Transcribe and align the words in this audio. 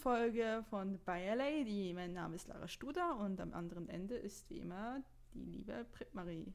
Folge 0.00 0.64
von 0.70 0.98
Bayer 1.04 1.36
Lady. 1.36 1.92
Mein 1.94 2.14
Name 2.14 2.36
ist 2.36 2.48
Lara 2.48 2.66
Studer 2.68 3.18
und 3.18 3.38
am 3.38 3.52
anderen 3.52 3.86
Ende 3.90 4.14
ist 4.14 4.48
wie 4.48 4.60
immer 4.60 5.02
die 5.34 5.44
liebe 5.44 5.84
Britt-Marie. 5.92 6.54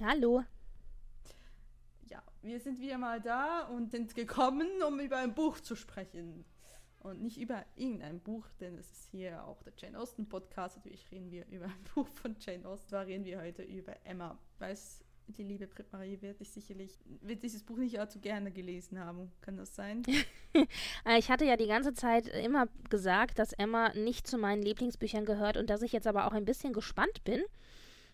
Hallo. 0.00 0.42
Ja, 2.08 2.22
wir 2.40 2.58
sind 2.60 2.80
wieder 2.80 2.96
mal 2.96 3.20
da 3.20 3.66
und 3.66 3.90
sind 3.90 4.14
gekommen, 4.14 4.68
um 4.86 5.00
über 5.00 5.18
ein 5.18 5.34
Buch 5.34 5.60
zu 5.60 5.76
sprechen. 5.76 6.46
Und 7.00 7.20
nicht 7.20 7.38
über 7.38 7.62
irgendein 7.76 8.20
Buch, 8.20 8.46
denn 8.58 8.78
es 8.78 8.90
ist 8.90 9.10
hier 9.10 9.44
auch 9.44 9.62
der 9.62 9.74
Jane 9.76 9.98
Austen 9.98 10.26
Podcast. 10.26 10.78
Natürlich 10.78 11.10
reden 11.10 11.30
wir 11.30 11.46
über 11.48 11.66
ein 11.66 11.84
Buch 11.94 12.08
von 12.08 12.36
Jane 12.40 12.66
Austen. 12.66 12.90
Da 12.90 13.02
reden 13.02 13.26
wir 13.26 13.38
heute 13.38 13.64
über 13.64 13.94
Emma. 14.06 14.38
Weiß 14.60 15.04
die 15.36 15.42
liebe 15.44 15.66
Britt-Marie 15.66 16.20
wird 16.22 16.40
ich 16.40 16.50
sicherlich, 16.50 16.98
wird 17.20 17.42
dieses 17.42 17.62
Buch 17.62 17.76
nicht 17.76 18.00
allzu 18.00 18.18
gerne 18.18 18.50
gelesen 18.50 18.98
haben. 18.98 19.30
Kann 19.40 19.56
das 19.56 19.74
sein? 19.74 20.02
Äh, 21.04 21.18
ich 21.18 21.30
hatte 21.30 21.44
ja 21.44 21.56
die 21.56 21.66
ganze 21.66 21.92
Zeit 21.92 22.26
immer 22.26 22.66
gesagt, 22.88 23.38
dass 23.38 23.52
Emma 23.52 23.90
nicht 23.94 24.26
zu 24.26 24.38
meinen 24.38 24.62
Lieblingsbüchern 24.62 25.26
gehört 25.26 25.56
und 25.58 25.68
dass 25.70 25.82
ich 25.82 25.92
jetzt 25.92 26.06
aber 26.06 26.26
auch 26.26 26.32
ein 26.32 26.46
bisschen 26.46 26.72
gespannt 26.72 27.22
bin, 27.24 27.42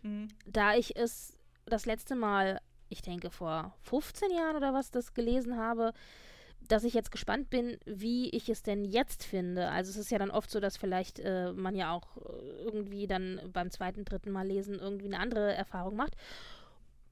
Mhm. 0.02 0.28
da 0.44 0.74
ich 0.74 0.96
es 0.96 1.38
das 1.64 1.86
letzte 1.86 2.14
Mal, 2.16 2.60
ich 2.90 3.00
denke 3.02 3.30
vor 3.30 3.74
15 3.82 4.30
Jahren 4.32 4.56
oder 4.56 4.74
was, 4.74 4.90
das 4.90 5.14
gelesen 5.14 5.56
habe, 5.56 5.92
dass 6.68 6.84
ich 6.84 6.92
jetzt 6.94 7.10
gespannt 7.12 7.50
bin, 7.50 7.78
wie 7.86 8.28
ich 8.30 8.48
es 8.48 8.62
denn 8.62 8.84
jetzt 8.84 9.24
finde. 9.24 9.70
Also 9.70 9.90
es 9.90 9.96
ist 9.96 10.10
ja 10.10 10.18
dann 10.18 10.30
oft 10.30 10.50
so, 10.50 10.60
dass 10.60 10.76
vielleicht 10.76 11.18
äh, 11.20 11.52
man 11.52 11.74
ja 11.74 11.92
auch 11.92 12.16
äh, 12.16 12.64
irgendwie 12.64 13.06
dann 13.06 13.40
beim 13.52 13.70
zweiten, 13.70 14.04
dritten 14.04 14.30
Mal 14.30 14.46
lesen 14.46 14.78
irgendwie 14.78 15.06
eine 15.06 15.20
andere 15.20 15.54
Erfahrung 15.54 15.96
macht. 15.96 16.14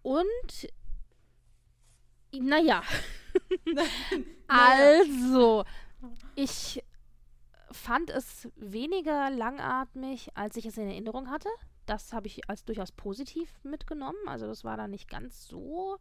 Und 0.03 0.69
naja, 2.33 2.83
also, 4.49 5.65
ich 6.35 6.83
fand 7.71 8.11
es 8.11 8.49
weniger 8.57 9.31
langatmig, 9.31 10.31
als 10.35 10.57
ich 10.57 10.67
es 10.67 10.77
in 10.77 10.89
Erinnerung 10.89 11.31
hatte. 11.31 11.49
Das 11.87 12.13
habe 12.13 12.27
ich 12.27 12.49
als 12.49 12.65
durchaus 12.65 12.93
positiv 12.93 13.49
mitgenommen. 13.65 14.19
Also 14.27 14.47
das 14.47 14.65
war 14.65 14.77
dann 14.77 14.91
nicht 14.91 15.09
ganz 15.09 15.47
so 15.47 15.99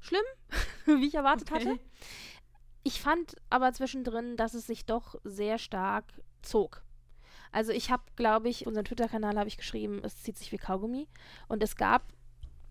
schlimm, 0.00 0.24
wie 0.86 1.06
ich 1.06 1.14
erwartet 1.14 1.50
Okay. 1.50 1.68
hatte. 1.68 1.80
Ich 2.82 3.00
fand 3.00 3.36
aber 3.50 3.72
zwischendrin, 3.72 4.36
dass 4.36 4.54
es 4.54 4.66
sich 4.66 4.86
doch 4.86 5.16
sehr 5.24 5.58
stark 5.58 6.04
zog. 6.42 6.82
Also 7.52 7.72
ich 7.72 7.90
habe, 7.90 8.02
glaube 8.16 8.48
ich, 8.48 8.66
unseren 8.66 8.84
Twitter-Kanal 8.84 9.38
habe 9.38 9.48
ich 9.48 9.56
geschrieben, 9.56 10.00
es 10.04 10.22
zieht 10.22 10.38
sich 10.38 10.52
wie 10.52 10.56
Kaugummi. 10.58 11.08
Und 11.48 11.62
es 11.62 11.76
gab 11.76 12.04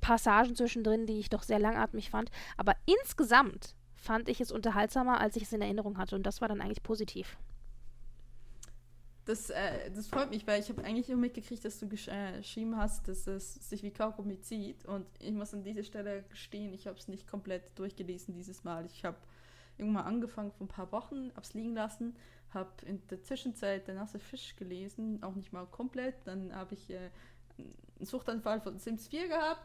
Passagen 0.02 0.56
zwischendrin, 0.56 1.06
die 1.06 1.20
ich 1.20 1.30
doch 1.30 1.44
sehr 1.44 1.60
langatmig 1.60 2.10
fand. 2.10 2.32
Aber 2.58 2.76
insgesamt 2.86 3.76
fand 3.96 4.30
ich 4.30 4.42
es 4.42 4.52
unterhaltsamer, 4.52 5.20
als 5.20 5.36
ich 5.36 5.44
es 5.44 5.54
in 5.54 5.62
Erinnerung 5.62 5.98
hatte. 5.98 6.16
Und 6.16 6.24
das 6.24 6.42
war 6.42 6.48
dann 6.48 6.62
eigentlich 6.62 6.84
positiv. 6.84 7.38
Das, 9.26 9.52
äh, 9.52 9.92
das 9.92 10.08
freut 10.08 10.32
mich, 10.32 10.48
weil 10.48 10.60
ich 10.60 10.70
habe 10.70 10.84
eigentlich 10.84 11.08
nur 11.08 11.18
mitgekriegt, 11.18 11.64
dass 11.64 11.80
du 11.80 11.88
gesch 11.88 12.08
äh, 12.08 12.38
geschrieben 12.38 12.78
hast, 12.78 13.08
dass 13.08 13.28
es 13.28 13.56
sich 13.70 13.84
wie 13.84 13.92
Kaugummi 13.92 14.40
zieht. 14.40 14.86
Und 14.86 15.06
ich 15.20 15.34
muss 15.34 15.54
an 15.54 15.64
dieser 15.64 15.84
Stelle 15.84 16.24
gestehen, 16.30 16.74
ich 16.74 16.88
habe 16.88 16.98
es 16.98 17.08
nicht 17.08 17.28
komplett 17.28 17.78
durchgelesen 17.78 18.34
dieses 18.34 18.64
Mal. 18.64 18.86
Ich 18.86 19.06
habe 19.06 19.18
irgendwann 19.78 20.06
angefangen 20.06 20.52
vor 20.52 20.66
ein 20.66 20.70
paar 20.70 20.92
Wochen, 20.92 21.30
habe 21.36 21.42
es 21.42 21.54
liegen 21.54 21.76
lassen, 21.76 22.16
habe 22.56 22.72
in 22.86 23.06
der 23.10 23.22
Zwischenzeit 23.22 23.88
Der 23.88 23.94
nasse 23.94 24.18
Fisch 24.18 24.56
gelesen, 24.56 25.22
auch 25.22 25.36
nicht 25.36 25.54
mal 25.54 25.68
komplett. 25.68 26.16
Dann 26.26 26.56
habe 26.56 26.74
ich 26.74 26.90
äh, 26.90 27.12
einen 27.58 28.06
Suchtanfall 28.06 28.62
von 28.62 28.80
Sims 28.80 29.10
4 29.10 29.28
gehabt. 29.28 29.62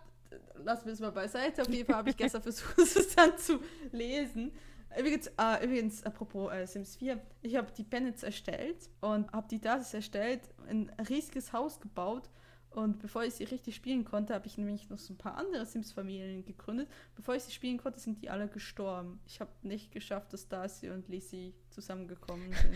Lassen 0.57 0.87
wir 0.87 0.93
es 0.93 1.01
mal 1.01 1.13
beiseite. 1.13 1.63
Auf 1.63 1.69
jeden 1.69 1.87
Fall 1.87 1.97
habe 1.97 2.11
ich 2.11 2.17
gestern 2.17 2.43
versucht, 2.43 2.79
es 2.79 3.15
dann 3.15 3.37
zu 3.39 3.61
lesen. 3.93 4.53
Übrigens, 4.99 5.27
äh, 5.39 5.65
übrigens 5.65 6.05
apropos 6.05 6.53
äh, 6.53 6.67
Sims 6.67 6.97
4, 6.97 7.21
ich 7.43 7.57
habe 7.57 7.73
die 7.73 7.83
Bennets 7.83 8.23
erstellt 8.23 8.89
und 9.01 9.33
habe 9.33 9.49
die 9.49 9.61
Dasis 9.61 9.93
erstellt, 9.93 10.43
ein 10.69 10.91
riesiges 11.09 11.53
Haus 11.53 11.81
gebaut 11.81 12.31
und 12.75 12.99
bevor 12.99 13.23
ich 13.23 13.35
sie 13.35 13.45
richtig 13.45 13.77
spielen 13.77 14.05
konnte, 14.05 14.35
habe 14.35 14.49
ich 14.49 14.59
nämlich 14.59 14.91
noch 14.91 14.99
so 14.99 15.15
ein 15.15 15.17
paar 15.17 15.37
andere 15.37 15.65
Sims-Familien 15.65 16.45
gegründet. 16.45 16.89
Bevor 17.15 17.37
ich 17.37 17.45
sie 17.45 17.53
spielen 17.53 17.79
konnte, 17.79 18.01
sind 18.01 18.21
die 18.21 18.31
alle 18.31 18.49
gestorben. 18.49 19.21
Ich 19.27 19.41
habe 19.41 19.53
nicht 19.63 19.93
geschafft, 19.93 20.33
dass 20.33 20.49
Darcy 20.49 20.91
und 20.91 21.09
Lizzie 21.09 21.55
zusammengekommen 21.75 22.53
sind. 22.53 22.75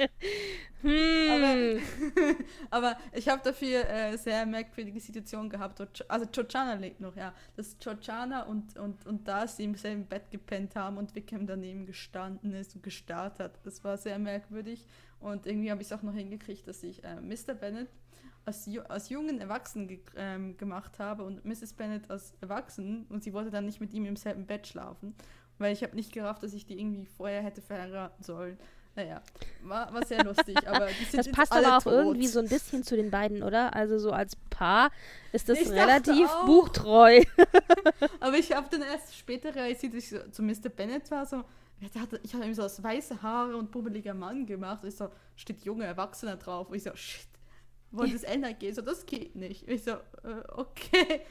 Hm. 0.82 1.80
Aber 2.70 2.96
ich 3.12 3.28
habe 3.28 3.42
dafür 3.44 3.88
äh, 3.88 4.16
sehr 4.16 4.46
merkwürdige 4.46 5.00
Situationen 5.00 5.50
gehabt. 5.50 5.80
Also 6.08 6.26
Georgiana 6.30 6.74
lebt 6.74 7.00
noch, 7.00 7.16
ja. 7.16 7.34
Dass 7.56 7.78
Georgiana 7.78 8.44
und, 8.44 8.76
und, 8.78 9.06
und 9.06 9.26
Darcy 9.26 9.64
im 9.64 9.74
selben 9.74 10.06
Bett 10.06 10.30
gepennt 10.30 10.76
haben 10.76 10.96
und 10.96 11.14
Wickham 11.14 11.46
daneben 11.46 11.86
gestanden 11.86 12.54
ist 12.54 12.74
und 12.74 12.82
gestarrt 12.82 13.40
hat. 13.40 13.58
Das 13.64 13.84
war 13.84 13.96
sehr 13.96 14.18
merkwürdig. 14.18 14.86
Und 15.20 15.46
irgendwie 15.46 15.70
habe 15.70 15.82
ich 15.82 15.88
es 15.88 15.92
auch 15.92 16.02
noch 16.02 16.14
hingekriegt, 16.14 16.66
dass 16.66 16.82
ich 16.82 17.04
äh, 17.04 17.20
Mr. 17.20 17.54
Bennett 17.54 17.88
als, 18.46 18.64
ju 18.64 18.80
als 18.82 19.10
jungen 19.10 19.38
Erwachsenen 19.38 19.86
ge 19.86 20.00
ähm, 20.16 20.56
gemacht 20.56 20.98
habe 20.98 21.24
und 21.24 21.44
Mrs. 21.44 21.74
Bennett 21.74 22.10
als 22.10 22.32
Erwachsenen 22.40 23.04
und 23.10 23.22
sie 23.22 23.34
wollte 23.34 23.50
dann 23.50 23.66
nicht 23.66 23.80
mit 23.80 23.92
ihm 23.92 24.06
im 24.06 24.16
selben 24.16 24.46
Bett 24.46 24.66
schlafen, 24.66 25.14
weil 25.60 25.72
ich 25.72 25.82
habe 25.82 25.94
nicht 25.94 26.12
gerafft, 26.12 26.42
dass 26.42 26.54
ich 26.54 26.66
die 26.66 26.78
irgendwie 26.80 27.06
vorher 27.06 27.42
hätte 27.42 27.60
verheiraten 27.62 28.24
sollen. 28.24 28.58
Naja, 28.96 29.22
war, 29.62 29.92
war 29.94 30.04
sehr 30.04 30.24
lustig, 30.24 30.56
aber 30.66 30.88
die 30.88 31.04
sind 31.04 31.26
Das 31.26 31.32
passt 31.32 31.52
aber 31.52 31.76
auch 31.76 31.82
tot. 31.82 31.92
irgendwie 31.92 32.26
so 32.26 32.40
ein 32.40 32.48
bisschen 32.48 32.82
zu 32.82 32.96
den 32.96 33.10
beiden, 33.10 33.42
oder? 33.42 33.74
Also 33.74 33.98
so 33.98 34.10
als 34.10 34.34
Paar 34.48 34.90
ist 35.32 35.48
das 35.48 35.60
Ich 35.60 35.70
relativ 35.70 36.28
buchtreu. 36.44 37.22
Aber 38.20 38.36
ich 38.36 38.52
habe 38.52 38.66
dann 38.70 38.82
erst 38.82 39.16
später 39.16 39.54
realisiert, 39.54 39.94
dass 39.94 40.04
ich 40.04 40.10
so, 40.10 40.18
zu 40.30 40.42
Mr. 40.42 40.68
Bennett 40.68 41.10
war, 41.10 41.24
so, 41.24 41.44
ich 41.80 41.98
hatte, 41.98 42.20
ich 42.22 42.34
hatte 42.34 42.44
ihm 42.44 42.52
so 42.52 42.62
das 42.62 42.82
weiße 42.82 43.22
Haare 43.22 43.56
und 43.56 43.70
bubbeliger 43.70 44.12
Mann 44.12 44.44
gemacht. 44.44 44.84
Ich 44.84 44.96
so, 44.96 45.08
steht 45.36 45.64
junge 45.64 45.84
Erwachsener 45.84 46.36
drauf. 46.36 46.68
Und 46.68 46.76
ich 46.76 46.82
so, 46.82 46.90
shit, 46.94 47.26
wollte 47.90 48.16
es 48.16 48.22
ändern 48.22 48.58
gehen? 48.58 48.74
So, 48.74 48.82
das 48.82 49.06
geht 49.06 49.34
nicht. 49.34 49.66
Ich 49.66 49.84
so, 49.84 49.92
äh, 49.92 50.42
okay. 50.48 51.22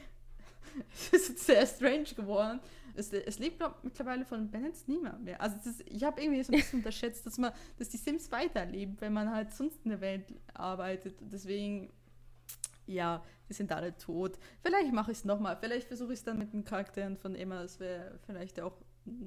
Es 1.11 1.11
ist 1.11 1.39
sehr 1.39 1.65
strange 1.65 2.13
geworden. 2.15 2.59
Es, 2.99 3.11
es 3.11 3.39
lebt 3.39 3.57
glaub, 3.57 3.83
mittlerweile 3.83 4.25
von 4.25 4.49
Bennetts 4.51 4.87
niemand 4.87 5.23
mehr. 5.23 5.41
Also 5.41 5.57
das 5.63 5.79
ich 5.85 6.03
habe 6.03 6.21
irgendwie 6.21 6.43
so 6.43 6.51
ein 6.51 6.59
bisschen 6.59 6.79
unterschätzt, 6.79 7.25
dass 7.25 7.37
man, 7.37 7.51
dass 7.77 7.89
die 7.89 7.97
Sims 7.97 8.31
weiterleben, 8.31 8.97
wenn 8.99 9.13
man 9.13 9.31
halt 9.31 9.53
sonst 9.53 9.83
in 9.83 9.91
der 9.91 10.01
Welt 10.01 10.33
arbeitet. 10.53 11.21
Und 11.21 11.33
deswegen, 11.33 11.91
ja, 12.85 13.23
die 13.47 13.53
sind 13.53 13.71
alle 13.71 13.97
tot. 13.97 14.37
Vielleicht 14.61 14.93
mache 14.93 15.11
ich 15.11 15.19
es 15.19 15.25
nochmal. 15.25 15.57
Vielleicht 15.59 15.87
versuche 15.87 16.13
ich 16.13 16.19
es 16.19 16.25
dann 16.25 16.37
mit 16.37 16.53
den 16.53 16.65
Charakteren 16.65 17.17
von 17.17 17.35
Emma. 17.35 17.61
Das 17.61 17.79
wäre 17.79 18.19
vielleicht 18.25 18.59
auch 18.59 18.77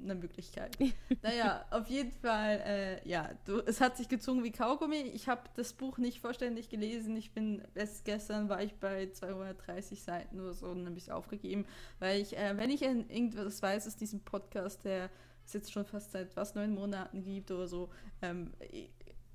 eine 0.02 0.14
Möglichkeit. 0.14 0.76
naja, 1.22 1.64
auf 1.70 1.88
jeden 1.88 2.12
Fall, 2.12 2.60
äh, 2.64 3.08
ja, 3.08 3.30
du, 3.44 3.60
es 3.60 3.80
hat 3.80 3.96
sich 3.96 4.08
gezogen 4.08 4.44
wie 4.44 4.52
Kaugummi. 4.52 5.00
Ich 5.14 5.28
habe 5.28 5.42
das 5.56 5.72
Buch 5.72 5.98
nicht 5.98 6.20
vollständig 6.20 6.68
gelesen. 6.68 7.16
Ich 7.16 7.32
bin, 7.32 7.62
erst 7.74 8.04
gestern 8.04 8.48
war 8.48 8.62
ich 8.62 8.74
bei 8.74 9.10
230 9.10 10.02
Seiten 10.02 10.40
oder 10.40 10.54
so 10.54 10.66
und 10.66 10.86
habe 10.86 10.96
ich 10.96 11.04
es 11.04 11.10
aufgegeben, 11.10 11.66
weil 11.98 12.20
ich, 12.20 12.36
äh, 12.36 12.56
wenn 12.56 12.70
ich 12.70 12.82
irgendwas 12.82 13.62
weiß 13.62 13.86
aus 13.86 13.96
diesem 13.96 14.20
Podcast, 14.20 14.84
der 14.84 15.10
es 15.44 15.52
jetzt 15.52 15.72
schon 15.72 15.84
fast 15.84 16.12
seit 16.12 16.36
was, 16.36 16.54
neun 16.54 16.74
Monaten 16.74 17.22
gibt 17.22 17.50
oder 17.50 17.66
so, 17.66 17.90
ähm, 18.22 18.52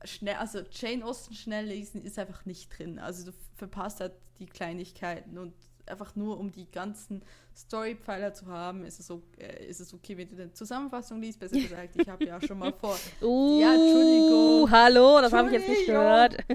schnell, 0.04 0.36
also 0.36 0.60
Jane 0.72 1.04
Austen 1.04 1.34
schnell 1.34 1.66
lesen 1.66 2.02
ist 2.02 2.20
einfach 2.20 2.46
nicht 2.46 2.78
drin. 2.78 3.00
Also 3.00 3.32
du 3.32 3.38
verpasst 3.56 4.00
halt 4.00 4.14
die 4.40 4.46
Kleinigkeiten 4.46 5.38
und 5.38 5.54
einfach 5.89 6.16
nur 6.16 6.39
um 6.39 6.51
die 6.51 6.69
ganzen 6.69 7.22
Storypfeiler 7.56 8.34
zu 8.34 8.48
haben, 8.48 8.86
ist 8.86 9.00
es, 9.00 9.07
so, 9.07 9.24
äh, 9.38 9.66
ist 9.66 9.80
es 9.80 9.94
okay, 9.94 10.16
wenn 10.18 10.30
du 10.30 10.36
eine 10.36 10.54
Zusammenfassung 10.54 11.22
liest. 11.22 11.39
Besser 11.39 11.60
gesagt, 11.60 11.95
ich 11.95 12.07
habe 12.07 12.24
ja 12.25 12.39
schon 12.42 12.60
mal 12.60 12.74
vor. 12.74 12.98
Uh, 13.22 13.60
Ja, 13.60 13.74
Entschuldigung. 13.74 14.69
Hallo, 14.69 15.22
das 15.22 15.34
habe 15.34 15.48
ich 15.48 15.54
jetzt 15.54 15.68
nicht 15.69 15.86
gehört. 15.86 16.38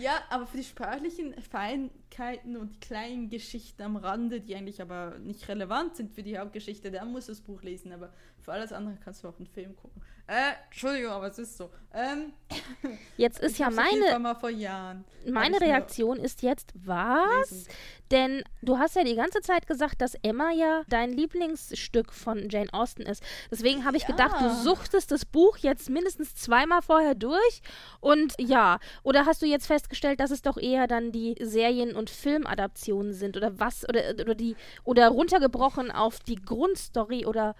Ja, 0.00 0.22
aber 0.30 0.46
für 0.46 0.56
die 0.58 0.64
sprachlichen 0.64 1.34
Feinheiten 1.42 2.56
und 2.56 2.74
die 2.74 2.80
kleinen 2.80 3.28
Geschichten 3.28 3.82
am 3.82 3.96
Rande, 3.96 4.40
die 4.40 4.54
eigentlich 4.54 4.80
aber 4.80 5.18
nicht 5.18 5.48
relevant 5.48 5.96
sind 5.96 6.12
für 6.12 6.22
die 6.22 6.38
Hauptgeschichte, 6.38 6.90
da 6.90 7.04
muss 7.04 7.26
das 7.26 7.40
Buch 7.40 7.62
lesen. 7.62 7.92
Aber 7.92 8.12
Für 8.48 8.54
alles 8.54 8.72
andere 8.72 8.96
kannst 9.04 9.22
du 9.22 9.28
auch 9.28 9.36
einen 9.36 9.46
Film 9.46 9.76
gucken. 9.76 10.00
Äh, 10.26 10.52
Entschuldigung, 10.70 11.12
aber 11.12 11.26
es 11.26 11.38
ist 11.38 11.58
so. 11.58 11.68
Ähm, 11.92 12.32
Jetzt 13.18 13.40
ist 13.40 13.58
ja 13.58 13.68
meine, 13.68 14.18
mal 14.18 14.34
vor 14.34 14.48
Jahren. 14.48 15.04
meine 15.30 15.60
Reaktion 15.60 16.16
ist 16.18 16.40
jetzt, 16.40 16.72
was? 16.74 17.50
gelesen. 17.50 17.68
Denn 18.10 18.42
du 18.62 18.78
hast 18.78 18.96
ja 18.96 19.04
die 19.04 19.16
ganze 19.16 19.42
Zeit 19.42 19.66
gesagt, 19.66 20.00
dass 20.00 20.14
Emma 20.22 20.50
ja 20.52 20.82
dein 20.88 21.12
Lieblingsstück 21.12 22.14
von 22.14 22.48
Jane 22.48 22.72
Austen 22.72 23.02
ist. 23.02 23.22
Deswegen 23.50 23.84
habe 23.84 23.98
ich 23.98 24.06
gedacht, 24.06 24.40
du 24.40 24.46
Ja. 24.46 24.54
suchtest 24.54 25.10
das 25.12 25.26
Buch 25.26 25.58
jetzt 25.58 25.90
mindestens 25.90 26.34
zweimal 26.34 26.80
vorher 26.80 27.14
durch. 27.14 27.60
Und 28.00 28.32
ja, 28.38 28.78
oder 29.02 29.26
hast 29.26 29.42
du 29.42 29.46
jetzt 29.46 29.66
festgestellt, 29.66 30.20
dass 30.20 30.30
es 30.30 30.40
doch 30.40 30.56
eher 30.56 30.86
dann 30.86 31.12
die 31.12 31.36
Serien- 31.42 31.94
und 31.96 32.08
Filmadaptionen 32.08 33.12
sind 33.12 33.36
oder 33.36 33.60
was? 33.60 33.86
Oder, 33.86 34.10
oder 34.18 34.34
die 34.34 34.56
oder 34.84 35.08
runtergebrochen 35.08 35.90
auf 35.90 36.20
die 36.20 36.36
Grundstory 36.36 37.26
oder 37.26 37.54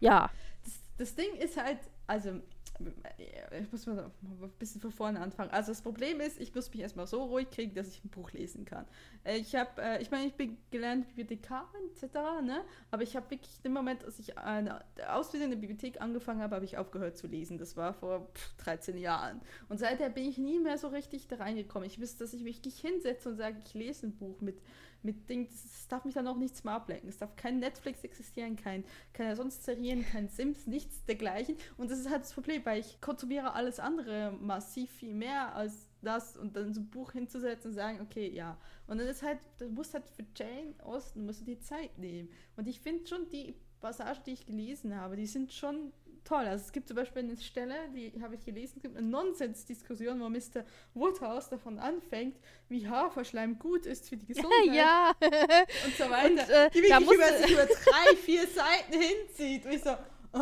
ja. 0.00 0.30
das, 0.64 0.74
das 0.96 1.14
Ding 1.14 1.34
ist 1.36 1.56
halt, 1.56 1.78
also, 2.06 2.40
äh, 2.80 3.62
ich 3.62 3.72
muss 3.72 3.86
mal 3.86 3.98
ein 4.04 4.50
bisschen 4.58 4.80
von 4.80 4.92
vorne 4.92 5.20
anfangen. 5.20 5.50
Also 5.50 5.72
das 5.72 5.82
Problem 5.82 6.20
ist, 6.20 6.40
ich 6.40 6.54
muss 6.54 6.70
mich 6.70 6.80
erstmal 6.80 7.06
so 7.06 7.24
ruhig 7.24 7.50
kriegen, 7.50 7.74
dass 7.74 7.88
ich 7.88 8.04
ein 8.04 8.08
Buch 8.10 8.30
lesen 8.32 8.64
kann. 8.64 8.86
Äh, 9.24 9.38
Ich 9.38 9.54
habe, 9.54 9.80
äh, 9.82 10.02
ich 10.02 10.10
meine, 10.10 10.26
ich 10.26 10.34
bin 10.34 10.56
gelernte 10.70 11.08
Bibliothekarin 11.08 11.90
etc., 11.90 12.14
ne? 12.42 12.64
aber 12.90 13.02
ich 13.02 13.16
habe 13.16 13.30
wirklich 13.30 13.58
im 13.62 13.72
Moment, 13.72 14.04
als 14.04 14.18
ich 14.18 14.38
eine 14.38 14.84
Ausbildung 15.08 15.52
in 15.52 15.60
der 15.60 15.66
Bibliothek 15.66 16.00
angefangen 16.00 16.40
habe, 16.40 16.54
habe 16.56 16.64
ich 16.64 16.78
aufgehört 16.78 17.16
zu 17.16 17.26
lesen. 17.26 17.58
Das 17.58 17.76
war 17.76 17.94
vor 17.94 18.28
pff, 18.34 18.56
13 18.58 18.96
Jahren. 18.98 19.40
Und 19.68 19.78
seither 19.78 20.08
bin 20.10 20.28
ich 20.28 20.38
nie 20.38 20.58
mehr 20.60 20.78
so 20.78 20.88
richtig 20.88 21.26
da 21.28 21.36
reingekommen. 21.36 21.86
Ich 21.88 22.00
wüsste, 22.00 22.24
dass 22.24 22.32
ich 22.32 22.42
mich 22.42 22.56
wirklich 22.56 22.80
hinsetze 22.80 23.28
und 23.28 23.36
sage, 23.36 23.56
ich 23.64 23.74
lese 23.74 24.06
ein 24.06 24.16
Buch 24.16 24.40
mit, 24.40 24.60
mit 25.02 25.28
Dingen, 25.28 25.48
das 25.48 25.88
darf 25.88 26.04
mich 26.04 26.14
dann 26.14 26.26
auch 26.26 26.36
nichts 26.36 26.64
mehr 26.64 26.74
ablenken. 26.74 27.08
Es 27.08 27.18
darf 27.18 27.36
kein 27.36 27.58
Netflix 27.58 28.02
existieren, 28.04 28.56
kein, 28.56 28.84
keine 29.12 29.36
sonst 29.36 29.64
Serien, 29.64 30.04
kein 30.04 30.28
Sims, 30.28 30.66
nichts 30.66 31.04
dergleichen. 31.04 31.56
Und 31.76 31.90
das 31.90 31.98
ist 31.98 32.10
halt 32.10 32.22
das 32.22 32.32
Problem, 32.32 32.64
weil 32.64 32.80
ich 32.80 33.00
konsumiere 33.00 33.54
alles 33.54 33.78
andere 33.78 34.32
massiv 34.40 34.90
viel 34.90 35.14
mehr 35.14 35.54
als 35.54 35.88
das 36.02 36.36
und 36.36 36.56
dann 36.56 36.74
so 36.74 36.80
ein 36.80 36.90
Buch 36.90 37.12
hinzusetzen 37.12 37.70
und 37.70 37.74
sagen, 37.74 38.00
okay, 38.00 38.28
ja. 38.28 38.58
Und 38.86 38.98
dann 38.98 39.08
ist 39.08 39.22
halt, 39.22 39.38
du 39.58 39.68
musst 39.68 39.94
halt 39.94 40.08
für 40.08 40.24
Jane 40.36 40.74
Austen 40.78 41.24
musst 41.26 41.40
du 41.40 41.44
die 41.44 41.60
Zeit 41.60 41.96
nehmen. 41.98 42.28
Und 42.56 42.68
ich 42.68 42.80
finde 42.80 43.06
schon 43.06 43.28
die 43.30 43.54
Passagen, 43.80 44.20
die 44.26 44.32
ich 44.32 44.46
gelesen 44.46 44.96
habe, 44.96 45.16
die 45.16 45.26
sind 45.26 45.52
schon 45.52 45.92
toll. 46.28 46.46
Also 46.46 46.64
es 46.66 46.72
gibt 46.72 46.88
zum 46.88 46.96
Beispiel 46.96 47.22
eine 47.22 47.36
Stelle, 47.36 47.74
die 47.94 48.12
habe 48.22 48.34
ich 48.34 48.44
gelesen, 48.44 48.74
es 48.76 48.82
gibt 48.82 48.96
eine 48.96 49.06
Nonsensdiskussion, 49.06 50.20
wo 50.20 50.28
Mr. 50.28 50.64
Woodhouse 50.94 51.48
davon 51.48 51.78
anfängt, 51.78 52.36
wie 52.68 52.86
Haferschleim 52.86 53.58
gut 53.58 53.86
ist 53.86 54.08
für 54.08 54.16
die 54.16 54.26
Gesundheit 54.26 54.74
ja. 54.74 55.12
und 55.20 55.96
so 55.96 56.10
weiter. 56.10 56.28
Und, 56.28 56.38
äh, 56.38 56.70
die 56.70 56.88
da 56.88 57.00
wirklich 57.00 57.14
über, 57.14 57.38
sich 57.38 57.52
über 57.52 57.66
drei, 57.66 58.16
vier 58.16 58.46
Seiten 58.46 58.92
hinzieht. 58.92 59.64
Und 59.64 59.72
ich 59.72 59.82
so, 59.82 59.90
oh. 60.34 60.38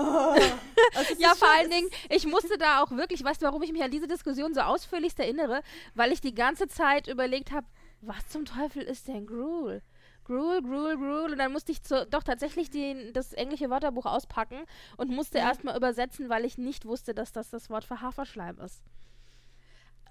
also 0.95 1.15
Ja, 1.19 1.35
vor 1.35 1.49
allen 1.49 1.71
Dingen, 1.71 1.89
ich 2.11 2.27
musste 2.27 2.59
da 2.59 2.83
auch 2.83 2.91
wirklich, 2.91 3.23
weißt 3.23 3.43
du, 3.43 3.47
warum 3.47 3.63
ich 3.63 3.73
mich 3.73 3.83
an 3.83 3.91
diese 3.91 4.09
Diskussion 4.09 4.55
so 4.55 4.61
ausführlichst 4.61 5.19
erinnere? 5.21 5.63
Weil 5.95 6.13
ich 6.13 6.21
die 6.21 6.35
ganze 6.35 6.67
Zeit 6.67 7.07
überlegt 7.07 7.53
habe, 7.53 7.67
was 8.01 8.29
zum 8.29 8.45
Teufel 8.45 8.83
ist 8.83 9.09
denn 9.09 9.27
Gruel? 9.27 9.83
Gruel, 10.27 10.61
Gruel, 10.63 10.97
Gruel. 10.97 11.33
Und 11.33 11.39
dann 11.39 11.53
musste 11.53 11.73
ich 11.73 11.83
zu, 11.83 12.07
doch 12.07 12.23
tatsächlich 12.25 12.71
den, 12.71 13.13
das 13.13 13.33
englische 13.33 13.71
Wörterbuch 13.71 14.07
auspacken 14.07 14.59
und 14.97 15.11
musste 15.11 15.39
Mhm. 15.39 15.45
erstmal 15.45 15.77
übersetzen, 15.77 16.29
weil 16.29 16.45
ich 16.45 16.59
nicht 16.59 16.85
wusste, 16.85 17.15
dass 17.15 17.33
das 17.33 17.51
das 17.51 17.71
Wort 17.71 17.85
für 17.85 18.01
Haferschleim 18.01 18.59
ist. 18.61 18.83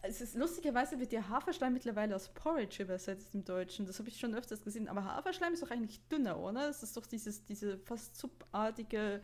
Es 0.08 0.22
ist 0.22 0.36
lustigerweise 0.36 1.00
wird 1.00 1.12
ja 1.14 1.28
Haferschleim 1.30 1.74
mittlerweile 1.74 2.16
aus 2.16 2.30
Porridge 2.30 2.84
übersetzt 2.84 3.34
im 3.34 3.44
Deutschen. 3.44 3.88
Das 3.88 3.98
habe 4.00 4.08
ich 4.10 4.20
schon 4.20 4.36
öfters 4.36 4.62
gesehen. 4.62 4.88
Aber 4.88 5.04
Haferschleim 5.04 5.54
ist 5.54 5.64
doch 5.64 5.72
eigentlich 5.72 6.00
dünner, 6.08 6.38
oder? 6.40 6.68
Das 6.68 6.84
ist 6.84 6.96
doch 6.96 7.08
dieses, 7.08 7.44
diese 7.46 7.78
fast 7.80 8.16
suppartige. 8.16 9.22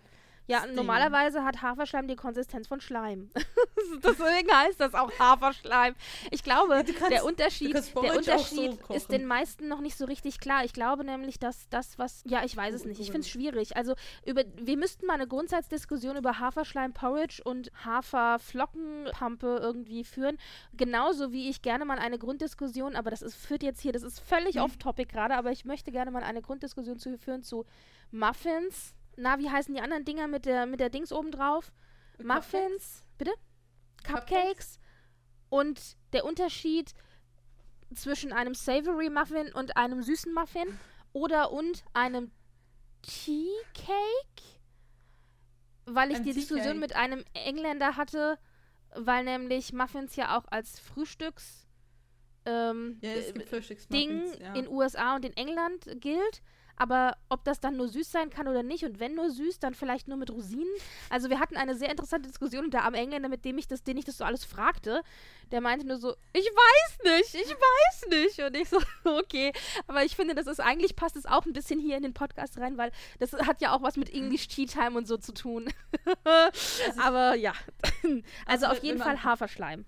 Ja, 0.47 0.65
Ding. 0.65 0.75
normalerweise 0.75 1.43
hat 1.43 1.61
Haferschleim 1.61 2.07
die 2.07 2.15
Konsistenz 2.15 2.67
von 2.67 2.81
Schleim. 2.81 3.29
Deswegen 4.03 4.51
heißt 4.51 4.79
das 4.79 4.93
auch 4.93 5.11
Haferschleim. 5.17 5.95
Ich 6.31 6.43
glaube, 6.43 6.83
kannst- 6.85 7.11
der 7.11 7.23
Unterschied, 7.25 7.73
der 7.73 7.83
so 7.83 7.99
Unterschied 8.01 8.81
kochen. 8.81 8.95
ist 8.95 9.11
den 9.11 9.25
meisten 9.25 9.67
noch 9.67 9.79
nicht 9.81 9.97
so 9.97 10.05
richtig 10.05 10.39
klar. 10.39 10.65
Ich 10.65 10.73
glaube 10.73 11.03
nämlich, 11.05 11.39
dass 11.39 11.69
das, 11.69 11.97
was. 11.99 12.23
Ja, 12.25 12.43
ich 12.43 12.55
weiß 12.57 12.73
es 12.75 12.85
nicht. 12.85 12.99
Ich 12.99 13.07
finde 13.07 13.21
es 13.21 13.29
schwierig. 13.29 13.77
Also, 13.77 13.93
über, 14.25 14.43
wir 14.57 14.77
müssten 14.77 15.05
mal 15.05 15.13
eine 15.13 15.27
Grundsatzdiskussion 15.27 16.17
über 16.17 16.39
Haferschleim, 16.39 16.93
Porridge 16.93 17.41
und 17.43 17.71
Haferflockenpampe 17.85 19.59
irgendwie 19.61 20.03
führen. 20.03 20.37
Genauso 20.73 21.31
wie 21.31 21.49
ich 21.49 21.61
gerne 21.61 21.85
mal 21.85 21.99
eine 21.99 22.17
Grunddiskussion, 22.19 22.95
aber 22.95 23.09
das 23.11 23.21
ist, 23.21 23.35
führt 23.35 23.63
jetzt 23.63 23.81
hier, 23.81 23.91
das 23.93 24.03
ist 24.03 24.19
völlig 24.19 24.55
Mhm. 24.55 24.61
off-topic 24.63 25.11
gerade, 25.11 25.35
aber 25.35 25.51
ich 25.51 25.65
möchte 25.65 25.91
gerne 25.91 26.11
mal 26.11 26.23
eine 26.23 26.41
Grunddiskussion 26.41 26.99
zu 26.99 27.17
führen 27.17 27.43
zu 27.43 27.65
Muffins. 28.11 28.93
Na, 29.17 29.39
wie 29.39 29.49
heißen 29.49 29.73
die 29.73 29.81
anderen 29.81 30.05
Dinger 30.05 30.27
mit 30.27 30.45
der, 30.45 30.65
mit 30.65 30.79
der 30.79 30.89
Dings 30.89 31.11
oben 31.11 31.31
drauf? 31.31 31.71
Muffins, 32.23 33.03
bitte? 33.17 33.31
Cupcakes. 34.03 34.25
Cupcakes? 34.25 34.79
Und 35.49 35.97
der 36.13 36.25
Unterschied 36.25 36.93
zwischen 37.93 38.31
einem 38.31 38.53
Savory 38.53 39.09
Muffin 39.09 39.51
und 39.53 39.75
einem 39.75 40.01
süßen 40.01 40.33
Muffin 40.33 40.79
oder 41.13 41.51
und 41.51 41.83
einem 41.93 42.31
Tea 43.01 43.49
Cake? 43.73 44.59
Weil 45.85 46.11
ich 46.11 46.17
Ein 46.17 46.23
die 46.23 46.33
Diskussion 46.33 46.79
mit 46.79 46.95
einem 46.95 47.25
Engländer 47.33 47.97
hatte, 47.97 48.37
weil 48.95 49.23
nämlich 49.23 49.73
Muffins 49.73 50.15
ja 50.15 50.37
auch 50.37 50.45
als 50.49 50.79
Frühstücks 50.79 51.67
ähm, 52.45 52.97
Ja, 53.01 53.11
äh, 53.11 53.75
Ding. 53.91 54.23
Ja. 54.39 54.53
in 54.53 54.67
USA 54.67 55.15
und 55.15 55.25
in 55.25 55.35
England 55.35 55.85
gilt. 55.99 56.41
Aber 56.81 57.15
ob 57.29 57.43
das 57.43 57.59
dann 57.59 57.77
nur 57.77 57.87
süß 57.87 58.11
sein 58.11 58.31
kann 58.31 58.47
oder 58.47 58.63
nicht 58.63 58.83
und 58.83 58.99
wenn 58.99 59.13
nur 59.13 59.29
süß, 59.29 59.59
dann 59.59 59.75
vielleicht 59.75 60.07
nur 60.07 60.17
mit 60.17 60.31
Rosinen. 60.31 60.73
Also 61.11 61.29
wir 61.29 61.39
hatten 61.39 61.55
eine 61.55 61.75
sehr 61.75 61.91
interessante 61.91 62.27
Diskussion 62.27 62.65
und 62.65 62.73
der 62.73 62.85
arme 62.85 62.97
Engländer, 62.97 63.29
mit 63.29 63.45
dem 63.45 63.59
ich 63.59 63.67
das, 63.67 63.83
den 63.83 63.97
ich 63.97 64.05
das 64.05 64.17
so 64.17 64.23
alles 64.23 64.45
fragte, 64.45 65.03
der 65.51 65.61
meinte 65.61 65.85
nur 65.85 65.97
so, 65.97 66.15
ich 66.33 66.45
weiß 66.45 66.97
nicht, 67.03 67.35
ich 67.35 67.51
weiß 67.51 68.09
nicht. 68.09 68.39
Und 68.39 68.57
ich 68.57 68.67
so, 68.67 68.79
okay. 69.03 69.53
Aber 69.85 70.03
ich 70.03 70.15
finde, 70.15 70.33
das 70.33 70.47
ist 70.47 70.59
eigentlich 70.59 70.95
passt 70.95 71.15
es 71.15 71.27
auch 71.27 71.45
ein 71.45 71.53
bisschen 71.53 71.79
hier 71.79 71.97
in 71.97 72.01
den 72.01 72.15
Podcast 72.15 72.57
rein, 72.57 72.79
weil 72.79 72.91
das 73.19 73.33
hat 73.33 73.61
ja 73.61 73.75
auch 73.75 73.83
was 73.83 73.95
mit 73.95 74.11
English 74.11 74.47
Tea 74.47 74.65
Time 74.65 74.97
und 74.97 75.07
so 75.07 75.17
zu 75.17 75.35
tun. 75.35 75.69
Aber 76.97 77.35
ja. 77.35 77.53
Also, 78.47 78.65
Also, 78.65 78.77
auf 78.77 78.83
jeden 78.83 78.99
Fall 78.99 79.23
Haferschleim. 79.23 79.85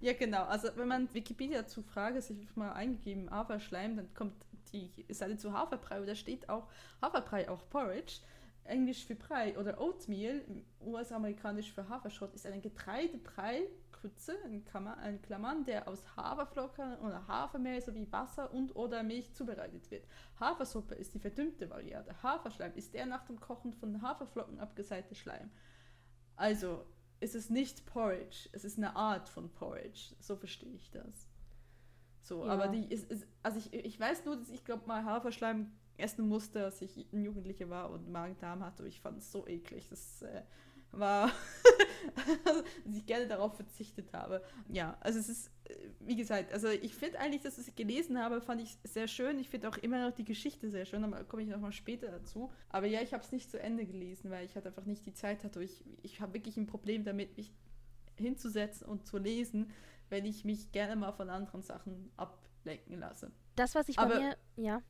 Ja, 0.00 0.12
genau. 0.12 0.44
Also 0.44 0.68
wenn 0.76 0.88
man 0.88 1.12
Wikipedia 1.12 1.66
zu 1.66 1.82
Frage 1.82 2.22
sich 2.22 2.36
mal 2.54 2.72
eingegeben 2.72 3.30
Haferschleim, 3.30 3.96
dann 3.96 4.14
kommt 4.14 4.34
die 4.70 5.06
Seite 5.10 5.36
zu 5.36 5.52
Haferbrei 5.52 6.02
oder 6.02 6.14
steht 6.14 6.48
auch 6.48 6.68
Haferbrei, 7.02 7.48
auch 7.48 7.68
Porridge. 7.68 8.20
Englisch 8.64 9.06
für 9.06 9.14
Brei 9.14 9.56
oder 9.58 9.80
Oatmeal, 9.80 10.42
US-amerikanisch 10.80 11.72
für 11.72 11.88
Haferschrott, 11.88 12.34
ist 12.34 12.46
ein 12.46 12.60
Getreidebrei, 12.60 13.62
Krütze, 13.92 14.34
in 14.44 14.64
Klammer- 14.64 15.02
in 15.08 15.20
Klammern, 15.22 15.64
der 15.64 15.88
aus 15.88 16.04
Haferflocken 16.16 16.98
oder 16.98 17.26
Hafermehl 17.26 17.80
sowie 17.80 18.06
Wasser 18.10 18.52
und 18.52 18.76
oder 18.76 19.02
Milch 19.02 19.32
zubereitet 19.34 19.90
wird. 19.90 20.06
Hafersuppe 20.38 20.94
ist 20.94 21.14
die 21.14 21.18
verdünnte 21.18 21.68
Variante. 21.70 22.22
Haferschleim 22.22 22.72
ist 22.74 22.94
der 22.94 23.06
nach 23.06 23.24
dem 23.24 23.40
Kochen 23.40 23.72
von 23.72 24.00
Haferflocken 24.02 24.60
abgeseilte 24.60 25.14
Schleim. 25.14 25.50
Also, 26.36 26.84
es 27.20 27.34
ist 27.34 27.50
nicht 27.50 27.84
Porridge, 27.86 28.48
es 28.52 28.64
ist 28.64 28.78
eine 28.78 28.94
Art 28.94 29.28
von 29.28 29.50
Porridge. 29.50 30.14
So 30.20 30.36
verstehe 30.36 30.74
ich 30.74 30.90
das. 30.90 31.27
So, 32.22 32.44
Ja. 32.44 32.52
aber 32.52 32.68
die 32.68 32.84
ist, 32.92 33.10
ist 33.10 33.26
also 33.42 33.58
ich, 33.58 33.72
ich 33.72 33.98
weiß 33.98 34.24
nur, 34.24 34.36
dass 34.36 34.50
ich 34.50 34.64
glaube 34.64 34.86
mal 34.86 35.04
Haferschleim 35.04 35.70
essen 35.96 36.28
musste, 36.28 36.64
als 36.64 36.80
ich 36.82 37.12
ein 37.12 37.24
Jugendlicher 37.24 37.68
war 37.70 37.90
und 37.90 38.10
Magen-Darm 38.10 38.64
hatte. 38.64 38.86
Ich 38.86 39.00
fand 39.00 39.18
es 39.18 39.32
so 39.32 39.46
eklig. 39.46 39.88
Das 39.88 40.22
äh, 40.22 40.42
war, 40.92 41.30
dass 42.44 42.96
ich 42.96 43.04
gerne 43.06 43.26
darauf 43.26 43.56
verzichtet 43.56 44.12
habe. 44.12 44.42
Ja, 44.68 44.96
also 45.00 45.18
es 45.18 45.28
ist, 45.28 45.50
äh, 45.64 45.74
wie 46.00 46.16
gesagt, 46.16 46.52
also 46.52 46.68
ich 46.68 46.94
finde 46.94 47.18
eigentlich, 47.18 47.42
dass 47.42 47.58
ich 47.58 47.68
es 47.68 47.74
gelesen 47.74 48.18
habe, 48.18 48.40
fand 48.40 48.60
ich 48.62 48.78
sehr 48.84 49.08
schön. 49.08 49.38
Ich 49.38 49.48
finde 49.48 49.68
auch 49.68 49.76
immer 49.78 50.08
noch 50.08 50.14
die 50.14 50.24
Geschichte 50.24 50.70
sehr 50.70 50.84
schön, 50.84 51.02
aber 51.04 51.16
da 51.16 51.24
komme 51.24 51.42
ich 51.42 51.48
nochmal 51.48 51.72
später 51.72 52.10
dazu. 52.10 52.52
Aber 52.68 52.86
ja, 52.86 53.02
ich 53.02 53.12
habe 53.12 53.24
es 53.24 53.32
nicht 53.32 53.50
zu 53.50 53.60
Ende 53.60 53.84
gelesen, 53.84 54.30
weil 54.30 54.44
ich 54.44 54.54
halt 54.54 54.66
einfach 54.66 54.84
nicht 54.84 55.04
die 55.04 55.14
Zeit 55.14 55.42
hatte. 55.44 55.62
Ich, 55.62 55.84
ich 56.02 56.20
habe 56.20 56.34
wirklich 56.34 56.56
ein 56.56 56.66
Problem 56.66 57.04
damit, 57.04 57.36
mich 57.36 57.52
hinzusetzen 58.16 58.86
und 58.86 59.06
zu 59.06 59.18
lesen, 59.18 59.70
wenn 60.10 60.24
ich 60.24 60.44
mich 60.44 60.72
gerne 60.72 60.96
mal 60.96 61.12
von 61.12 61.28
anderen 61.30 61.62
Sachen 61.62 62.10
ablenken 62.16 62.98
lasse. 62.98 63.30
Das, 63.56 63.74
was 63.74 63.88
ich 63.88 63.96
bei 63.96 64.02
Aber- 64.02 64.20
mir, 64.20 64.36
ja. 64.56 64.82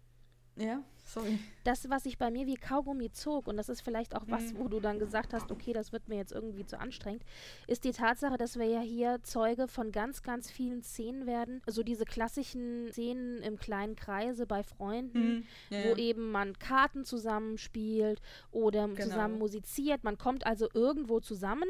Ja, 0.60 0.82
sorry. 1.04 1.38
das, 1.62 1.88
was 1.88 2.02
sich 2.02 2.18
bei 2.18 2.32
mir 2.32 2.48
wie 2.48 2.56
Kaugummi 2.56 3.12
zog, 3.12 3.46
und 3.46 3.56
das 3.56 3.68
ist 3.68 3.80
vielleicht 3.80 4.16
auch 4.16 4.25
was, 4.26 4.52
Mhm. 4.54 4.58
wo 4.58 4.66
du 4.66 4.80
dann 4.80 4.98
gesagt 4.98 5.32
hast, 5.32 5.52
okay, 5.52 5.72
das 5.72 5.92
wird 5.92 6.08
mir 6.08 6.16
jetzt 6.16 6.32
irgendwie 6.32 6.66
zu 6.66 6.80
anstrengend, 6.80 7.22
ist 7.68 7.84
die 7.84 7.92
Tatsache, 7.92 8.37
dass 8.37 8.58
wir 8.58 8.66
ja 8.66 8.80
hier 8.80 9.22
Zeuge 9.22 9.68
von 9.68 9.92
ganz, 9.92 10.25
ganz 10.25 10.50
vielen 10.50 10.82
Szenen 10.82 11.26
werden. 11.26 11.62
So 11.68 11.84
diese 11.84 12.04
klassischen 12.04 12.88
Szenen 12.90 13.40
im 13.40 13.56
kleinen 13.56 13.94
Kreise 13.94 14.46
bei 14.48 14.64
Freunden, 14.64 15.46
Ja, 15.70 15.84
wo 15.84 15.88
ja. 15.90 15.96
eben 15.98 16.32
man 16.32 16.58
Karten 16.58 17.04
zusammenspielt 17.04 18.20
oder 18.50 18.88
Genau. 18.88 19.00
zusammen 19.00 19.38
musiziert. 19.38 20.02
Man 20.02 20.18
kommt 20.18 20.44
also 20.44 20.66
irgendwo 20.75 21.20
zusammen. 21.20 21.68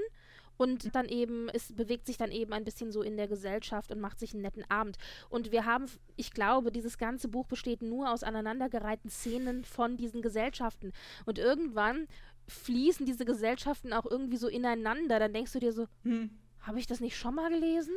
Und 0.59 0.95
dann 0.95 1.09
eben, 1.09 1.49
es 1.49 1.73
bewegt 1.73 2.07
sich 2.07 2.19
dann 2.19 2.31
eben 2.31 2.53
ein 2.53 2.65
bisschen 2.65 2.93
so 2.93 3.00
in 3.03 3.17
der 3.17 3.29
Gesellschaft 3.29 3.91
und 3.91 4.00
macht 4.00 4.19
sich 4.19 4.35
einen 4.35 4.43
netten 4.43 4.69
Abend. 4.71 4.99
Und 5.31 5.53
wir 5.53 5.65
haben, 5.65 5.87
ich 6.17 6.33
glaube, 6.33 6.71
dieses 6.71 6.99
ganze 6.99 7.29
Buch 7.29 7.47
besteht 7.47 7.81
nur 7.81 8.11
aus 8.11 8.23
aneinandergereihten 8.23 9.09
Szenen 9.11 9.65
von 9.65 9.97
diesen 9.97 10.21
Gesellschaften. 10.21 10.93
Und 11.25 11.38
irgendwann 11.38 12.09
fließen 12.49 13.07
diese 13.07 13.25
Gesellschaften 13.25 13.93
auch 13.93 14.05
irgendwie 14.05 14.37
so 14.37 14.49
ineinander. 14.49 15.19
Dann 15.19 15.33
denkst 15.33 15.53
du 15.53 15.61
dir 15.61 15.73
so, 15.73 15.87
Hm. 16.03 16.31
habe 16.61 16.79
ich 16.79 16.87
das 16.87 17.00
nicht 17.00 17.17
schon 17.17 17.35
mal 17.35 17.50
gelesen? 17.50 17.95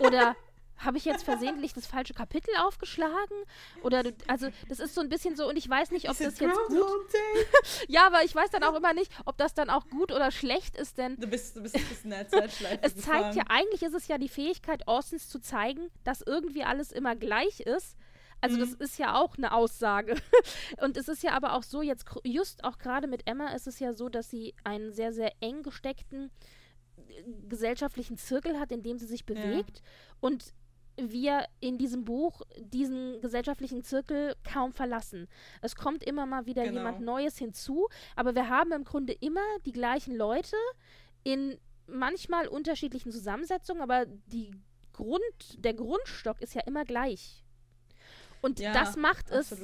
Oder 0.00 0.34
habe 0.78 0.98
ich 0.98 1.04
jetzt 1.04 1.24
versehentlich 1.24 1.72
das 1.72 1.86
falsche 1.86 2.14
Kapitel 2.14 2.50
aufgeschlagen? 2.60 3.36
Oder 3.82 4.02
du, 4.02 4.12
also 4.26 4.48
das 4.68 4.80
ist 4.80 4.94
so 4.94 5.00
ein 5.00 5.08
bisschen 5.08 5.36
so 5.36 5.48
und 5.48 5.56
ich 5.56 5.68
weiß 5.68 5.90
nicht, 5.90 6.06
ob 6.08 6.12
Is 6.12 6.18
das 6.18 6.38
jetzt 6.40 6.58
gut. 6.68 6.78
Ja, 7.88 8.06
aber 8.06 8.22
ich 8.24 8.34
weiß 8.34 8.50
dann 8.50 8.62
auch 8.64 8.74
immer 8.74 8.92
nicht, 8.94 9.10
ob 9.24 9.36
das 9.38 9.54
dann 9.54 9.70
auch 9.70 9.88
gut 9.88 10.12
oder 10.12 10.30
schlecht 10.30 10.76
ist, 10.76 10.98
denn 10.98 11.16
Du 11.16 11.26
bist, 11.26 11.56
du 11.56 11.62
bist 11.62 11.76
ein 11.76 11.84
bisschen 11.88 12.10
der 12.10 12.28
Zeitschleife 12.28 12.78
es 12.82 12.96
zeigt 12.96 13.34
ja, 13.34 13.44
eigentlich 13.48 13.82
ist 13.82 13.94
es 13.94 14.08
ja 14.08 14.18
die 14.18 14.28
Fähigkeit 14.28 14.86
Austins 14.88 15.28
zu 15.28 15.38
zeigen, 15.40 15.90
dass 16.04 16.20
irgendwie 16.22 16.64
alles 16.64 16.92
immer 16.92 17.16
gleich 17.16 17.60
ist. 17.60 17.96
Also 18.40 18.58
das 18.58 18.70
Mhm. 18.72 18.76
ist 18.80 18.98
ja 18.98 19.14
auch 19.18 19.36
eine 19.38 19.52
Aussage. 19.52 20.16
Und 20.80 20.96
es 20.96 21.08
ist 21.08 21.22
ja 21.22 21.32
aber 21.32 21.54
auch 21.54 21.62
so, 21.62 21.82
jetzt 21.82 22.04
just 22.24 22.62
auch 22.64 22.78
gerade 22.78 23.06
mit 23.06 23.26
Emma 23.26 23.48
ist 23.54 23.66
es 23.66 23.78
ja 23.78 23.94
so, 23.94 24.08
dass 24.08 24.28
sie 24.30 24.54
einen 24.64 24.92
sehr, 24.92 25.12
sehr 25.12 25.32
eng 25.40 25.62
gesteckten 25.62 26.30
äh, 26.98 27.22
gesellschaftlichen 27.48 28.18
Zirkel 28.18 28.58
hat, 28.60 28.70
in 28.70 28.82
dem 28.82 28.98
sie 28.98 29.06
sich 29.06 29.20
Ja. 29.26 29.34
bewegt. 29.34 29.82
Und 30.20 30.52
wir 30.96 31.46
in 31.60 31.78
diesem 31.78 32.04
Buch 32.04 32.42
diesen 32.58 33.20
gesellschaftlichen 33.20 33.82
Zirkel 33.82 34.34
kaum 34.50 34.72
verlassen. 34.72 35.28
Es 35.60 35.74
kommt 35.76 36.04
immer 36.04 36.26
mal 36.26 36.46
wieder 36.46 36.64
Genau. 36.64 36.78
jemand 36.78 37.00
Neues 37.00 37.38
hinzu, 37.38 37.88
aber 38.16 38.34
wir 38.34 38.48
haben 38.48 38.72
im 38.72 38.84
Grunde 38.84 39.12
immer 39.12 39.42
die 39.66 39.72
gleichen 39.72 40.14
Leute 40.16 40.56
in 41.22 41.58
manchmal 41.86 42.46
unterschiedlichen 42.48 43.12
Zusammensetzungen, 43.12 43.82
aber 43.82 44.06
Grund, 44.92 45.64
der 45.64 45.74
Grundstock 45.74 46.40
ist 46.40 46.54
ja 46.54 46.62
immer 46.62 46.84
gleich. 46.84 47.44
Und 48.40 48.60
Ja, 48.60 48.72
das 48.72 48.96
macht 48.96 49.30
es, 49.30 49.54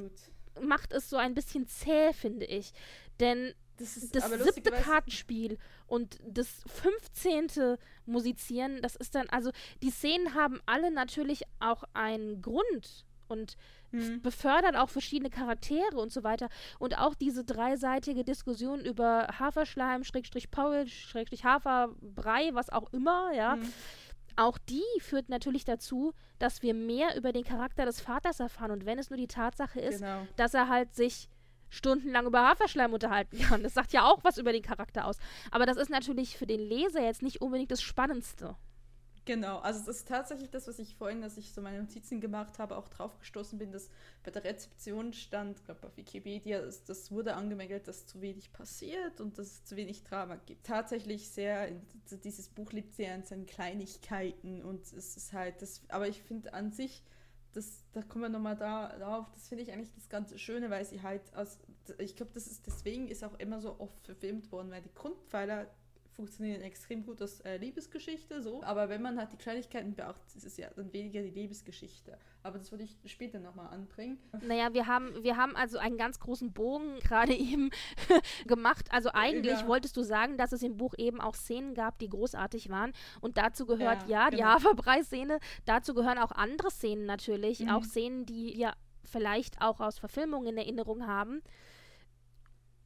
macht 0.60 0.92
es 0.92 1.08
so 1.08 1.16
ein 1.16 1.34
bisschen 1.34 1.66
zäh, 1.66 2.12
finde 2.12 2.46
ich. 2.46 2.72
Denn 3.20 3.54
Das, 3.80 3.96
ist, 3.96 4.14
das 4.14 4.30
siebte 4.30 4.70
Kartenspiel 4.70 5.58
und 5.86 6.18
das 6.22 6.62
fünfzehnte 6.66 7.78
Musizieren, 8.06 8.82
das 8.82 8.94
ist 8.94 9.14
dann, 9.14 9.28
also 9.30 9.50
die 9.82 9.90
Szenen 9.90 10.34
haben 10.34 10.60
alle 10.66 10.90
natürlich 10.90 11.42
auch 11.58 11.84
einen 11.94 12.42
Grund 12.42 13.04
und 13.28 13.56
Hm. 13.92 14.22
befördern 14.22 14.76
auch 14.76 14.88
verschiedene 14.88 15.30
Charaktere 15.30 15.98
und 15.98 16.12
so 16.12 16.22
weiter. 16.22 16.48
Und 16.78 16.96
auch 16.98 17.16
diese 17.16 17.42
dreiseitige 17.42 18.22
Diskussion 18.22 18.84
über 18.84 19.26
Haferschleim, 19.38 20.04
Schrägstrich 20.04 20.52
Paul, 20.52 20.86
Schrägstrich 20.86 21.44
Haferbrei, 21.44 22.50
was 22.54 22.70
auch 22.70 22.92
immer, 22.92 23.32
ja. 23.34 23.54
Hm. 23.54 23.72
Auch 24.36 24.58
die 24.58 24.84
führt 25.00 25.28
natürlich 25.28 25.64
dazu, 25.64 26.12
dass 26.38 26.62
wir 26.62 26.72
mehr 26.72 27.16
über 27.16 27.32
den 27.32 27.42
Charakter 27.42 27.84
des 27.84 28.00
Vaters 28.00 28.38
erfahren. 28.38 28.70
Und 28.70 28.86
wenn 28.86 28.98
es 29.00 29.10
nur 29.10 29.16
die 29.16 29.26
Tatsache 29.26 29.80
ist, 29.80 29.98
Genau. 29.98 30.24
dass 30.36 30.54
er 30.54 30.68
halt 30.68 30.94
sich 30.94 31.28
stundenlang 31.70 32.26
über 32.26 32.46
Haferschleim 32.46 32.92
unterhalten 32.92 33.38
kann. 33.38 33.62
Das 33.62 33.74
sagt 33.74 33.92
ja 33.92 34.04
auch 34.04 34.22
was 34.24 34.38
über 34.38 34.52
den 34.52 34.62
Charakter 34.62 35.06
aus. 35.06 35.16
Aber 35.50 35.66
das 35.66 35.76
ist 35.76 35.90
natürlich 35.90 36.36
für 36.36 36.46
den 36.46 36.60
Leser 36.60 37.02
jetzt 37.02 37.22
nicht 37.22 37.40
unbedingt 37.40 37.70
das 37.70 37.80
Spannendste. 37.82 38.56
Genau, 39.26 39.58
also 39.58 39.78
das 39.80 39.98
ist 39.98 40.08
tatsächlich 40.08 40.50
das, 40.50 40.66
was 40.66 40.78
ich 40.78 40.96
vorhin, 40.96 41.22
als 41.22 41.36
ich 41.36 41.52
so 41.52 41.60
meine 41.60 41.78
Notizen 41.78 42.20
gemacht 42.20 42.58
habe, 42.58 42.76
auch 42.76 42.88
drauf 42.88 43.18
gestoßen 43.18 43.58
bin, 43.58 43.70
dass 43.70 43.90
bei 44.24 44.30
der 44.30 44.42
Rezeption 44.42 45.12
stand, 45.12 45.62
glaube 45.64 45.86
auf 45.86 45.96
Wikipedia, 45.96 46.58
es, 46.60 46.84
das 46.84 47.12
wurde 47.12 47.34
angemeldet, 47.34 47.86
dass 47.86 48.06
zu 48.06 48.22
wenig 48.22 48.50
passiert 48.52 49.20
und 49.20 49.38
dass 49.38 49.46
es 49.46 49.64
zu 49.64 49.76
wenig 49.76 50.02
Drama 50.04 50.36
gibt. 50.46 50.66
Tatsächlich 50.66 51.28
sehr, 51.28 51.68
in- 51.68 51.82
dieses 52.24 52.48
Buch 52.48 52.72
lebt 52.72 52.94
sehr 52.94 53.14
an 53.14 53.22
seinen 53.22 53.46
Kleinigkeiten 53.46 54.62
und 54.62 54.80
es 54.92 55.16
ist 55.16 55.32
halt 55.32 55.60
das, 55.60 55.82
aber 55.90 56.08
ich 56.08 56.22
finde 56.22 56.54
an 56.54 56.72
sich, 56.72 57.04
das, 57.52 57.84
da 57.92 58.02
kommen 58.02 58.24
wir 58.24 58.28
nochmal 58.28 58.56
da, 58.56 58.96
darauf, 58.98 59.30
das 59.32 59.48
finde 59.48 59.64
ich 59.64 59.72
eigentlich 59.72 59.92
das 59.94 60.08
ganze 60.08 60.38
Schöne, 60.38 60.70
weil 60.70 60.84
sie 60.84 61.02
halt 61.02 61.22
aus, 61.34 61.58
ich 61.98 62.16
glaube, 62.16 62.32
das 62.32 62.46
ist, 62.46 62.66
deswegen 62.66 63.08
ist 63.08 63.24
auch 63.24 63.38
immer 63.38 63.60
so 63.60 63.78
oft 63.78 64.04
verfilmt 64.04 64.50
worden, 64.52 64.70
weil 64.70 64.82
die 64.82 64.94
Grundpfeiler 64.94 65.66
funktionieren 66.14 66.60
extrem 66.62 67.04
gut 67.04 67.20
als 67.22 67.40
äh, 67.40 67.56
Liebesgeschichte, 67.56 68.42
so. 68.42 68.62
Aber 68.62 68.88
wenn 68.88 69.00
man 69.00 69.18
halt 69.18 69.32
die 69.32 69.36
Kleinigkeiten 69.36 69.94
beachtet, 69.94 70.34
ist 70.36 70.44
es 70.44 70.56
ja 70.56 70.68
dann 70.76 70.92
weniger 70.92 71.22
die 71.22 71.30
Liebesgeschichte. 71.30 72.18
Aber 72.42 72.58
das 72.58 72.70
würde 72.70 72.84
ich 72.84 72.96
später 73.06 73.38
nochmal 73.38 73.68
anbringen. 73.68 74.18
Naja, 74.42 74.72
wir 74.74 74.86
haben, 74.86 75.22
wir 75.22 75.36
haben 75.36 75.56
also 75.56 75.78
einen 75.78 75.96
ganz 75.96 76.18
großen 76.20 76.52
Bogen 76.52 76.98
gerade 77.02 77.34
eben 77.34 77.70
gemacht. 78.46 78.86
Also 78.92 79.10
eigentlich 79.12 79.60
Ja. 79.60 79.66
wolltest 79.68 79.96
du 79.96 80.02
sagen, 80.02 80.36
dass 80.36 80.52
es 80.52 80.62
im 80.62 80.76
Buch 80.76 80.94
eben 80.98 81.20
auch 81.20 81.34
Szenen 81.34 81.74
gab, 81.74 81.98
die 81.98 82.08
großartig 82.08 82.68
waren. 82.68 82.92
Und 83.20 83.38
dazu 83.38 83.64
gehört 83.66 84.02
ja, 84.08 84.24
Ja, 84.24 84.30
die 84.30 84.36
genau. 84.38 84.48
Haferbrei-Szene. 84.50 85.38
Dazu 85.64 85.94
gehören 85.94 86.18
auch 86.18 86.32
andere 86.32 86.70
Szenen 86.70 87.06
natürlich. 87.06 87.60
Mhm. 87.60 87.70
Auch 87.70 87.84
Szenen, 87.84 88.26
die 88.26 88.54
wir 88.56 88.72
vielleicht 89.04 89.60
auch 89.62 89.80
aus 89.80 89.98
Verfilmungen 89.98 90.48
in 90.48 90.56
Erinnerung 90.58 91.06
haben. 91.06 91.42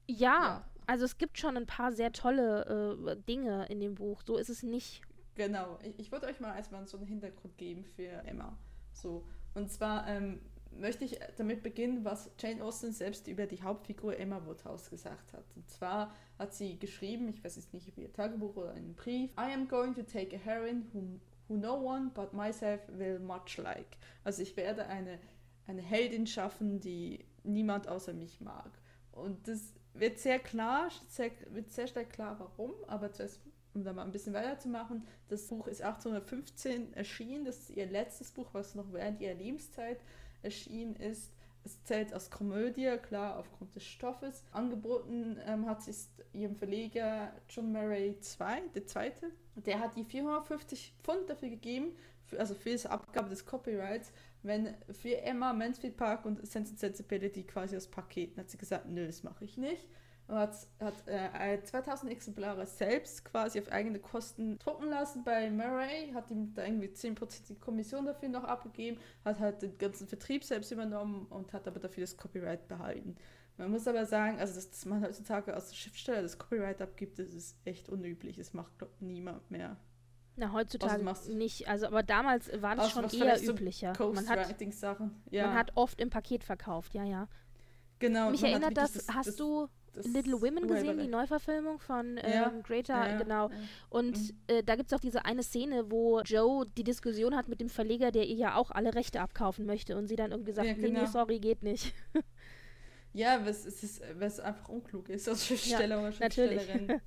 Ja, 0.07 0.17
Ja. 0.17 0.65
Also 0.87 1.05
es 1.05 1.19
gibt 1.19 1.39
schon 1.39 1.57
ein 1.57 1.67
paar 1.67 1.93
sehr 1.93 2.13
tolle 2.13 2.97
äh, 3.07 3.17
Dinge 3.29 3.67
in 3.67 3.81
dem 3.81 3.95
Buch. 3.95 4.23
So 4.27 4.37
ist 4.37 4.51
es 4.51 4.63
nicht. 4.63 5.03
Genau, 5.35 5.79
ich, 5.83 5.99
ich 5.99 6.13
wollte 6.13 6.27
euch 6.27 6.41
mal 6.41 6.57
erstmal 6.57 6.87
so 6.87 6.97
einen 6.97 7.07
Hintergrund 7.07 7.57
geben 7.59 7.85
für 7.85 8.25
Emma. 8.25 8.57
So. 8.93 9.25
Und 9.55 9.71
zwar 9.71 10.07
ähm, 10.09 10.41
möchte 10.79 11.05
ich 11.05 11.19
damit 11.37 11.63
beginnen, 11.63 12.05
was 12.05 12.31
Jane 12.39 12.63
Austen 12.63 12.93
selbst 12.93 13.29
über 13.29 13.47
die 13.47 13.63
Hauptfigur 13.63 14.19
Emma 14.19 14.45
Woodhouse 14.47 14.91
gesagt 14.91 15.33
hat. 15.33 15.45
Und 15.57 15.69
zwar 15.71 16.13
hat 16.39 16.55
sie 16.55 16.79
geschrieben, 16.79 17.29
ich 17.29 17.45
weiß 17.45 17.57
jetzt 17.57 17.73
nicht, 17.73 17.89
ob 17.89 17.99
ihr 17.99 18.13
Tagebuch 18.13 18.57
oder 18.57 18.73
einen 18.73 18.95
Brief, 18.95 19.31
I 19.33 19.53
am 19.53 19.69
going 19.69 19.95
to 19.95 20.03
take 20.03 20.35
a 20.35 20.39
heroine 20.39 20.85
whom, 20.93 21.21
who 21.49 21.57
no 21.57 21.75
one 21.75 22.11
but 22.15 22.33
myself 22.33 22.81
will 22.89 23.19
much 23.19 23.57
like. 23.59 23.97
Also 24.25 24.43
ich 24.43 24.57
werde 24.57 24.87
eine, 24.87 25.19
eine 25.67 25.83
Heldin 25.83 26.27
schaffen, 26.27 26.81
die 26.81 27.25
niemand 27.43 27.89
außer 27.89 28.13
mich 28.13 28.41
mag. 28.41 28.71
Und 29.13 29.47
das 29.47 29.75
wird 29.95 30.19
sehr 30.19 30.39
klar, 30.39 30.91
sehr, 31.09 31.31
wird 31.51 31.73
sehr 31.73 31.87
schnell 31.87 32.07
klar, 32.07 32.37
warum, 32.39 32.73
aber 32.87 33.13
zuerst 33.13 33.41
um 33.75 33.83
da 33.83 33.93
mal 33.93 34.05
ein 34.05 34.13
bisschen 34.13 34.35
weiterzumachen, 34.35 35.05
das 35.29 35.49
Buch 35.49 35.67
ist 35.67 35.83
1815 35.83 36.95
erschienen. 36.95 37.45
Das 37.45 37.59
ist 37.59 37.71
ihr 37.71 37.87
letztes 37.87 38.31
Buch, 38.31 38.47
was 38.53 38.75
noch 38.75 38.93
während 38.93 39.21
ihrer 39.21 39.35
Lebenszeit 39.35 39.99
erschienen 40.43 40.95
ist. 40.97 41.33
Es 41.65 41.83
zählt 41.85 42.13
als 42.13 42.31
Komödie, 42.31 42.97
klar, 43.03 43.39
aufgrund 43.39 43.75
des 43.75 43.85
Stoffes. 43.85 44.45
Angeboten 44.53 45.39
ähm, 45.47 45.67
hat 45.67 45.87
es 45.89 46.11
ihrem 46.33 46.55
Verleger 46.55 47.33
John 47.49 47.73
Murray 47.73 48.11
II, 48.11 48.69
der 48.75 48.87
Zweite. 48.87 49.31
Der 49.57 49.81
hat 49.81 49.97
die 49.97 50.05
450 50.05 50.95
Pfund 51.03 51.29
dafür 51.31 51.49
gegeben, 51.49 51.97
also 52.39 52.55
für 52.55 52.77
die 52.77 52.87
Abgabe 52.87 53.29
des 53.31 53.45
Copyrights, 53.45 54.13
wenn 54.43 54.75
für 54.93 55.17
Emma, 55.23 55.53
Mansfield 55.53 55.97
Park 55.97 56.25
und 56.27 56.47
Sense 56.47 56.77
Sensibility 56.77 57.45
quasi 57.45 57.75
das 57.75 57.89
Paket. 57.89 58.37
Dann 58.37 58.45
hat 58.45 58.51
sie 58.51 58.59
gesagt, 58.59 58.87
nö, 58.87 59.07
das 59.07 59.23
mache 59.23 59.45
ich 59.45 59.57
nicht 59.57 59.89
und 60.27 60.37
hat, 60.37 60.57
hat 60.81 61.07
äh, 61.07 61.63
2000 61.63 62.11
Exemplare 62.11 62.67
selbst 62.67 63.25
quasi 63.25 63.59
auf 63.61 63.71
eigene 63.71 63.99
Kosten 63.99 64.59
drucken 64.59 64.89
lassen 64.89 65.23
bei 65.23 65.51
Murray, 65.51 66.13
hat 66.15 66.31
ihm 66.31 66.55
da 66.55 66.65
irgendwie 66.65 66.89
10% 66.89 67.47
die 67.49 67.59
Kommission 67.59 68.07
dafür 68.07 68.31
noch 68.31 68.45
abgegeben, 68.45 68.99
hat 69.25 69.39
halt 69.41 69.63
den 69.63 69.77
ganzen 69.77 70.09
Vertrieb 70.09 70.45
selbst 70.45 70.73
übernommen 70.73 71.27
und 71.29 71.53
hat 71.53 71.69
aber 71.69 71.81
dafür 71.81 72.03
das 72.03 72.17
Copyright 72.17 72.69
behalten. 72.69 73.17
Man 73.57 73.71
muss 73.71 73.87
aber 73.87 74.07
sagen, 74.07 74.39
also 74.39 74.55
dass, 74.55 74.71
dass 74.71 74.85
man 74.87 75.03
heutzutage 75.03 75.55
als 75.55 75.77
Schriftsteller 75.77 76.23
das 76.23 76.39
Copyright 76.39 76.81
abgibt, 76.81 77.19
das 77.19 77.33
ist 77.33 77.57
echt 77.65 77.89
unüblich. 77.89 78.37
Das 78.37 78.53
macht, 78.53 78.77
glaube 78.79 78.95
niemand 79.01 79.49
mehr. 79.51 79.77
Na, 80.37 80.53
heutzutage 80.53 81.07
Also 81.07 81.33
nicht. 81.33 81.69
Also, 81.69 81.87
aber 81.87 82.03
damals 82.03 82.51
war 82.61 82.75
das 82.77 82.87
Außer 82.87 82.95
schon 82.95 83.03
eher 83.05 83.11
vielleicht 83.11 83.47
so 83.47 83.53
üblicher. 83.53 83.93
Man 84.13 84.29
hat. 84.29 84.61
Ja, 85.31 85.47
man 85.47 85.57
hat 85.57 85.73
oft 85.77 86.01
im 86.01 86.11
Paket 86.11 86.43
verkauft, 86.45 86.95
ja, 86.95 87.05
ja. 87.05 87.29
genau. 87.99 88.31
Mich 88.31 88.43
erinnert 88.43 88.77
wirklich 88.77 89.05
das, 89.05 89.15
hast 89.15 89.39
du 89.39 89.69
das 89.93 90.07
Little 90.07 90.43
Women 90.43 90.67
gesehen, 90.67 90.99
die. 90.99 91.07
Neuverfilmung 91.07 91.79
von 91.79 92.17
Ja, 92.17 92.49
ähm, 92.49 92.63
Ja, 92.69 93.09
ja, 93.11 93.19
genau. 93.19 93.49
ja. 93.49 93.57
Und 93.91 94.19
Mhm. 94.19 94.37
äh, 94.49 94.63
da 94.65 94.75
gibt 94.75 94.91
es 94.91 94.97
auch 94.97 95.01
diese 95.01 95.25
eine 95.25 95.45
Szene, 95.45 95.89
wo 95.91 96.21
Joe 96.23 96.67
die 96.77 96.83
Diskussion 96.83 97.37
hat 97.37 97.47
mit 97.49 97.61
dem 97.61 97.69
Verleger, 97.69 98.11
der 98.11 98.27
ihr 98.27 98.35
ja 98.35 98.57
auch 98.57 98.73
alle 98.73 98.95
Rechte 98.97 99.21
abkaufen 99.21 99.67
möchte 99.67 99.97
und 99.97 100.09
sie 100.09 100.17
dann 100.17 100.33
irgendwie 100.33 100.51
sagt, 100.53 100.67
Ja, 100.67 100.75
nee, 100.75 100.81
nee, 100.83 100.89
genau. 100.89 101.07
sorry, 101.07 101.39
geht 101.39 101.63
nicht. 101.63 101.95
Ja, 103.17 103.47
was, 103.47 103.65
es 103.65 103.85
ist, 103.85 104.03
was 104.19 104.41
einfach 104.41 104.69
unklug 104.69 105.09
ist 105.09 105.29
als 105.29 105.47
Schriftsteller 105.47 106.01
oder 106.01 106.13
natürlich. 106.19 106.63
Schriftstellerin. 106.63 107.01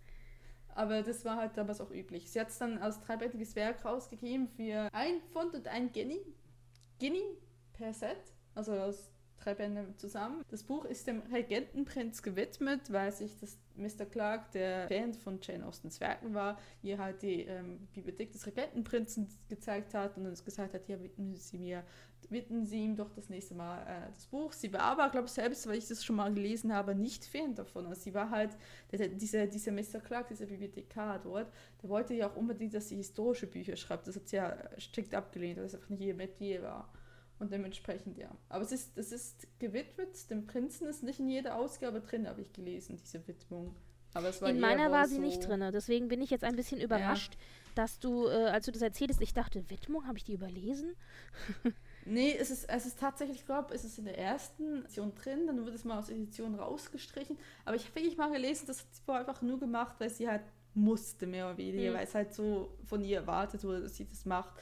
Aber 0.78 1.02
das 1.02 1.26
war 1.26 1.38
halt 1.38 1.58
damals 1.58 1.82
auch 1.82 1.90
üblich. 1.90 2.30
Sie 2.30 2.40
hat 2.40 2.50
es 2.50 2.60
dann 2.60 2.78
als 2.78 3.02
dreibändiges 3.02 3.56
Werk 3.56 3.84
rausgegeben 3.84 4.48
für 4.48 4.88
ein 4.94 5.22
Pfund 5.34 5.56
und 5.56 5.68
ein 5.68 5.92
Guinea. 5.92 6.20
Guinea 7.00 7.34
per 7.74 7.92
Set, 7.96 8.20
also 8.54 8.74
aus 8.74 9.10
drei 9.38 9.54
Bände 9.54 9.94
zusammen. 9.98 10.44
Das 10.50 10.64
Buch 10.64 10.86
ist 10.86 11.08
dem 11.08 11.22
Regentenprinz 11.34 12.22
gewidmet, 12.22 12.92
weil 12.92 13.12
sich 13.12 13.38
das 13.40 13.58
Mr. 13.76 14.06
Clark, 14.06 14.52
der 14.52 14.88
Fan 14.88 15.14
von 15.14 15.40
Jane 15.42 15.66
Austens 15.66 16.00
Werken 16.00 16.34
war, 16.34 16.60
ihr 16.82 16.98
halt 16.98 17.22
die 17.22 17.44
ähm, 17.44 17.88
Bibliothek 17.94 18.32
des 18.32 18.46
Regentenprinzen 18.46 19.28
gezeigt 19.50 19.94
hat 19.94 20.18
und 20.18 20.26
uns 20.26 20.44
gesagt 20.44 20.74
hat, 20.74 20.88
ja, 20.88 21.00
widmen 21.02 21.36
Sie 21.36 21.58
mir 21.58 21.84
widmen 22.30 22.66
Sie 22.66 22.84
ihm 22.84 22.96
doch 22.96 23.10
das 23.12 23.30
nächste 23.30 23.56
Mal 23.56 23.82
äh, 23.84 24.12
das 24.14 24.26
Buch. 24.28 24.52
Sie 24.52 24.72
war 24.74 24.82
aber, 24.82 25.10
glaube 25.10 25.28
ich, 25.28 25.34
selbst, 25.34 25.68
weil 25.68 25.78
ich 25.78 25.88
das 25.88 26.04
schon 26.04 26.18
mal 26.18 26.34
gelesen 26.34 26.74
habe, 26.74 26.96
nicht 26.96 27.26
Fan 27.26 27.56
davon. 27.56 27.86
Also 27.88 28.02
sie 28.02 28.14
war 28.14 28.30
halt, 28.30 28.58
der, 28.92 29.08
dieser, 29.08 29.48
dieser 29.48 29.72
Mr. 29.72 30.00
Clark, 30.04 30.28
dieser 30.28 30.46
Bibliothekar 30.46 31.20
dort, 31.20 31.52
der 31.82 31.90
wollte 31.90 32.14
ja 32.14 32.30
auch 32.30 32.36
unbedingt, 32.36 32.74
dass 32.74 32.90
sie 32.90 32.98
historische 32.98 33.48
Bücher 33.48 33.76
schreibt. 33.76 34.08
Das 34.08 34.16
hat 34.16 34.28
sie 34.28 34.38
ja 34.38 34.58
strikt 34.78 35.14
abgelehnt, 35.16 35.58
weil 35.58 35.66
es 35.66 35.76
einfach 35.76 35.90
nicht 35.90 36.02
ihr 36.02 36.16
Metier 36.16 36.64
war. 36.64 36.92
Und 37.40 37.52
dementsprechend, 37.52 38.18
ja. 38.18 38.30
Aber 38.50 38.64
es 38.64 38.72
ist, 38.72 38.98
es 38.98 39.12
ist 39.12 39.48
gewidmet, 39.60 40.30
dem 40.30 40.48
Prinzen 40.48 40.88
ist 40.88 41.04
nicht 41.04 41.20
in 41.20 41.30
jeder 41.30 41.56
Ausgabe 41.56 42.02
drin, 42.02 42.28
habe 42.28 42.42
ich 42.42 42.52
gelesen, 42.52 42.98
diese 42.98 43.28
Widmung 43.28 43.76
Aber 44.14 44.30
es 44.30 44.42
war 44.42 44.50
In 44.50 44.60
meiner 44.60 44.92
war 44.92 45.08
sie 45.08 45.16
so, 45.16 45.22
nicht 45.22 45.48
drin. 45.48 45.64
Deswegen 45.72 46.08
bin 46.08 46.22
ich 46.22 46.32
jetzt 46.32 46.44
ein 46.44 46.56
bisschen 46.56 46.82
überrascht, 46.82 47.38
dass 47.76 48.00
du, 48.00 48.28
äh, 48.28 48.46
als 48.50 48.66
du 48.66 48.72
das 48.72 48.82
erzähltest, 48.82 49.22
ich 49.22 49.34
dachte, 49.34 49.70
Widmung, 49.70 50.08
habe 50.08 50.18
ich 50.18 50.24
die 50.24 50.34
überlesen? 50.34 50.96
Nee, 52.10 52.34
es 52.40 52.52
ist, 52.52 52.70
es 52.70 52.86
ist 52.86 53.00
tatsächlich, 53.00 53.40
ich 53.40 53.46
glaube, 53.46 53.74
es 53.76 53.84
ist 53.84 54.00
in 54.00 54.06
der 54.06 54.18
ersten 54.18 54.80
Edition 54.80 55.14
drin, 55.14 55.46
dann 55.46 55.66
wird 55.66 55.76
es 55.76 55.84
mal 55.84 56.00
aus 56.00 56.08
der 56.08 56.16
Edition 56.16 56.56
rausgestrichen. 56.56 57.38
Aber 57.66 57.76
ich 57.76 57.84
habe 57.84 57.96
wirklich 57.96 58.16
mal 58.16 58.32
gelesen, 58.32 58.66
das 58.66 58.80
hat 58.80 58.88
sie 58.94 59.12
einfach 59.12 59.42
nur 59.42 59.60
gemacht, 59.60 59.96
weil 60.00 60.10
sie 60.10 60.30
halt 60.30 60.44
musste, 60.74 61.28
mehr 61.28 61.48
oder 61.48 61.58
weniger, 61.58 61.90
Hm. 61.90 61.96
weil 61.96 62.06
es 62.06 62.16
halt 62.16 62.34
so 62.34 62.78
von 62.86 63.04
ihr 63.04 63.18
erwartet 63.18 63.62
wurde, 63.66 63.82
dass 63.82 63.98
sie 63.98 64.08
das 64.08 64.24
macht. 64.26 64.54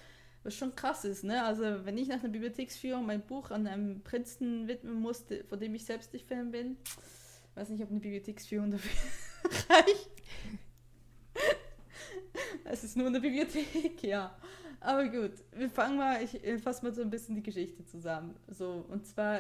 Was 0.45 0.55
schon 0.55 0.75
krass 0.75 1.05
ist, 1.05 1.23
ne? 1.23 1.43
Also, 1.43 1.63
wenn 1.85 1.97
ich 1.97 2.07
nach 2.07 2.19
einer 2.19 2.29
Bibliotheksführung 2.29 3.03
mein 3.03 3.21
Buch 3.21 3.49
an 3.49 3.65
einem 3.65 4.01
Prinzen 4.03 4.67
widmen 4.67 4.93
musste, 4.93 5.43
von 5.45 5.59
dem 5.59 5.73
ich 5.73 5.85
selbst 5.85 6.13
nicht 6.13 6.27
Fan 6.27 6.51
bin, 6.51 6.77
weiß 7.55 7.69
nicht, 7.69 7.81
ob 7.81 7.89
eine 7.89 7.99
Bibliotheksführung 7.99 8.69
dafür 8.69 8.91
reicht. 9.75 10.11
es 12.65 12.83
ist 12.83 12.95
nur 12.95 13.07
eine 13.07 13.19
Bibliothek, 13.19 14.03
ja. 14.03 14.37
Aber 14.85 15.07
gut, 15.07 15.31
wir 15.51 15.67
fangen 15.67 15.97
mal, 15.97 16.19
ich 16.21 16.61
fasse 16.61 16.85
mal 16.85 16.93
so 16.93 17.01
ein 17.01 17.09
bisschen 17.09 17.33
die 17.33 17.41
Geschichte 17.41 17.83
zusammen. 17.85 18.35
So, 18.47 18.85
und 18.87 19.07
zwar 19.07 19.39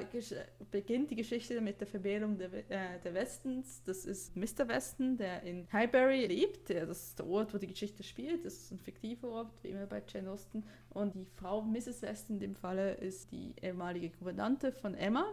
beginnt 0.71 1.11
die 1.11 1.15
Geschichte 1.15 1.61
mit 1.61 1.79
der 1.79 1.85
Vermählung 1.85 2.35
der, 2.35 2.51
äh, 2.67 2.99
der 3.03 3.13
Westens. 3.13 3.83
Das 3.83 4.05
ist 4.05 4.35
Mr. 4.35 4.67
Weston, 4.67 5.17
der 5.17 5.43
in 5.43 5.67
Highbury 5.71 6.25
lebt. 6.25 6.71
Das 6.71 7.09
ist 7.09 7.19
der 7.19 7.27
Ort, 7.27 7.53
wo 7.53 7.59
die 7.59 7.67
Geschichte 7.67 8.01
spielt. 8.01 8.43
Das 8.43 8.53
ist 8.53 8.71
ein 8.71 8.79
fiktiver 8.79 9.27
Ort, 9.27 9.51
wie 9.61 9.67
immer 9.67 9.85
bei 9.85 10.01
Jane 10.07 10.31
Austen. 10.31 10.63
Und 10.89 11.13
die 11.13 11.25
Frau 11.25 11.61
Mrs. 11.61 12.01
Weston 12.01 12.37
in 12.37 12.39
dem 12.39 12.55
Falle 12.55 12.95
ist 12.95 13.31
die 13.31 13.53
ehemalige 13.61 14.09
Gouvernante 14.17 14.71
von 14.71 14.95
Emma, 14.95 15.31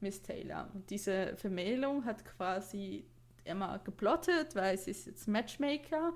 Miss 0.00 0.22
Taylor. 0.22 0.70
Und 0.72 0.88
diese 0.88 1.36
Vermählung 1.36 2.06
hat 2.06 2.24
quasi 2.24 3.04
Emma 3.44 3.76
geplottet, 3.76 4.54
weil 4.54 4.78
sie 4.78 4.92
ist 4.92 5.06
jetzt 5.06 5.28
Matchmaker. 5.28 6.14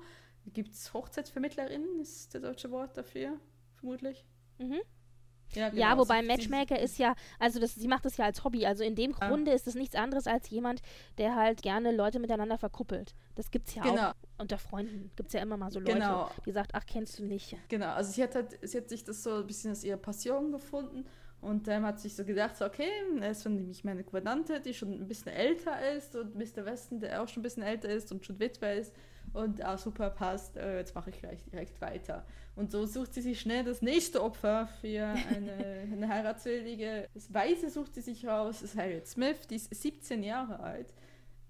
Gibt 0.53 0.73
es 0.73 0.93
Hochzeitsvermittlerin, 0.93 1.99
ist 2.01 2.33
der 2.33 2.41
deutsche 2.41 2.71
Wort 2.71 2.97
dafür, 2.97 3.39
vermutlich. 3.75 4.25
Mhm. 4.57 4.79
Ja, 5.53 5.69
ja, 5.73 5.89
genau. 5.91 6.01
wobei 6.01 6.21
Sie- 6.21 6.27
Matchmaker 6.27 6.79
ist 6.79 6.97
ja, 6.97 7.15
also 7.39 7.59
das, 7.59 7.75
sie 7.75 7.87
macht 7.87 8.03
das 8.03 8.17
ja 8.17 8.25
als 8.25 8.43
Hobby. 8.43 8.65
Also 8.65 8.83
in 8.83 8.95
dem 8.95 9.13
Ah. 9.19 9.27
Grunde 9.29 9.51
ist 9.51 9.67
es 9.67 9.75
nichts 9.75 9.95
anderes 9.95 10.27
als 10.27 10.49
jemand, 10.49 10.81
der 11.17 11.35
halt 11.35 11.61
gerne 11.61 11.91
Leute 11.95 12.19
miteinander 12.19 12.57
verkuppelt. 12.57 13.13
Das 13.35 13.51
gibt's 13.51 13.75
ja 13.75 13.83
Genau. 13.83 14.09
auch 14.09 14.13
unter 14.39 14.57
Freunden. 14.57 15.11
Gibt 15.15 15.27
es 15.27 15.33
ja 15.33 15.41
immer 15.41 15.55
mal 15.55 15.71
so 15.71 15.79
Leute, 15.79 15.93
Genau. 15.93 16.29
die 16.45 16.51
sagt, 16.51 16.71
ach, 16.73 16.85
kennst 16.85 17.19
du 17.19 17.25
nicht. 17.25 17.55
Genau, 17.69 17.89
also 17.93 18.11
sie 18.11 18.23
hat 18.23 18.33
halt, 18.35 18.57
sie 18.63 18.77
hat 18.77 18.89
sich 18.89 19.03
das 19.03 19.21
so 19.23 19.35
ein 19.35 19.47
bisschen 19.47 19.69
als 19.69 19.83
ihre 19.83 19.97
Passion 19.97 20.51
gefunden 20.51 21.05
und 21.41 21.67
ähm, 21.67 21.85
hat 21.85 21.99
sich 21.99 22.15
so 22.15 22.25
gedacht, 22.25 22.57
so, 22.57 22.65
okay, 22.65 22.89
er 23.21 23.29
ist 23.31 23.45
nämlich 23.45 23.83
meine 23.83 24.03
Gouvernante, 24.03 24.59
die 24.59 24.73
schon 24.73 24.93
ein 24.93 25.07
bisschen 25.07 25.31
älter 25.31 25.91
ist 25.95 26.15
und 26.15 26.35
Mr. 26.35 26.65
Weston, 26.65 26.99
der 26.99 27.21
auch 27.21 27.27
schon 27.27 27.41
ein 27.41 27.43
bisschen 27.43 27.63
älter 27.63 27.89
ist 27.89 28.11
und 28.11 28.25
schon 28.25 28.39
Witwer 28.39 28.75
ist 28.75 28.93
und 29.35 29.63
ah, 29.63 29.77
super 29.77 30.09
passt, 30.09 30.55
äh, 30.57 30.77
jetzt 30.77 30.95
mache 30.95 31.09
ich 31.09 31.19
gleich 31.19 31.43
direkt 31.43 31.79
weiter. 31.81 32.25
Und 32.55 32.71
so 32.71 32.85
sucht 32.85 33.13
sie 33.13 33.21
sich 33.21 33.39
schnell 33.39 33.65
das 33.65 33.81
nächste 33.81 34.23
Opfer 34.23 34.69
für 34.79 35.05
eine, 35.05 35.87
eine 35.91 36.07
heiratswillige. 36.07 37.09
Das 37.13 37.33
Weise 37.33 37.69
sucht 37.69 37.95
sie 37.95 38.01
sich 38.01 38.25
raus, 38.25 38.59
das 38.61 38.71
ist 38.71 38.77
Harriet 38.77 39.07
Smith, 39.07 39.47
die 39.49 39.55
ist 39.55 39.73
17 39.73 40.23
Jahre 40.23 40.61
alt. 40.61 40.93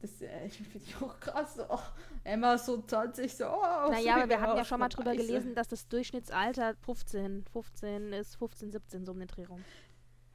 Das 0.02 0.22
äh, 0.22 0.50
finde 0.50 0.78
ich 0.78 0.96
auch 1.02 1.20
krass. 1.20 1.56
So, 1.56 1.64
oh, 1.70 1.80
Emma 2.24 2.58
so 2.58 2.82
20, 2.82 3.36
so, 3.36 3.46
oh, 3.46 3.92
Naja, 3.92 4.18
aber 4.18 4.30
wir 4.30 4.42
hatten 4.42 4.54
ja 4.54 4.60
raus, 4.62 4.68
schon 4.68 4.80
mal 4.80 4.90
drüber 4.90 5.16
gelesen, 5.16 5.54
dass 5.54 5.68
das 5.68 5.88
Durchschnittsalter 5.88 6.76
15, 6.86 7.46
15 7.52 8.14
ist, 8.14 8.36
15, 8.36 8.72
17, 8.72 9.06
so 9.06 9.12
um 9.12 9.20
den 9.20 9.28
Dreh 9.28 9.46
rum. 9.46 9.64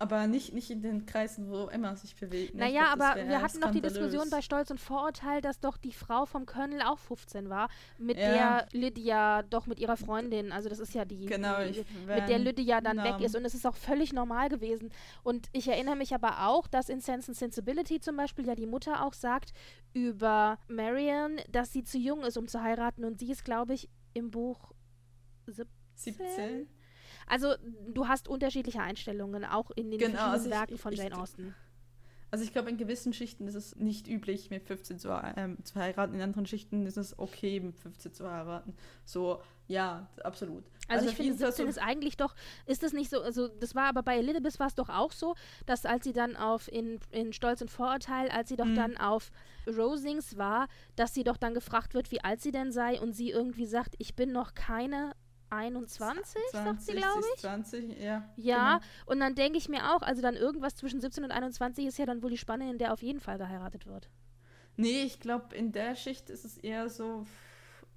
Aber 0.03 0.27
nicht, 0.27 0.55
nicht 0.55 0.71
in 0.71 0.81
den 0.81 1.05
Kreisen, 1.05 1.51
wo 1.51 1.67
Emma 1.69 1.95
sich 1.95 2.17
bewegt. 2.17 2.55
ne? 2.55 2.61
Naja, 2.65 2.95
glaub, 2.95 3.07
aber 3.11 3.29
wir 3.29 3.43
hatten 3.43 3.61
doch 3.61 3.71
die. 3.71 3.83
Diskussion 3.83 4.31
bei 4.31 4.41
Stolz 4.41 4.71
und 4.71 4.81
Vorurteil, 4.81 5.43
dass 5.43 5.61
doch 5.61 5.77
die 5.77 5.93
Frau 5.93 6.25
vom 6.25 6.47
Colonel 6.47 6.81
auch 6.81 6.99
15 6.99 7.51
war, 7.51 7.69
mit 7.99 8.17
Ja. 8.17 8.63
der 8.63 8.69
Lydia 8.73 9.43
doch 9.43 9.67
mit 9.67 9.79
ihrer 9.79 9.99
Freundin, 9.99 10.53
also 10.53 10.71
das 10.71 10.79
ist 10.79 10.95
ja 10.95 11.05
die, 11.05 11.27
Genau, 11.27 11.63
die 11.65 11.85
mit 12.07 12.29
der 12.31 12.39
Lydia 12.39 12.81
dann 12.81 12.97
weg 12.97 13.05
Namen. 13.13 13.25
ist 13.25 13.37
und 13.37 13.45
es 13.45 13.55
ist 13.55 13.67
auch 13.67 13.77
völlig 13.77 14.15
normal 14.15 14.49
gewesen. 14.49 14.91
Und 15.23 15.49
ich 15.53 15.69
erinnere 15.69 15.97
mich 15.97 16.15
aber 16.15 16.47
auch, 16.47 16.67
dass 16.67 16.89
in 16.89 17.03
Sense 17.03 17.31
and 17.33 17.37
Sensibility 17.37 18.01
zum 18.01 18.17
Beispiel 18.17 18.47
ja 18.47 18.55
die 18.55 18.67
Mutter 18.67 19.05
auch 19.05 19.13
sagt 19.13 19.53
über 19.93 20.59
Marion, 20.69 21.37
dass 21.53 21.75
sie 21.75 21.85
zu 21.85 21.99
jung 21.99 22.23
ist, 22.23 22.39
um 22.39 22.49
zu 22.49 22.63
heiraten 22.63 23.05
und 23.05 23.19
sie 23.19 23.31
ist, 23.31 23.45
glaube 23.45 23.75
ich, 23.75 23.91
im 24.15 24.31
Buch 24.31 24.73
17. 25.47 25.69
17. 25.95 26.69
Also 27.31 27.55
du 27.89 28.09
hast 28.09 28.29
unterschiedliche 28.29 28.81
Einstellungen, 28.81 29.45
auch 29.45 29.71
in 29.71 29.91
den 29.91 29.99
Genau, 30.01 30.11
verschiedenen 30.11 30.33
also 30.33 30.45
ich- 30.47 30.51
Werken 30.51 30.75
ich- 30.75 30.81
von 30.81 30.93
ich- 30.93 30.99
Jane 30.99 31.17
Austen. 31.17 31.55
Also 32.33 32.45
ich 32.45 32.53
glaube, 32.53 32.71
in 32.71 32.77
gewissen 32.77 33.13
Schichten 33.13 33.49
ist 33.49 33.57
es 33.57 33.75
nicht 33.75 34.07
üblich, 34.07 34.51
mit 34.51 34.63
15 34.65 35.01
zu, 35.01 35.09
ähm, 35.37 35.59
zu 35.65 35.75
heiraten. 35.75 36.15
In 36.15 36.21
anderen 36.21 36.47
Schichten 36.47 36.87
ist 36.87 36.97
es 36.97 37.19
okay, 37.19 37.59
mit 37.59 37.77
15 37.77 38.13
zu 38.13 38.31
heiraten. 38.31 38.75
So, 39.05 39.43
ja, 39.67 40.09
absolut. 40.23 40.63
Also, 40.87 41.07
ich 41.09 41.17
finde, 41.17 41.25
jeden 41.33 41.39
Fall 41.39 41.49
17 41.49 41.67
ist 41.69 41.79
eigentlich 41.79 42.17
doch, 42.17 42.37
ist 42.67 42.85
das 42.85 42.93
nicht 42.93 43.11
so, 43.11 43.21
also 43.21 43.49
das 43.49 43.75
war 43.75 43.85
aber 43.89 44.05
bei 44.05 44.17
Elizabeth 44.19 44.59
war 44.61 44.69
es 44.69 44.77
doch 44.77 44.89
auch 44.91 45.11
so, 45.11 45.35
dass 45.67 45.85
als 45.87 46.05
sie 46.05 46.13
dann 46.13 46.37
auf 46.37 46.71
in, 46.71 47.01
in 47.11 47.33
Stolz 47.33 47.63
und 47.63 47.71
Vorurteil, 47.71 48.29
als 48.31 48.49
sie 48.49 48.57
doch 48.57 48.65
Mhm. 48.65 48.77
dann 48.77 48.97
auf 48.97 49.33
Rosings 49.67 50.37
war, 50.37 50.69
dass 50.95 51.15
sie 51.15 51.25
doch 51.25 51.37
dann 51.37 51.55
gefragt 51.55 51.95
wird, 51.95 52.13
wie 52.13 52.23
alt 52.23 52.41
sie 52.41 52.53
denn 52.53 52.71
sei 52.71 53.01
und 53.01 53.13
sie 53.13 53.31
irgendwie 53.31 53.67
sagt, 53.67 53.95
ich 53.99 54.15
bin 54.15 54.31
noch 54.31 54.55
keine 54.55 55.15
21, 55.51 56.41
sagt 56.53 56.83
sie, 56.83 56.93
glaube 56.93 57.23
ich. 57.35 57.41
20, 57.41 58.01
ja. 58.01 58.29
Ja, 58.37 58.79
genau. 58.79 58.91
und 59.07 59.21
dann 59.21 59.35
denke 59.35 59.59
ich 59.59 59.69
mir 59.69 59.95
auch, 59.95 60.03
also 60.03 60.23
dann 60.23 60.35
irgendwas 60.37 60.77
zwischen 60.77 61.01
17 61.01 61.25
und 61.25 61.31
21 61.31 61.87
ist 61.87 61.99
ja 61.99 62.07
dann 62.07 62.23
wohl 62.23 62.31
die 62.31 62.39
Spanne, 62.39 62.71
in 62.71 62.79
der 62.79 62.93
auf 62.93 63.03
jeden 63.03 63.21
Fall 63.21 63.39
geheiratet 63.39 63.87
wird. 63.87 64.09
Nee, 64.77 65.03
ich 65.03 65.21
glaube, 65.21 65.55
in 65.55 65.73
der 65.73 65.95
Schicht 65.95 66.31
ist 66.31 66.45
es 66.45 66.57
eher 66.57 66.89
so 66.89 67.27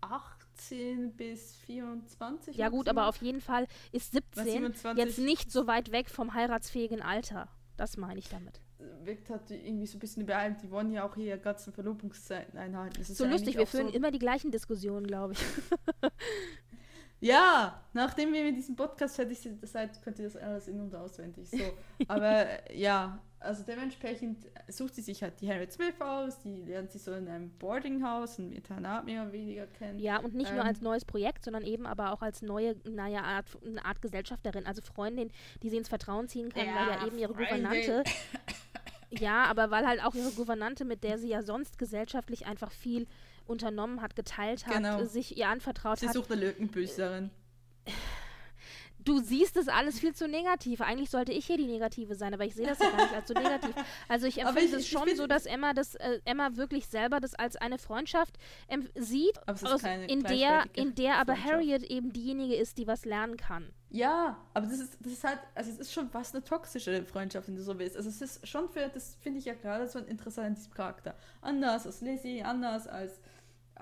18 0.01 1.15
bis 1.15 1.55
24. 1.65 2.57
Ja 2.57 2.69
gut, 2.69 2.89
aber 2.89 3.07
auf 3.07 3.17
jeden 3.17 3.41
Fall 3.41 3.67
ist 3.91 4.13
Was 4.13 4.43
17 4.45 4.45
27 4.45 5.05
jetzt 5.05 5.19
nicht 5.19 5.51
so 5.51 5.67
weit 5.67 5.91
weg 5.91 6.09
vom 6.09 6.33
heiratsfähigen 6.33 7.01
Alter. 7.01 7.47
Das 7.77 7.97
meine 7.97 8.19
ich 8.19 8.29
damit. 8.29 8.61
wirkt 9.03 9.29
hat 9.29 9.49
irgendwie 9.49 9.87
so 9.87 9.97
ein 9.97 9.99
bisschen 9.99 10.23
überall. 10.23 10.55
Die 10.61 10.69
wollen 10.69 10.91
ja 10.91 11.05
auch 11.05 11.15
hier 11.15 11.37
ganzen 11.37 11.73
Verlobungszeiten 11.73 12.59
einhalten. 12.59 13.03
So 13.03 13.23
ja 13.23 13.31
lustig, 13.31 13.57
wir 13.57 13.65
führen 13.65 13.87
so, 13.87 13.93
immer 13.93 14.11
die 14.11 14.19
gleichen 14.19 14.51
Diskussionen, 14.51 15.07
glaube 15.07 15.33
ich. 15.33 15.39
Ja, 17.23 17.81
nachdem 17.93 18.33
wir 18.33 18.43
mit 18.43 18.57
diesem 18.57 18.75
Podcast 18.75 19.15
fertig 19.15 19.39
sind, 19.39 19.65
seid, 19.67 20.01
könnt 20.03 20.19
ihr 20.19 20.25
das 20.25 20.35
alles 20.35 20.67
in- 20.67 20.79
und 20.81 20.93
auswendig. 20.93 21.49
So. 21.49 21.57
Aber 22.09 22.47
äh, 22.69 22.77
ja, 22.77 23.17
also 23.39 23.63
dementsprechend 23.63 24.45
sucht 24.67 24.95
sie 24.95 25.01
sich 25.01 25.21
halt 25.23 25.39
die 25.39 25.49
Harriet 25.49 25.71
Smith 25.71 25.99
aus, 25.99 26.39
die 26.39 26.63
lernt 26.63 26.91
sie 26.91 26.97
so 26.99 27.13
in 27.13 27.27
einem 27.27 27.49
Boardinghaus, 27.59 28.39
ein 28.39 28.51
Internat 28.51 29.05
mehr 29.05 29.23
oder 29.23 29.31
weniger 29.31 29.67
kennen. 29.67 29.99
Ja, 29.99 30.17
und 30.19 30.33
nicht 30.35 30.51
nur 30.51 30.61
Ähm. 30.61 30.67
als 30.67 30.81
neues 30.81 31.05
Projekt, 31.05 31.45
sondern 31.45 31.63
eben 31.63 31.85
aber 31.85 32.11
auch 32.11 32.21
als 32.21 32.41
neue, 32.41 32.75
naja, 32.83 33.21
Art, 33.21 33.45
eine 33.65 33.83
Art 33.85 34.01
Gesellschafterin, 34.01 34.65
also 34.65 34.81
Freundin, 34.81 35.31
die 35.61 35.69
sie 35.69 35.77
ins 35.77 35.89
Vertrauen 35.89 36.27
ziehen 36.27 36.49
kann, 36.49 36.65
weil 36.67 36.87
ja 36.87 36.95
Ja, 37.01 37.07
eben 37.07 37.17
ihre 37.17 37.33
Freundin. 37.33 37.63
Gouvernante. 37.63 38.03
Ja, 39.19 39.43
aber 39.45 39.69
weil 39.69 39.85
halt 39.85 40.03
auch 40.03 40.15
ihre 40.15 40.31
Gouvernante, 40.31 40.85
mit 40.85 41.03
der 41.03 41.19
sie 41.19 41.29
ja 41.29 41.43
sonst 41.43 41.77
gesellschaftlich 41.77 42.47
einfach 42.47 42.71
viel 42.71 43.05
unternommen 43.47 44.01
hat, 44.01 44.15
geteilt 44.15 44.65
hat, 44.67 44.73
Genau. 44.75 45.03
sich 45.05 45.37
ihr 45.37 45.47
anvertraut 45.49 45.99
Sie 45.99 46.07
hat. 46.07 46.13
sucht 46.13 46.31
eine 46.31 46.41
Lückenbüßerin. 46.45 47.29
Du 49.05 49.19
siehst 49.19 49.57
es 49.57 49.67
alles 49.67 49.99
viel 49.99 50.15
zu 50.15 50.29
negativ. 50.29 50.79
Eigentlich 50.79 51.09
sollte 51.09 51.33
ich 51.33 51.45
hier 51.45 51.57
die 51.57 51.67
Negative 51.67 52.15
sein, 52.15 52.33
aber 52.33 52.45
ich 52.45 52.55
sehe 52.55 52.65
das 52.65 52.79
ja 52.79 52.89
gar 52.89 53.03
nicht 53.03 53.13
als 53.13 53.27
so 53.27 53.33
negativ. 53.33 53.75
Also 54.07 54.27
ich 54.27 54.39
empfinde 54.41 54.77
es 54.77 54.87
schon 54.87 55.13
so, 55.17 55.27
dass 55.27 55.45
Emma 55.45 55.73
das, 55.73 55.95
äh, 55.95 56.21
Emma 56.23 56.55
wirklich 56.55 56.87
selber 56.87 57.19
das 57.19 57.35
als 57.35 57.57
eine 57.57 57.77
Freundschaft 57.79 58.37
sieht, 58.95 59.37
aus, 59.45 59.83
in 60.07 60.23
der, 60.23 60.63
in 60.73 60.95
der 60.95 61.17
aber. 61.17 61.35
Harriet 61.35 61.83
eben 61.83 62.13
diejenige 62.13 62.55
ist, 62.55 62.77
die 62.77 62.87
was 62.87 63.03
lernen 63.03 63.35
kann. 63.35 63.73
Ja, 63.89 64.37
aber 64.53 64.67
das 64.67 64.79
ist, 64.79 64.97
das 65.01 65.11
ist 65.11 65.23
halt, 65.25 65.39
also 65.53 65.69
es 65.69 65.79
ist 65.79 65.91
schon 65.93 66.09
fast 66.09 66.33
eine 66.33 66.43
toxische 66.45 67.03
Freundschaft, 67.03 67.49
wenn 67.49 67.57
du 67.57 67.61
so 67.61 67.77
willst. 67.77 67.97
Also 67.97 68.07
es 68.07 68.21
ist 68.21 68.47
schon 68.47 68.69
für, 68.69 68.87
das 68.87 69.15
finde 69.19 69.39
ich 69.39 69.45
ja 69.45 69.53
gerade 69.53 69.85
so 69.89 69.99
interessant 69.99 70.47
an 70.47 70.55
diesem 70.55 70.73
Charakter. 70.73 71.13
Anders 71.41 71.85
als 71.85 71.99
Lizzie, 71.99 72.41
anders 72.41 72.87
als 72.87 73.19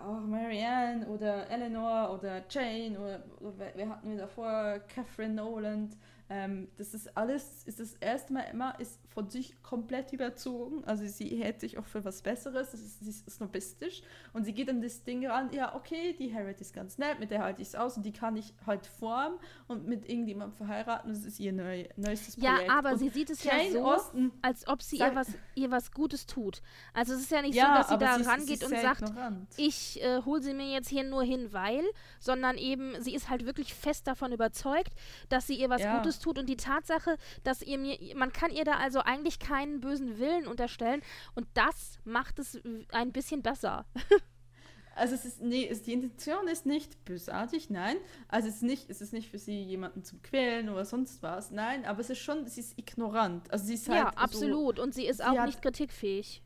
auch 0.06 0.22
Marianne 0.22 1.08
oder 1.08 1.50
Eleanor 1.50 2.14
oder 2.14 2.44
Jane 2.50 3.00
oder, 3.00 3.24
oder 3.40 3.72
wer, 3.76 3.90
hatten 3.90 4.10
wir 4.10 4.18
davor? 4.18 4.80
Catherine 4.88 5.34
Noland. 5.36 5.96
Ähm, 6.34 6.70
das 6.78 6.94
ist 6.94 7.18
alles, 7.18 7.64
ist 7.66 7.82
das 7.82 7.94
erste 7.96 8.32
Mal, 8.32 8.44
Emma 8.44 8.72
ist 8.72 9.02
von 9.10 9.30
sich 9.30 9.62
komplett 9.64 10.14
überzogen. 10.14 10.82
Also 10.86 11.06
sie 11.06 11.28
hält 11.44 11.60
sich 11.60 11.78
auch 11.78 11.86
für 11.86 12.06
was 12.06 12.22
Besseres. 12.22 12.72
Das 12.72 12.80
ist, 12.80 13.02
sie 13.02 13.10
ist 13.10 13.30
snobistisch. 13.30 14.02
Und 14.32 14.46
sie 14.46 14.54
geht 14.54 14.70
an 14.70 14.82
das 14.82 15.04
Ding 15.04 15.28
ran, 15.28 15.52
ja, 15.52 15.76
okay, 15.76 16.14
die 16.18 16.34
Harriet 16.34 16.62
ist 16.62 16.74
ganz 16.74 16.98
nett, 16.98 17.20
mit 17.20 17.32
der 17.32 17.44
halte 17.44 17.62
ich 17.62 17.68
es 17.68 17.76
aus 17.76 17.98
und 17.98 18.04
die 18.06 18.14
kann 18.14 18.38
ich 18.38 18.54
halt 18.66 18.88
formen 18.88 19.40
und 19.68 19.88
mit 19.88 20.08
irgendjemandem 20.08 20.56
verheiraten. 20.56 21.12
Das 21.12 21.26
ist 21.26 21.38
ihr 21.42 21.52
neu, 21.52 21.86
neuestes 21.98 22.38
Ja, 22.38 22.54
Projekt. 22.54 22.72
aber 22.72 22.92
und 22.94 23.00
sie 23.00 23.10
sieht 23.10 23.30
es 23.30 23.44
ja 23.44 23.52
so, 23.70 23.84
Austen, 23.84 24.32
als 24.42 24.66
ob 24.70 24.82
sie 24.82 24.98
Sag- 25.00 25.12
ihr 25.12 25.16
was, 25.18 25.28
ihr 25.56 25.70
was 25.72 25.92
Gutes 25.92 26.26
tut. 26.28 26.62
Also 26.94 27.14
es 27.14 27.24
ist 27.24 27.32
ja 27.32 27.42
nicht 27.42 27.56
ja, 27.56 27.66
so, 27.66 27.74
dass 27.74 27.90
sie 27.90 27.98
da 27.98 28.18
sie 28.18 28.24
sie 28.24 28.30
rangeht 28.30 28.62
ist 28.64 28.72
und 28.72 28.80
sagt, 28.80 29.02
ignorant. 29.02 29.50
ich 29.58 30.02
äh, 30.02 30.22
hole 30.24 30.42
sie 30.42 30.54
mir 30.54 30.72
jetzt 30.72 30.88
hier 30.88 31.04
nur 31.04 31.24
hin, 31.24 31.52
weil, 31.52 31.84
sondern 32.22 32.58
eben, 32.58 32.94
sie 33.02 33.14
ist 33.14 33.30
halt 33.30 33.46
wirklich 33.46 33.74
fest 33.74 34.08
davon 34.08 34.32
überzeugt, 34.32 34.94
dass 35.28 35.48
sie 35.48 35.56
ihr 35.56 35.70
was 35.70 35.82
Ja. 35.82 35.98
Gutes 35.98 36.21
tut 36.22 36.38
und 36.40 36.48
die 36.48 36.58
Tatsache, 36.58 37.18
dass 37.44 37.62
ihr 37.62 37.78
mir, 37.78 37.98
man 38.16 38.32
kann 38.32 38.52
ihr 38.52 38.64
da 38.64 38.78
also 38.78 39.00
eigentlich 39.00 39.40
keinen 39.40 39.82
bösen 39.82 40.20
Willen 40.20 40.48
unterstellen 40.48 41.02
und 41.36 41.48
das 41.54 42.00
macht 42.04 42.40
es 42.40 42.60
ein 42.92 43.12
bisschen 43.12 43.42
besser. 43.42 43.86
Also 44.94 45.16
es 45.16 45.24
ist, 45.24 45.42
nee, 45.42 45.68
es, 45.68 45.84
die 45.84 45.94
Intention 45.94 46.48
ist 46.50 46.66
nicht 46.66 47.06
bösartig, 47.06 47.70
nein. 47.70 47.96
Also 48.28 48.50
es 48.50 48.56
ist 48.56 48.64
nicht, 48.64 48.90
es 48.90 49.02
ist 49.02 49.14
nicht 49.14 49.30
für 49.30 49.38
sie, 49.40 49.64
jemanden 49.64 50.04
zu 50.04 50.18
quälen 50.20 50.70
oder 50.70 50.84
sonst 50.84 51.24
was, 51.24 51.50
nein, 51.50 51.86
aber 51.86 52.02
es 52.02 52.10
ist 52.10 52.20
schon, 52.20 52.46
sie 52.48 52.60
ist 52.60 52.78
ignorant. 52.78 53.50
Also 53.52 53.66
sie 53.66 53.76
ist 53.76 53.88
halt 53.88 54.00
ja, 54.00 54.08
absolut. 54.10 54.80
Und 54.80 54.94
sie 54.94 55.06
ist 55.08 55.24
auch 55.24 55.38
hat- 55.38 55.46
nicht 55.46 55.62
kritikfähig. 55.62 56.44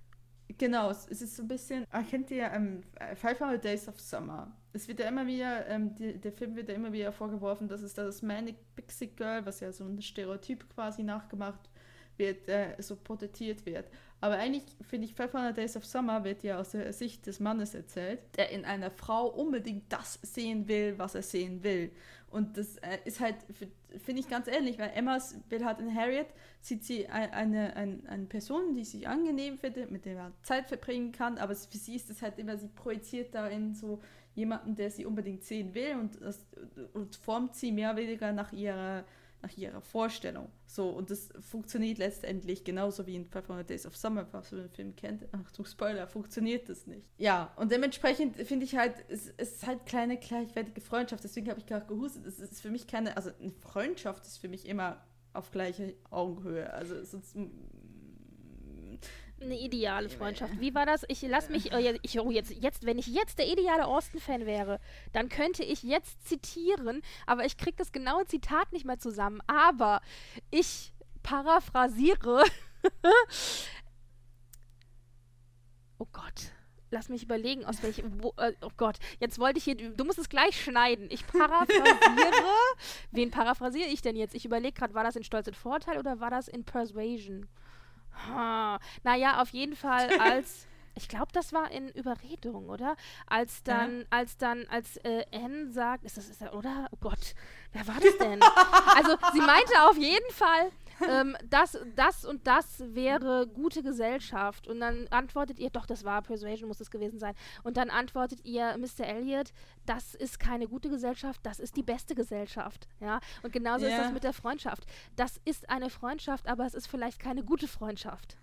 Genau, 0.60 0.92
es 0.92 1.08
ist 1.08 1.36
so 1.36 1.42
ein 1.42 1.48
bisschen, 1.48 1.88
kennt 2.10 2.30
ihr 2.30 2.46
ähm, 2.52 2.84
500 3.16 3.64
Days 3.64 3.88
of 3.88 4.00
Summer? 4.00 4.56
Es 4.76 4.88
wird 4.88 5.00
ja 5.00 5.08
immer 5.08 5.26
wieder, 5.26 5.68
ähm, 5.68 5.96
die, 5.96 6.18
der 6.20 6.32
Film 6.34 6.56
wird 6.56 6.70
ja 6.70 6.76
immer 6.76 6.92
wieder 6.92 7.12
vorgeworfen, 7.12 7.68
dass 7.68 7.82
es 7.82 7.94
das 7.94 8.22
Manic 8.22 8.58
Pixie 8.76 9.08
Girl, 9.08 9.46
was 9.46 9.62
ja 9.62 9.72
so 9.72 9.86
ein 9.86 10.02
Stereotyp 10.02 10.66
quasi 10.74 11.02
nachgemacht 11.04 11.70
wird, 12.18 12.48
äh, 12.50 12.76
so 12.80 12.96
porträtiert 12.96 13.66
wird. 13.66 13.86
Aber 14.22 14.36
eigentlich 14.38 14.64
finde 14.82 15.06
ich 15.08 15.14
500 15.16 15.56
Days 15.58 15.76
of 15.78 15.86
Summer 15.86 16.24
wird 16.24 16.44
ja 16.44 16.60
aus 16.60 16.72
der 16.72 16.92
Sicht 16.94 17.26
des 17.28 17.40
Mannes 17.40 17.74
erzählt, 17.74 18.20
der 18.38 18.50
in 18.52 18.66
einer 18.66 18.90
Frau 18.92 19.28
unbedingt 19.28 19.92
das 19.92 20.20
sehen 20.24 20.68
will, 20.68 20.96
was 20.98 21.16
er 21.16 21.22
sehen 21.22 21.64
will. 21.64 21.92
Und 22.30 22.58
das 22.58 22.78
äh, 22.78 22.98
ist 23.06 23.20
halt, 23.20 23.36
finde 24.04 24.20
ich 24.22 24.28
ganz 24.30 24.48
ähnlich, 24.48 24.78
weil 24.80 24.92
Emma 24.94 25.18
will 25.50 25.64
halt 25.64 25.80
in 25.80 25.94
Harriet, 25.96 26.28
sieht 26.60 26.84
sie 26.84 27.08
ein- 27.08 27.32
eine, 27.32 27.76
eine, 27.76 28.00
eine 28.08 28.26
Person, 28.26 28.74
die 28.74 28.84
sich 28.84 29.08
angenehm 29.08 29.58
findet, 29.58 29.92
mit 29.92 30.06
der 30.06 30.16
man 30.16 30.34
Zeit 30.44 30.68
verbringen 30.68 31.12
kann, 31.12 31.38
aber 31.38 31.56
für 31.56 31.78
sie 31.78 31.96
ist 31.96 32.10
es 32.10 32.22
halt 32.22 32.38
immer, 32.40 32.58
sie 32.58 32.68
projiziert 32.68 33.34
da 33.36 33.48
in 33.48 33.74
so 33.74 34.02
jemanden, 34.36 34.76
der 34.76 34.92
sie 34.92 35.06
unbedingt 35.06 35.44
sehen 35.44 35.74
will 35.74 35.96
und, 35.96 36.22
das, 36.22 36.46
und 36.94 37.16
formt 37.16 37.56
sie 37.56 37.72
mehr 37.72 37.92
oder 37.92 38.02
weniger 38.02 38.32
nach 38.32 38.52
ihrer, 38.52 39.06
nach 39.42 39.58
ihrer 39.58 39.82
Vorstellung. 39.82 40.50
So, 40.66 40.90
und 40.90 41.10
das 41.10 41.30
funktioniert 41.40 41.98
letztendlich 41.98 42.64
genauso 42.64 43.08
wie 43.08 43.16
in 43.16 43.26
500 43.26 43.70
Days 43.70 43.86
of 43.86 43.96
Summer, 43.96 44.28
was 44.32 44.50
du 44.50 44.58
den 44.58 44.70
Film 44.70 44.96
kennt. 44.96 45.26
Achtung, 45.34 45.66
Spoiler, 45.66 46.08
funktioniert 46.08 46.68
das 46.68 46.86
nicht. 46.86 47.08
Ja, 47.18 47.54
und 47.56 47.72
dementsprechend 47.72 48.36
finde 48.38 48.66
ich 48.66 48.76
halt, 48.76 48.94
es, 49.08 49.34
es 49.38 49.54
ist 49.54 49.68
halt 49.68 49.86
kleine, 49.86 50.18
gleichwertige 50.18 50.82
Freundschaft. 50.82 51.24
Deswegen 51.24 51.50
habe 51.50 51.60
ich 51.60 51.66
gerade 51.66 51.86
gehustet. 51.86 52.26
Es 52.26 52.40
ist 52.40 52.62
für 52.62 52.72
mich 52.72 52.88
keine, 52.88 53.16
also 53.16 53.32
eine 53.40 53.52
Freundschaft 53.52 54.26
ist 54.26 54.38
für 54.38 54.50
mich 54.50 54.68
immer 54.68 55.04
auf 55.34 55.52
gleicher 55.52 55.90
Augenhöhe. 56.10 56.72
Also 56.74 57.04
sonst. 57.04 57.38
Eine 59.46 59.60
ideale 59.60 60.10
Freundschaft. 60.10 60.60
Wie 60.60 60.74
war 60.74 60.88
das? 60.88 61.06
Ich 61.08 61.22
lass 61.22 61.50
mich, 61.50 61.72
oh, 61.72 61.78
jetzt- 61.78 62.00
ich, 62.02 62.20
oh, 62.20 62.32
jetzt, 62.32 62.52
jetzt, 62.52 62.84
wenn 62.86 62.98
ich 62.98 63.06
jetzt 63.06 63.38
der 63.38 63.48
ideale 63.48 63.86
Austin-Fan 63.86 64.48
wäre, 64.48 64.80
dann 65.14 65.30
könnte 65.30 65.64
ich 65.64 65.84
jetzt 65.84 66.28
zitieren, 66.28 67.04
aber 67.28 67.46
ich 67.46 67.56
krieg 67.56 67.78
das 67.78 67.92
genaue 67.92 68.26
Zitat 68.26 68.74
nicht 68.74 68.86
mehr 68.86 68.98
zusammen. 68.98 69.42
Aber 69.46 70.02
ich 70.50 70.94
paraphrasiere. 71.22 72.44
oh 76.00 76.08
Gott. 76.12 76.52
Lass 76.92 77.10
mich 77.10 77.24
überlegen, 77.24 77.66
aus 77.66 77.84
welchem. 77.84 78.20
Äh, 78.38 78.54
oh 78.62 78.70
Gott, 78.78 78.98
jetzt 79.20 79.38
wollte 79.38 79.58
ich 79.58 79.66
hier. 79.66 79.76
Du 79.76 80.06
musst 80.06 80.18
es 80.18 80.30
gleich 80.30 80.60
schneiden. 80.60 81.08
Ich 81.10 81.28
paraphrasiere. 81.28 81.84
Wen 83.12 83.32
paraphrasiere 83.32 83.90
ich 83.90 84.02
denn 84.02 84.16
jetzt? 84.16 84.34
Ich 84.34 84.46
überlege 84.46 84.74
gerade, 84.74 84.94
war 84.94 85.04
das 85.04 85.16
in 85.16 85.24
Stolz 85.24 85.48
und 85.48 85.58
Vorteil 85.58 85.98
oder 86.00 86.20
war 86.20 86.30
das 86.30 86.48
in 86.48 86.64
Persuasion? 86.64 87.48
Ha. 88.28 88.80
Naja, 89.04 89.42
auf 89.42 89.50
jeden 89.50 89.76
Fall 89.76 90.10
als. 90.20 90.68
Ich 90.98 91.10
glaube, 91.10 91.28
das 91.34 91.52
war 91.52 91.72
in 91.72 91.90
Überredung, 91.90 92.70
oder? 92.70 92.96
Als 93.28 93.64
dann, 93.64 94.06
als 94.12 94.38
dann, 94.38 94.66
als 94.70 94.96
äh, 95.04 95.26
Anne 95.34 95.70
sagt, 95.70 96.06
ist 96.06 96.16
das, 96.16 96.30
ist 96.30 96.42
das, 96.42 96.54
oder? 96.54 96.88
Oh 96.92 96.98
Gott, 97.02 97.36
wer 97.74 97.86
war 97.86 98.00
das 98.00 98.18
denn? 98.18 98.42
also, 98.96 99.18
sie 99.34 99.42
meinte 99.42 99.74
auf 99.90 99.98
jeden 99.98 100.32
Fall, 100.32 100.72
ähm, 101.10 101.36
das, 101.50 101.78
das 101.96 102.26
und 102.26 102.46
das 102.48 102.82
wäre 102.94 103.48
gute 103.48 103.84
Gesellschaft. 103.84 104.68
Und 104.68 104.80
dann 104.80 105.08
antwortet 105.10 105.60
ihr, 105.60 105.70
doch, 105.70 105.86
das 105.86 106.04
war 106.04 106.22
Persuasion, 106.22 106.68
muss 106.68 106.80
es 106.80 106.92
gewesen 106.92 107.20
sein. 107.20 107.36
Und 107.64 107.78
dann 107.78 107.90
antwortet 107.90 108.40
ihr, 108.44 108.78
Mr. 108.78 109.06
Elliot, 109.06 109.52
das 109.86 110.16
ist 110.16 110.40
keine 110.40 110.68
gute 110.68 110.90
Gesellschaft, 110.90 111.40
das 111.44 111.60
ist 111.60 111.76
die 111.76 111.84
beste 111.84 112.16
Gesellschaft. 112.16 112.88
Ja, 113.00 113.20
und 113.44 113.54
genauso 113.54 113.86
ist 113.86 113.92
Ja. 113.92 114.04
das 114.04 114.12
mit 114.14 114.24
der 114.24 114.34
Freundschaft. 114.34 114.86
Das 115.16 115.40
ist 115.46 115.70
eine 115.70 115.90
Freundschaft, 115.90 116.48
aber 116.48 116.66
es 116.66 116.74
ist 116.74 116.88
vielleicht 116.88 117.20
keine 117.20 117.44
gute 117.44 117.68
Freundschaft. 117.68 118.38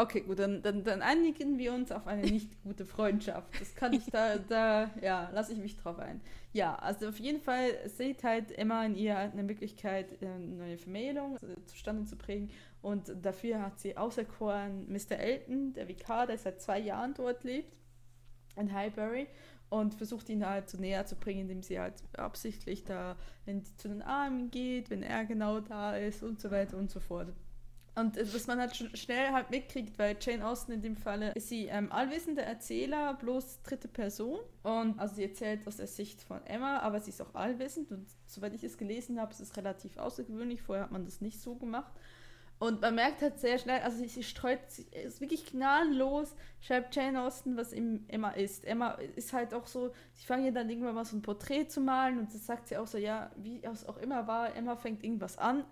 Okay, 0.00 0.20
gut, 0.20 0.38
dann, 0.38 0.62
dann, 0.62 0.84
dann 0.84 1.02
einigen 1.02 1.58
wir 1.58 1.72
uns 1.72 1.90
auf 1.90 2.06
eine 2.06 2.22
nicht 2.22 2.62
gute 2.62 2.86
Freundschaft. 2.86 3.48
Das 3.60 3.74
kann 3.74 3.92
ich 3.92 4.06
da, 4.06 4.38
da, 4.48 4.90
ja, 5.02 5.28
lasse 5.32 5.52
ich 5.52 5.58
mich 5.58 5.76
drauf 5.76 5.98
ein. 5.98 6.20
Ja, 6.52 6.76
also 6.76 7.08
auf 7.08 7.18
jeden 7.18 7.40
Fall 7.40 7.70
seht 7.86 8.22
halt 8.22 8.52
immer 8.52 8.86
in 8.86 8.94
ihr 8.94 9.18
eine 9.18 9.42
Möglichkeit, 9.42 10.22
eine 10.22 10.38
neue 10.38 10.78
Vermählung 10.78 11.36
äh, 11.36 11.64
zustande 11.66 12.04
zu 12.04 12.16
bringen. 12.16 12.50
Und 12.80 13.12
dafür 13.22 13.60
hat 13.60 13.80
sie 13.80 13.96
auserkoren 13.96 14.86
Mr. 14.88 15.18
Elton, 15.18 15.72
der 15.72 15.88
Vikar, 15.88 16.28
der 16.28 16.38
seit 16.38 16.62
zwei 16.62 16.78
Jahren 16.78 17.14
dort 17.14 17.42
lebt, 17.42 17.76
in 18.56 18.72
Highbury. 18.72 19.26
Und 19.70 19.94
versucht 19.94 20.30
ihn 20.30 20.46
halt 20.46 20.70
so 20.70 20.78
näher 20.78 21.04
zu 21.04 21.16
bringen, 21.16 21.40
indem 21.40 21.62
sie 21.62 21.78
halt 21.78 21.94
absichtlich 22.16 22.84
da 22.84 23.16
wenn 23.48 23.62
sie 23.62 23.74
zu 23.76 23.88
den 23.88 24.02
Armen 24.02 24.50
geht, 24.50 24.90
wenn 24.90 25.02
er 25.02 25.24
genau 25.24 25.60
da 25.60 25.96
ist 25.96 26.22
und 26.22 26.38
so 26.38 26.50
weiter 26.50 26.76
und 26.76 26.90
so 26.90 27.00
fort. 27.00 27.32
Und 27.98 28.16
äh, 28.16 28.32
was 28.32 28.46
man 28.46 28.60
halt 28.60 28.76
sch 28.76 28.84
schnell 28.94 29.32
halt 29.32 29.50
mitkriegt, 29.50 29.98
weil 29.98 30.16
Jane 30.20 30.46
Austen 30.46 30.72
in 30.72 30.82
dem 30.82 30.96
Falle 30.96 31.32
ist 31.32 31.48
sie 31.48 31.66
ähm, 31.66 31.90
allwissende 31.90 32.42
Erzähler, 32.42 33.14
bloß 33.14 33.62
dritte 33.62 33.88
Person. 33.88 34.38
Und 34.62 34.98
also 34.98 35.16
sie 35.16 35.24
erzählt 35.24 35.66
aus 35.66 35.76
der 35.76 35.86
Sicht 35.86 36.22
von 36.22 36.44
Emma, 36.46 36.78
aber 36.78 37.00
sie 37.00 37.10
ist 37.10 37.20
auch 37.20 37.34
allwissend. 37.34 37.90
Und 37.90 38.06
soweit 38.26 38.54
ich 38.54 38.62
es 38.62 38.78
gelesen 38.78 39.20
habe, 39.20 39.32
ist 39.32 39.40
es 39.40 39.56
relativ 39.56 39.96
außergewöhnlich. 39.96 40.62
Vorher 40.62 40.84
hat 40.84 40.92
man 40.92 41.04
das 41.04 41.20
nicht 41.20 41.40
so 41.40 41.56
gemacht. 41.56 41.92
Und 42.60 42.80
man 42.80 42.96
merkt 42.96 43.22
halt 43.22 43.38
sehr 43.38 43.56
schnell, 43.58 43.80
also 43.82 43.98
sie, 43.98 44.08
sie 44.08 44.24
streut, 44.24 44.58
sie 44.66 44.82
ist 45.06 45.20
wirklich 45.20 45.46
gnadenlos, 45.46 46.34
schreibt 46.60 46.94
Jane 46.94 47.22
Austen, 47.22 47.56
was 47.56 47.72
im 47.72 48.04
Emma 48.08 48.30
ist. 48.30 48.64
Emma 48.64 48.92
ist 49.14 49.32
halt 49.32 49.54
auch 49.54 49.68
so, 49.68 49.92
sie 50.14 50.26
fangen 50.26 50.44
ja 50.44 50.50
dann 50.50 50.68
irgendwann 50.68 50.96
mal 50.96 51.04
so 51.04 51.16
ein 51.16 51.22
Porträt 51.22 51.68
zu 51.68 51.80
malen 51.80 52.18
und 52.18 52.34
das 52.34 52.46
sagt 52.46 52.66
sie 52.66 52.76
auch 52.76 52.88
so, 52.88 52.98
ja, 52.98 53.30
wie 53.36 53.62
es 53.62 53.86
auch 53.86 53.96
immer 53.98 54.26
war, 54.26 54.56
Emma 54.56 54.74
fängt 54.74 55.04
irgendwas 55.04 55.38
an 55.38 55.64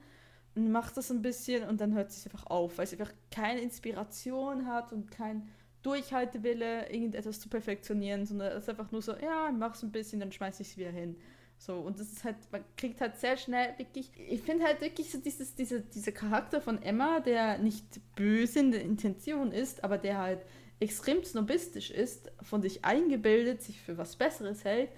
macht 0.56 0.96
das 0.96 1.10
ein 1.10 1.22
bisschen 1.22 1.68
und 1.68 1.80
dann 1.80 1.94
hört 1.94 2.10
es 2.10 2.26
einfach 2.26 2.46
auf, 2.46 2.78
weil 2.78 2.86
sie 2.86 2.98
einfach 2.98 3.12
keine 3.30 3.60
Inspiration 3.60 4.66
hat 4.66 4.92
und 4.92 5.10
kein 5.10 5.48
Durchhaltewille, 5.82 6.90
irgendetwas 6.90 7.38
zu 7.38 7.48
perfektionieren, 7.48 8.26
sondern 8.26 8.52
es 8.52 8.64
ist 8.64 8.70
einfach 8.70 8.90
nur 8.90 9.02
so, 9.02 9.14
ja, 9.16 9.52
mach's 9.52 9.82
ein 9.82 9.92
bisschen, 9.92 10.18
dann 10.18 10.32
schmeiß 10.32 10.58
ich 10.60 10.70
es 10.70 10.76
wieder 10.76 10.90
hin. 10.90 11.16
So, 11.58 11.74
und 11.76 11.98
das 12.00 12.10
ist 12.12 12.24
halt, 12.24 12.36
man 12.52 12.64
kriegt 12.76 13.00
halt 13.00 13.16
sehr 13.16 13.36
schnell 13.36 13.78
wirklich, 13.78 14.10
ich 14.16 14.42
finde 14.42 14.64
halt 14.64 14.80
wirklich 14.80 15.10
so 15.10 15.18
dieses, 15.18 15.54
diese, 15.54 15.80
dieser 15.80 16.12
Charakter 16.12 16.60
von 16.60 16.82
Emma, 16.82 17.20
der 17.20 17.58
nicht 17.58 17.84
böse 18.14 18.60
in 18.60 18.72
der 18.72 18.82
Intention 18.82 19.52
ist, 19.52 19.84
aber 19.84 19.96
der 19.96 20.18
halt 20.18 20.40
extrem 20.80 21.24
snobistisch 21.24 21.90
ist, 21.90 22.30
von 22.42 22.60
sich 22.60 22.84
eingebildet, 22.84 23.62
sich 23.62 23.80
für 23.80 23.96
was 23.96 24.16
Besseres 24.16 24.64
hält 24.64 24.90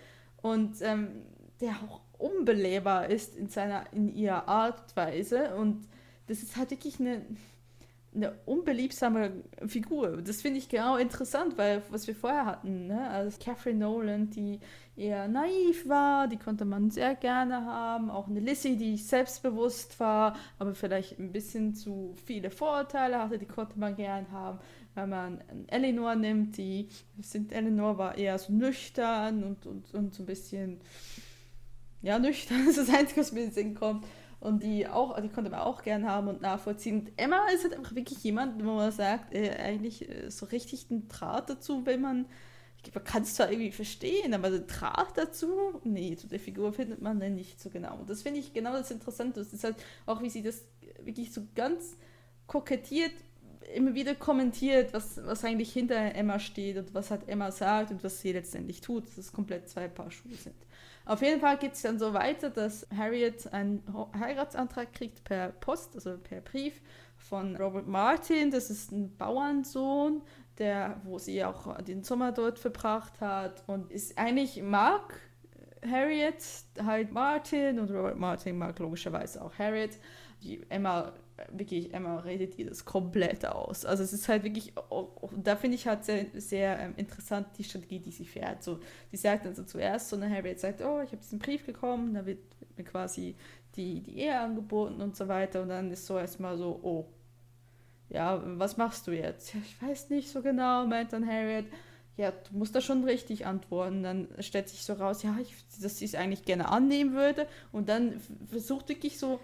und 0.42 0.80
ähm, 0.82 1.22
der 1.60 1.72
auch 1.82 2.00
unbelehrbar 2.18 3.08
ist 3.08 3.36
in 3.36 3.48
seiner, 3.48 3.84
in 3.92 4.14
ihrer 4.14 4.48
Art 4.48 4.94
und 5.56 5.86
das 6.26 6.42
ist 6.42 6.56
halt 6.56 6.70
wirklich 6.70 7.00
eine, 7.00 7.22
eine 8.14 8.34
unbeliebsame 8.44 9.44
Figur. 9.66 10.20
Das 10.22 10.42
finde 10.42 10.58
ich 10.58 10.68
genau 10.68 10.96
interessant, 10.96 11.56
weil 11.56 11.82
was 11.90 12.06
wir 12.06 12.14
vorher 12.14 12.46
hatten, 12.46 12.88
ne? 12.88 13.08
also 13.10 13.38
Catherine 13.38 13.78
Nolan, 13.78 14.30
die 14.30 14.60
eher 14.96 15.28
naiv 15.28 15.88
war, 15.88 16.26
die 16.26 16.36
konnte 16.36 16.64
man 16.64 16.90
sehr 16.90 17.14
gerne 17.14 17.64
haben, 17.64 18.10
auch 18.10 18.26
eine 18.26 18.40
Lissy, 18.40 18.76
die 18.76 18.96
selbstbewusst 18.96 20.00
war, 20.00 20.36
aber 20.58 20.74
vielleicht 20.74 21.18
ein 21.18 21.32
bisschen 21.32 21.74
zu 21.74 22.14
viele 22.26 22.50
Vorurteile 22.50 23.18
hatte, 23.18 23.38
die 23.38 23.46
konnte 23.46 23.78
man 23.78 23.94
gern 23.94 24.30
haben. 24.32 24.58
Wenn 24.94 25.10
man 25.10 25.40
Eleanor 25.68 26.16
nimmt, 26.16 26.56
die 26.56 26.88
sind 27.22 27.52
Eleanor 27.52 27.98
war 27.98 28.18
eher 28.18 28.36
so 28.38 28.52
nüchtern 28.52 29.44
und, 29.44 29.66
und, 29.66 29.94
und 29.94 30.14
so 30.14 30.24
ein 30.24 30.26
bisschen 30.26 30.80
ja, 32.02 32.18
nüchtern 32.18 32.66
ist 32.68 32.78
das 32.78 32.90
Einzige, 32.90 33.20
was 33.20 33.32
mir 33.32 33.40
in 33.40 33.46
den 33.46 33.54
Sinn 33.54 33.74
kommt. 33.74 34.06
Und 34.40 34.62
die 34.62 34.86
auch, 34.86 35.20
die 35.20 35.28
konnte 35.28 35.50
man 35.50 35.60
auch 35.60 35.82
gern 35.82 36.06
haben 36.06 36.28
und 36.28 36.40
nachvollziehen. 36.40 37.00
Und 37.00 37.12
Emma 37.16 37.48
ist 37.52 37.64
halt 37.64 37.76
einfach 37.76 37.96
wirklich 37.96 38.22
jemand, 38.22 38.64
wo 38.64 38.74
man 38.74 38.92
sagt, 38.92 39.34
äh, 39.34 39.50
eigentlich 39.50 40.08
äh, 40.08 40.30
so 40.30 40.46
richtig 40.46 40.86
einen 40.90 41.08
Draht 41.08 41.50
dazu, 41.50 41.84
wenn 41.86 42.00
man, 42.00 42.26
ich, 42.84 42.94
man 42.94 43.02
kann 43.02 43.22
es 43.22 43.34
zwar 43.34 43.50
irgendwie 43.50 43.72
verstehen, 43.72 44.34
aber 44.34 44.50
den 44.50 44.68
Draht 44.68 45.18
dazu, 45.18 45.80
nee, 45.82 46.14
zu 46.14 46.28
der 46.28 46.38
Figur 46.38 46.72
findet 46.72 47.02
man 47.02 47.18
dann 47.18 47.34
nicht 47.34 47.60
so 47.60 47.68
genau. 47.68 47.96
Und 47.96 48.08
das 48.08 48.22
finde 48.22 48.38
ich 48.38 48.52
genau 48.52 48.74
das 48.74 48.92
Interessante. 48.92 49.40
Das 49.40 49.52
ist 49.52 49.64
halt 49.64 49.74
auch, 50.06 50.22
wie 50.22 50.30
sie 50.30 50.42
das 50.42 50.64
wirklich 51.02 51.32
so 51.32 51.42
ganz 51.56 51.96
kokettiert 52.46 53.12
immer 53.74 53.94
wieder 53.94 54.14
kommentiert, 54.14 54.92
was, 54.92 55.20
was 55.24 55.44
eigentlich 55.44 55.72
hinter 55.72 56.14
Emma 56.14 56.38
steht 56.38 56.78
und 56.78 56.94
was 56.94 57.10
halt 57.10 57.28
Emma 57.28 57.50
sagt 57.50 57.90
und 57.90 58.02
was 58.02 58.20
sie 58.20 58.32
letztendlich 58.32 58.80
tut, 58.80 59.06
dass 59.06 59.18
es 59.18 59.32
komplett 59.32 59.68
zwei 59.68 59.88
Paar 59.88 60.10
Schuhe 60.10 60.34
sind. 60.34 60.54
Auf 61.08 61.22
jeden 61.22 61.40
Fall 61.40 61.56
geht 61.56 61.72
es 61.72 61.80
dann 61.80 61.98
so 61.98 62.12
weiter, 62.12 62.50
dass 62.50 62.86
Harriet 62.94 63.50
einen 63.50 63.82
Heiratsantrag 64.20 64.92
kriegt 64.92 65.24
per 65.24 65.48
Post, 65.48 65.94
also 65.94 66.18
per 66.18 66.42
Brief 66.42 66.82
von 67.16 67.56
Robert 67.56 67.88
Martin. 67.88 68.50
Das 68.50 68.68
ist 68.68 68.92
ein 68.92 69.16
Bauernsohn, 69.16 70.20
der, 70.58 71.00
wo 71.04 71.18
sie 71.18 71.42
auch 71.42 71.80
den 71.80 72.04
Sommer 72.04 72.32
dort 72.32 72.58
verbracht 72.58 73.22
hat 73.22 73.64
und 73.66 73.90
ist 73.90 74.18
eigentlich 74.18 74.62
mag 74.62 75.18
Harriet 75.90 76.44
halt 76.84 77.10
Martin 77.10 77.78
und 77.78 77.90
Robert 77.90 78.18
Martin 78.18 78.58
mag 78.58 78.78
logischerweise 78.78 79.42
auch 79.42 79.58
Harriet. 79.58 79.98
Die 80.42 80.60
Emma, 80.68 81.14
wirklich, 81.52 81.92
Emma 81.94 82.18
redet 82.20 82.58
ihr 82.58 82.66
das 82.66 82.84
komplett 82.84 83.46
aus. 83.46 83.84
Also 83.84 84.02
es 84.02 84.12
ist 84.12 84.28
halt 84.28 84.44
wirklich, 84.44 84.72
da 85.42 85.56
finde 85.56 85.76
ich 85.76 85.86
halt 85.86 86.04
sehr, 86.04 86.26
sehr 86.34 86.78
ähm, 86.78 86.94
interessant 86.96 87.48
die 87.56 87.64
Strategie, 87.64 88.00
die 88.00 88.10
sie 88.10 88.24
fährt. 88.24 88.62
So, 88.62 88.80
die 89.12 89.16
sagt 89.16 89.46
dann 89.46 89.54
so 89.54 89.62
zuerst, 89.64 90.08
so 90.08 90.16
eine 90.16 90.28
Harriet 90.30 90.60
sagt, 90.60 90.80
oh, 90.80 91.00
ich 91.00 91.12
habe 91.12 91.22
diesen 91.22 91.38
Brief 91.38 91.64
bekommen, 91.64 92.14
da 92.14 92.26
wird 92.26 92.40
mir 92.76 92.84
quasi 92.84 93.36
die, 93.76 94.00
die 94.00 94.18
Ehe 94.18 94.38
angeboten 94.38 95.00
und 95.00 95.16
so 95.16 95.28
weiter. 95.28 95.62
Und 95.62 95.68
dann 95.68 95.90
ist 95.90 96.06
so 96.06 96.18
erstmal 96.18 96.56
so, 96.56 96.78
oh, 96.82 97.06
ja, 98.10 98.42
was 98.58 98.76
machst 98.76 99.06
du 99.06 99.12
jetzt? 99.12 99.54
Ja, 99.54 99.60
ich 99.64 99.82
weiß 99.82 100.10
nicht 100.10 100.30
so 100.30 100.42
genau, 100.42 100.86
meint 100.86 101.12
dann 101.12 101.26
Harriet. 101.26 101.66
Ja, 102.16 102.32
du 102.32 102.56
musst 102.56 102.74
da 102.74 102.80
schon 102.80 103.04
richtig 103.04 103.46
antworten. 103.46 104.02
Dann 104.02 104.28
stellt 104.40 104.68
sich 104.68 104.82
so 104.82 104.94
raus, 104.94 105.22
ja, 105.22 105.36
ich, 105.40 105.54
dass 105.80 105.98
sie 105.98 106.04
es 106.04 106.14
eigentlich 106.14 106.44
gerne 106.44 106.68
annehmen 106.68 107.14
würde. 107.14 107.46
Und 107.70 107.88
dann 107.88 108.20
versucht 108.50 108.88
wirklich 108.88 109.18
so 109.18 109.40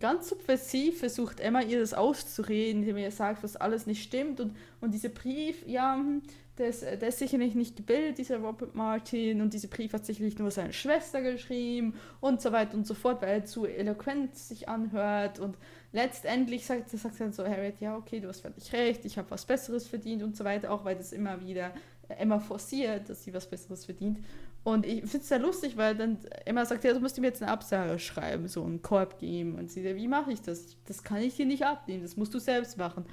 ganz 0.00 0.28
subversiv, 0.28 0.98
versucht 0.98 1.40
Emma 1.40 1.60
ihr 1.60 1.80
das 1.80 1.94
auszureden, 1.94 2.82
indem 2.82 2.96
ihr 2.96 3.10
sagt, 3.10 3.42
was 3.42 3.56
alles 3.56 3.86
nicht 3.86 4.02
stimmt. 4.02 4.40
Und, 4.40 4.56
und 4.80 4.92
dieser 4.92 5.10
Brief, 5.10 5.66
ja, 5.66 5.96
hm, 5.96 6.22
der 6.56 6.68
ist, 6.68 6.82
der 6.82 7.02
ist 7.02 7.18
sicherlich 7.18 7.54
nicht 7.54 7.76
gebildet, 7.76 8.18
dieser 8.18 8.38
Robert 8.38 8.74
Martin. 8.74 9.42
Und 9.42 9.52
dieser 9.52 9.68
Brief 9.68 9.92
hat 9.92 10.06
sicherlich 10.06 10.38
nur 10.38 10.50
seine 10.50 10.72
Schwester 10.72 11.20
geschrieben 11.20 11.94
und 12.20 12.40
so 12.40 12.52
weiter 12.52 12.76
und 12.76 12.86
so 12.86 12.94
fort, 12.94 13.20
weil 13.22 13.40
er 13.40 13.44
zu 13.44 13.66
eloquent 13.66 14.36
sich 14.36 14.68
anhört. 14.68 15.40
Und 15.40 15.56
letztendlich 15.92 16.64
sagt, 16.64 16.90
sagt 16.90 17.20
dann 17.20 17.32
so 17.32 17.44
Harriet, 17.44 17.80
ja, 17.80 17.96
okay, 17.96 18.20
du 18.20 18.28
hast 18.28 18.40
völlig 18.40 18.72
recht, 18.72 19.04
ich 19.04 19.18
habe 19.18 19.30
was 19.32 19.44
Besseres 19.44 19.86
verdient 19.86 20.22
und 20.22 20.36
so 20.36 20.44
weiter, 20.44 20.70
auch 20.70 20.84
weil 20.84 20.96
das 20.96 21.12
immer 21.12 21.40
wieder 21.40 21.72
Emma 22.08 22.38
forciert, 22.38 23.08
dass 23.08 23.24
sie 23.24 23.34
was 23.34 23.48
Besseres 23.48 23.84
verdient. 23.84 24.18
Und 24.64 24.86
ich 24.86 25.00
finde 25.02 25.18
es 25.18 25.28
sehr 25.28 25.38
lustig, 25.38 25.76
weil 25.76 25.94
dann 25.94 26.18
Emma 26.46 26.64
sagt, 26.64 26.84
ja, 26.84 26.94
du 26.94 27.00
musst 27.00 27.18
ihm 27.18 27.24
jetzt 27.24 27.42
eine 27.42 27.52
Absage 27.52 27.98
schreiben, 27.98 28.48
so 28.48 28.64
einen 28.64 28.80
Korb 28.80 29.18
geben. 29.18 29.56
Und 29.56 29.70
sie 29.70 29.82
sagt, 29.82 29.96
wie 29.96 30.08
mache 30.08 30.32
ich 30.32 30.40
das? 30.40 30.76
Das 30.86 31.04
kann 31.04 31.18
ich 31.18 31.36
dir 31.36 31.44
nicht 31.44 31.64
abnehmen, 31.64 32.02
das 32.02 32.16
musst 32.16 32.32
du 32.32 32.38
selbst 32.38 32.78
machen. 32.78 33.04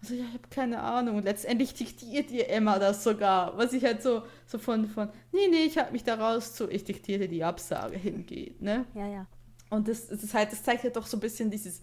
Also 0.00 0.14
ja, 0.14 0.24
ich 0.24 0.34
habe 0.34 0.48
keine 0.48 0.80
Ahnung. 0.80 1.16
Und 1.16 1.24
letztendlich 1.24 1.74
diktiert 1.74 2.30
ihr 2.30 2.48
Emma 2.48 2.78
das 2.78 3.02
sogar, 3.02 3.58
was 3.58 3.72
ich 3.72 3.84
halt 3.84 4.02
so, 4.02 4.22
so 4.46 4.58
von, 4.58 4.86
von, 4.86 5.10
nee, 5.32 5.48
nee, 5.50 5.64
ich 5.64 5.78
habe 5.78 5.90
mich 5.90 6.04
daraus 6.04 6.54
zu, 6.54 6.70
ich 6.70 6.84
diktierte 6.84 7.28
die 7.28 7.42
Absage 7.42 7.98
hingeht, 7.98 8.62
ne? 8.62 8.86
Ja, 8.94 9.08
ja. 9.08 9.26
Und 9.68 9.88
das, 9.88 10.06
das 10.06 10.32
halt, 10.32 10.52
das 10.52 10.62
zeigt 10.62 10.84
halt 10.84 10.96
doch 10.96 11.06
so 11.06 11.16
ein 11.16 11.20
bisschen 11.20 11.50
dieses, 11.50 11.82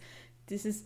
dieses, 0.50 0.86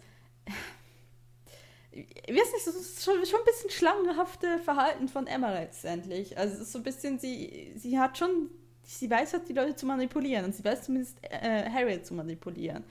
ich 1.91 2.35
weiß 2.35 2.53
nicht, 2.53 2.67
das 2.67 2.75
ist 2.75 3.03
schon, 3.03 3.25
schon 3.25 3.39
ein 3.39 3.45
bisschen 3.45 3.69
schlangenhafte 3.69 4.59
Verhalten 4.59 5.09
von 5.09 5.27
Emma 5.27 5.51
letztendlich. 5.51 6.37
Also 6.37 6.55
es 6.55 6.61
ist 6.61 6.71
so 6.71 6.79
ein 6.79 6.83
bisschen, 6.83 7.19
sie, 7.19 7.73
sie 7.75 7.99
hat 7.99 8.17
schon, 8.17 8.49
sie 8.83 9.09
weiß 9.09 9.33
halt, 9.33 9.49
die 9.49 9.53
Leute 9.53 9.75
zu 9.75 9.85
manipulieren 9.85 10.45
und 10.45 10.55
sie 10.55 10.63
weiß 10.63 10.83
zumindest 10.83 11.17
äh, 11.21 11.69
Harriet 11.69 12.05
zu 12.05 12.13
manipulieren. 12.13 12.83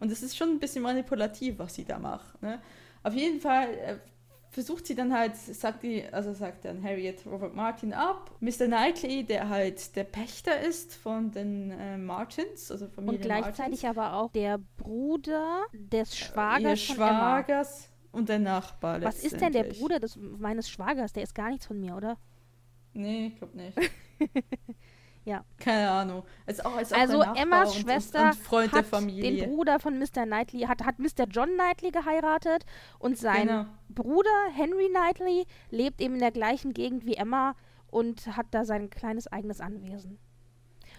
Und 0.00 0.10
es 0.10 0.22
ist 0.22 0.36
schon 0.36 0.50
ein 0.50 0.58
bisschen 0.58 0.82
manipulativ, 0.82 1.58
was 1.58 1.74
sie 1.74 1.84
da 1.84 1.98
macht. 1.98 2.40
Ne? 2.42 2.60
Auf 3.02 3.14
jeden 3.14 3.40
Fall 3.40 3.68
äh, 3.74 3.96
versucht 4.50 4.86
sie 4.86 4.94
dann 4.94 5.12
halt, 5.12 5.36
sagt 5.36 5.84
die, 5.84 6.04
also 6.10 6.32
sagt 6.32 6.64
dann 6.64 6.82
Harriet 6.82 7.24
Robert 7.26 7.54
Martin 7.54 7.92
ab. 7.92 8.32
Mr. 8.40 8.66
Knightley, 8.66 9.24
der 9.24 9.48
halt 9.48 9.94
der 9.94 10.04
Pächter 10.04 10.60
ist 10.60 10.94
von 10.94 11.30
den 11.30 11.70
äh, 11.70 11.96
Martins, 11.96 12.70
also 12.72 12.88
Familie 12.88 13.18
Und 13.18 13.22
gleichzeitig 13.22 13.82
Martins. 13.84 13.84
aber 13.84 14.14
auch 14.14 14.32
der 14.32 14.58
Bruder 14.76 15.62
des 15.72 16.16
Schwagers 16.16 16.88
Ihr 16.88 16.94
von 16.94 16.96
Schwagers 16.96 17.88
und 18.12 18.28
der 18.28 18.38
Nachbar. 18.38 19.02
Was 19.02 19.22
ist 19.24 19.40
denn 19.40 19.52
der. 19.52 19.64
Bruder 19.64 20.00
des, 20.00 20.16
meines 20.16 20.68
Schwagers? 20.70 21.12
Der 21.12 21.22
ist 21.22 21.34
gar 21.34 21.50
nichts 21.50 21.66
von 21.66 21.80
mir, 21.80 21.96
oder? 21.96 22.16
Nee, 22.92 23.28
ich 23.28 23.36
glaube 23.36 23.56
nicht. 23.56 23.78
Ja. 25.28 25.44
Keine 25.58 25.90
Ahnung. 25.90 26.22
Ist 26.46 26.64
auch, 26.64 26.80
ist 26.80 26.94
auch 26.94 26.98
Also 26.98 27.22
der 27.22 27.34
Emmas 27.36 27.76
und, 27.76 27.82
Schwester 27.82 28.22
und, 28.22 28.26
und 28.28 28.36
Freund 28.38 28.72
der 28.72 28.78
hat 28.78 28.86
Familie. 28.86 29.42
den 29.46 29.50
Bruder 29.54 29.78
von 29.78 29.98
Mr. 29.98 30.24
Knightley, 30.24 30.62
hat, 30.62 30.82
hat 30.86 30.98
Mr. 30.98 31.26
John 31.30 31.50
Knightley 31.50 31.90
geheiratet 31.90 32.64
und 32.98 33.18
sein 33.18 33.46
Genau. 33.46 33.66
Bruder 33.90 34.30
Henry 34.54 34.88
Knightley 34.88 35.44
lebt 35.68 36.00
eben 36.00 36.14
in 36.14 36.20
der 36.20 36.30
gleichen 36.30 36.72
Gegend 36.72 37.04
wie 37.04 37.14
Emma 37.16 37.56
und 37.90 38.38
hat 38.38 38.46
da 38.52 38.64
sein 38.64 38.88
kleines 38.88 39.26
eigenes 39.26 39.60
Anwesen. 39.60 40.18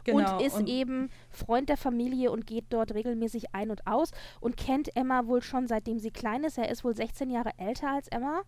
Genau, 0.03 0.37
und 0.37 0.41
ist 0.45 0.59
eben 0.61 1.09
Freund 1.29 1.69
der 1.69 1.77
Familie 1.77 2.31
und 2.31 2.47
geht 2.47 2.65
dort 2.69 2.93
regelmäßig 2.93 3.53
ein 3.53 3.71
und 3.71 3.85
aus 3.87 4.11
und 4.39 4.57
kennt 4.57 4.95
Emma 4.95 5.25
wohl 5.27 5.41
schon 5.41 5.67
seitdem 5.67 5.99
sie 5.99 6.11
klein 6.11 6.43
ist. 6.43 6.57
Er 6.57 6.69
ist 6.69 6.83
wohl 6.83 6.95
16 6.95 7.29
Jahre 7.29 7.51
älter 7.57 7.89
als 7.89 8.07
Emma. 8.09 8.41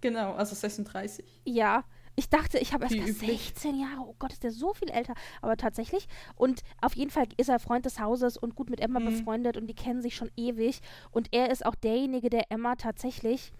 Genau, 0.00 0.34
also 0.34 0.54
36. 0.54 1.40
Ja, 1.44 1.84
ich 2.16 2.28
dachte, 2.28 2.58
ich 2.58 2.72
habe 2.74 2.84
erst 2.84 2.94
üblich. 2.94 3.46
16 3.54 3.78
Jahre, 3.80 4.00
oh 4.06 4.14
Gott, 4.18 4.32
ist 4.32 4.44
der 4.44 4.52
so 4.52 4.72
viel 4.74 4.90
älter. 4.90 5.14
Aber 5.40 5.56
tatsächlich. 5.56 6.06
Und 6.36 6.60
auf 6.80 6.94
jeden 6.94 7.10
Fall 7.10 7.26
ist 7.38 7.48
er 7.48 7.58
Freund 7.58 7.86
des 7.86 7.98
Hauses 7.98 8.36
und 8.36 8.54
gut 8.54 8.70
mit 8.70 8.80
Emma 8.80 9.00
Mhm. 9.00 9.06
befreundet 9.06 9.56
und 9.56 9.66
die 9.66 9.74
kennen 9.74 10.02
sich 10.02 10.14
schon 10.14 10.30
ewig. 10.36 10.80
Und 11.10 11.28
er 11.32 11.50
ist 11.50 11.64
auch 11.66 11.74
derjenige, 11.74 12.30
der 12.30 12.52
Emma 12.52 12.76
tatsächlich 12.76 13.50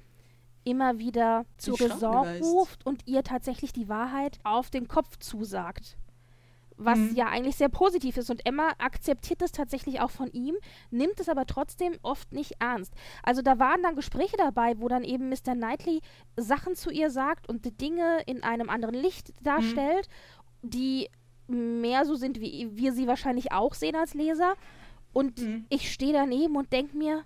immer 0.64 0.98
wieder 0.98 1.46
zur 1.58 1.80
Raison 1.80 2.26
ruft 2.42 2.86
und 2.86 3.06
ihr 3.06 3.22
tatsächlich 3.22 3.72
die 3.72 3.88
Wahrheit 3.88 4.38
auf 4.44 4.70
den 4.70 4.86
Kopf 4.88 5.16
zusagt. 5.18 5.96
Was 6.76 6.98
Mhm. 6.98 7.14
ja 7.14 7.26
eigentlich 7.28 7.54
sehr 7.56 7.68
positiv 7.68 8.16
ist. 8.16 8.30
Und 8.30 8.44
Emma 8.44 8.72
akzeptiert 8.78 9.40
das 9.40 9.52
tatsächlich 9.52 10.00
auch 10.00 10.10
von 10.10 10.28
ihm, 10.32 10.56
nimmt 10.90 11.20
es 11.20 11.28
aber 11.28 11.46
trotzdem 11.46 11.94
oft 12.02 12.32
nicht 12.32 12.54
ernst. 12.58 12.92
Also 13.22 13.42
da 13.42 13.58
waren 13.60 13.82
dann 13.82 13.94
Gespräche 13.94 14.36
dabei, 14.36 14.74
wo 14.80 14.88
dann 14.88 15.04
eben 15.04 15.28
Mr. 15.28 15.54
Knightley 15.54 16.00
Sachen 16.36 16.74
zu 16.74 16.90
ihr 16.90 17.10
sagt 17.10 17.48
und 17.48 17.64
die 17.64 17.76
Dinge 17.76 18.22
in 18.26 18.42
einem 18.42 18.68
anderen 18.70 18.94
Licht 18.96 19.32
darstellt, 19.40 20.08
die 20.62 21.08
mehr 21.46 22.04
so 22.06 22.14
sind, 22.16 22.40
wie 22.40 22.68
wir 22.72 22.92
sie 22.92 23.06
wahrscheinlich 23.06 23.52
auch 23.52 23.74
sehen 23.74 23.94
als 23.96 24.14
Leser. 24.14 24.54
Und 25.12 25.40
Mhm. 25.42 25.66
ich 25.68 25.92
stehe 25.92 26.12
daneben 26.12 26.56
und 26.56 26.72
denke 26.72 26.96
mir, 26.96 27.22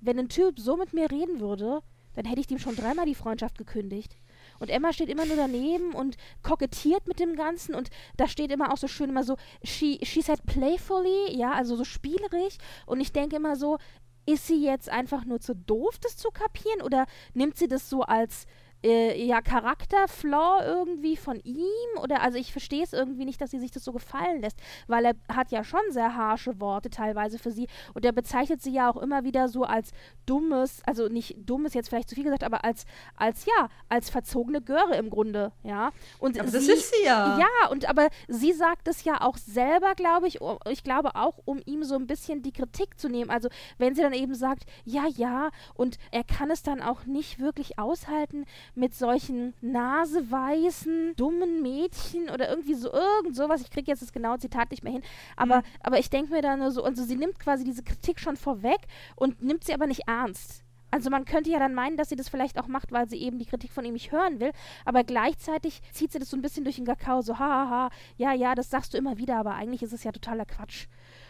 wenn 0.00 0.18
ein 0.18 0.28
Typ 0.28 0.58
so 0.58 0.76
mit 0.76 0.92
mir 0.94 1.10
reden 1.10 1.38
würde, 1.40 1.80
dann 2.14 2.24
hätte 2.24 2.40
ich 2.40 2.46
dem 2.48 2.58
schon 2.58 2.74
dreimal 2.74 3.06
die 3.06 3.14
Freundschaft 3.14 3.56
gekündigt. 3.56 4.16
Und 4.60 4.70
Emma 4.70 4.92
steht 4.92 5.08
immer 5.08 5.26
nur 5.26 5.36
daneben 5.36 5.92
und 5.92 6.16
kokettiert 6.42 7.08
mit 7.08 7.18
dem 7.18 7.34
Ganzen 7.34 7.74
und 7.74 7.90
da 8.16 8.28
steht 8.28 8.52
immer 8.52 8.72
auch 8.72 8.76
so 8.76 8.86
schön 8.86 9.08
immer 9.08 9.24
so, 9.24 9.36
she, 9.64 9.98
she 10.04 10.22
said 10.22 10.44
playfully, 10.46 11.36
ja, 11.36 11.52
also 11.52 11.74
so 11.74 11.84
spielerisch. 11.84 12.58
Und 12.86 13.00
ich 13.00 13.12
denke 13.12 13.36
immer 13.36 13.56
so, 13.56 13.78
ist 14.26 14.46
sie 14.46 14.64
jetzt 14.64 14.88
einfach 14.88 15.24
nur 15.24 15.40
zu 15.40 15.56
doof, 15.56 15.98
das 16.00 16.16
zu 16.16 16.30
kapieren 16.30 16.82
oder 16.82 17.06
nimmt 17.34 17.56
sie 17.56 17.68
das 17.68 17.88
so 17.90 18.02
als 18.02 18.46
äh, 18.82 19.22
ja, 19.24 19.40
Charakterflaw 19.42 20.64
irgendwie 20.64 21.16
von 21.16 21.40
ihm? 21.44 21.66
Oder 22.02 22.22
also 22.22 22.38
ich 22.38 22.52
verstehe 22.52 22.82
es 22.82 22.92
irgendwie 22.92 23.24
nicht, 23.24 23.40
dass 23.40 23.50
sie 23.50 23.58
sich 23.58 23.70
das 23.70 23.84
so 23.84 23.92
gefallen 23.92 24.40
lässt, 24.40 24.58
weil 24.86 25.04
er 25.04 25.14
hat 25.34 25.50
ja 25.50 25.64
schon 25.64 25.80
sehr 25.90 26.16
harsche 26.16 26.60
Worte 26.60 26.90
teilweise 26.90 27.38
für 27.38 27.50
sie 27.50 27.66
und 27.94 28.04
er 28.04 28.12
bezeichnet 28.12 28.62
sie 28.62 28.72
ja 28.72 28.90
auch 28.90 28.96
immer 28.96 29.24
wieder 29.24 29.48
so 29.48 29.64
als 29.64 29.90
dummes, 30.26 30.82
also 30.86 31.08
nicht 31.08 31.36
dummes 31.38 31.74
jetzt 31.74 31.88
vielleicht 31.88 32.08
zu 32.08 32.14
viel 32.14 32.24
gesagt, 32.24 32.44
aber 32.44 32.64
als, 32.64 32.84
als 33.16 33.44
ja, 33.46 33.68
als 33.88 34.10
verzogene 34.10 34.60
Göre 34.62 34.96
im 34.96 35.10
Grunde, 35.10 35.52
ja. 35.62 35.90
Und 36.18 36.38
Aber 36.38 36.50
das 36.50 36.64
sie, 36.66 36.72
ist 36.72 36.94
sie 36.94 37.04
ja. 37.04 37.38
ja, 37.38 37.68
und 37.70 37.88
aber 37.88 38.08
sie 38.28 38.52
sagt 38.52 38.88
es 38.88 39.04
ja 39.04 39.20
auch 39.20 39.36
selber, 39.36 39.94
glaube 39.94 40.28
ich. 40.28 40.40
um- 40.40 40.58
Ich 40.70 40.84
glaube 40.84 41.14
auch, 41.16 41.38
um 41.44 41.60
ihm 41.66 41.82
so 41.82 41.96
ein 41.96 42.06
bisschen 42.06 42.42
die 42.42 42.52
Kritik 42.52 42.98
zu 42.98 43.08
nehmen. 43.08 43.30
Also 43.30 43.48
wenn 43.78 43.94
sie 43.94 44.02
dann 44.02 44.12
eben 44.12 44.34
sagt, 44.34 44.64
ja, 44.84 45.06
ja, 45.16 45.50
und 45.74 45.98
er 46.10 46.24
kann 46.24 46.50
es 46.50 46.62
dann 46.62 46.80
auch 46.80 47.04
nicht 47.06 47.38
wirklich 47.38 47.78
aushalten 47.78 48.44
mit 48.74 48.94
solchen 48.94 49.54
naseweißen, 49.60 51.14
dummen 51.16 51.62
Mädchen 51.62 52.30
oder 52.30 52.48
irgendwie 52.48 52.74
so 52.74 52.92
irgend 52.92 53.36
sowas. 53.36 53.60
Ich 53.60 53.70
kriege 53.70 53.90
jetzt 53.90 54.02
das 54.02 54.12
genaue 54.12 54.38
Zitat 54.38 54.70
nicht 54.70 54.82
mehr 54.84 54.92
hin. 54.92 55.02
Aber, 55.36 55.58
Mhm. 55.58 55.62
aber 55.82 55.98
ich 55.98 56.10
denke 56.10 56.32
mir 56.32 56.42
dann 56.42 56.58
nur 56.60 56.70
so, 56.70 56.84
also 56.84 57.04
sie 57.04 57.16
nimmt 57.16 57.38
quasi 57.38 57.64
diese 57.64 57.82
Kritik 57.82 58.20
schon 58.20 58.36
vorweg 58.36 58.80
und 59.16 59.42
nimmt 59.42 59.64
sie 59.64 59.74
aber 59.74 59.86
nicht 59.86 60.06
ernst. 60.06 60.64
Also 60.92 61.08
man 61.08 61.24
könnte 61.24 61.50
ja 61.50 61.60
dann 61.60 61.72
meinen, 61.74 61.96
dass 61.96 62.08
sie 62.08 62.16
das 62.16 62.28
vielleicht 62.28 62.58
auch 62.58 62.66
macht, 62.66 62.90
weil 62.90 63.08
sie 63.08 63.18
eben 63.22 63.38
die 63.38 63.46
Kritik 63.46 63.70
von 63.72 63.84
ihm 63.84 63.92
nicht 63.92 64.10
hören 64.10 64.40
will, 64.40 64.50
aber 64.84 65.04
gleichzeitig 65.04 65.82
zieht 65.92 66.10
sie 66.10 66.18
das 66.18 66.30
so 66.30 66.36
ein 66.36 66.42
bisschen 66.42 66.64
durch 66.64 66.76
den 66.76 66.84
Kakao, 66.84 67.22
so 67.22 67.38
haha, 67.38 67.90
ja, 68.16 68.32
ja, 68.32 68.56
das 68.56 68.70
sagst 68.70 68.92
du 68.92 68.98
immer 68.98 69.16
wieder, 69.16 69.36
aber 69.36 69.54
eigentlich 69.54 69.84
ist 69.84 69.92
es 69.92 70.02
ja 70.02 70.10
totaler 70.10 70.46
Quatsch. 70.46 70.86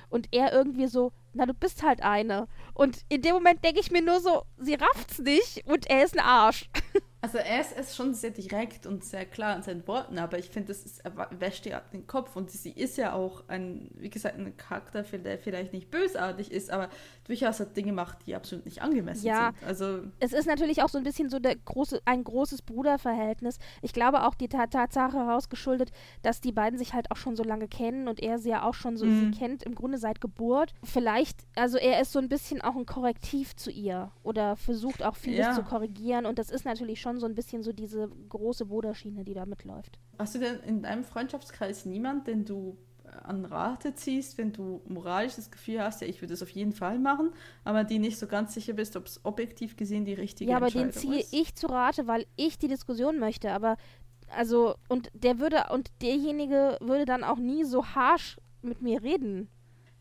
Und 0.08 0.28
er 0.32 0.52
irgendwie 0.52 0.86
so, 0.86 1.12
na, 1.32 1.46
du 1.46 1.54
bist 1.54 1.82
halt 1.82 2.02
eine. 2.02 2.46
Und 2.74 2.98
in 3.08 3.22
dem 3.22 3.34
Moment 3.34 3.62
denke 3.64 3.80
ich 3.80 3.90
mir 3.90 4.02
nur 4.02 4.20
so, 4.20 4.42
sie 4.58 4.74
rafft's 4.74 5.18
nicht 5.18 5.64
und 5.66 5.88
er 5.88 6.04
ist 6.04 6.14
ein 6.18 6.24
Arsch. 6.24 6.68
Also 7.22 7.36
er 7.36 7.60
ist, 7.60 7.72
ist 7.72 7.96
schon 7.96 8.14
sehr 8.14 8.30
direkt 8.30 8.86
und 8.86 9.04
sehr 9.04 9.26
klar 9.26 9.54
in 9.54 9.62
seinen 9.62 9.86
Worten, 9.86 10.18
aber 10.18 10.38
ich 10.38 10.48
finde, 10.48 10.68
das 10.68 10.86
ist, 10.86 11.04
er 11.04 11.12
wäscht 11.38 11.66
ihr 11.66 11.76
ab 11.76 11.90
den 11.90 12.06
Kopf 12.06 12.34
und 12.34 12.50
sie 12.50 12.70
ist 12.70 12.96
ja 12.96 13.12
auch 13.12 13.44
ein, 13.46 13.90
wie 13.96 14.08
gesagt, 14.08 14.38
ein 14.38 14.56
Charakter, 14.56 15.02
der 15.02 15.38
vielleicht 15.38 15.74
nicht 15.74 15.90
bösartig 15.90 16.50
ist, 16.50 16.70
aber 16.70 16.88
durchaus 17.24 17.60
hat 17.60 17.76
Dinge 17.76 17.92
macht, 17.92 18.26
die 18.26 18.34
absolut 18.34 18.64
nicht 18.64 18.80
angemessen 18.80 19.26
Ja. 19.26 19.52
sind. 19.58 19.68
Also 19.68 20.00
es 20.18 20.32
ist 20.32 20.46
natürlich 20.46 20.82
auch 20.82 20.88
so 20.88 20.96
ein 20.96 21.04
bisschen 21.04 21.28
so 21.28 21.38
der 21.38 21.56
große, 21.56 22.00
ein 22.06 22.24
großes 22.24 22.62
Bruderverhältnis. 22.62 23.58
Ich 23.82 23.92
glaube 23.92 24.24
auch 24.26 24.34
die 24.34 24.48
Ta- 24.48 24.68
Tatsache 24.68 25.18
herausgeschuldet, 25.18 25.90
dass 26.22 26.40
die 26.40 26.52
beiden 26.52 26.78
sich 26.78 26.94
halt 26.94 27.10
auch 27.10 27.16
schon 27.16 27.36
so 27.36 27.42
lange 27.42 27.68
kennen 27.68 28.08
und 28.08 28.20
er 28.22 28.38
sie 28.38 28.48
ja 28.48 28.62
auch 28.62 28.72
schon 28.72 28.96
so 28.96 29.04
Mhm. 29.04 29.32
sie 29.34 29.38
kennt 29.38 29.62
im 29.64 29.74
Grunde 29.74 29.98
seit 29.98 30.22
Geburt. 30.22 30.72
Vielleicht, 30.82 31.19
also 31.56 31.78
er 31.78 32.00
ist 32.00 32.12
so 32.12 32.18
ein 32.18 32.28
bisschen 32.28 32.60
auch 32.60 32.76
ein 32.76 32.86
Korrektiv 32.86 33.56
zu 33.56 33.70
ihr 33.70 34.10
oder 34.22 34.56
versucht 34.56 35.02
auch 35.02 35.16
vieles 35.16 35.46
Ja. 35.46 35.52
zu 35.54 35.62
korrigieren 35.62 36.26
und 36.26 36.38
das 36.38 36.50
ist 36.50 36.64
natürlich 36.64 37.00
schon 37.00 37.18
so 37.18 37.26
ein 37.26 37.34
bisschen 37.34 37.62
so 37.62 37.72
diese 37.72 38.08
große 38.28 38.66
Bruderschiene, 38.66 39.24
die 39.24 39.34
da 39.34 39.46
mitläuft. 39.46 39.98
hast 40.18 40.34
du 40.34 40.38
denn 40.38 40.60
in 40.60 40.82
deinem 40.82 41.04
Freundschaftskreis 41.04 41.84
niemand, 41.86 42.26
den 42.26 42.44
du 42.44 42.76
an 43.24 43.44
Rate 43.44 43.94
ziehst, 43.94 44.38
wenn 44.38 44.52
du 44.52 44.82
moralisch 44.86 45.34
das 45.34 45.50
Gefühl 45.50 45.82
hast, 45.82 46.00
ja, 46.00 46.06
ich 46.06 46.20
würde 46.22 46.32
es 46.34 46.42
auf 46.44 46.50
jeden 46.50 46.72
Fall 46.72 46.98
machen, 47.00 47.32
aber 47.64 47.82
die 47.82 47.98
nicht 47.98 48.18
so 48.18 48.28
ganz 48.28 48.54
sicher 48.54 48.72
bist, 48.74 48.94
ob 48.96 49.06
es 49.06 49.24
objektiv 49.24 49.76
gesehen 49.76 50.04
die 50.04 50.14
richtige 50.14 50.50
Ja, 50.52 50.58
aber 50.58 50.70
den 50.70 50.92
ziehe 50.92 51.18
ist. 51.20 51.32
ich 51.34 51.54
zu 51.56 51.66
Rate, 51.66 52.06
weil 52.06 52.26
ich 52.36 52.56
die 52.58 52.68
Diskussion 52.68 53.18
möchte. 53.18 53.50
Aber 53.50 53.76
also, 54.32 54.76
und 54.88 55.10
der 55.12 55.40
würde, 55.40 55.64
und 55.72 55.90
derjenige 56.02 56.78
würde 56.80 57.04
dann 57.04 57.24
auch 57.24 57.38
nie 57.38 57.64
so 57.64 57.84
harsh 57.84 58.36
mit 58.62 58.80
mir 58.80 59.02
reden. 59.02 59.48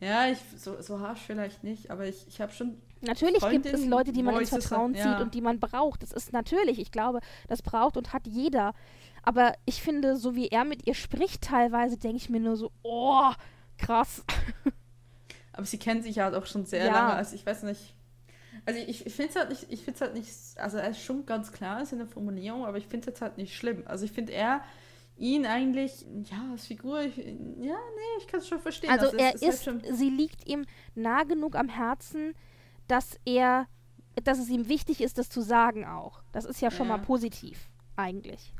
Ja, 0.00 0.28
ich, 0.28 0.38
so, 0.56 0.80
so 0.80 1.00
harsch 1.00 1.20
vielleicht 1.20 1.62
nicht, 1.62 1.90
aber 1.90 2.06
ich, 2.06 2.26
ich 2.26 2.40
habe 2.40 2.52
schon 2.52 2.80
Natürlich 3.02 3.46
gibt 3.48 3.66
es 3.66 3.86
Leute, 3.86 4.12
die 4.12 4.22
man 4.22 4.38
ins 4.38 4.50
Vertrauen 4.50 4.94
zieht 4.94 5.04
ja. 5.04 5.22
und 5.22 5.34
die 5.34 5.40
man 5.40 5.58
braucht. 5.58 6.02
Das 6.02 6.12
ist 6.12 6.32
natürlich, 6.32 6.78
ich 6.78 6.90
glaube, 6.90 7.20
das 7.48 7.62
braucht 7.62 7.96
und 7.96 8.12
hat 8.12 8.26
jeder. 8.26 8.74
Aber 9.22 9.54
ich 9.64 9.82
finde, 9.82 10.16
so 10.16 10.34
wie 10.34 10.48
er 10.48 10.64
mit 10.64 10.86
ihr 10.86 10.94
spricht 10.94 11.42
teilweise, 11.42 11.96
denke 11.96 12.18
ich 12.18 12.30
mir 12.30 12.40
nur 12.40 12.56
so, 12.56 12.70
oh, 12.82 13.30
krass. 13.78 14.24
Aber 15.52 15.64
sie 15.64 15.78
kennen 15.78 16.02
sich 16.02 16.18
halt 16.18 16.34
auch 16.34 16.46
schon 16.46 16.66
sehr 16.66 16.86
Ja. 16.86 16.92
lange. 16.92 17.14
Also 17.14 17.34
ich 17.34 17.44
weiß 17.44 17.62
nicht. 17.64 17.94
Also 18.66 18.80
ich, 18.80 19.06
ich 19.06 19.14
finde 19.14 19.30
es 19.30 19.36
halt 19.36 19.48
nicht, 19.48 19.66
ich 19.70 19.82
finde 19.82 20.00
halt 20.00 20.14
nicht, 20.14 20.30
also 20.56 20.76
er 20.76 20.90
ist 20.90 21.02
schon 21.02 21.24
ganz 21.24 21.50
klar 21.52 21.80
ist 21.80 21.92
in 21.92 21.98
der 21.98 22.06
Formulierung, 22.06 22.66
aber 22.66 22.76
ich 22.76 22.86
finde 22.86 23.00
es 23.00 23.06
jetzt 23.06 23.22
halt 23.22 23.38
nicht 23.38 23.56
schlimm. 23.56 23.82
Also 23.86 24.04
ich 24.04 24.12
finde 24.12 24.32
er 24.32 24.62
ihn 25.20 25.46
eigentlich, 25.46 26.04
ja, 26.24 26.50
als 26.50 26.66
Figur, 26.66 27.02
ich, 27.02 27.16
ja, 27.18 27.24
nee, 27.58 27.74
ich 28.18 28.26
kann 28.26 28.40
es 28.40 28.48
schon 28.48 28.58
verstehen. 28.60 28.90
Also 28.90 29.06
es 29.06 29.12
er 29.14 29.34
ist, 29.34 29.42
halt 29.68 29.84
schon, 29.84 29.94
sie 29.94 30.08
liegt 30.10 30.48
ihm 30.48 30.64
nah 30.94 31.22
genug 31.24 31.54
am 31.56 31.68
Herzen, 31.68 32.34
dass 32.88 33.18
er, 33.24 33.66
dass 34.24 34.38
es 34.38 34.48
ihm 34.48 34.68
wichtig 34.68 35.00
ist, 35.00 35.18
das 35.18 35.28
zu 35.28 35.42
sagen 35.42 35.84
auch. 35.84 36.22
Das 36.32 36.44
ist 36.44 36.60
ja 36.60 36.70
schon 36.70 36.88
Ja. 36.88 36.96
mal 36.96 36.98
positiv, 36.98 37.68
eigentlich. 37.96 38.54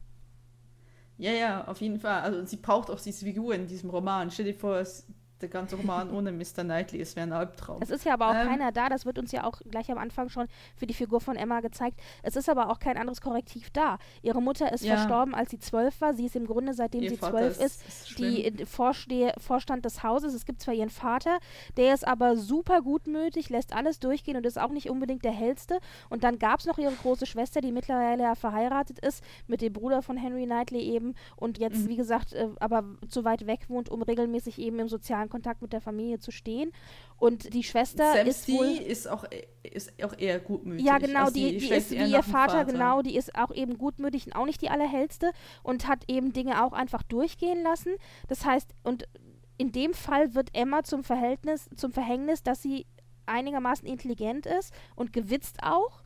ja, 1.17 1.33
ja, 1.33 1.67
auf 1.69 1.81
jeden 1.81 1.99
Fall. 2.01 2.21
Also 2.23 2.45
sie 2.47 2.57
braucht 2.57 2.91
auch 2.91 3.01
diese 3.01 3.25
Figur 3.25 3.55
in 3.55 3.67
diesem 3.67 3.91
Roman. 3.91 4.31
Stell 4.31 4.47
dir 4.47 4.55
vor, 4.55 4.77
es, 4.77 5.07
der 5.43 5.49
ganze 5.49 5.77
Roman 5.77 6.11
ohne 6.11 6.33
Mr. 6.33 6.63
Knightley, 6.65 7.01
es 7.01 7.17
wäre 7.17 7.27
ein 7.27 7.33
Albtraum. 7.33 7.81
Es 7.83 7.91
ist 7.91 8.05
ja 8.05 8.15
aber 8.15 8.29
auch 8.31 8.35
Ähm. 8.35 8.49
keiner 8.49 8.73
da, 8.73 8.89
das 8.89 9.07
wird 9.07 9.19
uns 9.19 9.33
ja 9.33 9.45
auch 9.45 9.61
gleich 9.71 9.91
am 9.91 9.99
Anfang 9.99 10.29
schon 10.29 10.47
für 10.77 10.87
die 10.87 10.95
Figur 10.95 11.21
von 11.21 11.37
Emma 11.37 11.61
gezeigt. 11.61 11.99
Es 12.23 12.37
ist 12.37 12.49
aber 12.49 12.71
auch 12.71 12.79
kein 12.79 12.97
anderes 12.97 13.21
Korrektiv 13.21 13.71
da. 13.71 13.99
Ihre 14.23 14.43
Mutter 14.43 14.73
ist 14.73 14.85
Ja. 14.85 14.97
verstorben, 14.97 15.35
als 15.35 15.51
sie 15.51 15.59
zwölf 15.59 16.01
war. 16.01 16.15
Sie 16.15 16.27
ist 16.27 16.37
im 16.37 16.47
Grunde, 16.47 16.75
seitdem 16.75 17.09
sie 17.09 17.19
zwölf 17.19 17.59
ist- 17.61 17.83
ist, 17.83 17.89
ist 17.89 18.19
die 18.19 18.65
Vorstehe, 18.67 19.33
Vorstand 19.39 19.85
des 19.85 20.03
Hauses. 20.03 20.35
Es 20.35 20.45
gibt 20.45 20.61
zwar 20.61 20.75
ihren 20.75 20.91
Vater, 20.91 21.39
der 21.77 21.95
ist 21.95 22.07
aber 22.07 22.37
super 22.37 22.83
gutmütig, 22.83 23.49
lässt 23.49 23.75
alles 23.75 23.99
durchgehen 24.01 24.37
und 24.37 24.45
ist 24.47 24.59
auch 24.59 24.71
nicht 24.71 24.91
unbedingt 24.91 25.25
der 25.25 25.33
hellste. 25.33 25.79
Und 26.09 26.25
dann 26.25 26.39
gab 26.39 26.61
es 26.61 26.67
noch 26.67 26.79
ihre 26.79 26.93
große 26.93 27.27
Schwester, 27.27 27.61
die 27.61 27.73
mittlerweile 27.73 28.23
ja 28.25 28.35
verheiratet 28.35 28.99
ist, 28.99 29.23
mit 29.47 29.63
dem 29.63 29.73
Bruder 29.73 30.03
von 30.03 30.17
Henry 30.17 30.45
Knightley 30.45 30.81
eben 30.83 31.15
und 31.37 31.59
jetzt, 31.59 31.85
Mhm. 31.85 31.89
wie 31.89 31.97
gesagt, 31.97 32.33
äh, 32.35 32.49
aber 32.61 32.85
zu 33.09 33.25
weit 33.25 33.47
weg 33.47 33.61
wohnt, 33.69 33.89
um 33.89 34.03
regelmäßig 34.03 34.59
eben 34.59 34.79
im 34.79 34.89
sozialen 34.89 35.30
Kontakt 35.31 35.63
mit 35.63 35.73
der 35.73 35.81
Familie 35.81 36.19
zu 36.19 36.31
stehen. 36.31 36.71
Und 37.17 37.55
die 37.55 37.63
Schwester 37.63 38.13
Selbst 38.13 38.29
ist 38.41 38.49
die 38.49 38.53
wohl 38.53 38.67
ist 38.67 39.09
auch, 39.09 39.25
ist 39.63 39.93
auch 40.05 40.17
eher 40.19 40.39
gutmütig. 40.41 40.85
ja, 40.85 40.99
genau, 40.99 41.21
Also 41.21 41.35
die, 41.35 41.53
die 41.59 41.61
schlägt 41.67 41.83
ist 41.83 41.91
wie 41.93 41.97
ihr 41.97 42.21
dem 42.21 42.23
Vater, 42.23 42.65
genau, 42.65 43.01
die 43.03 43.17
ist 43.17 43.35
auch 43.37 43.53
eben 43.53 43.79
gutmütig 43.79 44.27
und 44.27 44.35
auch 44.35 44.47
nicht 44.47 44.61
die 44.61 44.69
allerhellste 44.71 45.31
und 45.63 45.87
hat 45.89 46.05
eben 46.09 46.33
Dinge 46.33 46.65
auch 46.65 46.73
einfach 46.73 47.03
durchgehen 47.03 47.63
lassen. 47.63 47.93
Das 48.29 48.45
heißt, 48.45 48.75
und 48.83 49.05
in 49.59 49.73
dem 49.73 49.93
Fall 49.95 50.35
wird 50.35 50.51
Emma 50.55 50.83
zum 50.83 51.05
Verhältnis, 51.05 51.69
zum 51.77 51.93
Verhängnis, 51.93 52.43
dass 52.43 52.63
sie 52.63 52.87
einigermaßen 53.27 53.87
intelligent 53.87 54.47
ist 54.47 54.73
und 54.97 55.13
gewitzt 55.13 55.59
auch. 55.63 56.03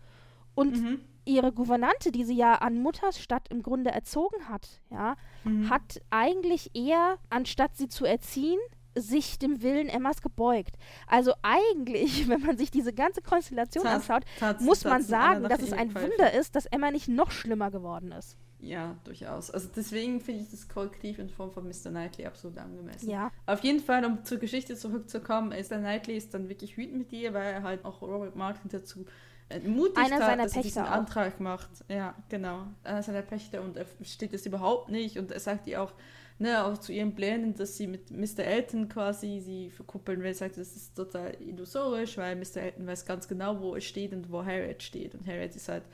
Und 0.57 0.83
Mhm. 0.83 1.01
ihre 1.25 1.53
Gouvernante, 1.53 2.13
die 2.13 2.25
sie 2.25 2.37
ja 2.37 2.57
an 2.57 2.79
Mutters 2.83 3.19
Stadt 3.21 3.49
im 3.49 3.63
Grunde 3.63 3.91
erzogen 3.91 4.49
hat, 4.49 4.83
ja, 4.91 5.17
Mhm. 5.45 5.71
hat 5.71 6.01
eigentlich 6.11 6.71
eher, 6.75 7.19
anstatt 7.31 7.77
sie 7.77 7.89
zu 7.89 8.05
erziehen, 8.05 8.59
sich 8.97 9.39
dem 9.39 9.63
Willen 9.63 9.89
Emmas 9.89 10.23
gebeugt. 10.23 10.77
Also 11.07 11.33
eigentlich, 11.43 12.29
wenn 12.29 12.41
man 12.41 12.57
sich 12.57 12.71
diese 12.71 12.93
ganze 12.93 13.23
Konstellation 13.23 13.85
Tat- 13.85 13.95
anschaut, 13.97 14.23
tat- 14.39 14.61
muss 14.61 14.85
man 14.85 14.99
tat 15.01 15.03
sie 15.09 15.15
einer 15.15 15.35
sagen, 15.35 15.49
dass 15.49 15.63
es 15.63 15.73
ein 15.73 15.91
Pfeifen. 15.91 16.11
Wunder 16.11 16.33
ist, 16.33 16.55
dass 16.55 16.67
Emma 16.67 16.91
nicht 16.91 17.09
noch 17.09 17.31
schlimmer 17.31 17.71
geworden 17.71 18.13
ist. 18.13 18.37
Ja, 18.61 18.97
durchaus. 19.05 19.51
Also 19.51 19.69
deswegen 19.77 20.21
finde 20.23 20.43
ich 20.43 20.51
das 20.51 20.67
Korrektiv 20.69 21.19
in 21.19 21.29
Form 21.29 21.53
von 21.53 21.65
Mr. 21.69 21.91
Knightley 21.91 22.25
absolut 22.25 22.57
angemessen. 22.57 23.11
Ja. 23.11 23.31
Auf 23.45 23.61
jeden 23.61 23.81
Fall, 23.81 24.05
um 24.07 24.25
zur 24.25 24.39
Geschichte 24.39 24.75
zurückzukommen, 24.75 25.51
Mr. 25.51 25.77
Knightley 25.79 26.17
ist 26.17 26.33
dann 26.33 26.49
wirklich 26.49 26.79
wütend 26.79 26.97
mit 26.97 27.13
ihr, 27.13 27.35
weil 27.35 27.53
er 27.53 27.63
halt 27.63 27.85
auch 27.85 28.01
Robert 28.01 28.37
Martin 28.37 28.71
dazu 28.71 29.05
ermutigt 29.51 29.99
Einer 29.99 30.17
hat, 30.27 30.39
dass 30.39 30.57
er 30.57 30.63
diesen 30.63 30.63
Pächter 30.63 30.85
auch. 30.85 30.91
Antrag 30.97 31.41
macht. 31.41 31.69
Ja, 31.89 32.15
genau. 32.31 32.67
Einer 32.85 33.03
seiner 33.03 33.21
Pächter 33.21 33.61
und 33.61 33.77
er 33.77 33.85
versteht 33.85 34.33
das 34.33 34.47
überhaupt 34.47 34.89
nicht 34.89 35.19
und 35.19 35.31
er 35.31 35.41
sagt 35.41 35.67
ihr 35.67 35.83
auch, 35.83 35.93
ne, 36.39 36.65
auch 36.65 36.79
zu 36.79 36.93
ihren 36.93 37.15
Plänen, 37.15 37.55
dass 37.55 37.77
sie 37.77 37.87
mit 37.87 38.11
Mr. 38.11 38.45
Elton 38.45 38.89
quasi 38.89 39.41
sie 39.41 39.71
verkuppeln 39.71 40.23
will, 40.23 40.35
sagt, 40.35 40.57
das 40.57 40.75
ist 40.75 40.95
total 40.97 41.37
illusorisch, 41.41 42.17
weil 42.19 42.37
Mr. 42.37 42.63
Elton 42.63 42.87
weiß 42.87 43.05
ganz 43.07 43.29
genau, 43.29 43.61
wo 43.61 43.75
er 43.75 43.81
steht 43.81 44.13
und 44.13 44.31
wo 44.31 44.45
Harriet 44.45 44.83
steht. 44.83 45.15
Und 45.15 45.27
Harriet 45.27 45.55
ist 45.55 45.69
halt 45.69 45.85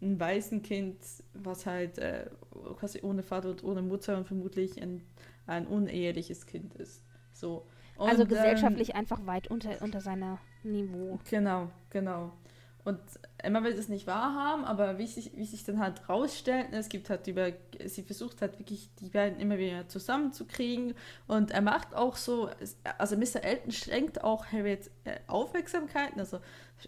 ein 0.00 0.18
Waisenkind, 0.18 0.98
was 1.34 1.66
halt 1.66 1.98
äh, 1.98 2.26
quasi 2.78 3.00
ohne 3.02 3.22
Vater 3.22 3.50
und 3.50 3.64
ohne 3.64 3.82
Mutter 3.82 4.16
und 4.16 4.26
vermutlich 4.26 4.80
ein, 4.82 5.02
ein 5.46 5.66
uneheliches 5.66 6.46
Kind 6.46 6.74
ist. 6.74 7.02
So. 7.32 7.66
Und, 7.96 8.08
also 8.08 8.22
ähm, 8.22 8.28
gesellschaftlich 8.28 8.94
einfach 8.94 9.24
weit 9.26 9.48
unter, 9.48 9.80
unter 9.80 10.00
seiner 10.00 10.40
Niveau. 10.64 11.18
Genau, 11.30 11.70
genau. 11.90 12.32
Und 12.84 13.00
Emma 13.38 13.62
will 13.64 13.74
das 13.74 13.88
nicht 13.88 14.06
wahrhaben, 14.06 14.64
aber 14.64 14.98
wie 14.98 15.06
sich, 15.06 15.34
wie 15.36 15.46
sich 15.46 15.64
dann 15.64 15.78
halt 15.78 16.06
rausstellt, 16.08 16.70
ne, 16.70 16.78
es 16.78 16.90
gibt 16.90 17.08
halt 17.08 17.26
über, 17.26 17.52
sie 17.86 18.02
versucht 18.02 18.42
halt 18.42 18.58
wirklich 18.58 18.90
die 19.00 19.08
beiden 19.08 19.40
immer 19.40 19.56
wieder 19.56 19.88
zusammenzukriegen 19.88 20.94
und 21.26 21.50
er 21.50 21.62
macht 21.62 21.94
auch 21.94 22.16
so, 22.16 22.50
also 22.98 23.16
Mr. 23.16 23.42
Elton 23.42 23.72
schenkt 23.72 24.22
auch 24.22 24.46
Harriet 24.52 24.90
äh, 25.04 25.16
Aufmerksamkeiten, 25.28 26.20
also 26.20 26.40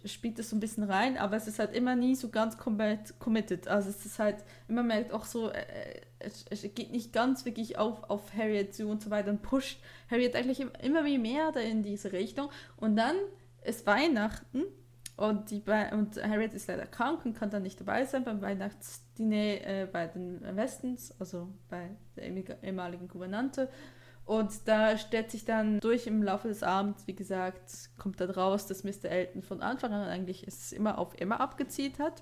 spielt 0.05 0.37
das 0.37 0.51
so 0.51 0.55
ein 0.55 0.59
bisschen 0.59 0.83
rein, 0.83 1.17
aber 1.17 1.35
es 1.35 1.47
ist 1.47 1.57
halt 1.57 1.73
immer 1.75 1.95
nie 1.95 2.15
so 2.15 2.29
ganz 2.29 2.57
komplett 2.57 3.17
committed. 3.19 3.67
Also 3.67 3.89
es 3.89 4.05
ist 4.05 4.19
halt, 4.19 4.43
immer 4.67 4.83
merkt 4.83 5.11
auch 5.11 5.25
so, 5.25 5.49
äh, 5.49 5.61
äh, 6.19 6.29
es, 6.49 6.61
geht 6.75 6.91
nicht 6.91 7.13
ganz 7.13 7.45
wirklich 7.45 7.77
auf, 7.79 8.03
auf 8.09 8.33
Harriet 8.35 8.75
zu 8.75 8.87
und 8.87 9.01
so 9.01 9.09
weiter 9.09 9.29
und 9.31 9.41
pusht 9.41 9.79
Harriet 10.11 10.35
eigentlich 10.35 10.59
im- 10.59 10.71
immer 10.83 11.01
mehr 11.03 11.51
da 11.51 11.59
in 11.59 11.81
diese 11.81 12.11
Richtung 12.11 12.49
und 12.77 12.95
dann 12.95 13.15
ist 13.63 13.85
Weihnachten 13.87 14.63
und, 15.17 15.49
die 15.49 15.63
und 15.91 16.23
Harriet 16.23 16.53
ist 16.53 16.67
leider 16.67 16.85
krank 16.85 17.25
und 17.25 17.33
kann 17.35 17.49
dann 17.49 17.63
nicht 17.63 17.79
dabei 17.79 18.05
sein 18.05 18.23
beim 18.23 18.39
Weihnachtsdiner 18.41 19.35
äh, 19.35 19.89
bei 19.91 20.05
den 20.05 20.41
Westens, 20.55 21.13
also 21.19 21.49
bei 21.69 21.89
der 22.15 22.25
ehemaligen- 22.25 22.63
ehemaligen 22.63 23.07
Gouvernante. 23.07 23.69
Und 24.25 24.67
da 24.67 24.95
stellt 24.97 25.31
sich 25.31 25.43
dann 25.43 25.79
durch 25.79 26.05
im 26.05 26.21
Laufe 26.21 26.49
des 26.49 26.61
Abends, 26.61 27.07
wie 27.07 27.15
gesagt, 27.15 27.89
kommt 27.97 28.19
dann 28.21 28.29
raus, 28.29 28.67
dass 28.67 28.83
Mr. 28.83 29.05
Elton 29.05 29.41
von 29.41 29.61
Anfang 29.61 29.91
an 29.91 30.07
eigentlich 30.07 30.45
es 30.45 30.71
immer 30.71 30.99
auf 30.99 31.15
Emma 31.19 31.37
abgezielt 31.37 31.97
hat 31.97 32.21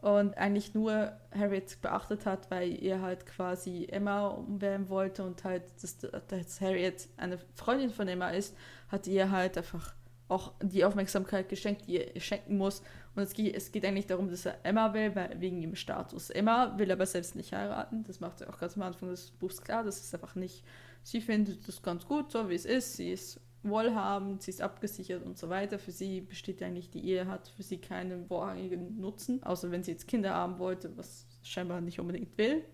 und 0.00 0.38
eigentlich 0.38 0.72
nur 0.72 1.12
Harriet 1.36 1.82
beachtet 1.82 2.24
hat, 2.24 2.50
weil 2.50 2.70
ihr 2.82 3.02
halt 3.02 3.26
quasi 3.26 3.88
Emma 3.90 4.28
umwerben 4.28 4.88
wollte 4.88 5.24
und 5.24 5.44
halt, 5.44 5.64
dass, 5.82 5.98
dass 5.98 6.60
Harriet 6.62 7.08
eine 7.18 7.38
Freundin 7.56 7.90
von 7.90 8.08
Emma 8.08 8.30
ist, 8.30 8.56
hat 8.88 9.06
ihr 9.06 9.30
halt 9.30 9.58
einfach 9.58 9.94
auch 10.32 10.52
die 10.62 10.84
Aufmerksamkeit 10.84 11.48
geschenkt, 11.48 11.86
die 11.86 11.96
ihr 11.96 12.20
schenken 12.20 12.56
muss. 12.56 12.82
Und 13.14 13.22
es 13.22 13.34
geht, 13.34 13.54
es 13.54 13.70
geht 13.70 13.84
eigentlich 13.84 14.06
darum, 14.06 14.28
dass 14.28 14.46
er 14.46 14.64
Emma 14.64 14.92
will, 14.94 15.14
weil, 15.14 15.40
wegen 15.40 15.60
ihrem 15.60 15.74
Status. 15.74 16.30
Emma 16.30 16.76
will 16.78 16.90
aber 16.90 17.06
selbst 17.06 17.36
nicht 17.36 17.52
heiraten. 17.52 18.04
Das 18.04 18.20
macht 18.20 18.38
sie 18.38 18.48
auch 18.48 18.58
ganz 18.58 18.76
am 18.76 18.82
Anfang 18.82 19.10
des 19.10 19.30
Buchs 19.30 19.62
klar. 19.62 19.84
Das 19.84 20.00
ist 20.00 20.14
einfach 20.14 20.34
nicht. 20.34 20.64
Sie 21.02 21.20
findet 21.20 21.68
das 21.68 21.82
ganz 21.82 22.06
gut, 22.06 22.30
so 22.30 22.48
wie 22.48 22.54
es 22.54 22.64
ist. 22.64 22.94
Sie 22.94 23.12
ist 23.12 23.40
wohlhabend, 23.62 24.42
sie 24.42 24.50
ist 24.50 24.60
abgesichert 24.60 25.24
und 25.24 25.38
so 25.38 25.48
weiter. 25.48 25.78
Für 25.78 25.92
sie 25.92 26.20
besteht 26.20 26.62
eigentlich 26.62 26.90
die 26.90 27.06
Ehe, 27.06 27.26
hat 27.26 27.48
für 27.48 27.62
sie 27.62 27.78
keinen 27.78 28.26
vorrangigen 28.26 29.00
Nutzen, 29.00 29.42
außer 29.42 29.70
wenn 29.70 29.82
sie 29.82 29.92
jetzt 29.92 30.08
Kinder 30.08 30.34
haben 30.34 30.58
wollte, 30.58 30.96
was 30.96 31.26
scheinbar 31.42 31.80
nicht 31.80 32.00
unbedingt 32.00 32.36
will. 32.38 32.64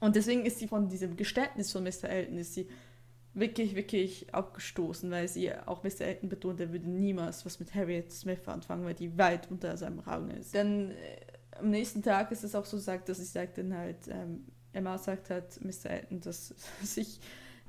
Und 0.00 0.16
deswegen 0.16 0.44
ist 0.44 0.58
sie 0.58 0.68
von 0.68 0.88
diesem 0.88 1.16
Geständnis 1.16 1.72
von 1.72 1.82
Mr. 1.82 2.08
Elton, 2.08 2.38
ist 2.38 2.54
sie 2.54 2.68
wirklich, 3.34 3.74
wirklich 3.74 4.32
abgestoßen, 4.34 5.10
weil 5.10 5.28
sie 5.28 5.52
auch 5.66 5.82
Mr. 5.82 6.02
Elton 6.02 6.28
betont, 6.28 6.60
er 6.60 6.72
würde 6.72 6.88
niemals 6.88 7.44
was 7.44 7.58
mit 7.60 7.74
Harriet 7.74 8.12
Smith 8.12 8.46
anfangen, 8.46 8.84
weil 8.84 8.94
die 8.94 9.16
weit 9.18 9.50
unter 9.50 9.76
seinem 9.76 9.98
Rang 9.98 10.30
ist. 10.30 10.54
Dann 10.54 10.90
äh, 10.92 10.94
am 11.58 11.70
nächsten 11.70 12.02
Tag 12.02 12.30
ist 12.32 12.44
es 12.44 12.54
auch 12.54 12.64
so, 12.64 12.78
sagt, 12.78 13.08
dass 13.08 13.18
sie 13.18 13.24
sagt 13.24 13.58
dann 13.58 13.76
halt, 13.76 14.08
ähm, 14.08 14.44
Emma 14.72 14.98
sagt 14.98 15.30
halt 15.30 15.60
Mr. 15.64 15.90
Elton, 15.90 16.20
dass 16.20 16.48
sich 16.82 17.20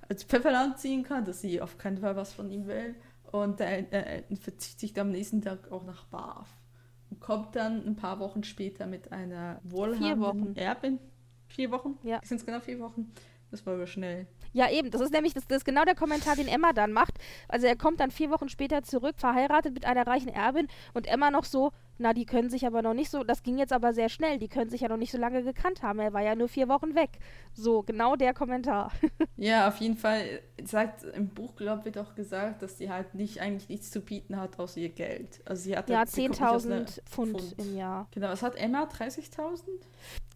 als 0.08 0.24
Pfefferland 0.24 0.78
ziehen 0.80 1.04
kann, 1.04 1.26
dass 1.26 1.42
sie 1.42 1.62
auf 1.62 1.78
keinen 1.78 1.98
Fall 1.98 2.16
was 2.16 2.34
von 2.34 2.52
ihm 2.52 2.68
will. 2.68 2.96
Und 3.32 3.60
der 3.60 3.70
El- 3.70 3.88
äh, 3.92 4.04
Elton 4.18 4.38
verzieht 4.38 4.80
sich 4.80 4.94
dann 4.94 5.08
am 5.08 5.14
nächsten 5.14 5.42
Tag 5.42 5.72
auch 5.72 5.84
nach 5.84 6.06
Bath 6.06 6.48
und 7.10 7.20
kommt 7.20 7.56
dann 7.56 7.86
ein 7.86 7.96
paar 7.96 8.20
Wochen 8.20 8.44
später 8.44 8.86
mit 8.88 9.12
einer 9.12 9.60
wohlhabenden 9.64 10.20
Wochen. 10.22 10.56
Erbin. 10.56 11.00
Vier 11.48 11.72
Wochen? 11.72 11.98
Ja. 12.04 12.22
Sind 12.24 12.38
es 12.40 12.46
genau 12.46 12.60
vier 12.60 12.80
Wochen? 12.80 13.12
Das 13.52 13.66
war 13.66 13.76
aber 13.76 13.88
schnell. 13.88 14.28
Ja, 14.54 14.70
eben. 14.70 14.90
Das 14.92 15.02
ist 15.02 15.14
nämlich 15.14 15.34
das, 15.34 15.48
das 15.48 15.60
ist 15.60 15.66
genau 15.66 15.84
der 15.84 15.96
Kommentar, 15.96 16.36
den 16.36 16.48
Emma 16.48 16.74
dann 16.74 16.94
macht. 16.94 17.16
Also 17.48 17.68
er 17.68 17.76
kommt 17.76 18.00
dann 18.00 18.12
vier 18.12 18.32
Wochen 18.32 18.50
später 18.50 18.84
zurück, 18.84 19.16
verheiratet 19.18 19.74
mit 19.74 19.86
einer 19.86 20.08
reichen 20.08 20.30
Erbin 20.30 20.68
und 20.94 21.08
Emma 21.08 21.30
noch 21.30 21.46
so, 21.46 21.72
na, 21.98 22.14
die 22.14 22.26
können 22.26 22.50
sich 22.50 22.66
aber 22.66 22.82
noch 22.82 22.94
nicht 22.94 23.10
so, 23.10 23.24
das 23.24 23.44
ging 23.44 23.58
jetzt 23.58 23.72
aber 23.72 23.94
sehr 23.94 24.10
schnell, 24.10 24.38
die 24.38 24.50
können 24.50 24.70
sich 24.70 24.82
ja 24.82 24.90
noch 24.90 24.98
nicht 24.98 25.12
so 25.12 25.18
lange 25.18 25.44
gekannt 25.44 25.82
haben. 25.82 26.00
Er 26.00 26.14
war 26.14 26.22
ja 26.22 26.36
nur 26.36 26.48
vier 26.48 26.68
Wochen 26.68 26.96
weg. 26.96 27.20
So, 27.54 27.84
genau 27.84 28.16
der 28.16 28.34
Kommentar. 28.34 28.92
ja, 29.38 29.68
auf 29.68 29.78
jeden 29.78 29.98
Fall 29.98 30.42
sagt 30.64 31.04
im 31.04 31.30
Buch, 31.30 31.56
glaube 31.56 31.80
ich, 31.80 31.86
wird 31.86 31.98
auch 31.98 32.16
gesagt, 32.16 32.62
dass 32.62 32.78
sie 32.78 32.90
halt 32.90 33.14
nicht 33.14 33.42
eigentlich 33.42 33.70
nichts 33.70 33.92
zu 33.92 34.02
bieten 34.02 34.38
hat 34.38 34.60
außer 34.60 34.80
ihr 34.80 34.90
Geld. 34.90 35.42
Also 35.46 35.64
sie 35.64 35.78
hat 35.78 35.90
ja 35.90 36.04
10.000 36.04 37.02
Pfund, 37.06 37.42
Pfund 37.42 37.56
im 37.58 37.78
Jahr. 37.78 38.08
Genau, 38.12 38.28
was 38.30 38.42
hat 38.42 38.56
Emma? 38.56 38.84
30.000? 38.84 39.68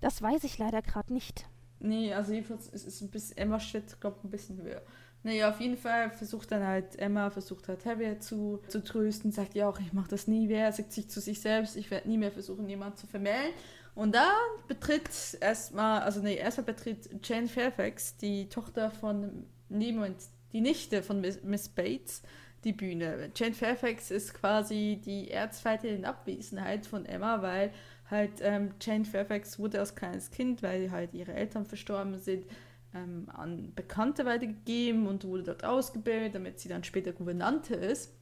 Das 0.01 0.21
weiß 0.21 0.43
ich 0.45 0.57
leider 0.57 0.81
gerade 0.81 1.13
nicht. 1.13 1.45
Nee, 1.79 2.13
also 2.13 2.33
jedenfalls 2.33 2.67
ist 2.67 2.87
es 2.87 3.01
ein 3.01 3.09
bisschen, 3.09 3.37
Emma 3.37 3.59
steht, 3.59 3.99
glaube 4.01 4.19
ein 4.23 4.29
bisschen 4.29 4.61
höher. 4.61 4.81
Naja, 5.23 5.49
auf 5.49 5.59
jeden 5.59 5.77
Fall 5.77 6.09
versucht 6.11 6.51
dann 6.51 6.65
halt 6.65 6.97
Emma, 6.97 7.29
versucht 7.29 7.67
halt 7.67 7.85
Harriet 7.85 8.23
zu, 8.23 8.61
zu 8.69 8.83
trösten, 8.83 9.31
sagt 9.31 9.53
ja 9.53 9.67
auch, 9.67 9.79
ich 9.79 9.91
mache 9.91 10.09
das 10.09 10.27
nie 10.27 10.47
mehr, 10.47 10.71
sagt 10.71 10.93
sich 10.93 11.09
zu 11.09 11.19
sich 11.19 11.41
selbst, 11.41 11.75
ich 11.75 11.91
werde 11.91 12.07
nie 12.07 12.17
mehr 12.17 12.31
versuchen, 12.31 12.69
jemanden 12.69 12.97
zu 12.97 13.07
vermählen. 13.07 13.51
Und 13.95 14.15
dann 14.15 14.31
betritt 14.67 15.09
erstmal, 15.41 16.01
also 16.01 16.21
nee, 16.21 16.35
erstmal 16.35 16.65
betritt 16.65 17.09
Jane 17.21 17.47
Fairfax, 17.47 18.15
die 18.15 18.47
Tochter 18.47 18.91
von, 18.91 19.45
nee, 19.67 19.91
Moment, 19.91 20.21
die 20.53 20.61
Nichte 20.61 21.03
von 21.03 21.19
Miss, 21.19 21.69
Bates, 21.69 22.21
die 22.63 22.71
Bühne. 22.71 23.29
Jane 23.35 23.53
Fairfax 23.53 24.11
ist 24.11 24.33
quasi 24.33 25.01
die 25.03 25.31
Erzfeindin 25.31 25.97
in 25.97 26.05
Abwesenheit 26.05 26.85
von 26.85 27.05
Emma, 27.05 27.41
weil 27.41 27.71
halt 28.09 28.41
ähm, 28.41 28.71
Jane 28.81 29.05
Fairfax 29.05 29.59
wurde 29.59 29.79
als 29.79 29.95
kleines 29.95 30.31
Kind, 30.31 30.63
weil 30.63 30.91
halt 30.91 31.13
ihre 31.13 31.33
Eltern 31.33 31.65
verstorben 31.65 32.17
sind, 32.17 32.45
ähm, 32.93 33.27
an 33.33 33.73
Bekannte 33.75 34.25
weitergegeben 34.25 35.07
und 35.07 35.23
wurde 35.25 35.43
dort 35.43 35.63
ausgebildet, 35.63 36.35
damit 36.35 36.59
sie 36.59 36.69
dann 36.69 36.83
später 36.83 37.11
Gouvernante 37.11 37.75
ist. 37.75 38.13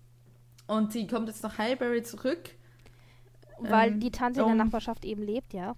Und 0.67 0.91
sie 0.91 1.07
kommt 1.07 1.29
jetzt 1.29 1.43
nach 1.43 1.57
Highbury 1.57 2.03
zurück. 2.03 2.49
Weil 3.59 3.93
ähm, 3.93 3.99
die 3.99 4.11
Tante 4.11 4.41
in 4.41 4.47
der 4.47 4.55
Nachbarschaft 4.55 5.05
eben 5.05 5.23
lebt, 5.23 5.53
ja. 5.53 5.75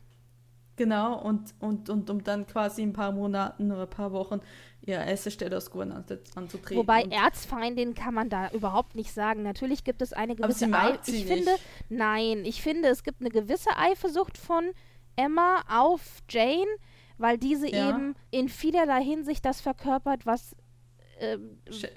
Genau, 0.80 1.20
und, 1.20 1.54
und, 1.60 1.90
und 1.90 2.10
um 2.10 2.24
dann 2.24 2.48
quasi 2.48 2.84
ein 2.84 2.94
paar 2.94 3.12
Monaten 3.12 3.70
oder 3.70 3.82
ein 3.82 3.90
paar 3.90 4.14
Wochen 4.14 4.40
ihre 4.80 5.04
erste 5.04 5.30
Stelle 5.30 5.54
als 5.54 5.70
Gouvernante 5.70 6.22
anzutreten. 6.36 6.78
Wobei 6.78 7.04
Erzfeindin 7.04 7.96
kann 7.96 8.14
man 8.14 8.30
da 8.30 8.50
überhaupt 8.52 8.96
nicht 8.96 9.12
sagen. 9.12 9.44
Natürlich 9.44 9.84
gibt 9.84 10.02
es 10.02 10.14
eine 10.14 10.38
gewisse 10.38 10.72
Eifersucht. 10.72 11.10
Ich 11.10 11.26
nicht. 11.26 11.28
finde, 11.28 11.52
nein, 11.90 12.46
ich 12.46 12.62
finde, 12.62 12.88
es 12.88 13.04
gibt 13.04 13.20
eine 13.20 13.30
gewisse 13.30 13.72
Eifersucht 13.76 14.38
von 14.38 14.72
Emma 15.18 15.64
auf 15.68 16.20
Jane, 16.30 16.72
weil 17.18 17.38
diese 17.38 17.70
ja. 17.70 17.90
eben 17.90 18.16
in 18.32 18.48
vielerlei 18.48 19.04
Hinsicht 19.04 19.44
das 19.44 19.60
verkörpert, 19.60 20.26
was 20.26 20.56
äh, 21.20 21.38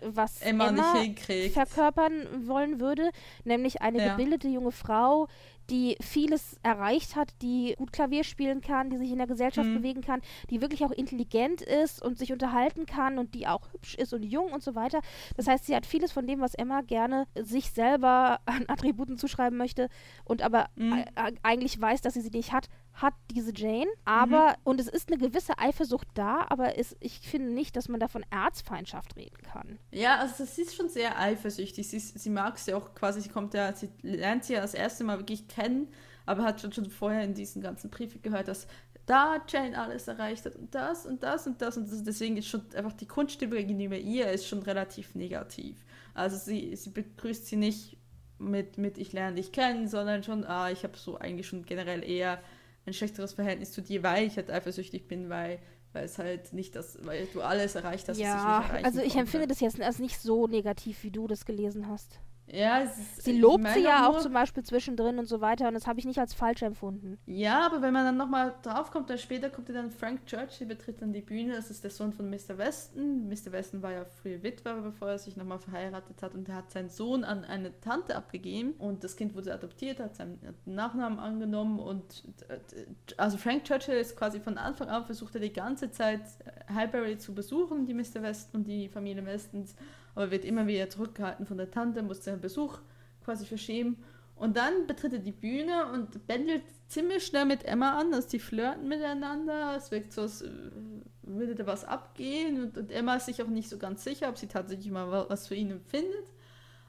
was 0.02 0.42
Emma, 0.42 0.68
Emma 0.68 1.04
verkörpern 1.52 2.48
wollen 2.48 2.80
würde, 2.80 3.10
nämlich 3.44 3.80
eine 3.80 3.98
ja. 3.98 4.16
gebildete 4.16 4.48
junge 4.48 4.72
Frau, 4.72 5.28
die 5.70 5.96
vieles 6.00 6.58
erreicht 6.62 7.16
hat, 7.16 7.32
die 7.42 7.74
gut 7.76 7.92
Klavier 7.92 8.24
spielen 8.24 8.60
kann, 8.60 8.90
die 8.90 8.98
sich 8.98 9.10
in 9.10 9.18
der 9.18 9.26
Gesellschaft 9.26 9.68
mhm. 9.68 9.76
bewegen 9.76 10.00
kann, 10.02 10.20
die 10.50 10.60
wirklich 10.60 10.84
auch 10.84 10.90
intelligent 10.90 11.62
ist 11.62 12.02
und 12.02 12.18
sich 12.18 12.32
unterhalten 12.32 12.86
kann 12.86 13.18
und 13.18 13.34
die 13.34 13.46
auch 13.46 13.72
hübsch 13.72 13.94
ist 13.94 14.12
und 14.12 14.22
jung 14.22 14.52
und 14.52 14.62
so 14.62 14.74
weiter. 14.74 15.00
Das 15.36 15.46
heißt, 15.46 15.66
sie 15.66 15.74
hat 15.74 15.86
vieles 15.86 16.12
von 16.12 16.26
dem, 16.26 16.40
was 16.40 16.54
Emma 16.54 16.82
gerne 16.82 17.26
sich 17.34 17.70
selber 17.70 18.40
an 18.46 18.64
Attributen 18.68 19.16
zuschreiben 19.16 19.58
möchte 19.58 19.88
und 20.24 20.42
aber 20.42 20.68
mhm. 20.76 21.04
eigentlich 21.42 21.80
weiß, 21.80 22.00
dass 22.00 22.14
sie 22.14 22.20
sie 22.20 22.30
nicht 22.30 22.52
hat, 22.52 22.68
hat 22.94 23.14
diese 23.30 23.52
Jane. 23.54 23.90
Aber, 24.04 24.50
mhm. 24.50 24.56
und 24.64 24.80
es 24.80 24.88
ist 24.88 25.10
eine 25.10 25.18
gewisse 25.18 25.58
Eifersucht 25.58 26.08
da, 26.14 26.46
aber 26.48 26.78
es, 26.78 26.96
ich 27.00 27.20
finde 27.20 27.52
nicht, 27.52 27.76
dass 27.76 27.88
man 27.88 28.00
da 28.00 28.08
von 28.08 28.24
Erzfeindschaft 28.30 29.16
reden 29.16 29.38
kann. 29.42 29.78
Ja, 29.90 30.18
also 30.18 30.44
sie 30.44 30.62
ist 30.62 30.74
schon 30.74 30.88
sehr 30.88 31.18
eifersüchtig. 31.18 31.88
Sie, 31.88 31.98
sie 31.98 32.30
mag 32.30 32.58
sie 32.58 32.74
auch 32.74 32.94
quasi, 32.94 33.20
sie 33.20 33.28
kommt 33.28 33.54
ja, 33.54 33.72
sie 33.74 33.90
lernt 34.02 34.44
sie 34.44 34.54
ja 34.54 34.60
das 34.60 34.74
erste 34.74 35.04
Mal 35.04 35.18
wirklich 35.18 35.48
kennen, 35.48 35.88
aber 36.26 36.44
hat 36.44 36.60
schon, 36.60 36.72
schon 36.72 36.90
vorher 36.90 37.24
in 37.24 37.34
diesen 37.34 37.62
ganzen 37.62 37.90
Briefen 37.90 38.22
gehört, 38.22 38.48
dass 38.48 38.66
da 39.06 39.40
Jane 39.48 39.76
alles 39.76 40.06
erreicht 40.06 40.44
hat 40.44 40.54
und 40.54 40.74
das 40.74 41.06
und 41.06 41.22
das 41.22 41.46
und 41.46 41.60
das 41.60 41.76
und 41.76 41.90
das. 41.90 42.02
Deswegen 42.04 42.36
ist 42.36 42.48
schon 42.48 42.62
einfach 42.76 42.92
die 42.92 43.08
Grundstimme 43.08 43.56
gegenüber 43.56 43.96
ihr 43.96 44.30
ist 44.30 44.46
schon 44.46 44.62
relativ 44.62 45.14
negativ. 45.14 45.84
Also 46.14 46.36
sie, 46.36 46.76
sie 46.76 46.90
begrüßt 46.90 47.46
sie 47.46 47.56
nicht 47.56 47.96
mit, 48.38 48.78
mit 48.78 48.98
ich 48.98 49.12
lerne 49.12 49.36
dich 49.36 49.52
kennen, 49.52 49.88
sondern 49.88 50.22
schon, 50.22 50.44
ah, 50.44 50.70
ich 50.70 50.84
habe 50.84 50.96
so 50.96 51.18
eigentlich 51.18 51.46
schon 51.46 51.64
generell 51.64 52.08
eher 52.08 52.40
ein 52.86 52.92
schlechteres 52.92 53.32
Verhältnis 53.32 53.72
zu 53.72 53.80
dir, 53.80 54.02
weil 54.02 54.26
ich 54.26 54.36
halt 54.36 54.50
eifersüchtig 54.50 55.08
bin, 55.08 55.28
weil 55.28 55.60
weil 55.92 56.04
es 56.04 56.18
halt 56.18 56.52
nicht 56.52 56.74
das, 56.74 56.98
weil 57.04 57.26
du 57.32 57.42
alles 57.42 57.74
erreicht 57.74 58.08
hast, 58.08 58.18
ja, 58.18 58.34
was 58.34 58.40
ich 58.40 58.46
nicht 58.46 58.70
erreichen 58.70 58.84
also 58.86 59.00
ich 59.02 59.16
empfinde 59.16 59.46
das 59.46 59.60
jetzt 59.60 59.80
als 59.80 59.98
nicht 59.98 60.18
so 60.18 60.46
negativ, 60.46 61.02
wie 61.02 61.10
du 61.10 61.26
das 61.26 61.44
gelesen 61.44 61.86
hast. 61.86 62.18
Ja, 62.46 62.80
ist, 62.80 63.22
sie 63.22 63.38
lobt 63.38 63.66
sie 63.68 63.80
ja 63.80 64.08
auch 64.08 64.18
zum 64.18 64.32
Beispiel 64.32 64.62
zwischendrin 64.62 65.18
und 65.18 65.26
so 65.26 65.40
weiter 65.40 65.68
und 65.68 65.74
das 65.74 65.86
habe 65.86 66.00
ich 66.00 66.04
nicht 66.04 66.18
als 66.18 66.34
falsch 66.34 66.62
empfunden. 66.62 67.18
Ja, 67.24 67.64
aber 67.64 67.80
wenn 67.80 67.92
man 67.92 68.04
dann 68.04 68.16
nochmal 68.16 68.54
draufkommt, 68.62 69.08
dann 69.08 69.18
später 69.18 69.48
kommt 69.48 69.68
ja 69.68 69.74
dann 69.74 69.90
Frank 69.90 70.26
Churchill, 70.26 70.66
betritt 70.66 71.00
dann 71.00 71.12
die 71.12 71.22
Bühne, 71.22 71.54
das 71.54 71.70
ist 71.70 71.84
der 71.84 71.90
Sohn 71.90 72.12
von 72.12 72.28
Mr. 72.28 72.58
Weston. 72.58 73.28
Mr. 73.28 73.52
Weston 73.52 73.82
war 73.82 73.92
ja 73.92 74.04
früher 74.04 74.42
Witwer, 74.42 74.74
bevor 74.82 75.10
er 75.10 75.18
sich 75.18 75.36
nochmal 75.36 75.60
verheiratet 75.60 76.22
hat 76.22 76.34
und 76.34 76.48
er 76.48 76.56
hat 76.56 76.70
seinen 76.70 76.90
Sohn 76.90 77.24
an 77.24 77.44
eine 77.44 77.80
Tante 77.80 78.16
abgegeben 78.16 78.72
und 78.72 79.04
das 79.04 79.16
Kind 79.16 79.34
wurde 79.34 79.54
adoptiert, 79.54 80.00
hat 80.00 80.16
seinen 80.16 80.38
Nachnamen 80.66 81.18
angenommen 81.18 81.78
und 81.78 82.24
also 83.16 83.38
Frank 83.38 83.64
Churchill 83.64 83.94
ist 83.94 84.16
quasi 84.16 84.40
von 84.40 84.58
Anfang 84.58 84.88
an 84.88 85.04
versucht 85.06 85.34
er 85.36 85.40
die 85.40 85.52
ganze 85.52 85.90
Zeit 85.90 86.22
Highbury 86.72 87.18
zu 87.18 87.34
besuchen, 87.34 87.86
die 87.86 87.94
Mr. 87.94 88.22
Weston 88.22 88.60
und 88.60 88.68
die 88.68 88.88
Familie 88.88 89.24
Westons 89.24 89.74
aber 90.14 90.30
wird 90.30 90.44
immer 90.44 90.66
wieder 90.66 90.90
zurückgehalten 90.90 91.46
von 91.46 91.56
der 91.56 91.70
Tante, 91.70 92.02
muss 92.02 92.24
seinen 92.24 92.40
Besuch 92.40 92.78
quasi 93.24 93.46
verschämen. 93.46 93.96
Und 94.34 94.56
dann 94.56 94.86
betritt 94.86 95.12
er 95.12 95.18
die 95.18 95.32
Bühne 95.32 95.92
und 95.92 96.26
bändelt 96.26 96.62
ziemlich 96.88 97.24
schnell 97.24 97.44
mit 97.44 97.64
Emma 97.64 97.98
an, 97.98 98.10
dass 98.10 98.26
die 98.26 98.38
flirten 98.38 98.88
miteinander. 98.88 99.76
Es 99.76 99.90
wirkt 99.90 100.12
so, 100.12 100.22
als 100.22 100.42
äh, 100.42 100.50
würde 101.22 101.54
da 101.54 101.66
was 101.66 101.84
abgehen. 101.84 102.62
Und, 102.62 102.78
und, 102.78 102.90
Emma 102.90 103.16
ist 103.16 103.26
sich 103.26 103.42
auch 103.42 103.48
nicht 103.48 103.68
so 103.68 103.78
ganz 103.78 104.04
sicher, 104.04 104.28
ob 104.28 104.38
sie 104.38 104.48
tatsächlich 104.48 104.90
mal 104.90 105.26
was 105.28 105.46
für 105.46 105.54
ihn 105.54 105.70
empfindet. 105.70 106.26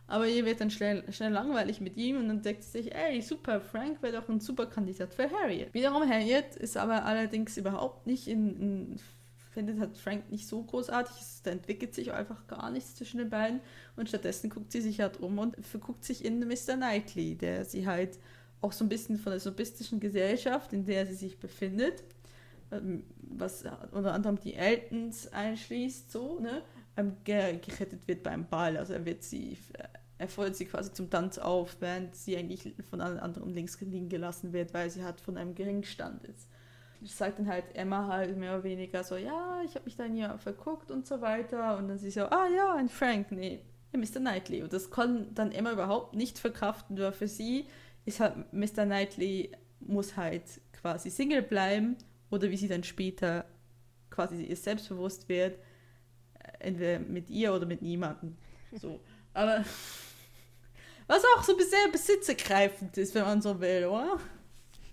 Aber 0.07 0.27
ihr 0.27 0.45
wird 0.45 0.61
dann 0.61 0.69
schnell, 0.69 1.03
schnell 1.13 1.31
langweilig 1.31 1.79
mit 1.79 1.95
ihm 1.95 2.17
und 2.17 2.27
dann 2.27 2.41
denkt 2.41 2.63
sie 2.63 2.83
sich, 2.83 2.93
ey, 2.93 3.21
super, 3.21 3.61
Frank 3.61 4.01
wäre 4.01 4.19
doch 4.19 4.27
ein 4.27 4.41
super 4.41 4.65
Kandidat 4.65 5.13
für 5.13 5.29
Harriet. 5.31 5.73
Wiederum 5.73 6.07
Harriet 6.07 6.55
ist 6.57 6.75
aber 6.75 7.05
allerdings 7.05 7.57
überhaupt 7.57 8.05
nicht 8.05 8.27
in, 8.27 8.59
in 8.59 8.99
findet 9.53 9.79
hat 9.79 9.97
Frank 9.97 10.31
nicht 10.31 10.47
so 10.47 10.63
großartig. 10.63 11.15
da 11.43 11.51
entwickelt 11.51 11.93
sich 11.93 12.11
einfach 12.11 12.47
gar 12.47 12.69
nichts 12.71 12.95
zwischen 12.95 13.19
den 13.19 13.29
beiden. 13.29 13.61
Und 13.95 14.09
stattdessen 14.09 14.49
guckt 14.49 14.71
sie 14.71 14.81
sich 14.81 14.99
halt 14.99 15.19
um 15.19 15.37
und 15.39 15.55
verguckt 15.65 16.03
sich 16.03 16.25
in 16.25 16.39
Mr. 16.39 16.75
Knightley, 16.75 17.35
der 17.35 17.65
sie 17.65 17.87
halt 17.87 18.19
auch 18.61 18.71
so 18.71 18.83
ein 18.83 18.89
bisschen 18.89 19.17
von 19.17 19.31
der 19.31 19.39
sobistischen 19.39 19.99
Gesellschaft, 19.99 20.73
in 20.73 20.85
der 20.85 21.05
sie 21.05 21.15
sich 21.15 21.39
befindet, 21.39 22.03
ähm, 22.71 23.03
was 23.21 23.63
unter 23.91 24.13
anderem 24.13 24.39
die 24.39 24.53
Eltons 24.53 25.27
einschließt, 25.31 26.11
so, 26.11 26.39
ne, 26.39 26.61
ähm, 26.97 27.17
gerettet 27.23 28.07
wird 28.07 28.23
beim 28.23 28.47
Ball. 28.47 28.77
Also 28.77 28.93
er 28.93 29.05
wird 29.05 29.23
sie, 29.23 29.57
er 30.17 30.27
fordert 30.27 30.55
sie 30.55 30.65
quasi 30.65 30.93
zum 30.93 31.09
Tanz 31.09 31.37
auf, 31.37 31.77
während 31.79 32.15
sie 32.15 32.37
eigentlich 32.37 32.73
von 32.89 33.01
allen 33.01 33.19
anderen 33.19 33.53
links 33.53 33.79
liegen 33.81 34.09
gelassen 34.09 34.53
wird, 34.53 34.73
weil 34.73 34.89
sie 34.89 35.03
halt 35.03 35.19
von 35.19 35.37
einem 35.37 35.55
Geringstand 35.55 36.23
ist 36.23 36.47
sagt 37.05 37.39
dann 37.39 37.47
halt 37.47 37.65
Emma 37.75 38.07
halt 38.07 38.37
mehr 38.37 38.53
oder 38.53 38.63
weniger 38.63 39.03
so, 39.03 39.15
ja, 39.15 39.61
ich 39.65 39.75
habe 39.75 39.85
mich 39.85 39.95
dann 39.95 40.13
hier 40.13 40.37
verguckt 40.37 40.91
und 40.91 41.05
so 41.05 41.21
weiter. 41.21 41.77
Und 41.77 41.87
dann 41.87 41.97
sie 41.97 42.11
so, 42.11 42.21
ah 42.25 42.47
ja, 42.47 42.75
ein 42.75 42.89
Frank, 42.89 43.31
nee, 43.31 43.59
Mr. 43.91 44.19
Knightley. 44.19 44.63
Und 44.63 44.73
das 44.73 44.91
kann 44.91 45.33
dann 45.33 45.51
Emma 45.51 45.71
überhaupt 45.71 46.15
nicht 46.15 46.39
verkraften, 46.39 46.97
weil 46.97 47.11
für 47.11 47.27
sie 47.27 47.67
ist 48.05 48.19
halt 48.19 48.51
Mr. 48.53 48.85
Knightley 48.85 49.51
muss 49.79 50.17
halt 50.17 50.43
quasi 50.73 51.09
Single 51.09 51.41
bleiben 51.41 51.97
oder 52.29 52.49
wie 52.49 52.57
sie 52.57 52.67
dann 52.67 52.83
später 52.83 53.45
quasi 54.09 54.43
ihr 54.43 54.55
selbstbewusst 54.55 55.27
wird, 55.29 55.57
äh, 56.39 56.67
entweder 56.67 56.99
mit 56.99 57.29
ihr 57.29 57.53
oder 57.53 57.65
mit 57.65 57.81
niemandem. 57.81 58.37
So. 58.73 58.99
Aber 59.33 59.63
was 61.07 61.23
auch 61.35 61.43
so 61.43 61.57
sehr 61.57 61.91
besitzergreifend 61.91 62.97
ist, 62.97 63.15
wenn 63.15 63.23
man 63.23 63.41
so 63.41 63.59
will, 63.59 63.85
oder? 63.85 64.19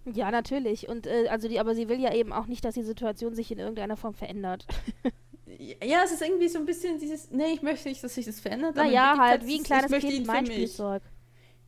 Ja, 0.05 0.31
natürlich. 0.31 0.89
Und 0.89 1.07
äh, 1.07 1.29
also 1.29 1.49
die, 1.49 1.59
aber 1.61 1.75
sie 1.75 1.89
will 1.89 2.01
ja 2.01 2.15
eben 2.15 2.33
auch 2.33 2.47
nicht, 2.47 2.65
dass 2.65 2.75
die 2.75 2.83
Situation 2.83 3.35
sich 3.35 3.51
in 3.53 3.59
irgendeiner 3.59 3.97
Form 3.97 4.15
verändert. 4.15 4.67
ja, 5.85 6.03
es 6.05 6.13
ist 6.13 6.23
irgendwie 6.23 6.49
so 6.49 6.59
ein 6.59 6.67
bisschen 6.67 6.99
dieses, 6.99 7.31
nee, 7.31 7.53
ich 7.53 7.63
möchte 7.63 7.89
nicht, 7.89 8.03
dass 8.03 8.15
sich 8.15 8.27
das 8.27 8.41
verändert. 8.41 8.77
Naja, 8.77 9.17
halt 9.19 9.47
wie 9.47 9.59
ein 9.59 9.65
kleines 9.65 9.91
Kind, 10.01 10.27
mein 10.27 10.47
Spielzeug. 10.47 11.03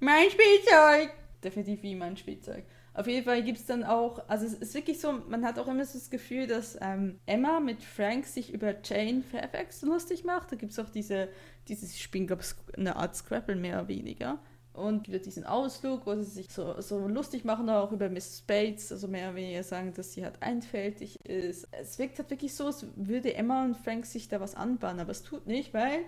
Mein 0.00 0.30
Spielzeug! 0.30 1.10
Definitiv 1.44 1.82
wie 1.82 1.94
mein 1.94 2.16
Spielzeug. 2.16 2.64
Auf 2.94 3.06
jeden 3.06 3.24
Fall 3.24 3.42
gibt 3.42 3.58
es 3.58 3.66
dann 3.66 3.84
auch, 3.84 4.28
also 4.28 4.44
es 4.44 4.52
ist 4.54 4.74
wirklich 4.74 5.00
so, 5.00 5.12
man 5.12 5.44
hat 5.44 5.58
auch 5.58 5.66
immer 5.66 5.84
so 5.84 5.98
das 5.98 6.10
Gefühl, 6.10 6.46
dass 6.46 6.76
ähm, 6.80 7.18
Emma 7.24 7.58
mit 7.58 7.82
Frank 7.82 8.26
sich 8.26 8.52
über 8.52 8.74
Jane 8.84 9.22
Fairfax 9.22 9.82
lustig 9.82 10.24
macht. 10.24 10.52
Da 10.52 10.56
gibt 10.56 10.72
es 10.72 10.78
auch 10.78 10.90
diese, 10.90 11.28
dieses 11.68 11.98
Spiel, 11.98 12.26
glaube 12.26 12.42
ich, 12.42 12.78
eine 12.78 12.96
Art 12.96 13.16
Scrabble 13.16 13.56
mehr 13.56 13.78
oder 13.78 13.88
weniger 13.88 14.38
und 14.74 15.08
wieder 15.08 15.18
diesen 15.18 15.44
Ausflug, 15.44 16.06
wo 16.06 16.14
sie 16.16 16.22
sich 16.22 16.50
so, 16.50 16.80
so 16.80 17.06
lustig 17.06 17.44
machen, 17.44 17.68
auch 17.68 17.92
über 17.92 18.08
Miss 18.08 18.42
Bates, 18.42 18.90
also 18.90 19.06
mehr 19.08 19.28
oder 19.28 19.36
weniger 19.36 19.62
sagen, 19.62 19.92
dass 19.94 20.12
sie 20.12 20.24
halt 20.24 20.42
einfältig 20.42 21.18
ist. 21.26 21.68
Es 21.72 21.98
wirkt 21.98 22.18
halt 22.18 22.30
wirklich 22.30 22.54
so, 22.54 22.66
als 22.66 22.86
würde 22.96 23.34
Emma 23.34 23.64
und 23.64 23.76
Frank 23.76 24.06
sich 24.06 24.28
da 24.28 24.40
was 24.40 24.54
anbahnen, 24.54 25.00
aber 25.00 25.10
es 25.10 25.22
tut 25.22 25.46
nicht, 25.46 25.74
weil 25.74 26.04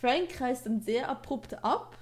Frank 0.00 0.40
reißt 0.40 0.66
dann 0.66 0.80
sehr 0.80 1.08
abrupt 1.08 1.62
ab, 1.62 1.96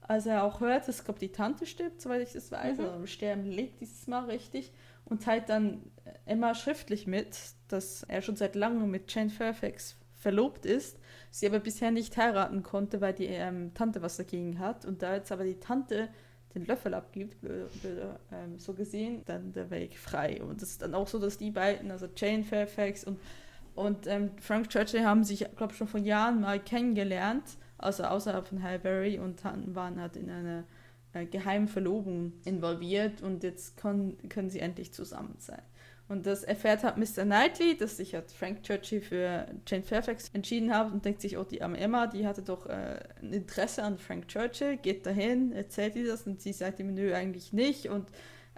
als 0.00 0.26
er 0.26 0.44
auch 0.44 0.60
hört, 0.60 0.88
dass, 0.88 1.04
glaube 1.04 1.18
die 1.18 1.32
Tante 1.32 1.66
stirbt, 1.66 2.00
soweit 2.00 2.22
ich 2.22 2.32
das 2.32 2.50
weiß, 2.50 2.78
mhm. 2.78 2.84
also 2.84 3.06
Sterben 3.06 3.44
liegt 3.44 3.80
dieses 3.80 4.06
Mal 4.06 4.26
richtig 4.26 4.72
und 5.04 5.22
teilt 5.22 5.48
dann 5.48 5.90
Emma 6.24 6.54
schriftlich 6.54 7.06
mit, 7.06 7.36
dass 7.68 8.04
er 8.04 8.22
schon 8.22 8.36
seit 8.36 8.54
langem 8.54 8.90
mit 8.90 9.12
Jane 9.12 9.30
Fairfax 9.30 9.96
verlobt 10.14 10.66
ist, 10.66 10.97
sie 11.30 11.46
aber 11.46 11.60
bisher 11.60 11.90
nicht 11.90 12.16
heiraten 12.16 12.62
konnte, 12.62 13.00
weil 13.00 13.14
die 13.14 13.26
ähm, 13.26 13.72
Tante 13.74 14.02
was 14.02 14.16
dagegen 14.16 14.58
hat 14.58 14.84
und 14.84 15.02
da 15.02 15.14
jetzt 15.14 15.32
aber 15.32 15.44
die 15.44 15.60
Tante 15.60 16.08
den 16.54 16.66
Löffel 16.66 16.94
abgibt, 16.94 17.40
blöde, 17.40 17.68
blöde, 17.80 18.18
ähm, 18.32 18.58
so 18.58 18.72
gesehen, 18.72 19.22
dann 19.26 19.52
der 19.52 19.70
Weg 19.70 19.98
frei. 19.98 20.42
Und 20.42 20.62
es 20.62 20.70
ist 20.70 20.82
dann 20.82 20.94
auch 20.94 21.06
so, 21.06 21.18
dass 21.18 21.38
die 21.38 21.50
beiden, 21.50 21.90
also 21.90 22.08
Jane 22.16 22.44
Fairfax 22.44 23.04
und, 23.04 23.18
und 23.74 24.06
ähm, 24.06 24.30
Frank 24.40 24.70
Churchill 24.70 25.04
haben 25.04 25.24
sich, 25.24 25.46
glaube 25.56 25.72
ich, 25.72 25.78
schon 25.78 25.88
vor 25.88 26.00
Jahren 26.00 26.40
mal 26.40 26.58
kennengelernt, 26.58 27.44
also 27.76 28.04
außerhalb 28.04 28.46
von 28.46 28.62
Highbury 28.62 29.18
und 29.18 29.44
waren 29.44 30.00
halt 30.00 30.16
in 30.16 30.30
einer 30.30 30.64
äh, 31.12 31.26
geheimen 31.26 31.68
Verlobung 31.68 32.32
involviert 32.44 33.22
und 33.22 33.42
jetzt 33.44 33.76
können, 33.76 34.16
können 34.28 34.50
sie 34.50 34.60
endlich 34.60 34.92
zusammen 34.92 35.36
sein. 35.38 35.62
Und 36.08 36.26
das 36.26 36.42
erfährt 36.42 36.84
hat 36.84 36.96
Mr. 36.96 37.24
Knightley, 37.24 37.76
dass 37.76 37.98
sich 37.98 38.14
hat 38.14 38.32
Frank 38.32 38.62
Churchill 38.62 39.02
für 39.02 39.46
Jane 39.66 39.82
Fairfax 39.82 40.30
entschieden 40.32 40.74
hat 40.74 40.90
und 40.90 41.04
denkt 41.04 41.20
sich, 41.20 41.36
oh, 41.36 41.44
die 41.44 41.60
arme 41.60 41.78
Emma, 41.78 42.06
die 42.06 42.26
hatte 42.26 42.40
doch 42.42 42.64
äh, 42.66 42.98
ein 43.20 43.32
Interesse 43.34 43.82
an 43.82 43.98
Frank 43.98 44.26
Churchill, 44.28 44.78
geht 44.78 45.04
dahin, 45.04 45.52
erzählt 45.52 45.96
ihr 45.96 46.06
das 46.06 46.26
und 46.26 46.40
sie 46.40 46.54
sagt 46.54 46.80
ihm, 46.80 46.94
nö, 46.94 47.12
eigentlich 47.12 47.52
nicht. 47.52 47.90
Und 47.90 48.08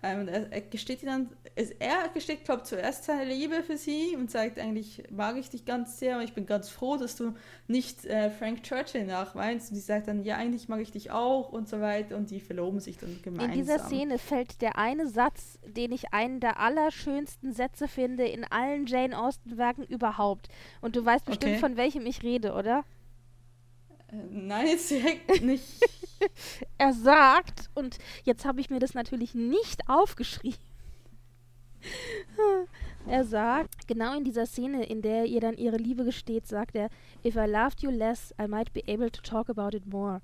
ähm, 0.02 0.28
er, 0.28 0.52
er, 0.52 0.60
gesteht 0.62 1.06
dann, 1.06 1.28
er 1.54 2.08
gesteht, 2.14 2.44
glaube 2.44 2.62
zuerst 2.62 3.04
seine 3.04 3.24
Liebe 3.24 3.62
für 3.62 3.76
sie 3.76 4.16
und 4.16 4.30
sagt 4.30 4.58
eigentlich, 4.58 5.04
mag 5.10 5.36
ich 5.36 5.50
dich 5.50 5.64
ganz 5.64 5.98
sehr 5.98 6.16
und 6.16 6.22
ich 6.22 6.32
bin 6.32 6.46
ganz 6.46 6.68
froh, 6.68 6.96
dass 6.96 7.16
du 7.16 7.34
nicht 7.68 8.06
äh, 8.06 8.30
Frank 8.30 8.62
Churchill 8.62 9.04
nachweinst. 9.04 9.70
Und 9.70 9.76
sie 9.76 9.82
sagt 9.82 10.08
dann, 10.08 10.24
ja, 10.24 10.36
eigentlich 10.36 10.68
mag 10.68 10.80
ich 10.80 10.90
dich 10.90 11.10
auch 11.10 11.52
und 11.52 11.68
so 11.68 11.80
weiter 11.80 12.16
und 12.16 12.30
die 12.30 12.40
verloben 12.40 12.80
sich 12.80 12.98
dann 12.98 13.20
gemeinsam. 13.22 13.50
In 13.50 13.58
dieser 13.58 13.78
Szene 13.78 14.18
fällt 14.18 14.62
der 14.62 14.78
eine 14.78 15.06
Satz, 15.08 15.58
den 15.66 15.92
ich 15.92 16.12
einen 16.12 16.40
der 16.40 16.58
allerschönsten 16.58 17.52
Sätze 17.52 17.88
finde 17.88 18.26
in 18.26 18.44
allen 18.44 18.86
Jane 18.86 19.18
Austen-Werken 19.18 19.84
überhaupt. 19.84 20.48
Und 20.80 20.96
du 20.96 21.04
weißt 21.04 21.26
bestimmt, 21.26 21.52
okay. 21.52 21.60
von 21.60 21.76
welchem 21.76 22.06
ich 22.06 22.22
rede, 22.22 22.52
oder? 22.54 22.84
Nein, 24.12 24.66
jetzt 24.66 24.90
direkt 24.90 25.42
nicht. 25.42 25.64
er 26.78 26.92
sagt, 26.92 27.70
und 27.74 27.98
jetzt 28.24 28.44
habe 28.44 28.60
ich 28.60 28.70
mir 28.70 28.80
das 28.80 28.94
natürlich 28.94 29.34
nicht 29.34 29.88
aufgeschrieben. 29.88 30.58
er 33.06 33.24
sagt, 33.24 33.86
genau 33.88 34.16
in 34.16 34.24
dieser 34.24 34.46
Szene, 34.46 34.84
in 34.84 35.02
der 35.02 35.24
ihr 35.26 35.40
dann 35.40 35.56
ihre 35.56 35.76
Liebe 35.76 36.04
gesteht, 36.04 36.46
sagt 36.46 36.74
er, 36.74 36.90
If 37.24 37.36
I 37.36 37.46
loved 37.46 37.82
you 37.82 37.90
less, 37.90 38.34
I 38.40 38.46
might 38.46 38.72
be 38.72 38.82
able 38.86 39.10
to 39.10 39.22
talk 39.22 39.48
about 39.48 39.76
it 39.76 39.86
more. 39.86 40.20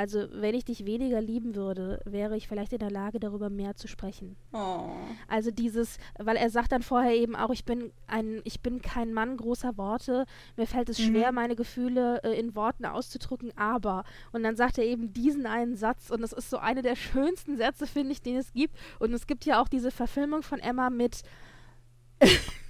Also, 0.00 0.28
wenn 0.32 0.54
ich 0.54 0.64
dich 0.64 0.86
weniger 0.86 1.20
lieben 1.20 1.54
würde, 1.54 2.00
wäre 2.06 2.34
ich 2.34 2.48
vielleicht 2.48 2.72
in 2.72 2.78
der 2.78 2.90
Lage, 2.90 3.20
darüber 3.20 3.50
mehr 3.50 3.76
zu 3.76 3.86
sprechen. 3.86 4.34
Oh. 4.50 4.92
Also 5.28 5.50
dieses, 5.50 5.98
weil 6.18 6.38
er 6.38 6.48
sagt 6.48 6.72
dann 6.72 6.82
vorher 6.82 7.14
eben 7.14 7.36
auch, 7.36 7.50
ich 7.50 7.66
bin 7.66 7.92
ein, 8.06 8.40
ich 8.44 8.62
bin 8.62 8.80
kein 8.80 9.12
Mann 9.12 9.36
großer 9.36 9.76
Worte, 9.76 10.24
mir 10.56 10.66
fällt 10.66 10.88
es 10.88 10.98
mhm. 10.98 11.02
schwer, 11.02 11.32
meine 11.32 11.54
Gefühle 11.54 12.22
äh, 12.24 12.32
in 12.40 12.54
Worten 12.54 12.86
auszudrücken, 12.86 13.52
aber. 13.58 14.04
Und 14.32 14.42
dann 14.42 14.56
sagt 14.56 14.78
er 14.78 14.84
eben 14.84 15.12
diesen 15.12 15.44
einen 15.44 15.76
Satz 15.76 16.08
und 16.08 16.22
das 16.22 16.32
ist 16.32 16.48
so 16.48 16.56
eine 16.56 16.80
der 16.80 16.96
schönsten 16.96 17.58
Sätze, 17.58 17.86
finde 17.86 18.12
ich, 18.12 18.22
den 18.22 18.38
es 18.38 18.54
gibt. 18.54 18.74
Und 19.00 19.12
es 19.12 19.26
gibt 19.26 19.44
ja 19.44 19.60
auch 19.60 19.68
diese 19.68 19.90
Verfilmung 19.90 20.42
von 20.42 20.60
Emma 20.60 20.88
mit 20.88 21.20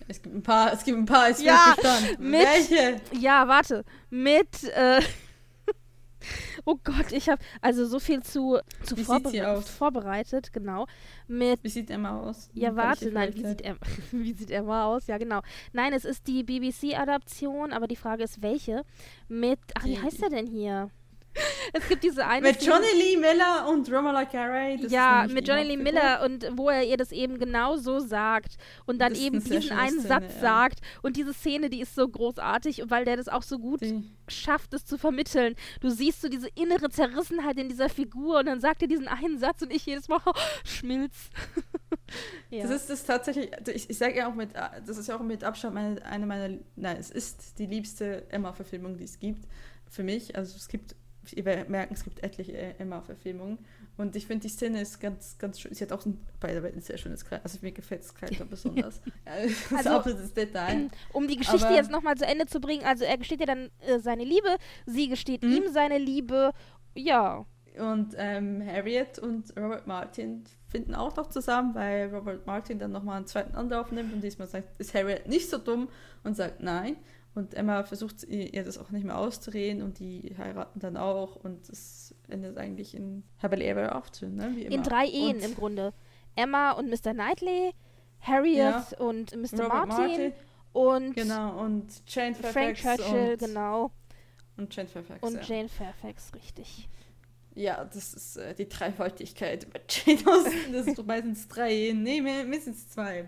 Es 0.09 0.21
gibt 0.21 0.35
ein 0.35 0.43
paar, 0.43 0.73
es 0.73 0.83
gibt 0.83 0.99
ein 0.99 1.07
paar, 1.07 1.29
es 1.29 1.41
ja, 1.41 1.77
mit, 2.19 2.41
Welche? 2.43 3.01
Ja, 3.13 3.47
warte. 3.47 3.85
Mit, 4.11 4.65
äh, 4.65 5.01
Oh 6.65 6.77
Gott, 6.83 7.13
ich 7.13 7.29
habe 7.29 7.43
also 7.61 7.87
so 7.87 7.99
viel 7.99 8.23
zu, 8.23 8.59
zu 8.83 8.97
vorbere 8.97 9.63
vorbereitet, 9.63 10.53
genau. 10.53 10.87
Mit, 11.27 11.63
wie 11.63 11.69
sieht 11.69 11.91
Emma 11.91 12.21
aus? 12.21 12.51
Ja, 12.55 12.75
warte, 12.77 13.11
nein, 13.11 13.35
wie 13.35 13.47
sieht, 13.47 13.63
Emma, 13.63 13.79
wie 14.13 14.33
sieht 14.33 14.51
Emma 14.51 14.87
aus? 14.87 15.07
Ja, 15.07 15.19
genau. 15.19 15.41
Nein, 15.73 15.93
es 15.93 16.05
ist 16.05 16.27
die 16.27 16.45
BBC-Adaption, 16.45 17.73
aber 17.73 17.87
die 17.87 17.97
Frage 17.97 18.25
ist, 18.25 18.43
welche? 18.43 18.85
Mit, 19.29 19.59
ach, 19.75 19.85
wie 19.85 19.99
heißt 19.99 20.23
er 20.23 20.31
denn 20.31 20.47
hier? 20.47 20.91
Es 21.73 21.89
gibt 21.89 22.05
diese 22.05 22.27
eine. 22.27 22.49
Mit 22.49 22.63
Johnny 22.63 22.87
Lee 22.97 23.17
Miller 23.17 23.69
und 23.69 23.91
Romola 23.91 24.25
Carey. 24.25 24.87
Ja, 24.89 25.27
mit 25.29 25.47
Johnny 25.47 25.65
Lee 25.65 25.77
Miller 25.77 26.23
und 26.25 26.47
wo 26.57 26.69
er 26.69 26.85
ihr 26.85 26.97
das 26.97 27.13
eben 27.13 27.39
genau 27.39 27.77
so 27.77 28.01
sagt 28.01 28.57
und 28.87 29.01
dann 29.01 29.15
eben 29.15 29.43
diesen 29.43 29.73
einen 29.73 30.01
Szene, 30.01 30.09
Satz 30.09 30.35
ja. 30.35 30.41
sagt. 30.41 30.81
Und 31.03 31.17
diese 31.17 31.33
Szene, 31.33 31.71
die 31.71 31.81
ist 31.81 31.95
so 31.95 32.09
großartig, 32.09 32.85
weil 32.89 33.05
der 33.05 33.17
das 33.17 33.29
auch 33.29 33.43
so 33.43 33.59
gut 33.59 33.81
die. 33.83 34.03
schafft, 34.29 34.75
es 34.75 34.85
zu 34.85 34.99
vermitteln. 34.99 35.55
Du 35.81 35.91
siehst 35.91 36.23
so 36.23 36.29
diese 36.29 36.49
innere 36.55 36.91
Zerrissenheit 36.91 37.59
in 37.59 37.69
dieser 37.69 37.89
Figur 37.89 38.41
und 38.41 38.47
dann 38.47 38.61
sagt 38.61 38.83
er 38.83 38.89
diesen 38.89 39.09
einen 39.09 39.39
Satz 39.39 39.63
und 39.63 39.73
ich 39.73 39.87
jedes 39.87 40.09
Mal 40.09 40.21
oh, 40.25 40.33
schmilz. 40.65 41.31
ja. 42.51 42.63
Das 42.63 42.71
ist 42.71 42.91
das 42.91 43.05
tatsächlich, 43.05 43.51
ich, 43.73 43.91
ich 43.91 43.99
sage 43.99 44.17
ja 44.17 44.29
auch 44.29 44.35
mit, 44.35 44.51
das 44.55 44.99
ist 44.99 45.09
ja 45.09 45.17
auch 45.17 45.23
mit 45.23 45.45
Abstand 45.45 45.75
meine, 45.75 46.05
eine 46.05 46.27
meiner, 46.27 46.59
nein, 46.77 46.97
es 46.99 47.11
ist 47.11 47.59
die 47.59 47.67
liebste 47.67 48.31
Emma-Verfilmung, 48.31 48.97
die 48.97 49.05
es 49.05 49.19
gibt 49.19 49.47
für 49.89 50.03
mich. 50.03 50.37
Also 50.37 50.57
es 50.57 50.69
gibt 50.69 50.95
ihr 51.33 51.45
merken, 51.69 51.95
es 51.95 52.05
gibt 52.05 52.23
etliche 52.23 52.79
Emma-Verfilmungen. 52.79 53.59
Und 53.97 54.17
ich 54.17 54.27
finde, 54.27 54.43
die 54.43 54.49
Szene 54.49 54.81
ist 54.81 54.99
ganz, 54.99 55.37
ganz 55.39 55.61
schön. 55.61 55.75
Sie 55.75 55.85
hat 55.85 55.93
auch 55.93 56.05
ein, 56.07 56.19
bei 56.41 56.53
der 56.53 56.63
Welt 56.63 56.75
ein 56.75 56.81
sehr 56.81 56.97
schönes 56.97 57.25
Kleid. 57.25 57.43
Also 57.45 57.59
mir 57.61 57.73
gefällt 57.73 58.03
das 58.03 58.15
Kleid 58.15 58.41
da 58.41 58.45
besonders. 58.45 59.01
das 59.25 59.79
also, 59.79 59.91
auch 59.91 60.03
das 60.03 60.33
Detail. 60.33 60.89
Um 61.13 61.29
die 61.29 61.37
Geschichte 61.37 61.67
Aber, 61.67 61.77
jetzt 61.77 61.91
nochmal 61.91 62.17
zu 62.17 62.27
Ende 62.27 62.47
zu 62.47 62.61
bringen. 62.61 62.85
Also 62.85 63.05
er 63.05 63.19
gesteht 63.19 63.41
ihr 63.41 63.47
dann 63.47 63.71
äh, 63.81 63.99
seine 63.99 64.25
Liebe, 64.25 64.57
sie 64.87 65.09
gesteht 65.09 65.43
mhm. 65.43 65.53
ihm 65.53 65.73
seine 65.73 65.99
Liebe. 65.99 66.53
Ja. 66.95 67.45
Und 67.79 68.15
ähm, 68.17 68.63
Harriet 68.67 69.19
und 69.19 69.57
Robert 69.57 69.87
Martin 69.87 70.45
finden 70.69 70.95
auch 70.95 71.15
noch 71.17 71.29
zusammen, 71.29 71.75
weil 71.75 72.13
Robert 72.15 72.47
Martin 72.47 72.79
dann 72.79 72.93
nochmal 72.93 73.19
einen 73.19 73.27
zweiten 73.27 73.55
Anlauf 73.55 73.93
nimmt 73.93 74.13
und 74.13 74.23
diesmal 74.23 74.49
sagt, 74.49 74.81
ist 74.81 74.95
Harriet 74.95 75.27
nicht 75.29 75.51
so 75.51 75.59
dumm 75.59 75.89
und 76.25 76.37
sagt 76.37 76.63
nein. 76.63 76.97
Und 77.41 77.55
Emma 77.55 77.85
versucht 77.85 78.25
ihr 78.25 78.65
das 78.65 78.77
auch 78.77 78.91
nicht 78.91 79.05
mehr 79.05 79.17
auszureden 79.17 79.83
und 79.83 79.99
die 79.99 80.35
heiraten 80.37 80.79
dann 80.79 80.99
auch 80.99 81.37
und 81.37 81.71
es 81.71 82.15
endet 82.29 82.59
eigentlich 82.59 82.95
in 82.95 83.25
Happily 83.39 83.67
Ever 83.67 83.95
After, 83.95 84.29
ne? 84.29 84.53
Wie 84.55 84.65
immer. 84.67 84.75
In 84.75 84.83
drei 84.83 85.07
Ehen 85.07 85.37
und 85.37 85.45
im 85.45 85.55
Grunde. 85.55 85.95
Emma 86.37 86.73
und 86.73 86.91
Mr. 86.91 87.15
Knightley, 87.15 87.73
Harriet 88.21 88.59
ja. 88.59 88.87
und 88.99 89.35
Mr. 89.35 89.69
Martin, 89.69 89.89
Martin, 89.89 90.33
und 90.75 91.15
genau 91.15 91.65
und 91.65 92.03
Jane 92.07 92.35
Fairfax 92.35 92.81
Frank 92.83 92.99
Churchill, 92.99 93.33
und, 93.33 93.39
genau. 93.39 93.91
Und 94.59 94.77
Jane 94.77 94.89
Fairfax. 94.89 95.23
Und 95.23 95.35
ja. 95.37 95.43
Jane 95.43 95.69
Fairfax, 95.71 96.35
richtig. 96.35 96.91
Ja, 97.55 97.83
das 97.87 98.13
ist 98.13 98.37
äh, 98.37 98.55
die 98.55 98.69
Dreifaltigkeit 98.69 99.67
bei 99.73 99.81
Jane 99.89 100.21
Austen. 100.27 100.75
Das 100.75 100.87
ist 100.87 101.07
meistens 101.07 101.49
drei, 101.49 101.93
nee, 101.97 102.21
mindestens 102.21 102.91
zwei, 102.91 103.25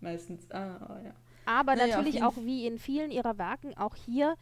meistens. 0.00 0.48
Ah, 0.52 1.00
ja. 1.04 1.14
Aber 1.46 1.74
naja, 1.76 1.96
natürlich 1.96 2.22
auch 2.22 2.36
wie 2.36 2.66
in 2.66 2.78
vielen 2.78 3.10
ihrer 3.10 3.38
Werken 3.38 3.76
auch 3.76 3.94
hier 3.96 4.36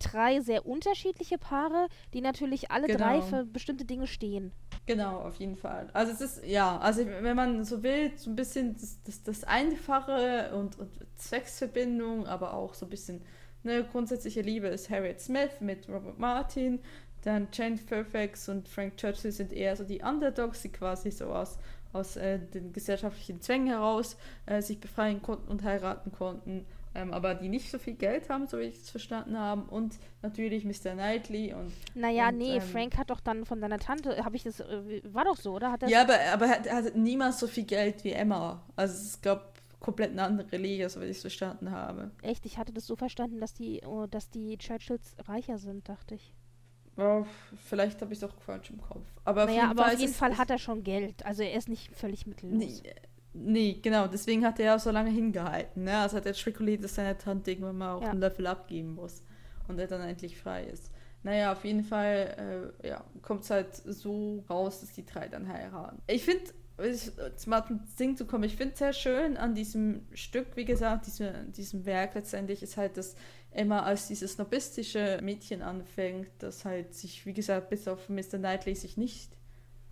drei 0.00 0.40
sehr 0.40 0.66
unterschiedliche 0.66 1.38
Paare, 1.38 1.88
die 2.12 2.20
natürlich 2.20 2.70
alle 2.70 2.86
genau. 2.86 2.98
drei 2.98 3.22
für 3.22 3.44
bestimmte 3.44 3.84
Dinge 3.84 4.06
stehen. 4.06 4.52
Genau, 4.86 5.20
auf 5.20 5.36
jeden 5.36 5.56
Fall. 5.56 5.88
Also 5.92 6.12
es 6.12 6.20
ist, 6.20 6.44
ja, 6.44 6.78
also 6.78 7.06
wenn 7.06 7.36
man 7.36 7.64
so 7.64 7.82
will, 7.82 8.12
so 8.16 8.30
ein 8.30 8.36
bisschen 8.36 8.74
das, 8.74 9.02
das, 9.04 9.22
das 9.22 9.44
Einfache 9.44 10.54
und, 10.54 10.78
und 10.78 10.90
Sexverbindung, 11.16 12.26
aber 12.26 12.54
auch 12.54 12.74
so 12.74 12.86
ein 12.86 12.90
bisschen 12.90 13.22
eine 13.62 13.82
grundsätzliche 13.84 14.42
Liebe 14.42 14.66
ist 14.68 14.90
Harriet 14.90 15.20
Smith 15.20 15.60
mit 15.60 15.88
Robert 15.88 16.18
Martin, 16.18 16.80
dann 17.22 17.48
Jane 17.50 17.78
Fairfax 17.78 18.50
und 18.50 18.68
Frank 18.68 18.98
Churchill 18.98 19.32
sind 19.32 19.54
eher 19.54 19.74
so 19.74 19.84
die 19.84 20.02
Underdogs, 20.02 20.60
die 20.60 20.68
quasi 20.68 21.10
so 21.10 21.26
aus 21.26 21.58
aus 21.94 22.16
äh, 22.16 22.38
den 22.38 22.72
gesellschaftlichen 22.72 23.40
Zwängen 23.40 23.68
heraus 23.68 24.16
äh, 24.46 24.60
sich 24.60 24.80
befreien 24.80 25.22
konnten 25.22 25.48
und 25.48 25.62
heiraten 25.62 26.12
konnten, 26.12 26.66
ähm, 26.94 27.12
aber 27.12 27.34
die 27.34 27.48
nicht 27.48 27.70
so 27.70 27.78
viel 27.78 27.94
Geld 27.94 28.28
haben, 28.28 28.46
so 28.46 28.58
wie 28.58 28.64
ich 28.64 28.76
es 28.76 28.90
verstanden 28.90 29.38
habe. 29.38 29.62
Und 29.70 29.98
natürlich 30.22 30.64
Mr. 30.64 30.92
Knightley 30.92 31.52
und. 31.52 31.72
Naja, 31.94 32.28
und, 32.28 32.38
nee, 32.38 32.56
ähm, 32.56 32.62
Frank 32.62 32.96
hat 32.96 33.10
doch 33.10 33.20
dann 33.20 33.44
von 33.44 33.60
seiner 33.60 33.78
Tante, 33.78 34.24
habe 34.24 34.36
ich 34.36 34.44
das, 34.44 34.60
äh, 34.60 35.00
war 35.04 35.24
doch 35.24 35.36
so, 35.36 35.54
oder? 35.54 35.72
Hat 35.72 35.88
ja, 35.88 36.02
aber, 36.02 36.18
aber 36.32 36.46
er, 36.46 36.66
er 36.66 36.76
hat 36.76 36.96
niemals 36.96 37.40
so 37.40 37.46
viel 37.46 37.64
Geld 37.64 38.04
wie 38.04 38.12
Emma. 38.12 38.62
Also 38.76 38.94
es 38.94 39.20
glaube 39.20 39.42
komplett 39.84 40.12
eine 40.12 40.22
andere 40.22 40.56
Liga, 40.56 40.88
so 40.88 41.00
wie 41.00 41.06
ich 41.06 41.16
es 41.18 41.20
verstanden 41.20 41.70
habe. 41.70 42.10
Echt? 42.22 42.46
Ich 42.46 42.56
hatte 42.56 42.72
das 42.72 42.86
so 42.86 42.96
verstanden, 42.96 43.40
dass 43.40 43.52
die, 43.52 43.82
oh, 43.86 44.06
dass 44.06 44.30
die 44.30 44.56
Churchills 44.56 45.14
reicher 45.28 45.58
sind, 45.58 45.88
dachte 45.88 46.14
ich. 46.14 46.32
Ja, 46.96 47.26
vielleicht 47.64 48.00
habe 48.00 48.12
ich 48.12 48.18
es 48.18 48.24
auch 48.24 48.40
falsch 48.40 48.70
im 48.70 48.80
Kopf. 48.80 49.06
Aber 49.24 49.46
naja, 49.46 49.62
auf 49.64 49.68
jeden, 49.68 49.70
aber 49.70 49.82
Fall, 49.82 49.94
auf 49.94 50.00
jeden 50.00 50.14
Fall 50.14 50.38
hat 50.38 50.50
er 50.50 50.58
schon 50.58 50.84
Geld. 50.84 51.24
Also 51.26 51.42
er 51.42 51.56
ist 51.56 51.68
nicht 51.68 51.94
völlig 51.96 52.26
mittellos. 52.26 52.58
Nee, 52.58 52.82
nee 53.32 53.78
genau. 53.82 54.06
Deswegen 54.06 54.44
hat 54.44 54.58
er 54.60 54.66
ja 54.66 54.78
so 54.78 54.90
lange 54.90 55.10
hingehalten. 55.10 55.84
Ne? 55.84 55.98
Also 55.98 56.16
hat 56.16 56.26
er 56.26 56.34
spekuliert, 56.34 56.84
dass 56.84 56.94
seine 56.94 57.18
Tante 57.18 57.50
irgendwann 57.50 57.78
mal 57.78 57.94
auch 57.94 58.02
ja. 58.02 58.10
einen 58.10 58.20
Löffel 58.20 58.46
abgeben 58.46 58.94
muss. 58.94 59.22
Und 59.66 59.78
er 59.78 59.86
dann 59.86 60.02
endlich 60.02 60.38
frei 60.38 60.64
ist. 60.64 60.90
Naja, 61.22 61.52
auf 61.52 61.64
jeden 61.64 61.84
Fall 61.84 62.72
äh, 62.82 62.88
ja, 62.88 63.02
kommt 63.22 63.44
es 63.44 63.50
halt 63.50 63.74
so 63.74 64.44
raus, 64.48 64.80
dass 64.80 64.92
die 64.92 65.06
drei 65.06 65.26
dann 65.26 65.48
heiraten. 65.48 66.02
Ich 66.06 66.22
finde, 66.22 66.44
zum 67.36 67.50
Martin 67.50 68.16
zu 68.16 68.26
kommen, 68.26 68.44
ich 68.44 68.56
finde 68.56 68.72
es 68.72 68.78
sehr 68.78 68.92
schön 68.92 69.36
an 69.36 69.54
diesem 69.54 70.02
Stück, 70.12 70.48
wie 70.56 70.64
gesagt, 70.64 71.06
diese, 71.06 71.32
diesem 71.56 71.86
Werk 71.86 72.14
letztendlich 72.14 72.62
ist 72.62 72.76
halt, 72.76 72.96
dass 72.96 73.14
Emma 73.54 73.82
als 73.82 74.08
dieses 74.08 74.32
snobistische 74.32 75.20
Mädchen 75.22 75.62
anfängt, 75.62 76.30
das 76.38 76.64
halt 76.64 76.92
sich, 76.94 77.24
wie 77.24 77.32
gesagt, 77.32 77.70
bis 77.70 77.86
auf 77.86 78.08
Mr. 78.08 78.38
Knightley 78.38 78.74
sich 78.74 78.96
nicht 78.96 79.30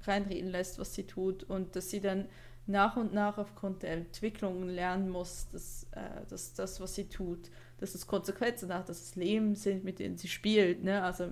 reinreden 0.03 0.51
lässt, 0.51 0.79
was 0.79 0.95
sie 0.95 1.07
tut 1.07 1.45
und 1.45 1.77
dass 1.77 1.91
sie 1.91 2.01
dann 2.01 2.29
nach 2.67 2.97
und 2.97 3.15
nach 3.15 3.39
aufgrund 3.39 3.83
der 3.83 3.93
Entwicklung 3.93 4.69
lernen 4.69 5.09
muss, 5.09 5.49
dass, 5.51 5.87
äh, 5.93 6.27
dass 6.29 6.55
das, 6.55 6.81
was 6.81 6.95
sie 6.95 7.09
tut, 7.09 7.51
dass 7.79 7.95
es 7.95 8.07
Konsequenzen 8.07 8.73
hat, 8.73 8.89
dass 8.89 9.01
es 9.03 9.17
Leben 9.17 9.55
sind, 9.55 9.85
mit 9.85 9.99
denen 9.99 10.17
sie 10.17 10.29
spielt. 10.29 10.83
Ne? 10.83 11.03
Also 11.03 11.31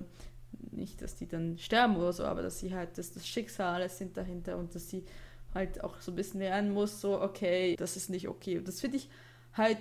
nicht, 0.71 1.01
dass 1.01 1.15
die 1.15 1.27
dann 1.27 1.57
sterben 1.57 1.95
oder 1.97 2.13
so, 2.13 2.23
aber 2.25 2.41
dass 2.41 2.59
sie 2.59 2.73
halt, 2.73 2.97
dass 2.97 3.11
das 3.13 3.27
Schicksale 3.27 3.89
sind 3.89 4.15
dahinter 4.17 4.57
und 4.57 4.73
dass 4.75 4.89
sie 4.89 5.05
halt 5.53 5.83
auch 5.83 5.99
so 5.99 6.11
ein 6.11 6.15
bisschen 6.15 6.39
lernen 6.39 6.73
muss, 6.73 7.01
so, 7.01 7.21
okay, 7.21 7.75
das 7.75 7.97
ist 7.97 8.09
nicht 8.09 8.27
okay. 8.27 8.57
Und 8.57 8.67
das 8.67 8.79
finde 8.79 8.97
ich 8.97 9.09
halt, 9.53 9.79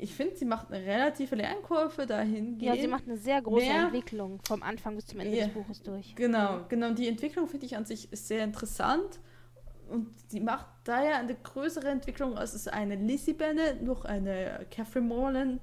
ich 0.00 0.14
finde, 0.14 0.36
sie 0.36 0.44
macht 0.44 0.72
eine 0.72 0.84
relative 0.84 1.34
Lernkurve 1.36 2.06
dahin. 2.06 2.58
Ja, 2.60 2.74
sie 2.74 2.86
macht 2.86 3.04
eine 3.06 3.16
sehr 3.16 3.40
große 3.42 3.66
Mehr, 3.66 3.84
Entwicklung 3.84 4.40
vom 4.46 4.62
Anfang 4.62 4.96
bis 4.96 5.06
zum 5.06 5.20
Ende 5.20 5.36
yeah, 5.36 5.46
des 5.46 5.54
Buches 5.54 5.82
durch. 5.82 6.14
Genau, 6.14 6.64
genau. 6.68 6.92
Die 6.92 7.08
Entwicklung 7.08 7.46
finde 7.46 7.66
ich 7.66 7.76
an 7.76 7.84
sich 7.84 8.08
sehr 8.12 8.44
interessant 8.44 9.20
und 9.88 10.08
sie 10.28 10.40
macht 10.40 10.66
daher 10.84 11.16
eine 11.16 11.34
größere 11.34 11.88
Entwicklung, 11.88 12.38
als 12.38 12.54
es 12.54 12.68
eine 12.68 12.96
Lizzie 12.96 13.34
Bennett, 13.34 13.82
noch 13.82 14.04
eine 14.04 14.66
Catherine 14.70 15.06
Morland 15.06 15.60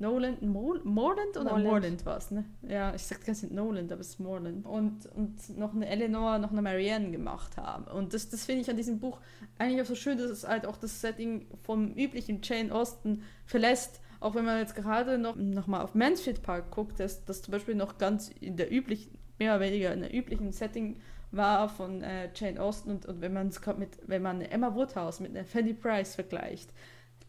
Noland, 0.00 0.42
Mol, 0.42 0.80
Morland 0.84 1.36
oder 1.36 1.50
Morland, 1.50 1.64
Morland 1.64 2.06
war 2.06 2.18
es, 2.18 2.30
ne? 2.30 2.44
Ja, 2.62 2.94
ich 2.94 3.02
sag 3.02 3.24
ganz 3.24 3.42
nicht 3.42 3.52
Noland, 3.52 3.90
aber 3.90 4.00
es 4.00 4.10
ist 4.10 4.20
Morland. 4.20 4.64
Und, 4.64 5.06
und 5.06 5.58
noch 5.58 5.74
eine 5.74 5.88
Eleanor, 5.88 6.38
noch 6.38 6.52
eine 6.52 6.62
Marianne 6.62 7.10
gemacht 7.10 7.56
haben. 7.56 7.84
Und 7.84 8.14
das, 8.14 8.28
das 8.28 8.44
finde 8.44 8.62
ich 8.62 8.70
an 8.70 8.76
diesem 8.76 9.00
Buch 9.00 9.20
eigentlich 9.58 9.82
auch 9.82 9.86
so 9.86 9.96
schön, 9.96 10.16
dass 10.16 10.30
es 10.30 10.46
halt 10.46 10.66
auch 10.66 10.76
das 10.76 11.00
Setting 11.00 11.46
vom 11.62 11.92
üblichen 11.94 12.40
Jane 12.42 12.72
Austen 12.72 13.22
verlässt. 13.44 14.00
Auch 14.20 14.36
wenn 14.36 14.44
man 14.44 14.58
jetzt 14.58 14.76
gerade 14.76 15.18
noch, 15.18 15.34
noch 15.34 15.66
mal 15.66 15.82
auf 15.82 15.94
Mansfield 15.94 16.42
Park 16.42 16.70
guckt, 16.70 17.00
dass 17.00 17.24
das 17.24 17.42
zum 17.42 17.52
Beispiel 17.52 17.74
noch 17.74 17.98
ganz 17.98 18.28
in 18.40 18.56
der 18.56 18.72
üblichen, 18.72 19.18
mehr 19.38 19.56
oder 19.56 19.64
weniger 19.64 19.92
in 19.92 20.00
der 20.00 20.14
üblichen 20.14 20.52
Setting 20.52 21.00
war 21.30 21.68
von 21.68 22.02
äh, 22.02 22.30
Jane 22.34 22.60
Austen 22.60 22.90
und, 22.90 23.06
und 23.06 23.20
wenn 23.20 23.32
man 23.32 23.48
es 23.48 23.60
mit, 23.76 23.98
wenn 24.06 24.22
man 24.22 24.40
Emma 24.40 24.74
Woodhouse 24.74 25.20
mit 25.20 25.36
einer 25.36 25.44
Fanny 25.44 25.74
Price 25.74 26.14
vergleicht, 26.14 26.70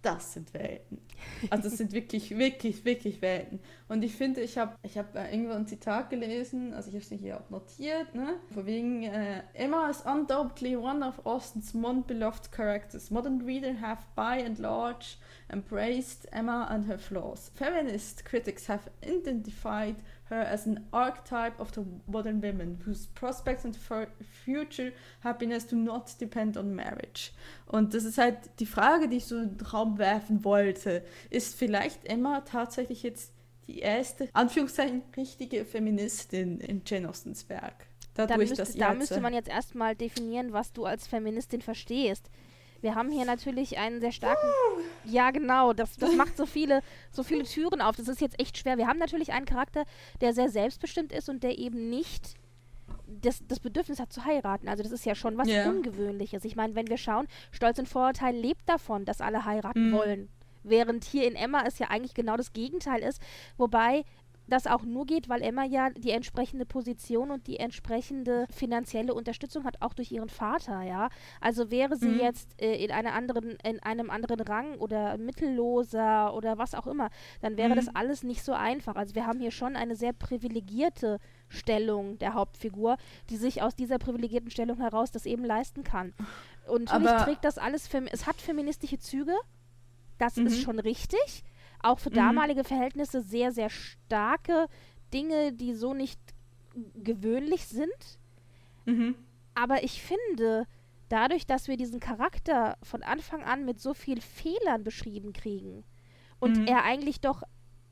das 0.02 0.34
sind 0.34 0.54
Welten. 0.54 1.00
Also 1.50 1.64
das 1.64 1.78
sind 1.78 1.92
wirklich, 1.92 2.38
wirklich, 2.38 2.86
wirklich 2.86 3.22
Welten. 3.22 3.60
Und 3.90 4.04
ich 4.04 4.16
finde, 4.16 4.42
ich 4.42 4.58
habe 4.58 4.76
ich 4.84 4.98
hab, 4.98 5.16
äh, 5.16 5.30
irgendwo 5.32 5.54
ein 5.54 5.68
Zitat 5.68 6.10
gelesen, 6.10 6.74
also 6.74 6.90
ich 6.90 6.96
habe 6.96 7.16
es 7.16 7.22
hier 7.22 7.38
auch 7.38 7.50
notiert, 7.50 8.16
ne? 8.16 8.36
Vor 8.54 8.66
wegen, 8.66 9.04
äh, 9.04 9.44
Emma 9.54 9.90
is 9.90 10.02
undoubtedly 10.02 10.78
one 10.78 11.06
of 11.06 11.26
Austen's 11.26 11.74
most 11.74 12.08
beloved 12.08 12.52
characters. 12.52 13.12
Modern 13.12 13.42
readers 13.42 13.82
have 13.82 14.02
by 14.16 14.44
and 14.46 14.58
large 14.60 15.18
embraced 15.52 16.28
Emma 16.32 16.66
and 16.66 16.88
her 16.88 16.98
flaws. 16.98 17.52
Feminist 17.56 18.24
critics 18.24 18.70
have 18.70 18.90
identified 19.04 19.98
her 20.30 20.48
as 20.48 20.68
an 20.68 20.86
archetype 20.92 21.60
of 21.60 21.72
the 21.74 21.82
modern 22.08 22.42
women 22.42 22.80
whose 22.86 23.08
prospects 23.16 23.66
and 23.66 23.76
future 24.46 24.92
happiness 25.22 25.66
do 25.66 25.76
not 25.76 26.20
depend 26.20 26.58
on 26.58 26.76
marriage. 26.76 27.32
Und 27.66 27.94
das 27.94 28.04
ist 28.04 28.18
halt 28.18 28.38
die 28.60 28.66
Frage, 28.66 29.08
die 29.08 29.18
ich 29.18 29.26
so 29.26 29.38
in 29.38 29.58
den 29.58 29.66
Raum 29.66 29.98
werfen 29.98 30.44
wollte. 30.44 31.04
Ist 31.30 31.56
vielleicht 31.56 32.06
Emma 32.06 32.42
tatsächlich 32.42 33.04
jetzt 33.04 33.34
die 33.68 33.80
erste, 33.80 34.30
Anführungszeichen, 34.34 35.04
richtige 35.16 35.66
Feministin 35.66 36.60
in 36.60 36.82
Jane 36.86 37.08
Austens 37.10 37.48
Werk? 37.50 37.86
Dadurch, 38.16 38.50
müsste, 38.50 38.78
da 38.78 38.94
müsste 38.94 39.22
man 39.22 39.34
jetzt 39.34 39.50
erstmal 39.50 39.96
definieren, 39.96 40.52
was 40.52 40.74
du 40.74 40.86
als 40.86 41.08
Feministin 41.08 41.62
verstehst. 41.62 42.30
Wir 42.82 42.96
haben 42.96 43.12
hier 43.12 43.26
natürlich 43.26 43.78
einen 43.78 44.00
sehr 44.00 44.12
starken. 44.12 44.48
Ja, 45.04 45.32
genau. 45.32 45.74
Das, 45.74 45.98
das 45.98 46.16
macht 46.16 46.38
so 46.38 46.46
viele, 46.46 46.82
so 47.12 47.24
viele 47.24 47.44
Türen 47.44 47.82
auf. 47.82 47.96
Das 47.96 48.08
ist 48.08 48.22
jetzt 48.22 48.40
echt 48.40 48.58
schwer. 48.58 48.78
Wir 48.78 48.88
haben 48.88 49.00
natürlich 49.00 49.32
einen 49.34 49.46
Charakter, 49.46 49.86
der 50.22 50.34
sehr 50.34 50.50
selbstbestimmt 50.50 51.12
ist 51.12 51.30
und 51.30 51.44
der 51.44 51.58
eben 51.58 51.90
nicht 51.90 52.36
das, 53.08 53.42
das 53.48 53.60
Bedürfnis 53.60 54.00
hat 54.00 54.14
zu 54.14 54.26
heiraten. 54.26 54.68
Also 54.68 54.84
das 54.84 54.92
ist 54.92 55.06
ja 55.06 55.16
schon 55.16 55.38
was 55.38 55.48
yeah. 55.48 55.68
Ungewöhnliches. 55.70 56.46
Ich 56.46 56.56
meine, 56.56 56.76
wenn 56.76 56.88
wir 56.88 56.98
schauen, 56.98 57.28
Stolz 57.52 57.80
und 57.80 57.90
Vorurteil 57.90 58.36
lebt 58.36 58.68
davon, 58.68 59.06
dass 59.06 59.22
alle 59.22 59.46
heiraten 59.46 59.90
mm. 59.90 59.94
wollen. 59.94 60.30
Während 60.64 61.06
hier 61.06 61.28
in 61.28 61.36
Emma 61.36 61.64
es 61.66 61.80
ja 61.80 61.88
eigentlich 61.88 62.14
genau 62.14 62.38
das 62.38 62.54
Gegenteil 62.54 63.02
ist. 63.02 63.22
Wobei 63.58 64.04
das 64.50 64.68
auch 64.68 64.84
nur 64.84 65.06
geht, 65.06 65.30
weil 65.30 65.42
Emma 65.42 65.64
ja 65.64 65.90
die 65.92 66.12
entsprechende 66.12 66.66
Position 66.66 67.32
und 67.32 67.48
die 67.48 67.58
entsprechende 67.58 68.46
finanzielle 68.52 69.14
Unterstützung 69.14 69.64
hat, 69.64 69.82
auch 69.82 69.94
durch 69.94 70.12
ihren 70.12 70.30
Vater, 70.30 70.82
ja. 70.82 71.10
Also 71.42 71.72
wäre 71.72 71.96
sie 71.96 72.10
mhm. 72.10 72.20
jetzt 72.20 72.62
äh, 72.62 72.84
in, 72.84 72.92
einer 72.92 73.14
anderen, 73.14 73.58
in 73.64 73.82
einem 73.82 74.10
anderen 74.10 74.40
Rang 74.42 74.76
oder 74.76 75.18
mittelloser 75.18 76.34
oder 76.34 76.58
was 76.58 76.76
auch 76.76 76.88
immer, 76.88 77.10
dann 77.42 77.58
wäre 77.58 77.72
mhm. 77.72 77.76
das 77.76 77.96
alles 77.96 78.24
nicht 78.24 78.44
so 78.44 78.54
einfach. 78.54 78.96
Also 78.96 79.16
wir 79.16 79.26
haben 79.26 79.40
hier 79.40 79.52
schon 79.52 79.76
eine 79.76 79.96
sehr 79.96 80.14
privilegierte 80.14 81.20
Stellung 81.48 82.18
der 82.20 82.34
Hauptfigur, 82.34 82.98
die 83.30 83.38
sich 83.38 83.62
aus 83.62 83.76
dieser 83.76 83.98
privilegierten 83.98 84.52
Stellung 84.52 84.78
heraus 84.78 85.12
das 85.12 85.26
eben 85.26 85.44
leisten 85.44 85.84
kann. 85.84 86.14
Und 86.68 86.86
natürlich 86.86 87.10
Aber 87.10 87.26
trägt 87.26 87.46
das 87.46 87.58
alles, 87.58 87.90
es 88.12 88.28
hat 88.28 88.40
feministische 88.40 89.00
Züge, 89.00 89.34
das 90.18 90.36
mhm. 90.36 90.48
ist 90.48 90.62
schon 90.62 90.80
richtig 90.80 91.44
auch 91.82 92.00
für 92.00 92.10
mhm. 92.10 92.16
damalige 92.16 92.64
Verhältnisse 92.64 93.22
sehr, 93.22 93.52
sehr 93.52 93.70
starke 93.70 94.68
Dinge, 95.14 95.54
die 95.54 95.74
so 95.74 95.94
nicht 95.94 96.20
gewöhnlich 96.96 97.66
sind. 97.68 98.20
Mhm. 98.86 99.16
Aber 99.56 99.84
ich 99.84 100.02
finde, 100.02 100.66
dadurch, 101.10 101.46
dass 101.46 101.68
wir 101.68 101.78
diesen 101.78 102.00
Charakter 102.00 102.78
von 102.84 103.04
Anfang 103.04 103.44
an 103.44 103.66
mit 103.66 103.80
so 103.80 103.94
vielen 103.94 104.22
Fehlern 104.22 104.84
beschrieben 104.84 105.34
kriegen 105.34 105.84
und 106.40 106.60
mhm. 106.60 106.68
er 106.68 106.84
eigentlich 106.84 107.20
doch 107.20 107.44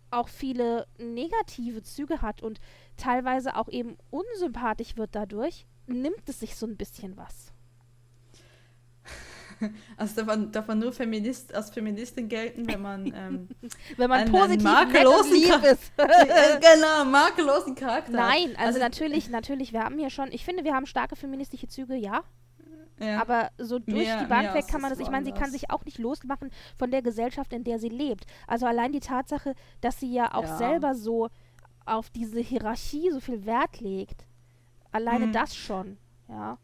auch 0.10 0.30
viele 0.30 0.88
negative 0.98 1.84
Züge 1.84 2.22
hat 2.22 2.42
und 2.42 2.60
teilweise 2.96 3.56
auch 3.56 3.68
eben 3.68 3.98
unsympathisch 4.10 4.96
wird 4.96 5.16
dadurch, 5.16 5.66
nimmt 5.86 6.28
es 6.28 6.40
sich 6.40 6.56
so 6.56 6.66
ein 6.66 6.78
bisschen 6.78 7.18
was. 7.18 7.52
Also 9.98 10.16
darf 10.16 10.28
man, 10.28 10.52
darf 10.52 10.68
man 10.68 10.80
nur 10.80 10.92
Feminist, 10.92 11.54
als 11.54 11.70
Feministin 11.70 12.30
gelten, 12.30 12.68
wenn 12.68 12.82
man 12.82 13.06
ähm, 13.08 13.48
wenn 13.98 14.10
man 14.10 14.22
einen, 14.22 14.32
positiv 14.32 14.66
einen 14.66 14.92
makellosen 14.92 15.34
ist. 15.64 15.92
Äh, 15.98 16.60
genau, 16.60 17.06
makellosen 17.06 17.76
Charakter. 17.76 18.12
Nein, 18.12 18.50
also, 18.52 18.66
also 18.66 18.80
natürlich, 18.80 19.30
natürlich, 19.30 19.74
wir 19.74 19.84
haben 19.84 19.98
hier 19.98 20.10
schon, 20.10 20.32
ich 20.32 20.46
finde, 20.46 20.64
wir 20.64 20.74
haben 20.74 20.86
starke 20.86 21.16
feministische 21.16 21.68
Züge, 21.68 21.96
ja. 21.96 22.24
Ja. 23.00 23.22
Aber 23.22 23.52
so 23.58 23.78
durch 23.80 24.08
mehr, 24.08 24.24
die 24.24 24.26
Bank 24.26 24.54
weg 24.54 24.68
kann 24.68 24.82
man 24.82 24.90
das. 24.90 25.00
Ich 25.00 25.10
meine, 25.10 25.26
sie 25.26 25.32
kann 25.32 25.52
sich 25.52 25.70
auch 25.70 25.86
nicht 25.86 26.00
losmachen 26.00 26.50
von 26.78 26.90
der 26.90 27.02
Gesellschaft, 27.02 27.54
in 27.54 27.64
der 27.64 27.78
sie 27.78 27.90
lebt. 27.90 28.26
Also 28.48 28.66
allein 28.66 28.92
die 28.92 29.00
Tatsache, 29.00 29.54
dass 29.82 30.00
sie 30.00 30.12
ja 30.12 30.34
auch 30.34 30.44
ja. 30.44 30.58
selber 30.58 30.96
so 30.96 31.30
auf 31.86 32.10
diese 32.10 32.40
Hierarchie 32.40 33.12
so 33.12 33.20
viel 33.20 33.46
Wert 33.46 33.80
legt. 33.80 34.26
Alleine 34.92 35.28
mhm. 35.28 35.32
das 35.32 35.56
schon, 35.56 35.98
ja. 36.28 36.58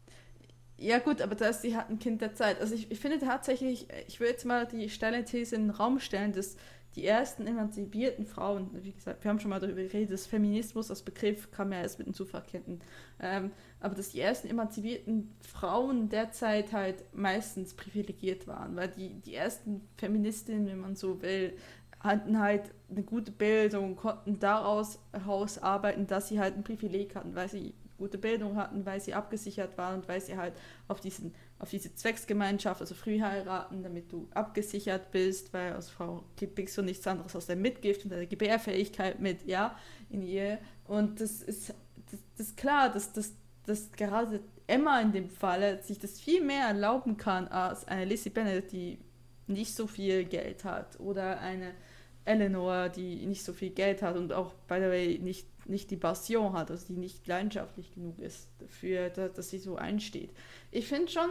Ja 0.76 0.98
gut, 0.98 1.22
aber 1.22 1.34
da 1.36 1.52
sie 1.52 1.76
halt 1.76 1.88
ein 1.90 1.98
Kind 1.98 2.20
der 2.20 2.34
Zeit. 2.34 2.60
Also 2.60 2.74
ich, 2.74 2.90
ich 2.90 2.98
finde 2.98 3.18
tatsächlich, 3.20 3.86
ich 4.08 4.18
würde 4.18 4.32
jetzt 4.32 4.44
mal 4.44 4.66
die 4.66 4.90
steile 4.90 5.24
These 5.24 5.54
in 5.54 5.62
den 5.68 5.70
Raum 5.70 6.00
stellen, 6.00 6.32
dass 6.32 6.56
die 6.96 7.06
ersten 7.06 7.46
emanzipierten 7.46 8.24
Frauen, 8.26 8.70
wie 8.82 8.92
gesagt, 8.92 9.24
wir 9.24 9.28
haben 9.28 9.40
schon 9.40 9.50
mal 9.50 9.60
darüber 9.60 9.82
geredet, 9.82 10.12
dass 10.12 10.26
Feminismus 10.26 10.90
als 10.90 11.02
Begriff 11.02 11.50
kam 11.50 11.72
ja 11.72 11.80
erst 11.80 11.98
mit 11.98 12.06
den 12.06 12.14
Zufallketten, 12.14 12.80
ähm, 13.20 13.50
aber 13.80 13.94
dass 13.96 14.10
die 14.10 14.20
ersten 14.20 14.48
emanzipierten 14.48 15.32
Frauen 15.40 16.08
derzeit 16.08 16.72
halt 16.72 17.02
meistens 17.12 17.74
privilegiert 17.74 18.46
waren, 18.46 18.76
weil 18.76 18.88
die, 18.88 19.20
die 19.20 19.34
ersten 19.34 19.80
Feministinnen, 19.96 20.66
wenn 20.66 20.78
man 20.78 20.94
so 20.94 21.20
will, 21.22 21.56
hatten 21.98 22.38
halt 22.38 22.70
eine 22.90 23.02
gute 23.02 23.32
Bildung, 23.32 23.96
konnten 23.96 24.38
daraus 24.38 25.00
herausarbeiten, 25.12 26.06
dass 26.06 26.28
sie 26.28 26.38
halt 26.38 26.54
ein 26.56 26.62
Privileg 26.64 27.16
hatten, 27.16 27.34
weil 27.34 27.48
sie 27.48 27.74
gute 27.98 28.18
Bildung 28.18 28.56
hatten, 28.56 28.84
weil 28.84 29.00
sie 29.00 29.14
abgesichert 29.14 29.76
waren 29.78 30.00
und 30.00 30.08
weil 30.08 30.20
sie 30.20 30.36
halt 30.36 30.54
auf, 30.88 31.00
diesen, 31.00 31.34
auf 31.58 31.70
diese 31.70 31.94
Zwecksgemeinschaft, 31.94 32.80
also 32.80 32.94
früh 32.94 33.20
heiraten, 33.20 33.82
damit 33.82 34.12
du 34.12 34.28
abgesichert 34.34 35.10
bist, 35.10 35.52
weil 35.52 35.72
als 35.72 35.90
Frau 35.90 36.24
kriegst 36.36 36.76
du 36.76 36.82
nichts 36.82 37.06
anderes 37.06 37.34
aus 37.36 37.46
der 37.46 37.56
Mitgift 37.56 38.04
und 38.04 38.10
der 38.10 38.26
Gebärfähigkeit 38.26 39.20
mit, 39.20 39.46
ja, 39.46 39.76
in 40.10 40.22
ihr. 40.22 40.58
Und 40.86 41.20
das 41.20 41.42
ist, 41.42 41.70
das, 42.10 42.20
das 42.36 42.48
ist 42.48 42.56
klar, 42.56 42.90
dass, 42.90 43.12
dass, 43.12 43.32
dass 43.66 43.92
gerade 43.92 44.40
Emma 44.66 45.00
in 45.00 45.12
dem 45.12 45.28
Falle 45.28 45.82
sich 45.82 45.98
das 45.98 46.20
viel 46.20 46.42
mehr 46.42 46.66
erlauben 46.66 47.16
kann 47.16 47.48
als 47.48 47.86
eine 47.86 48.04
Lizzie 48.04 48.30
Bennet, 48.30 48.72
die 48.72 48.98
nicht 49.46 49.74
so 49.74 49.86
viel 49.86 50.24
Geld 50.24 50.64
hat 50.64 50.98
oder 51.00 51.40
eine 51.40 51.74
Eleanor, 52.24 52.88
die 52.88 53.26
nicht 53.26 53.44
so 53.44 53.52
viel 53.52 53.70
Geld 53.70 54.02
hat 54.02 54.16
und 54.16 54.32
auch, 54.32 54.54
by 54.66 54.76
the 54.76 54.86
way, 54.86 55.18
nicht 55.18 55.46
nicht 55.66 55.90
die 55.90 55.96
Passion 55.96 56.52
hat, 56.52 56.70
also 56.70 56.86
die 56.86 56.96
nicht 56.96 57.26
leidenschaftlich 57.26 57.92
genug 57.94 58.18
ist 58.18 58.48
dafür, 58.58 59.10
dass, 59.10 59.32
dass 59.32 59.50
sie 59.50 59.58
so 59.58 59.76
einsteht. 59.76 60.30
Ich 60.70 60.86
finde 60.88 61.10
schon. 61.10 61.30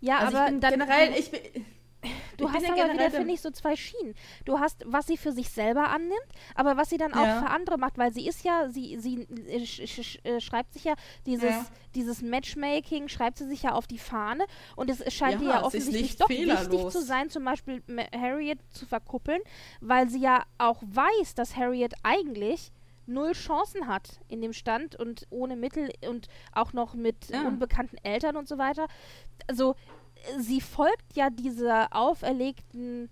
Ja, 0.00 0.18
also 0.18 0.36
aber 0.38 0.52
dann, 0.58 0.70
generell, 0.78 1.12
ich 1.18 1.30
bin. 1.30 1.40
Du 2.36 2.46
Ich 2.46 2.52
hast 2.52 2.62
ja 2.62 2.74
aber 2.74 2.92
wieder, 2.92 3.10
finde 3.10 3.34
ich, 3.34 3.40
so 3.40 3.50
zwei 3.50 3.74
Schienen. 3.74 4.14
Du 4.44 4.60
hast, 4.60 4.84
was 4.86 5.08
sie 5.08 5.16
für 5.16 5.32
sich 5.32 5.48
selber 5.50 5.88
annimmt, 5.88 6.14
aber 6.54 6.76
was 6.76 6.90
sie 6.90 6.96
dann 6.96 7.12
auch 7.12 7.24
Ja. 7.26 7.40
für 7.40 7.50
andere 7.50 7.76
macht, 7.76 7.98
weil 7.98 8.12
sie 8.12 8.28
ist 8.28 8.44
ja, 8.44 8.68
sie, 8.70 8.96
sie 9.00 9.22
äh, 9.48 9.66
sch, 9.66 9.82
sch, 9.88 10.18
äh, 10.22 10.40
schreibt 10.40 10.74
sich 10.74 10.84
ja 10.84 10.94
dieses, 11.26 11.50
Ja. 11.50 11.66
dieses 11.96 12.22
Matchmaking, 12.22 13.08
schreibt 13.08 13.38
sie 13.38 13.48
sich 13.48 13.64
ja 13.64 13.72
auf 13.72 13.88
die 13.88 13.98
Fahne 13.98 14.44
und 14.76 14.88
es 14.90 15.12
scheint 15.12 15.40
Ja, 15.40 15.48
ihr 15.48 15.54
ja 15.54 15.64
offensichtlich 15.64 16.16
doch 16.18 16.28
wichtig 16.28 16.46
fehlerlos. 16.46 16.92
zu 16.92 17.02
sein, 17.02 17.30
zum 17.30 17.44
Beispiel 17.44 17.82
Harriet 18.16 18.60
zu 18.70 18.86
verkuppeln, 18.86 19.40
weil 19.80 20.08
sie 20.08 20.20
ja 20.20 20.44
auch 20.58 20.80
weiß, 20.86 21.34
dass 21.34 21.56
Harriet 21.56 21.94
eigentlich 22.04 22.70
null 23.08 23.32
Chancen 23.32 23.86
hat 23.88 24.20
in 24.28 24.40
dem 24.42 24.52
Stand 24.52 24.94
und 24.96 25.26
ohne 25.30 25.56
Mittel 25.56 25.90
und 26.08 26.28
auch 26.52 26.72
noch 26.72 26.94
mit 26.94 27.28
Ja. 27.30 27.46
unbekannten 27.48 27.96
Eltern 28.04 28.36
und 28.36 28.46
so 28.46 28.58
weiter. 28.58 28.86
Also 29.48 29.74
sie 30.38 30.60
folgt 30.60 31.14
ja 31.16 31.30
dieser 31.30 31.88
auferlegten 31.96 33.08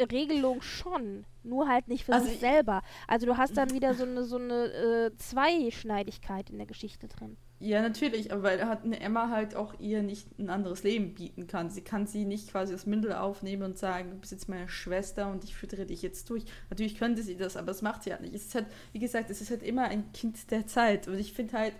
Regelung 0.00 0.60
schon, 0.62 1.24
nur 1.42 1.68
halt 1.68 1.88
nicht 1.88 2.04
für 2.04 2.12
Also 2.12 2.26
sich 2.26 2.34
ich- 2.34 2.40
selber. 2.40 2.82
Also 3.08 3.26
du 3.26 3.36
hast 3.36 3.56
dann 3.56 3.70
wieder 3.74 3.94
so 3.94 4.04
eine 4.04 4.24
so 4.24 4.36
eine 4.36 4.64
äh, 4.72 5.16
Zweischneidigkeit 5.16 6.50
in 6.50 6.58
der 6.58 6.66
Geschichte 6.66 7.08
drin. 7.08 7.36
Ja, 7.58 7.80
natürlich, 7.80 8.32
aber 8.32 8.42
weil 8.42 8.66
hat 8.66 8.84
eine 8.84 9.00
Emma 9.00 9.30
halt 9.30 9.54
auch 9.56 9.80
ihr 9.80 10.02
nicht 10.02 10.38
ein 10.38 10.50
anderes 10.50 10.82
Leben 10.82 11.14
bieten 11.14 11.46
kann. 11.46 11.70
Sie 11.70 11.80
kann 11.80 12.06
sie 12.06 12.26
nicht 12.26 12.50
quasi 12.50 12.74
das 12.74 12.84
Mündel 12.84 13.14
aufnehmen 13.14 13.62
und 13.62 13.78
sagen, 13.78 14.10
du 14.10 14.16
bist 14.18 14.32
jetzt 14.32 14.48
meine 14.48 14.68
Schwester 14.68 15.30
und 15.30 15.42
ich 15.42 15.56
füttere 15.56 15.86
dich 15.86 16.02
jetzt 16.02 16.28
durch. 16.28 16.44
Natürlich 16.68 16.98
könnte 16.98 17.22
sie 17.22 17.36
das, 17.36 17.56
aber 17.56 17.68
das 17.68 17.80
macht 17.80 18.02
sie 18.02 18.12
halt 18.12 18.20
nicht. 18.20 18.34
Es 18.34 18.44
ist 18.46 18.54
halt, 18.54 18.66
wie 18.92 18.98
gesagt, 18.98 19.30
es 19.30 19.40
ist 19.40 19.50
halt 19.50 19.62
immer 19.62 19.84
ein 19.84 20.12
Kind 20.12 20.50
der 20.50 20.66
Zeit. 20.66 21.08
Und 21.08 21.18
ich 21.18 21.32
finde 21.32 21.54
halt, 21.54 21.72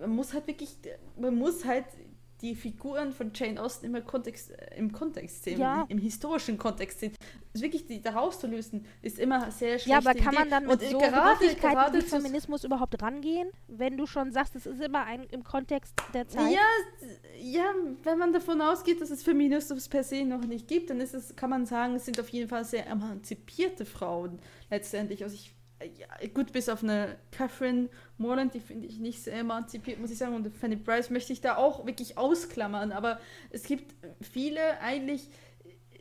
man 0.00 0.10
muss 0.10 0.34
halt 0.34 0.48
wirklich, 0.48 0.76
man 1.16 1.36
muss 1.36 1.64
halt 1.64 1.86
die 2.40 2.54
Figuren 2.54 3.12
von 3.12 3.32
Jane 3.34 3.60
Austen 3.60 3.86
immer 3.86 4.00
Kontext, 4.00 4.50
äh, 4.50 4.76
im 4.76 4.92
Kontext 4.92 5.44
sehen, 5.44 5.60
Ja. 5.60 5.84
im 5.88 5.98
historischen 5.98 6.56
Kontext 6.58 7.00
sehen. 7.00 7.12
Also 7.52 7.64
wirklich, 7.64 7.86
die 7.86 8.00
da 8.00 8.10
rauszulösen, 8.10 8.84
ist 9.02 9.18
immer 9.18 9.50
sehr 9.50 9.78
schlecht. 9.78 9.86
Ja, 9.86 9.98
aber 9.98 10.14
kann 10.14 10.34
man 10.34 10.48
dann 10.50 10.64
mit 10.66 10.72
Und, 10.74 10.82
äh, 10.82 10.90
so 10.90 10.98
gerade- 10.98 11.40
wie 11.98 12.04
zu- 12.04 12.16
Feminismus 12.20 12.64
überhaupt 12.64 13.00
rangehen, 13.02 13.50
wenn 13.66 13.96
du 13.96 14.06
schon 14.06 14.30
sagst, 14.32 14.54
es 14.56 14.66
ist 14.66 14.80
immer 14.80 15.04
ein, 15.04 15.24
im 15.30 15.42
Kontext 15.42 15.94
der 16.14 16.28
Zeit? 16.28 16.52
Ja, 16.52 16.60
ja, 17.40 17.74
wenn 18.04 18.18
man 18.18 18.32
davon 18.32 18.60
ausgeht, 18.60 19.00
dass 19.00 19.10
es 19.10 19.22
Feminismus 19.22 19.88
per 19.88 20.04
se 20.04 20.24
noch 20.24 20.44
nicht 20.44 20.68
gibt, 20.68 20.90
dann 20.90 21.00
ist 21.00 21.14
es, 21.14 21.34
kann 21.36 21.50
man 21.50 21.66
sagen, 21.66 21.96
es 21.96 22.04
sind 22.04 22.20
auf 22.20 22.28
jeden 22.28 22.48
Fall 22.48 22.64
sehr 22.64 22.86
emanzipierte 22.86 23.84
Frauen 23.84 24.38
letztendlich. 24.70 25.22
Also 25.24 25.34
ich, 25.34 25.52
ja, 25.96 26.28
gut, 26.34 26.52
bis 26.52 26.68
auf 26.68 26.82
eine 26.82 27.16
Catherine 27.30 27.88
Morland, 28.16 28.54
die 28.54 28.60
finde 28.60 28.86
ich 28.86 28.98
nicht 28.98 29.22
sehr 29.22 29.38
emanzipiert, 29.38 30.00
muss 30.00 30.10
ich 30.10 30.18
sagen. 30.18 30.34
Und 30.34 30.54
Fanny 30.56 30.76
Price 30.76 31.10
möchte 31.10 31.32
ich 31.32 31.40
da 31.40 31.56
auch 31.56 31.86
wirklich 31.86 32.18
ausklammern. 32.18 32.92
Aber 32.92 33.20
es 33.50 33.64
gibt 33.64 33.94
viele 34.20 34.80
eigentlich, 34.80 35.28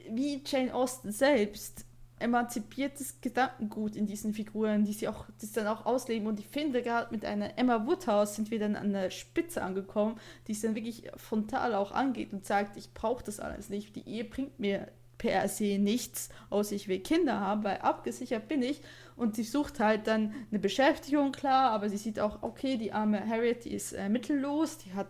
wie 0.09 0.41
Jane 0.45 0.73
Austen 0.73 1.11
selbst, 1.11 1.85
emanzipiertes 2.19 3.21
Gedankengut 3.21 3.95
in 3.95 4.07
diesen 4.07 4.33
Figuren, 4.33 4.85
die 4.85 4.93
sie 4.93 5.07
auch 5.07 5.25
das 5.39 5.51
dann 5.51 5.67
auch 5.67 5.85
ausleben. 5.85 6.27
Und 6.27 6.39
ich 6.39 6.47
finde, 6.47 6.81
gerade 6.81 7.13
mit 7.13 7.23
einer 7.25 7.57
Emma 7.57 7.85
Woodhouse 7.85 8.35
sind 8.35 8.49
wir 8.49 8.59
dann 8.59 8.75
an 8.75 8.91
der 8.91 9.11
Spitze 9.11 9.61
angekommen, 9.61 10.19
die 10.47 10.53
es 10.53 10.61
dann 10.61 10.75
wirklich 10.75 11.09
frontal 11.15 11.75
auch 11.75 11.91
angeht 11.91 12.33
und 12.33 12.45
sagt, 12.45 12.77
ich 12.77 12.93
brauche 12.93 13.23
das 13.23 13.39
alles 13.39 13.69
nicht. 13.69 13.95
Die 13.95 14.07
Ehe 14.07 14.23
bringt 14.23 14.59
mir 14.59 14.87
per 15.17 15.47
se 15.47 15.77
nichts, 15.79 16.29
außer 16.49 16.75
ich 16.75 16.87
will 16.87 16.99
Kinder 16.99 17.39
haben, 17.39 17.63
weil 17.63 17.77
abgesichert 17.77 18.47
bin 18.47 18.61
ich. 18.61 18.81
Und 19.17 19.35
sie 19.35 19.43
sucht 19.43 19.79
halt 19.79 20.07
dann 20.07 20.33
eine 20.49 20.59
Beschäftigung, 20.59 21.31
klar, 21.31 21.71
aber 21.71 21.89
sie 21.89 21.97
sieht 21.97 22.19
auch, 22.19 22.43
okay, 22.43 22.77
die 22.77 22.93
arme 22.93 23.27
Harriet, 23.27 23.65
die 23.65 23.73
ist 23.73 23.93
äh, 23.93 24.07
mittellos, 24.07 24.77
die 24.77 24.93
hat 24.93 25.09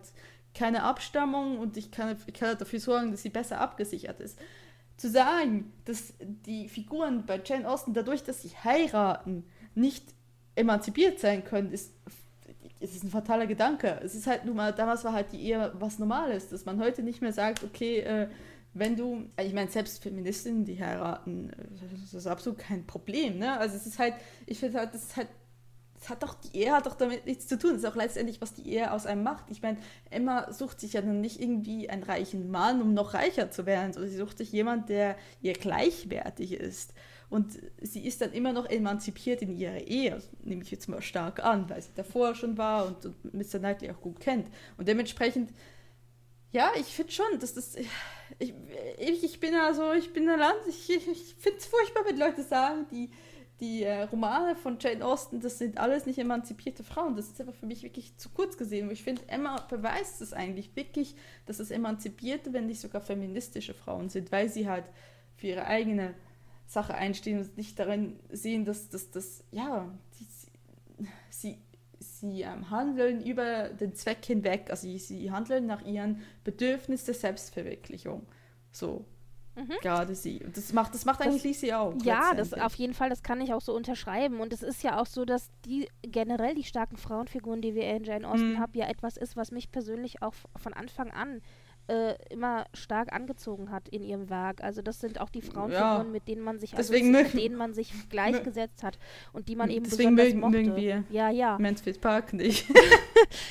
keine 0.54 0.82
Abstammung 0.82 1.58
und 1.58 1.76
ich 1.76 1.90
kann, 1.90 2.16
ich 2.26 2.34
kann 2.34 2.58
dafür 2.58 2.80
sorgen, 2.80 3.10
dass 3.12 3.22
sie 3.22 3.28
besser 3.28 3.60
abgesichert 3.60 4.18
ist 4.20 4.38
zu 4.98 5.08
sagen, 5.08 5.72
dass 5.84 6.12
die 6.20 6.68
Figuren 6.68 7.24
bei 7.24 7.40
Jane 7.42 7.68
Austen 7.68 7.94
dadurch, 7.94 8.24
dass 8.24 8.42
sie 8.42 8.50
heiraten, 8.64 9.44
nicht 9.74 10.04
emanzipiert 10.56 11.20
sein 11.20 11.44
können, 11.44 11.72
ist, 11.72 11.92
ist 12.80 13.04
ein 13.04 13.10
fataler 13.10 13.46
Gedanke. 13.46 14.00
Es 14.02 14.16
ist 14.16 14.26
halt 14.26 14.44
nun 14.44 14.56
mal, 14.56 14.72
damals 14.72 15.04
war 15.04 15.12
halt 15.12 15.32
die 15.32 15.40
Ehe 15.40 15.72
was 15.78 16.00
Normales, 16.00 16.48
dass 16.48 16.64
man 16.64 16.80
heute 16.80 17.04
nicht 17.04 17.22
mehr 17.22 17.32
sagt, 17.32 17.62
okay, 17.62 18.00
äh, 18.00 18.28
wenn 18.74 18.96
du, 18.96 19.28
ich 19.40 19.52
meine, 19.52 19.70
selbst 19.70 20.02
Feministinnen, 20.02 20.64
die 20.64 20.82
heiraten, 20.82 21.50
das 22.00 22.14
ist 22.14 22.26
absolut 22.26 22.58
kein 22.58 22.86
Problem, 22.86 23.38
ne? 23.38 23.58
Also 23.58 23.76
es 23.76 23.86
ist 23.86 23.98
halt, 23.98 24.14
ich 24.46 24.58
finde 24.58 24.78
halt, 24.78 24.94
das 24.94 25.02
ist 25.04 25.16
halt 25.16 25.28
das 25.98 26.10
hat 26.10 26.22
doch, 26.22 26.34
die 26.34 26.56
Ehe 26.56 26.72
hat 26.72 26.86
doch 26.86 26.94
damit 26.94 27.26
nichts 27.26 27.48
zu 27.48 27.58
tun. 27.58 27.72
Das 27.72 27.80
ist 27.80 27.88
auch 27.88 27.96
letztendlich, 27.96 28.40
was 28.40 28.54
die 28.54 28.68
Ehe 28.68 28.92
aus 28.92 29.06
einem 29.06 29.22
macht. 29.22 29.50
Ich 29.50 29.62
meine, 29.62 29.78
Emma 30.10 30.52
sucht 30.52 30.80
sich 30.80 30.92
ja 30.92 31.02
dann 31.02 31.20
nicht 31.20 31.40
irgendwie 31.40 31.90
einen 31.90 32.04
reichen 32.04 32.50
Mann, 32.50 32.80
um 32.80 32.94
noch 32.94 33.14
reicher 33.14 33.50
zu 33.50 33.66
werden, 33.66 33.92
sondern 33.92 34.10
sie 34.10 34.16
sucht 34.16 34.38
sich 34.38 34.52
jemand, 34.52 34.88
der 34.88 35.16
ihr 35.42 35.54
gleichwertig 35.54 36.52
ist. 36.52 36.94
Und 37.30 37.58
sie 37.82 38.06
ist 38.06 38.20
dann 38.20 38.32
immer 38.32 38.52
noch 38.52 38.66
emanzipiert 38.66 39.42
in 39.42 39.56
ihrer 39.56 39.80
Ehe, 39.80 40.22
nehme 40.42 40.62
ich 40.62 40.70
jetzt 40.70 40.88
mal 40.88 41.02
stark 41.02 41.44
an, 41.44 41.68
weil 41.68 41.82
sie 41.82 41.92
davor 41.94 42.34
schon 42.34 42.56
war 42.56 42.86
und, 42.86 43.04
und 43.04 43.34
Mr. 43.34 43.58
Knightley 43.58 43.90
auch 43.90 44.00
gut 44.00 44.20
kennt. 44.20 44.48
Und 44.78 44.88
dementsprechend, 44.88 45.50
ja, 46.52 46.72
ich 46.78 46.86
finde 46.86 47.12
schon, 47.12 47.38
dass 47.40 47.54
das. 47.54 47.76
Ich, 48.38 48.54
ich, 48.98 49.24
ich 49.24 49.40
bin 49.40 49.52
ja 49.52 49.72
so, 49.74 49.92
ich 49.92 50.12
bin 50.12 50.26
der 50.26 50.36
Land, 50.36 50.60
ich, 50.68 50.88
ich 50.90 51.34
finde 51.38 51.58
es 51.58 51.66
furchtbar, 51.66 52.04
wenn 52.06 52.18
Leute 52.18 52.42
sagen, 52.42 52.86
die 52.90 53.10
die 53.60 53.82
äh, 53.82 54.02
Romane 54.02 54.54
von 54.54 54.78
Jane 54.80 55.04
Austen, 55.04 55.40
das 55.40 55.58
sind 55.58 55.78
alles 55.78 56.06
nicht 56.06 56.18
emanzipierte 56.18 56.84
Frauen. 56.84 57.16
Das 57.16 57.26
ist 57.26 57.40
aber 57.40 57.52
für 57.52 57.66
mich 57.66 57.82
wirklich 57.82 58.16
zu 58.16 58.28
kurz 58.28 58.56
gesehen. 58.56 58.90
Ich 58.90 59.02
finde, 59.02 59.22
Emma 59.26 59.56
beweist 59.68 60.20
es 60.20 60.32
eigentlich 60.32 60.74
wirklich, 60.76 61.16
dass 61.46 61.58
es 61.58 61.70
emanzipierte, 61.70 62.52
wenn 62.52 62.66
nicht 62.66 62.80
sogar 62.80 63.00
feministische 63.00 63.74
Frauen 63.74 64.10
sind, 64.10 64.30
weil 64.30 64.48
sie 64.48 64.68
halt 64.68 64.84
für 65.34 65.48
ihre 65.48 65.66
eigene 65.66 66.14
Sache 66.66 66.94
einstehen 66.94 67.40
und 67.40 67.56
nicht 67.56 67.78
darin 67.78 68.20
sehen, 68.30 68.64
dass 68.64 68.90
das, 68.90 69.42
ja, 69.50 69.92
die, 70.18 71.06
sie, 71.30 71.58
sie 72.20 72.42
ähm, 72.42 72.70
handeln 72.70 73.22
über 73.22 73.68
den 73.68 73.94
Zweck 73.94 74.24
hinweg. 74.24 74.68
Also 74.70 74.82
sie, 74.86 74.98
sie 74.98 75.30
handeln 75.30 75.66
nach 75.66 75.82
ihren 75.84 76.22
Bedürfnissen 76.44 77.06
der 77.06 77.14
Selbstverwirklichung. 77.14 78.26
So. 78.72 79.04
Mhm. 79.56 79.72
Gerade 79.82 80.14
sie. 80.14 80.44
Und 80.44 80.56
das 80.56 80.72
macht, 80.72 80.94
das 80.94 81.04
macht 81.04 81.20
eigentlich 81.20 81.42
Lizzie 81.42 81.74
auch. 81.74 81.92
Ja, 82.04 82.32
das 82.34 82.52
auf 82.52 82.74
jeden 82.76 82.94
Fall, 82.94 83.10
das 83.10 83.24
kann 83.24 83.40
ich 83.40 83.52
auch 83.52 83.60
so 83.60 83.74
unterschreiben. 83.74 84.40
Und 84.40 84.52
es 84.52 84.62
ist 84.62 84.82
ja 84.84 85.00
auch 85.00 85.06
so, 85.06 85.24
dass 85.24 85.50
die 85.64 85.88
generell 86.02 86.54
die 86.54 86.62
starken 86.62 86.96
Frauenfiguren, 86.96 87.60
die 87.60 87.74
wir 87.74 87.82
in 87.90 88.04
Jane 88.04 88.28
Austen 88.28 88.52
Mhm. 88.52 88.58
haben, 88.60 88.72
ja 88.74 88.88
etwas 88.88 89.16
ist, 89.16 89.36
was 89.36 89.50
mich 89.50 89.72
persönlich 89.72 90.22
auch 90.22 90.34
von 90.56 90.74
Anfang 90.74 91.10
an 91.10 91.42
äh, 91.88 92.14
immer 92.30 92.66
stark 92.74 93.12
angezogen 93.12 93.70
hat 93.70 93.88
in 93.88 94.02
ihrem 94.04 94.30
Werk. 94.30 94.62
Also 94.62 94.82
das 94.82 95.00
sind 95.00 95.20
auch 95.20 95.30
die 95.30 95.40
Frauenfiguren, 95.42 95.72
Ja. 95.72 96.04
mit 96.04 96.28
denen 96.28 96.42
man 96.42 96.58
sich 96.58 96.76
also 96.76 96.92
Deswegen 96.92 97.10
mit 97.10 97.26
mögen- 97.28 97.38
denen 97.38 97.56
man 97.56 97.74
sich 97.74 97.92
gleichgesetzt 98.10 98.82
hat 98.82 98.98
und 99.32 99.48
die 99.48 99.56
man 99.56 99.70
eben 99.70 99.84
Deswegen 99.84 100.14
besonders 100.16 100.26
mögen- 100.26 100.40
mochte. 100.40 100.56
mögen 100.58 100.76
wir 100.76 101.04
Ja, 101.10 101.30
ja. 101.30 101.58
Mansfield 101.58 102.00
Park 102.00 102.32
nicht. 102.32 102.66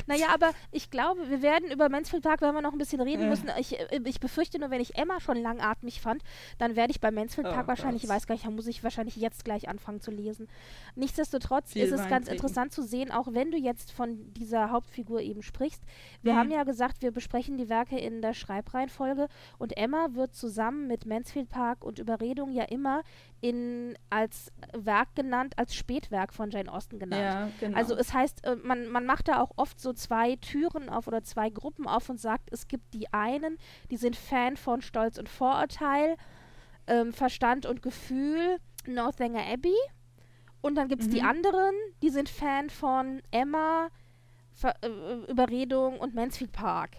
Naja, 0.07 0.27
aber 0.33 0.51
ich 0.71 0.89
glaube, 0.89 1.29
wir 1.29 1.41
werden 1.41 1.69
über 1.69 1.89
Mansfield 1.89 2.23
Park, 2.23 2.41
wenn 2.41 2.53
wir 2.53 2.61
noch 2.61 2.71
ein 2.71 2.77
bisschen 2.77 3.01
reden 3.01 3.23
Ja. 3.23 3.29
müssen. 3.29 3.49
Ich, 3.59 3.77
äh, 3.77 3.99
ich 4.05 4.19
befürchte 4.19 4.59
nur, 4.59 4.69
wenn 4.71 4.79
ich 4.79 4.97
Emma 4.97 5.19
schon 5.19 5.37
langatmig 5.37 5.99
fand, 5.99 6.23
dann 6.57 6.75
werde 6.77 6.91
ich 6.91 7.01
bei 7.01 7.11
Mansfield 7.11 7.47
Oh 7.47 7.51
Park 7.51 7.67
wahrscheinlich, 7.67 8.03
ich 8.03 8.09
weiß 8.09 8.25
gar 8.27 8.35
nicht, 8.35 8.45
da 8.45 8.49
muss 8.51 8.67
ich 8.67 8.83
wahrscheinlich 8.83 9.17
jetzt 9.17 9.43
gleich 9.43 9.67
anfangen 9.67 9.99
zu 9.99 10.09
lesen. 10.11 10.47
Nichtsdestotrotz 10.95 11.73
Viel 11.73 11.83
ist 11.83 11.91
es 11.91 12.07
ganz 12.07 12.27
interessant 12.27 12.71
zu 12.71 12.81
sehen, 12.81 13.11
auch 13.11 13.27
wenn 13.31 13.51
du 13.51 13.57
jetzt 13.57 13.91
von 13.91 14.33
dieser 14.33 14.71
Hauptfigur 14.71 15.21
eben 15.21 15.41
sprichst. 15.43 15.83
Wir 16.21 16.33
Mhm. 16.33 16.37
haben 16.37 16.51
ja 16.51 16.63
gesagt, 16.63 17.01
wir 17.01 17.11
besprechen 17.11 17.57
die 17.57 17.69
Werke 17.69 17.99
in 17.99 18.21
der 18.21 18.26
Schreibreihenfolge 18.33 19.27
und 19.57 19.75
Emma 19.77 20.07
wird 20.11 20.33
zusammen 20.35 20.87
mit 20.87 21.05
Mansfield 21.05 21.49
Park 21.49 21.83
und 21.83 21.99
Überredung 21.99 22.51
ja 22.51 22.63
immer 22.63 23.03
in, 23.41 23.97
als 24.09 24.51
Werk 24.73 25.15
genannt, 25.15 25.53
als 25.57 25.75
Spätwerk 25.75 26.33
von 26.33 26.49
Jane 26.51 26.71
Austen 26.71 26.99
genannt. 26.99 27.21
ja, 27.21 27.49
genau. 27.59 27.77
Also 27.77 27.95
es 27.95 28.13
heißt, 28.13 28.45
äh, 28.45 28.55
man, 28.55 28.87
man 28.87 29.05
macht 29.05 29.27
da 29.27 29.41
auch 29.41 29.51
oft 29.57 29.79
so 29.79 29.93
zwei 29.93 30.35
Türen 30.37 30.89
auf 30.89 31.07
oder 31.07 31.23
zwei 31.23 31.49
Gruppen 31.49 31.87
auf 31.87 32.09
und 32.09 32.19
sagt, 32.19 32.49
es 32.51 32.67
gibt 32.67 32.93
die 32.93 33.11
einen, 33.13 33.57
die 33.91 33.97
sind 33.97 34.15
Fan 34.15 34.57
von 34.57 34.81
Stolz 34.81 35.17
und 35.17 35.29
Vorurteil, 35.29 36.15
ähm, 36.87 37.13
Verstand 37.13 37.65
und 37.65 37.81
Gefühl, 37.81 38.57
Northanger 38.87 39.43
Abbey. 39.51 39.75
Und 40.61 40.75
dann 40.75 40.87
gibt 40.87 41.03
es 41.03 41.09
die 41.09 41.21
Mhm. 41.21 41.27
anderen, 41.27 41.75
die 42.01 42.09
sind 42.09 42.29
Fan 42.29 42.69
von 42.69 43.21
Emma, 43.31 43.89
Ver 44.53 44.73
äh, 44.81 45.31
Überredung 45.31 45.99
und 45.99 46.15
Mansfield 46.15 46.51
Park. 46.51 46.97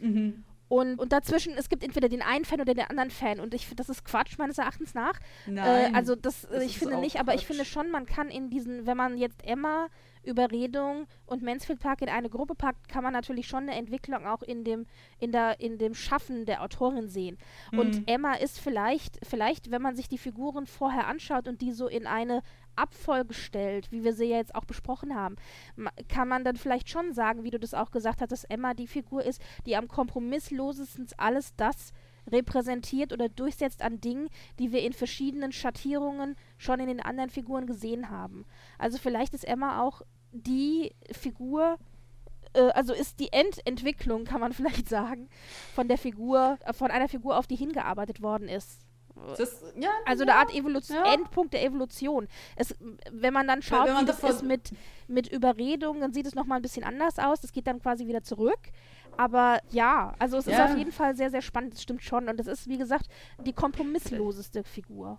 mhm. 0.00 0.44
Und, 0.68 0.98
und 0.98 1.12
dazwischen, 1.12 1.54
es 1.56 1.68
gibt 1.68 1.84
entweder 1.84 2.08
den 2.08 2.22
einen 2.22 2.44
Fan 2.44 2.60
oder 2.60 2.74
den 2.74 2.86
anderen 2.86 3.10
Fan. 3.10 3.40
Und 3.40 3.54
ich 3.54 3.66
finde, 3.66 3.76
das 3.76 3.88
ist 3.88 4.04
Quatsch 4.04 4.36
meines 4.38 4.58
Erachtens 4.58 4.94
nach. 4.94 5.18
Nein. 5.46 5.92
Äh, 5.92 5.96
also 5.96 6.16
das, 6.16 6.46
das 6.50 6.62
ich 6.64 6.78
finde 6.78 6.98
nicht, 6.98 7.20
aber 7.20 7.34
ich 7.34 7.40
Quatsch. 7.40 7.46
finde 7.46 7.64
schon, 7.64 7.90
man 7.90 8.06
kann 8.06 8.28
in 8.28 8.50
diesen, 8.50 8.86
wenn 8.86 8.96
man 8.96 9.16
jetzt 9.16 9.44
Emma, 9.44 9.88
Überredung 10.26 11.06
und 11.26 11.42
Mansfield 11.42 11.80
Park 11.80 12.02
in 12.02 12.08
eine 12.08 12.28
Gruppe 12.28 12.54
packt, 12.54 12.88
kann 12.88 13.02
man 13.02 13.12
natürlich 13.12 13.46
schon 13.46 13.64
eine 13.64 13.74
Entwicklung 13.74 14.26
auch 14.26 14.42
in 14.42 14.64
dem, 14.64 14.86
in 15.18 15.32
der, 15.32 15.60
in 15.60 15.78
dem 15.78 15.94
Schaffen 15.94 16.44
der 16.44 16.62
Autorin 16.62 17.08
sehen. 17.08 17.38
Mhm. 17.72 17.78
Und 17.78 18.08
Emma 18.08 18.34
ist 18.34 18.58
vielleicht, 18.60 19.18
vielleicht, 19.24 19.70
wenn 19.70 19.82
man 19.82 19.96
sich 19.96 20.08
die 20.08 20.18
Figuren 20.18 20.66
vorher 20.66 21.06
anschaut 21.06 21.48
und 21.48 21.60
die 21.60 21.72
so 21.72 21.88
in 21.88 22.06
eine 22.06 22.42
Abfolge 22.74 23.34
stellt, 23.34 23.90
wie 23.90 24.04
wir 24.04 24.12
sie 24.12 24.26
ja 24.26 24.36
jetzt 24.36 24.54
auch 24.54 24.64
besprochen 24.64 25.14
haben, 25.14 25.36
kann 26.08 26.28
man 26.28 26.44
dann 26.44 26.56
vielleicht 26.56 26.90
schon 26.90 27.14
sagen, 27.14 27.42
wie 27.42 27.50
du 27.50 27.58
das 27.58 27.74
auch 27.74 27.90
gesagt 27.90 28.20
hast, 28.20 28.32
dass 28.32 28.44
Emma 28.44 28.74
die 28.74 28.86
Figur 28.86 29.24
ist, 29.24 29.40
die 29.64 29.76
am 29.76 29.88
kompromisslosesten 29.88 31.06
alles 31.16 31.54
das 31.56 31.92
repräsentiert 32.30 33.12
oder 33.12 33.28
durchsetzt 33.28 33.82
an 33.82 34.00
Dingen, 34.00 34.28
die 34.58 34.72
wir 34.72 34.82
in 34.82 34.92
verschiedenen 34.92 35.52
Schattierungen 35.52 36.36
schon 36.58 36.80
in 36.80 36.88
den 36.88 37.00
anderen 37.00 37.30
Figuren 37.30 37.66
gesehen 37.66 38.10
haben. 38.10 38.44
Also 38.78 38.98
vielleicht 38.98 39.34
ist 39.34 39.46
Emma 39.46 39.82
auch 39.82 40.02
die 40.32 40.94
Figur, 41.12 41.78
äh, 42.54 42.70
also 42.70 42.92
ist 42.92 43.20
die 43.20 43.32
Endentwicklung, 43.32 44.24
kann 44.24 44.40
man 44.40 44.52
vielleicht 44.54 44.88
sagen, 44.88 45.28
von 45.74 45.88
der 45.88 45.98
Figur, 45.98 46.58
äh, 46.64 46.72
von 46.72 46.90
einer 46.90 47.08
Figur, 47.08 47.38
auf 47.38 47.46
die 47.46 47.56
hingearbeitet 47.56 48.22
worden 48.22 48.48
ist. 48.48 48.86
Das, 49.38 49.64
ja, 49.80 49.88
Also 50.04 50.24
ja, 50.24 50.32
eine 50.32 50.40
Art 50.40 50.54
Evolution, 50.54 50.98
ja. 50.98 51.14
Endpunkt 51.14 51.54
der 51.54 51.64
Evolution. 51.64 52.28
Es, 52.54 52.74
wenn 53.10 53.32
man 53.32 53.46
dann 53.46 53.62
schaut, 53.62 53.88
man 53.88 54.02
wie 54.02 54.06
das 54.06 54.22
ist 54.22 54.42
mit, 54.42 54.72
mit 55.08 55.28
Überredung, 55.28 56.00
dann 56.00 56.12
sieht 56.12 56.26
es 56.26 56.34
nochmal 56.34 56.58
ein 56.58 56.62
bisschen 56.62 56.84
anders 56.84 57.18
aus. 57.18 57.40
Das 57.40 57.52
geht 57.52 57.66
dann 57.66 57.80
quasi 57.80 58.06
wieder 58.06 58.22
zurück. 58.22 58.58
Aber 59.16 59.60
ja, 59.70 60.14
also 60.18 60.36
es 60.36 60.46
ist 60.46 60.60
auf 60.60 60.76
jeden 60.76 60.92
Fall 60.92 61.16
sehr, 61.16 61.30
sehr 61.30 61.40
spannend. 61.40 61.72
Das 61.74 61.82
stimmt 61.82 62.02
schon. 62.02 62.28
Und 62.28 62.38
es 62.38 62.46
ist, 62.46 62.68
wie 62.68 62.76
gesagt, 62.76 63.06
die 63.44 63.54
kompromissloseste 63.54 64.64
Figur. 64.64 65.18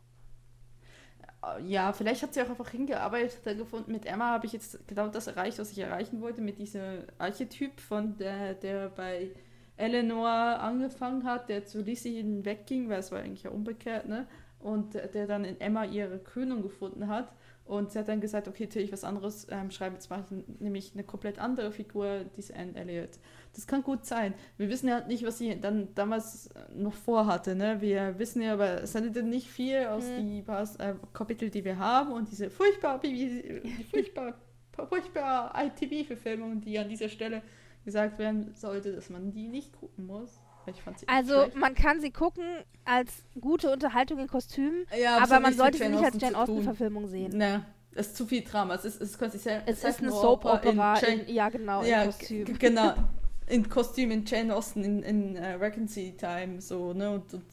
Ja, 1.66 1.94
vielleicht 1.94 2.24
hat 2.24 2.34
sie 2.34 2.42
auch 2.42 2.50
einfach 2.50 2.70
hingearbeitet 2.70 3.58
gefunden. 3.58 3.92
Mit 3.92 4.06
Emma 4.06 4.32
habe 4.32 4.46
ich 4.46 4.54
jetzt 4.54 4.86
genau 4.88 5.08
das 5.08 5.28
erreicht, 5.28 5.60
was 5.60 5.72
ich 5.72 5.80
erreichen 5.80 6.20
wollte, 6.22 6.42
mit 6.42 6.58
diesem 6.58 7.04
Archetyp 7.20 7.80
von 7.80 8.18
der, 8.18 8.54
der 8.56 8.90
bei 8.90 9.32
Eleanor 9.78 10.28
angefangen 10.30 11.24
hat, 11.24 11.50
der 11.50 11.66
zu 11.66 11.82
Lizzie 11.82 12.16
hinwegging, 12.18 12.90
weil 12.90 13.00
es 13.00 13.12
war 13.12 13.20
eigentlich 13.20 13.44
ja 13.44 13.52
umgekehrt, 13.52 14.08
ne? 14.08 14.28
Und 14.60 14.96
der 14.96 15.28
dann 15.28 15.46
in 15.46 15.62
Emma 15.62 15.86
ihre 15.86 16.20
Krönung 16.20 16.64
gefunden 16.64 17.08
hat. 17.08 17.32
Und 17.64 17.92
sie 17.92 18.00
hat 18.00 18.08
dann 18.08 18.22
gesagt, 18.22 18.48
okay, 18.48 18.68
till 18.68 18.82
ich 18.82 18.92
was 18.92 19.04
anderes 19.04 19.46
ähm, 19.52 19.72
schreiben, 19.72 19.96
jetzt 19.96 20.10
ich 20.10 20.60
nämlich 20.60 20.94
eine 20.94 21.04
komplett 21.04 21.38
andere 21.38 21.72
Figur, 21.72 22.26
diese 22.36 22.56
Anne 22.56 22.76
Elliot. 22.76 23.20
Das 23.58 23.66
kann 23.66 23.82
gut 23.82 24.06
sein. 24.06 24.36
Wir 24.58 24.70
wissen 24.70 24.88
ja 24.88 25.00
nicht, 25.08 25.26
was 25.26 25.40
sie 25.40 25.60
dann 25.60 25.88
damals 25.96 26.48
noch 26.76 26.94
vorhatte. 26.94 27.56
Ne? 27.56 27.82
Wir 27.82 28.20
wissen 28.20 28.40
ja 28.44 28.54
aber 28.54 28.84
es 28.84 28.94
handelt 28.94 29.26
nicht 29.26 29.50
viel 29.50 29.88
aus 29.88 30.04
die 30.06 30.44
paar 30.44 30.62
äh, 30.80 30.94
Kapitel, 31.12 31.50
die 31.50 31.66
wir 31.66 31.80
haben 31.80 32.12
und 32.12 32.30
diese 32.30 32.52
furchtbar, 32.52 33.00
die 33.00 33.64
furchtbar, 33.92 34.36
furchtbar 34.88 35.56
ITV-Verfilmung, 35.60 36.62
die 36.62 36.78
an 36.78 36.88
dieser 36.88 37.10
Stelle 37.10 37.42
gesagt 37.84 38.20
werden 38.20 38.54
sollte, 38.54 38.94
dass 38.94 39.10
man 39.10 39.32
die 39.32 39.48
nicht 39.48 39.74
gucken 39.74 40.06
muss. 40.06 40.40
Also 41.08 41.48
man 41.56 41.74
kann 41.74 42.00
sie 42.00 42.12
gucken 42.12 42.44
als 42.86 43.24
gute 43.42 43.72
Unterhaltung 43.72 44.20
in 44.20 44.28
Kostümen, 44.28 44.86
ja, 45.02 45.18
aber 45.18 45.40
man 45.40 45.54
sollte 45.54 45.80
sie 45.80 45.90
nicht 45.90 46.04
als 46.04 46.22
Jane. 46.22 46.38
Austen-Verfilmung 46.38 47.08
sehen. 47.08 47.36
Ne, 47.36 47.66
es 47.96 48.08
ist 48.08 48.18
zu 48.18 48.28
viel 48.28 48.44
Drama. 48.44 48.76
Es 48.76 48.86
ist, 48.86 49.02
es 49.02 49.12
ist 49.12 49.18
quasi 49.18 49.40
Es 49.66 49.84
ist 49.84 50.00
eine 50.00 50.12
Soap-Opera 50.12 51.00
ja 51.26 51.50
genau, 51.50 51.84
ja, 51.84 52.06
Kostüm. 52.06 52.46
genau. 52.60 52.94
In 53.48 53.70
Kostüm, 53.70 54.12
in 54.12 54.26
Jane 54.26 54.54
Austen, 54.56 54.84
in, 54.84 55.04
in 55.04 55.36
äh, 55.36 55.54
Regency 55.54 56.16
Time, 56.18 56.62
so, 56.62 56.94
ne? 56.94 57.12
Und, 57.12 57.34
und 57.34 57.44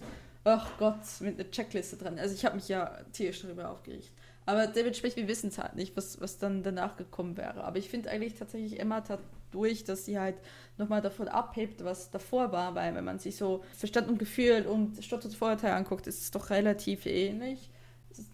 ach 0.45 0.71
Gott, 0.79 1.01
mit 1.21 1.39
einer 1.39 1.51
Checkliste 1.51 1.97
dran. 1.97 2.19
Also 2.19 2.35
ich 2.35 2.45
habe 2.45 2.57
mich 2.57 2.69
ja 2.69 2.99
tierisch 3.13 3.43
darüber 3.43 3.71
aufgeregt. 3.71 4.11
Aber 4.47 4.67
dementsprechend, 4.67 5.19
wir 5.19 5.29
wissen 5.29 5.49
es 5.49 5.59
halt 5.59 5.75
nicht, 5.75 5.97
was, 5.97 6.21
was 6.21 6.39
dann 6.39 6.63
danach 6.63 6.97
gekommen 6.97 7.37
wäre. 7.37 7.65
Aber 7.65 7.79
ich 7.79 7.89
finde 7.89 8.11
eigentlich 8.11 8.35
tatsächlich, 8.35 8.79
Emma 8.79 9.01
tat 9.01 9.21
durch, 9.53 9.85
dass 9.85 10.05
sie 10.05 10.19
halt 10.19 10.37
nochmal 10.77 11.01
davon 11.01 11.29
abhebt, 11.29 11.85
was 11.85 12.11
davor 12.11 12.53
war, 12.53 12.75
weil 12.75 12.95
wenn 12.95 13.05
man 13.05 13.19
sich 13.19 13.37
so 13.37 13.65
Verstand 13.73 14.09
und 14.09 14.19
Gefühl 14.19 14.67
und 14.67 15.03
Stolz 15.03 15.25
und 15.25 15.35
Vorurteil 15.35 15.73
anguckt, 15.73 16.07
ist 16.07 16.21
es 16.21 16.31
doch 16.31 16.51
relativ 16.51 17.07
ähnlich. 17.07 17.71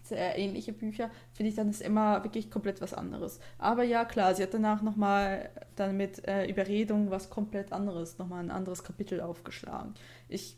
Sehr 0.03 0.37
ähnliche 0.37 0.73
Bücher, 0.73 1.09
finde 1.33 1.49
ich, 1.49 1.55
dann 1.55 1.69
ist 1.69 1.81
Emma 1.81 2.23
wirklich 2.23 2.51
komplett 2.51 2.81
was 2.81 2.93
anderes. 2.93 3.39
Aber 3.57 3.83
ja, 3.83 4.05
klar, 4.05 4.35
sie 4.35 4.43
hat 4.43 4.53
danach 4.53 4.81
nochmal 4.81 5.49
dann 5.75 5.97
mit 5.97 6.27
äh, 6.27 6.45
Überredung 6.45 7.09
was 7.11 7.29
komplett 7.29 7.71
anderes, 7.71 8.17
nochmal 8.17 8.43
ein 8.43 8.51
anderes 8.51 8.83
Kapitel 8.83 9.21
aufgeschlagen. 9.21 9.93
Ich 10.29 10.57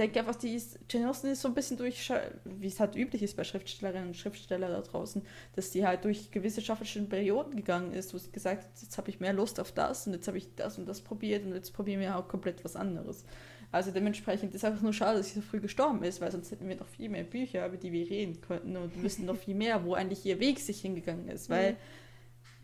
denke 0.00 0.18
einfach, 0.18 0.36
die 0.36 0.54
ist, 0.54 0.78
Jane 0.90 1.10
Austen 1.10 1.28
ist 1.28 1.42
so 1.42 1.48
ein 1.48 1.54
bisschen 1.54 1.76
durch, 1.76 2.10
wie 2.44 2.66
es 2.66 2.80
halt 2.80 2.96
üblich 2.96 3.22
ist 3.22 3.36
bei 3.36 3.44
Schriftstellerinnen 3.44 4.08
und 4.08 4.16
Schriftstellern 4.16 4.72
da 4.72 4.80
draußen, 4.80 5.22
dass 5.54 5.70
die 5.70 5.86
halt 5.86 6.04
durch 6.04 6.30
gewisse 6.30 6.62
schaffische 6.62 7.02
Perioden 7.02 7.54
gegangen 7.54 7.92
ist, 7.92 8.14
wo 8.14 8.18
sie 8.18 8.32
gesagt 8.32 8.64
hat, 8.64 8.70
jetzt 8.80 8.96
habe 8.96 9.10
ich 9.10 9.20
mehr 9.20 9.34
Lust 9.34 9.60
auf 9.60 9.72
das 9.72 10.06
und 10.06 10.14
jetzt 10.14 10.26
habe 10.26 10.38
ich 10.38 10.54
das 10.54 10.78
und 10.78 10.86
das 10.86 11.02
probiert 11.02 11.44
und 11.44 11.54
jetzt 11.54 11.72
probieren 11.72 12.00
wir 12.00 12.16
auch 12.16 12.28
komplett 12.28 12.64
was 12.64 12.76
anderes. 12.76 13.24
Also 13.72 13.92
dementsprechend 13.92 14.54
ist 14.54 14.64
einfach 14.64 14.82
nur 14.82 14.92
schade, 14.92 15.18
dass 15.18 15.28
sie 15.28 15.36
so 15.36 15.42
früh 15.42 15.60
gestorben 15.60 16.02
ist, 16.02 16.20
weil 16.20 16.32
sonst 16.32 16.50
hätten 16.50 16.68
wir 16.68 16.74
noch 16.76 16.88
viel 16.88 17.08
mehr 17.08 17.22
Bücher, 17.22 17.66
über 17.66 17.76
die 17.76 17.92
wir 17.92 18.08
reden 18.10 18.40
könnten 18.40 18.76
und 18.76 19.00
wüssten 19.02 19.26
noch 19.26 19.36
viel 19.36 19.54
mehr, 19.54 19.84
wo 19.84 19.94
eigentlich 19.94 20.24
ihr 20.26 20.40
Weg 20.40 20.58
sich 20.58 20.80
hingegangen 20.80 21.28
ist, 21.28 21.48
weil 21.50 21.76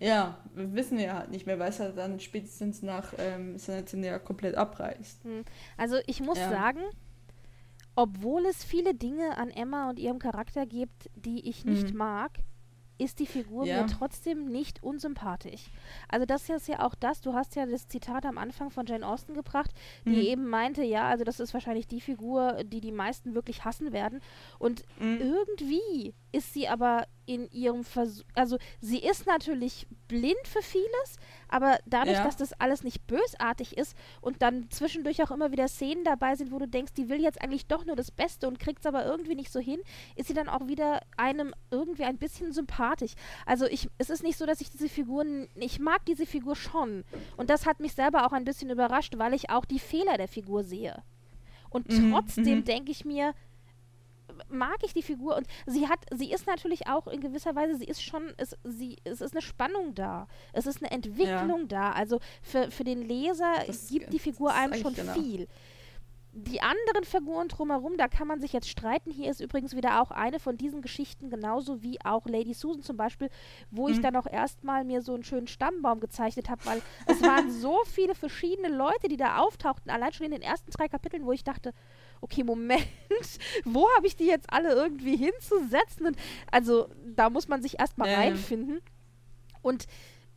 ja, 0.01 0.39
wir 0.55 0.75
wissen 0.75 0.99
ja 0.99 1.15
halt 1.15 1.31
nicht 1.31 1.47
mehr, 1.47 1.59
weil 1.59 1.71
es 1.71 1.81
halt 1.81 1.97
dann 1.97 2.21
spätestens 2.21 2.83
nach 2.83 3.15
ähm, 3.19 3.57
Sentinel 3.57 4.19
komplett 4.19 4.55
abreißt. 4.57 5.23
Also 5.79 5.97
ich 6.07 6.21
muss 6.21 6.39
Ja. 6.39 6.51
sagen, 6.51 6.81
obwohl 7.95 8.45
es 8.47 8.63
viele 8.65 8.95
Dinge 8.95 9.39
an 9.39 9.49
Emma 9.51 9.89
und 9.89 9.99
ihrem 9.99 10.19
Charakter 10.19 10.67
gibt, 10.67 11.09
die 11.15 11.49
ich 11.49 11.65
nicht 11.65 11.93
Mhm. 11.93 11.99
mag, 11.99 12.33
ist 12.99 13.19
die 13.19 13.27
Figur 13.27 13.67
Ja. 13.67 13.83
mir 13.83 13.87
trotzdem 13.87 14.47
nicht 14.47 14.83
unsympathisch. 14.83 15.67
Also 16.09 16.27
das 16.27 16.49
ist 16.49 16.69
ja 16.69 16.81
auch 16.85 16.95
das, 16.95 17.21
du 17.21 17.35
hast 17.35 17.55
ja 17.57 17.67
das 17.67 17.89
Zitat 17.89 18.25
am 18.27 18.39
Anfang 18.39 18.71
von 18.71 18.87
Jane 18.87 19.07
Austen 19.07 19.35
gebracht, 19.35 19.71
die 20.05 20.11
Mhm. 20.11 20.17
eben 20.19 20.47
meinte, 20.49 20.83
ja, 20.83 21.09
also 21.09 21.25
das 21.25 21.41
ist 21.41 21.53
wahrscheinlich 21.55 21.87
die 21.87 22.01
Figur, 22.01 22.65
die 22.65 22.81
die 22.81 22.93
meisten 22.93 23.35
wirklich 23.35 23.65
hassen 23.65 23.93
werden. 23.93 24.21
Und 24.59 24.83
Mhm. 24.99 25.21
irgendwie 25.21 26.15
ist 26.33 26.53
sie 26.55 26.69
aber 26.69 27.07
in 27.27 27.51
ihrem 27.51 27.85
Versuch, 27.85 28.25
also 28.35 28.57
sie 28.81 28.99
ist 28.99 29.27
natürlich 29.27 29.87
blind 30.09 30.37
für 30.45 30.63
vieles, 30.63 31.17
aber 31.49 31.79
dadurch, 31.85 32.17
Ja. 32.17 32.25
dass 32.25 32.37
das 32.37 32.53
alles 32.61 32.83
nicht 32.85 33.07
bösartig 33.07 33.77
ist 33.77 33.97
und 34.21 34.43
dann 34.43 34.71
zwischendurch 34.71 35.23
auch 35.23 35.31
immer 35.31 35.51
wieder 35.53 35.69
Szenen 35.69 36.05
dabei 36.05 36.37
sind, 36.37 36.53
wo 36.53 36.59
du 36.59 36.69
denkst, 36.69 36.95
die 36.95 37.09
will 37.09 37.21
jetzt 37.21 37.43
eigentlich 37.43 37.67
doch 37.67 37.85
nur 37.85 37.97
das 37.97 38.11
Beste 38.11 38.47
und 38.49 38.59
kriegt 38.59 38.81
es 38.81 38.87
aber 38.87 39.05
irgendwie 39.05 39.35
nicht 39.35 39.51
so 39.53 39.61
hin, 39.61 39.81
ist 40.15 40.29
sie 40.29 40.35
dann 40.35 40.49
auch 40.49 40.69
wieder 40.69 41.01
einem 41.17 41.53
irgendwie 41.71 42.05
ein 42.05 42.19
bisschen 42.19 42.53
sympathisch. 42.53 43.13
Also 43.45 43.67
ich, 43.67 43.89
es 43.99 44.09
ist 44.11 44.23
nicht 44.23 44.39
so, 44.39 44.47
dass 44.47 44.61
ich 44.61 44.71
diese 44.71 44.89
Figuren, 44.89 45.49
ich 45.57 45.79
mag 45.81 46.05
diese 46.07 46.27
Figur 46.27 46.57
schon 46.57 47.05
und 47.37 47.51
das 47.51 47.67
hat 47.67 47.81
mich 47.81 47.93
selber 47.95 48.27
auch 48.27 48.33
ein 48.33 48.45
bisschen 48.45 48.71
überrascht, 48.71 49.19
weil 49.19 49.35
ich 49.35 49.51
auch 49.51 49.65
die 49.65 49.79
Fehler 49.81 50.17
der 50.17 50.29
Figur 50.29 50.65
sehe. 50.65 51.03
Und 51.69 51.89
Mhm, 51.91 52.13
trotzdem 52.13 52.59
mhm. 52.61 52.65
denke 52.65 52.93
ich 52.93 53.05
mir, 53.05 53.35
mag 54.49 54.77
ich 54.85 54.93
die 54.95 55.03
Figur 55.03 55.37
und 55.37 55.47
sie 55.67 55.89
hat, 55.89 56.01
sie 56.13 56.31
ist 56.33 56.47
natürlich 56.47 56.87
auch 56.87 57.07
in 57.07 57.21
gewisser 57.21 57.55
Weise, 57.55 57.77
sie 57.77 57.85
ist 57.87 58.03
schon, 58.03 58.33
es, 58.37 58.57
sie, 58.65 58.97
es 59.05 59.21
ist 59.21 59.33
eine 59.33 59.43
Spannung 59.43 59.95
da. 59.95 60.27
Es 60.53 60.67
ist 60.67 60.83
eine 60.83 60.91
Entwicklung 60.91 61.69
da. 61.69 61.93
Also 61.93 62.19
für, 62.43 62.71
für 62.71 62.85
den 62.85 63.03
Leser 63.03 63.53
Das- 63.67 63.89
gibt 63.89 64.13
die 64.13 64.19
Figur 64.19 64.53
einem 64.53 64.75
schon 64.75 64.95
genau. 64.95 65.13
viel. 65.15 65.49
Die 66.39 66.61
anderen 66.61 67.05
Figuren 67.05 67.49
drumherum, 67.49 67.97
da 67.97 68.09
kann 68.09 68.29
man 68.29 68.41
sich 68.43 68.53
jetzt 68.53 68.69
streiten. 68.69 69.11
Hier 69.11 69.31
ist 69.31 69.41
übrigens 69.41 69.75
wieder 69.75 70.03
auch 70.03 70.11
eine 70.11 70.39
von 70.39 70.59
diesen 70.59 70.83
Geschichten, 70.83 71.31
genauso 71.31 71.83
wie 71.83 71.99
auch 72.05 72.27
Lady 72.27 72.53
Susan 72.53 72.83
zum 72.83 72.99
Beispiel, 72.99 73.31
wo 73.71 73.89
ich 73.89 73.97
Mhm. 73.99 74.03
dann 74.03 74.17
auch 74.17 74.27
erstmal 74.27 74.85
mir 74.85 75.01
so 75.01 75.15
einen 75.15 75.25
schönen 75.25 75.47
Stammbaum 75.47 75.99
gezeichnet 75.99 76.51
habe, 76.51 76.63
weil 76.67 76.83
es 77.07 77.23
waren 77.23 77.51
so 77.63 77.79
viele 77.87 78.15
verschiedene 78.15 78.69
Leute, 78.69 79.09
die 79.09 79.17
da 79.17 79.39
auftauchten, 79.39 79.91
allein 79.91 80.13
schon 80.13 80.27
in 80.27 80.33
den 80.33 80.43
ersten 80.43 80.71
drei 80.73 80.89
Kapiteln, 80.89 81.25
wo 81.25 81.33
ich 81.33 81.43
dachte, 81.43 81.73
okay, 82.21 82.45
Moment, 82.45 82.87
wo 83.65 83.87
habe 83.97 84.07
ich 84.07 84.17
die 84.17 84.27
jetzt 84.27 84.53
alle 84.53 84.73
irgendwie 84.73 85.17
hinzusetzen? 85.17 86.07
Und 86.07 86.17
also 86.51 86.89
da 87.05 87.31
muss 87.31 87.49
man 87.49 87.63
sich 87.63 87.79
erstmal 87.79 88.11
ja. 88.11 88.19
reinfinden. 88.19 88.81
Und 89.63 89.85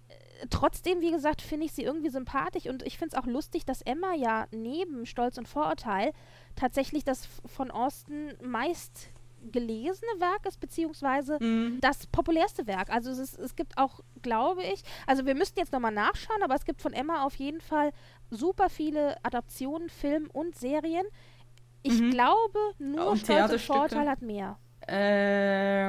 äh, 0.08 0.48
trotzdem, 0.50 1.02
wie 1.02 1.12
gesagt, 1.12 1.42
finde 1.42 1.66
ich 1.66 1.74
sie 1.74 1.84
irgendwie 1.84 2.10
sympathisch 2.10 2.66
und 2.66 2.84
ich 2.84 2.98
finde 2.98 3.16
es 3.16 3.22
auch 3.22 3.28
lustig, 3.28 3.66
dass 3.66 3.82
Emma 3.82 4.14
ja 4.14 4.48
neben 4.52 5.06
Stolz 5.06 5.38
und 5.38 5.48
Vorurteil 5.48 6.14
tatsächlich 6.56 7.04
das 7.04 7.28
von 7.46 7.72
Austin 7.72 8.34
meist 8.42 9.10
gelesene 9.52 10.20
Werk 10.20 10.46
ist, 10.46 10.60
beziehungsweise 10.60 11.38
Mhm. 11.42 11.80
das 11.82 12.08
populärste 12.08 12.68
Werk. 12.68 12.90
Also 12.90 13.12
es, 13.12 13.20
ist, 13.20 13.40
es 13.40 13.56
gibt 13.56 13.78
auch, 13.78 14.02
glaube 14.22 14.64
ich, 14.64 14.84
also 15.08 15.26
wir 15.26 15.36
müssten 15.36 15.60
jetzt 15.60 15.72
nochmal 15.72 15.94
nachschauen, 15.94 16.44
aber 16.44 16.56
es 16.56 16.66
gibt 16.66 16.82
von 16.82 16.94
Emma 16.94 17.24
auf 17.24 17.36
jeden 17.36 17.62
Fall 17.62 17.92
super 18.30 18.70
viele 18.70 19.18
Adaptionen, 19.24 19.90
Film 19.90 20.30
und 20.34 20.56
Serien. 20.56 21.06
Ich 21.82 22.00
Mhm. 22.00 22.12
glaube, 22.12 22.60
nur 22.78 23.08
Und 23.12 23.18
Stolz 23.20 23.40
und. 23.52 23.60
Vorurteil 23.60 24.10
hat 24.10 24.22
mehr. 24.22 24.58
Äh, 24.88 25.88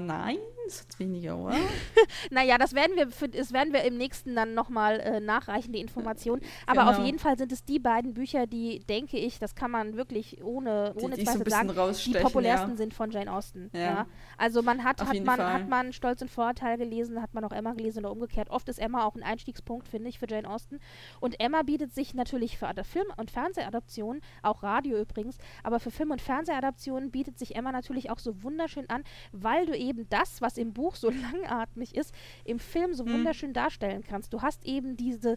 nein, 0.00 0.38
das 0.66 0.80
hat 0.80 0.98
weniger, 0.98 1.36
oder? 1.36 1.56
Naja, 2.30 2.58
das 2.58 2.74
werden 2.74 2.96
wir, 2.96 3.10
für, 3.10 3.28
das 3.28 3.52
werden 3.52 3.72
wir 3.72 3.82
im 3.84 3.96
nächsten 3.96 4.34
dann 4.34 4.54
nochmal 4.54 5.00
äh, 5.00 5.20
nachreichen, 5.20 5.72
die 5.72 5.80
Information. 5.80 6.40
Aber 6.66 6.88
auf 6.88 6.96
Genau. 6.96 7.06
jeden 7.06 7.18
Fall 7.18 7.36
sind 7.38 7.52
es 7.52 7.64
die 7.64 7.78
beiden 7.78 8.14
Bücher, 8.14 8.46
die, 8.46 8.80
denke 8.80 9.18
ich, 9.18 9.38
das 9.38 9.54
kann 9.54 9.70
man 9.70 9.96
wirklich 9.96 10.42
ohne, 10.44 10.94
Die, 10.96 11.04
ohne 11.04 11.16
die 11.16 11.24
so 11.24 11.30
ein 11.30 11.44
Zweifel 11.44 11.44
bisschen 11.44 11.92
sagen, 11.94 12.12
die 12.12 12.18
populärsten 12.18 12.70
ja. 12.70 12.76
sind 12.76 12.94
von 12.94 13.10
Jane 13.10 13.32
Austen. 13.32 13.70
Ja. 13.72 13.80
Ja. 13.80 14.06
Also 14.38 14.62
man 14.62 14.84
hat, 14.84 15.00
Auf 15.00 15.08
hat 15.08 15.24
man, 15.24 15.36
Fall. 15.36 15.52
hat 15.52 15.68
man 15.68 15.92
Stolz 15.92 16.22
und 16.22 16.30
Vorurteil 16.30 16.76
gelesen, 16.78 17.20
hat 17.22 17.34
man 17.34 17.44
auch 17.44 17.52
Emma 17.52 17.72
gelesen 17.72 18.00
oder 18.00 18.12
umgekehrt. 18.12 18.50
Oft 18.50 18.68
ist 18.68 18.78
Emma 18.78 19.04
auch 19.04 19.14
ein 19.14 19.22
Einstiegspunkt, 19.22 19.88
finde 19.88 20.08
ich, 20.08 20.18
für 20.18 20.28
Jane 20.28 20.48
Austen. 20.48 20.78
Und 21.20 21.40
Emma 21.40 21.62
bietet 21.62 21.94
sich 21.94 22.14
natürlich 22.14 22.58
für 22.58 22.70
Film- 22.84 23.12
und 23.16 23.30
Fernsehadaptionen, 23.30 24.22
auch 24.42 24.62
Radio 24.62 24.98
übrigens, 25.00 25.38
aber 25.62 25.80
für 25.80 25.90
Film- 25.90 26.10
und 26.10 26.20
Fernsehadaptionen 26.20 27.10
bietet 27.10 27.38
sich 27.38 27.54
Emma 27.56 27.72
natürlich 27.72 28.10
auch 28.10 28.18
so 28.18 28.42
wunderschön 28.42 28.88
an, 28.90 29.04
weil 29.32 29.66
du 29.66 29.76
eben 29.76 30.08
das, 30.08 30.40
was 30.40 30.51
im 30.58 30.72
Buch 30.72 30.96
so 30.96 31.10
langatmig 31.32 31.94
ist, 31.94 32.12
im 32.44 32.58
Film 32.58 32.94
so 32.94 33.04
Mhm. 33.04 33.12
wunderschön 33.12 33.52
darstellen 33.52 34.02
kannst. 34.06 34.32
Du 34.32 34.42
hast 34.42 34.64
eben 34.66 34.96
diese 34.96 35.36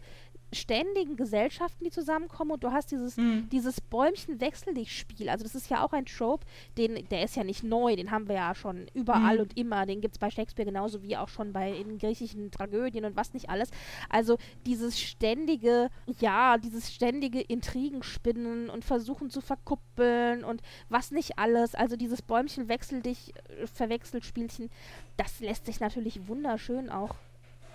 ständigen 0.52 1.16
Gesellschaften, 1.16 1.84
die 1.84 1.90
zusammenkommen 1.90 2.52
und 2.52 2.62
du 2.64 2.70
hast 2.72 2.90
dieses, 2.92 3.16
Mhm. 3.16 3.48
dieses 3.50 3.80
Bäumchen-Wechsel-dich-Spiel. 3.80 5.28
Also 5.28 5.42
das 5.42 5.54
ist 5.54 5.68
ja 5.70 5.84
auch 5.84 5.92
ein 5.92 6.06
Trope, 6.06 6.46
den, 6.78 7.06
der 7.08 7.22
ist 7.24 7.34
ja 7.36 7.42
nicht 7.44 7.62
neu, 7.64 7.96
den 7.96 8.10
haben 8.12 8.28
wir 8.28 8.36
ja 8.36 8.54
schon 8.54 8.86
überall 8.94 9.36
Mhm. 9.36 9.40
und 9.42 9.56
immer. 9.58 9.86
Den 9.86 10.00
gibt 10.00 10.14
es 10.14 10.18
bei 10.18 10.30
Shakespeare 10.30 10.66
genauso 10.66 11.02
wie 11.02 11.16
auch 11.16 11.28
schon 11.28 11.52
bei 11.52 11.72
in 11.72 11.98
griechischen 11.98 12.50
Tragödien 12.50 13.04
und 13.04 13.16
was 13.16 13.32
nicht 13.34 13.50
alles. 13.50 13.70
Also 14.08 14.38
dieses 14.66 14.98
ständige, 15.00 15.90
ja, 16.20 16.58
dieses 16.58 16.92
ständige 16.94 17.40
Intrigenspinnen 17.40 18.70
und 18.70 18.84
versuchen 18.84 19.30
zu 19.30 19.40
verkuppeln 19.40 20.44
und 20.44 20.62
was 20.88 21.10
nicht 21.10 21.38
alles. 21.38 21.74
Also 21.74 21.96
dieses 21.96 22.22
Bäumchen-Wechsel-dich-Verwechselt-Spielchen, 22.22 24.70
das 25.16 25.40
lässt 25.40 25.66
sich 25.66 25.80
natürlich 25.80 26.28
wunderschön 26.28 26.88
auch 26.90 27.16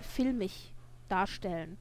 filmig 0.00 0.72
darstellen. 1.08 1.76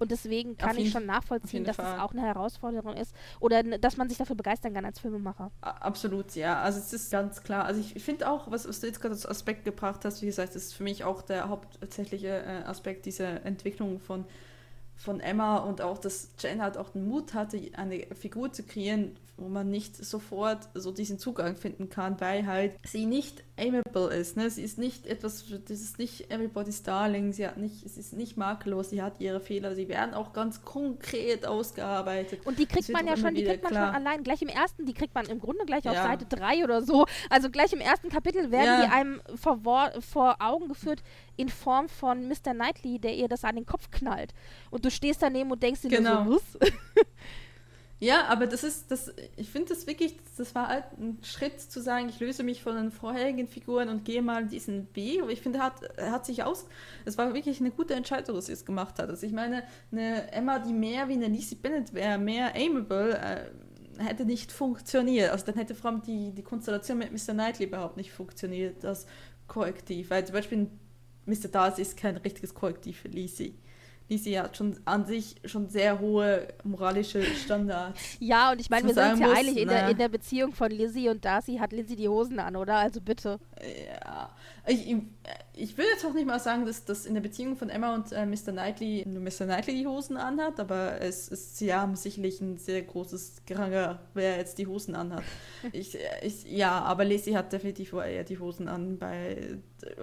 Und 0.00 0.10
deswegen 0.10 0.56
kann 0.56 0.78
ich 0.78 0.90
schon 0.90 1.04
nachvollziehen, 1.04 1.62
dass 1.62 1.78
es 1.78 1.84
Fall. 1.84 2.00
auch 2.00 2.12
eine 2.12 2.22
Herausforderung 2.22 2.96
ist 2.96 3.14
oder 3.38 3.62
dass 3.62 3.98
man 3.98 4.08
sich 4.08 4.16
dafür 4.16 4.34
begeistern 4.34 4.72
kann 4.72 4.86
als 4.86 4.98
Filmemacher. 4.98 5.50
Absolut, 5.60 6.34
ja. 6.34 6.62
Also 6.62 6.78
es 6.78 6.92
ist 6.92 7.12
ganz 7.12 7.42
klar. 7.42 7.66
Also 7.66 7.80
ich 7.80 8.02
finde 8.02 8.30
auch, 8.30 8.50
was, 8.50 8.66
was 8.66 8.80
du 8.80 8.86
jetzt 8.86 9.00
gerade 9.00 9.14
als 9.14 9.26
Aspekt 9.26 9.64
gebracht 9.64 10.04
hast, 10.06 10.22
wie 10.22 10.26
gesagt, 10.26 10.56
ist 10.56 10.74
für 10.74 10.84
mich 10.84 11.04
auch 11.04 11.20
der 11.20 11.50
hauptsächliche 11.50 12.28
äh, 12.28 12.62
Aspekt 12.64 13.04
dieser 13.04 13.44
Entwicklung 13.44 14.00
von, 14.00 14.24
von 14.96 15.20
Emma 15.20 15.58
und 15.58 15.82
auch, 15.82 15.98
dass 15.98 16.30
Jen 16.38 16.62
halt 16.62 16.78
auch 16.78 16.88
den 16.88 17.06
Mut 17.06 17.34
hatte, 17.34 17.60
eine 17.76 18.06
Figur 18.14 18.52
zu 18.52 18.62
kreieren, 18.62 19.16
wo 19.40 19.48
man 19.48 19.70
nicht 19.70 19.96
sofort 19.96 20.68
so 20.74 20.92
diesen 20.92 21.18
Zugang 21.18 21.56
finden 21.56 21.88
kann, 21.88 22.20
weil 22.20 22.46
halt 22.46 22.72
sie 22.86 23.06
nicht 23.06 23.42
amiable 23.58 24.14
ist. 24.14 24.36
Ne? 24.36 24.48
Sie 24.50 24.62
ist 24.62 24.78
nicht 24.78 25.06
etwas, 25.06 25.46
das 25.48 25.80
ist 25.80 25.98
nicht 25.98 26.30
everybody's 26.30 26.82
darling, 26.82 27.32
sie 27.32 27.46
hat 27.46 27.56
nicht, 27.56 27.88
sie 27.88 28.00
ist 28.00 28.12
nicht 28.12 28.36
makellos, 28.36 28.90
sie 28.90 29.02
hat 29.02 29.18
ihre 29.20 29.40
Fehler, 29.40 29.74
sie 29.74 29.88
werden 29.88 30.14
auch 30.14 30.32
ganz 30.32 30.62
konkret 30.62 31.46
ausgearbeitet. 31.46 32.46
Und 32.46 32.58
die 32.58 32.66
kriegt 32.66 32.90
man 32.90 33.06
ja 33.06 33.16
schon, 33.16 33.34
die 33.34 33.44
kriegt 33.44 33.62
man 33.62 33.72
klar. 33.72 33.86
schon 33.94 33.96
allein, 34.06 34.22
gleich 34.22 34.42
im 34.42 34.48
ersten, 34.48 34.84
die 34.86 34.94
kriegt 34.94 35.14
man 35.14 35.26
im 35.26 35.40
Grunde 35.40 35.64
gleich 35.64 35.88
auf 35.88 35.94
Ja. 35.94 36.04
Seite 36.04 36.26
3 36.26 36.62
oder 36.64 36.82
so. 36.82 37.06
Also 37.30 37.50
gleich 37.50 37.72
im 37.72 37.80
ersten 37.80 38.10
Kapitel 38.10 38.50
werden 38.50 38.64
Ja. 38.66 38.84
die 38.86 38.92
einem 38.92 39.20
vor, 39.34 39.58
vor 40.00 40.36
Augen 40.40 40.68
geführt 40.68 41.02
in 41.36 41.48
Form 41.48 41.88
von 41.88 42.28
Mr. 42.28 42.52
Knightley, 42.52 42.98
der 42.98 43.14
ihr 43.14 43.28
das 43.28 43.44
an 43.44 43.56
den 43.56 43.64
Kopf 43.66 43.90
knallt. 43.90 44.34
Und 44.70 44.84
du 44.84 44.90
stehst 44.90 45.22
daneben 45.22 45.50
und 45.50 45.62
denkst 45.62 45.80
dir 45.82 45.88
Genau. 45.88 46.24
so, 46.24 46.30
was? 46.34 46.70
Ja, 48.02 48.28
aber 48.28 48.46
das 48.46 48.64
ist, 48.64 48.90
das, 48.90 49.12
ich 49.36 49.50
finde 49.50 49.68
das 49.68 49.86
wirklich, 49.86 50.16
das 50.38 50.54
war 50.54 50.68
halt 50.68 50.84
ein 50.98 51.18
Schritt 51.22 51.60
zu 51.60 51.82
sagen, 51.82 52.08
ich 52.08 52.18
löse 52.18 52.42
mich 52.42 52.62
von 52.62 52.74
den 52.74 52.90
vorherigen 52.90 53.46
Figuren 53.46 53.90
und 53.90 54.06
gehe 54.06 54.22
mal 54.22 54.46
diesen 54.46 54.88
Weg. 54.96 55.20
Aber 55.20 55.30
ich 55.30 55.42
finde, 55.42 55.58
er 55.58 55.64
hat, 55.66 55.82
er 55.98 56.10
hat 56.10 56.24
sich 56.24 56.42
aus, 56.42 56.66
es 57.04 57.18
war 57.18 57.34
wirklich 57.34 57.60
eine 57.60 57.70
gute 57.70 57.92
Entscheidung, 57.92 58.36
dass 58.36 58.46
sie 58.46 58.52
es 58.54 58.64
gemacht 58.64 58.98
hat. 58.98 59.10
Also 59.10 59.26
ich 59.26 59.32
meine, 59.32 59.64
eine 59.92 60.32
Emma, 60.32 60.58
die 60.58 60.72
mehr 60.72 61.08
wie 61.08 61.12
eine 61.12 61.28
Lizzie 61.28 61.56
Bennett 61.56 61.92
wäre, 61.92 62.18
mehr 62.18 62.54
amiable, 62.56 63.18
äh, 63.18 63.50
hätte 64.02 64.24
nicht 64.24 64.50
funktioniert. 64.50 65.30
Also 65.30 65.44
dann 65.44 65.56
hätte 65.56 65.74
vor 65.74 65.90
allem 65.90 66.00
die, 66.00 66.32
die 66.32 66.42
Konstellation 66.42 66.96
mit 66.96 67.12
Mr. 67.12 67.34
Knightley 67.34 67.66
überhaupt 67.66 67.98
nicht 67.98 68.12
funktioniert, 68.12 68.82
das 68.82 69.06
Korrektiv. 69.46 70.08
Weil 70.08 70.24
zum 70.24 70.34
Beispiel 70.34 70.70
Mr. 71.26 71.48
Darcy 71.52 71.82
ist 71.82 71.98
kein 71.98 72.16
richtiges 72.16 72.54
Korrektiv 72.54 73.00
für 73.00 73.08
Lizzie. 73.08 73.58
Lizzie 74.10 74.38
hat 74.38 74.56
schon 74.56 74.76
an 74.84 75.06
sich 75.06 75.36
schon 75.44 75.68
sehr 75.68 76.00
hohe 76.00 76.48
moralische 76.64 77.22
Standards. 77.22 77.98
Ja, 78.20 78.52
und 78.52 78.60
ich 78.60 78.68
meine, 78.68 78.88
wir 78.88 78.94
sind 78.94 79.20
ja 79.20 79.28
muss, 79.28 79.56
in 79.56 79.68
der, 79.68 79.88
in 79.88 79.96
der 79.96 80.08
Beziehung 80.08 80.52
von 80.52 80.70
Lizzie 80.70 81.08
und 81.08 81.24
Darcy 81.24 81.56
hat 81.58 81.72
Lizzie 81.72 81.96
die 81.96 82.08
Hosen 82.08 82.38
an, 82.38 82.56
oder? 82.56 82.76
Also 82.76 83.00
bitte. 83.00 83.38
Ja, 83.60 84.30
ich, 84.66 84.96
ich 85.54 85.76
will 85.76 85.84
jetzt 85.92 86.04
auch 86.04 86.12
nicht 86.12 86.26
mal 86.26 86.38
sagen, 86.38 86.64
dass, 86.64 86.84
dass 86.84 87.06
in 87.06 87.14
der 87.14 87.20
Beziehung 87.20 87.56
von 87.56 87.68
Emma 87.68 87.94
und 87.94 88.12
äh, 88.12 88.24
Mr. 88.24 88.52
Knightley 88.52 89.04
nur 89.06 89.22
Mr. 89.22 89.44
Knightley 89.44 89.74
die 89.74 89.86
Hosen 89.86 90.16
anhat, 90.16 90.58
aber 90.60 91.00
es 91.00 91.28
ist, 91.28 91.58
sie 91.58 91.74
haben 91.74 91.96
sicherlich 91.96 92.40
ein 92.40 92.56
sehr 92.58 92.82
großes 92.82 93.42
Geranger, 93.46 94.00
wer 94.14 94.36
jetzt 94.36 94.58
die 94.58 94.66
Hosen 94.66 94.94
anhat. 94.94 95.22
ich, 95.72 95.98
ich, 96.22 96.44
ja, 96.44 96.80
aber 96.80 97.04
Lacey 97.04 97.32
hat 97.32 97.52
definitiv 97.52 97.92
eher 97.92 98.24
die 98.24 98.38
Hosen 98.38 98.68
an, 98.68 98.98
bei, 98.98 99.58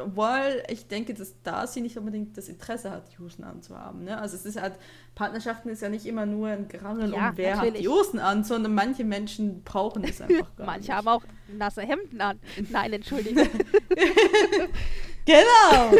weil 0.05 0.63
ich 0.69 0.87
denke, 0.87 1.13
dass 1.13 1.41
Darcy 1.43 1.81
nicht 1.81 1.97
unbedingt 1.97 2.37
das 2.37 2.49
Interesse 2.49 2.91
hat, 2.91 3.11
die 3.11 3.19
Hosen 3.19 3.43
anzuhaben. 3.43 4.03
Ne? 4.03 4.17
Also 4.19 4.35
es 4.35 4.45
ist 4.45 4.61
halt, 4.61 4.73
Partnerschaften 5.15 5.69
ist 5.69 5.81
ja 5.81 5.89
nicht 5.89 6.05
immer 6.05 6.25
nur 6.25 6.49
ein 6.49 6.67
Gerangel 6.67 7.13
Ja, 7.13 7.29
um 7.29 7.37
wer 7.37 7.57
hat 7.57 7.65
natürlich. 7.65 7.81
die 7.81 7.87
Hosen 7.89 8.19
an, 8.19 8.43
sondern 8.43 8.73
manche 8.73 9.03
Menschen 9.03 9.63
brauchen 9.63 10.03
es 10.03 10.21
einfach 10.21 10.47
gar 10.55 10.65
Manche 10.65 10.81
nicht. 10.81 10.91
haben 10.91 11.07
auch 11.07 11.23
nasse 11.49 11.81
Hemden 11.81 12.21
an. 12.21 12.39
Nein, 12.69 12.93
entschuldige. 12.93 13.47
Genau! 15.25 15.97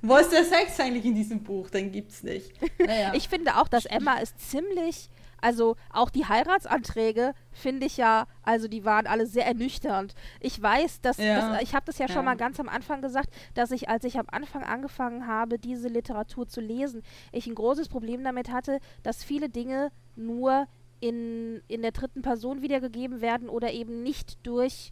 Wo 0.00 0.16
ist 0.16 0.30
der 0.30 0.44
Sex 0.44 0.78
eigentlich 0.78 1.04
in 1.04 1.14
diesem 1.16 1.42
Buch? 1.42 1.70
Den 1.70 1.90
gibt's 1.90 2.22
nicht. 2.22 2.52
Naja. 2.78 3.12
Ich 3.14 3.28
finde 3.28 3.56
auch, 3.56 3.66
dass 3.66 3.84
Emma 3.84 4.18
ist 4.18 4.38
ziemlich, 4.48 5.10
also 5.40 5.74
auch 5.92 6.08
die 6.08 6.26
Heiratsanträge 6.26 7.34
finde 7.50 7.86
ich 7.86 7.96
ja, 7.96 8.28
also 8.44 8.68
die 8.68 8.84
waren 8.84 9.08
alle 9.08 9.26
sehr 9.26 9.44
ernüchternd. 9.44 10.14
Ich 10.38 10.62
weiß, 10.62 11.00
dass, 11.00 11.16
Ja. 11.18 11.50
dass 11.50 11.62
ich 11.62 11.74
habe 11.74 11.86
das 11.86 11.98
ja 11.98 12.06
schon 12.06 12.18
Ja. 12.18 12.22
mal 12.22 12.36
ganz 12.36 12.60
am 12.60 12.68
Anfang 12.68 13.02
gesagt, 13.02 13.28
dass 13.54 13.72
ich, 13.72 13.88
als 13.88 14.04
ich 14.04 14.20
am 14.20 14.26
Anfang 14.30 14.62
angefangen 14.62 15.26
habe, 15.26 15.58
diese 15.58 15.88
Literatur 15.88 16.46
zu 16.46 16.60
lesen, 16.60 17.02
ich 17.32 17.48
ein 17.48 17.56
großes 17.56 17.88
Problem 17.88 18.22
damit 18.22 18.52
hatte, 18.52 18.78
dass 19.02 19.24
viele 19.24 19.48
Dinge 19.48 19.90
nur 20.14 20.68
in, 21.04 21.60
in 21.68 21.82
der 21.82 21.92
dritten 21.92 22.22
Person 22.22 22.62
wiedergegeben 22.62 23.20
werden 23.20 23.50
oder 23.50 23.72
eben 23.72 24.02
nicht 24.02 24.38
durch 24.46 24.90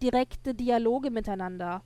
direkte 0.00 0.54
Dialoge 0.54 1.10
miteinander. 1.10 1.82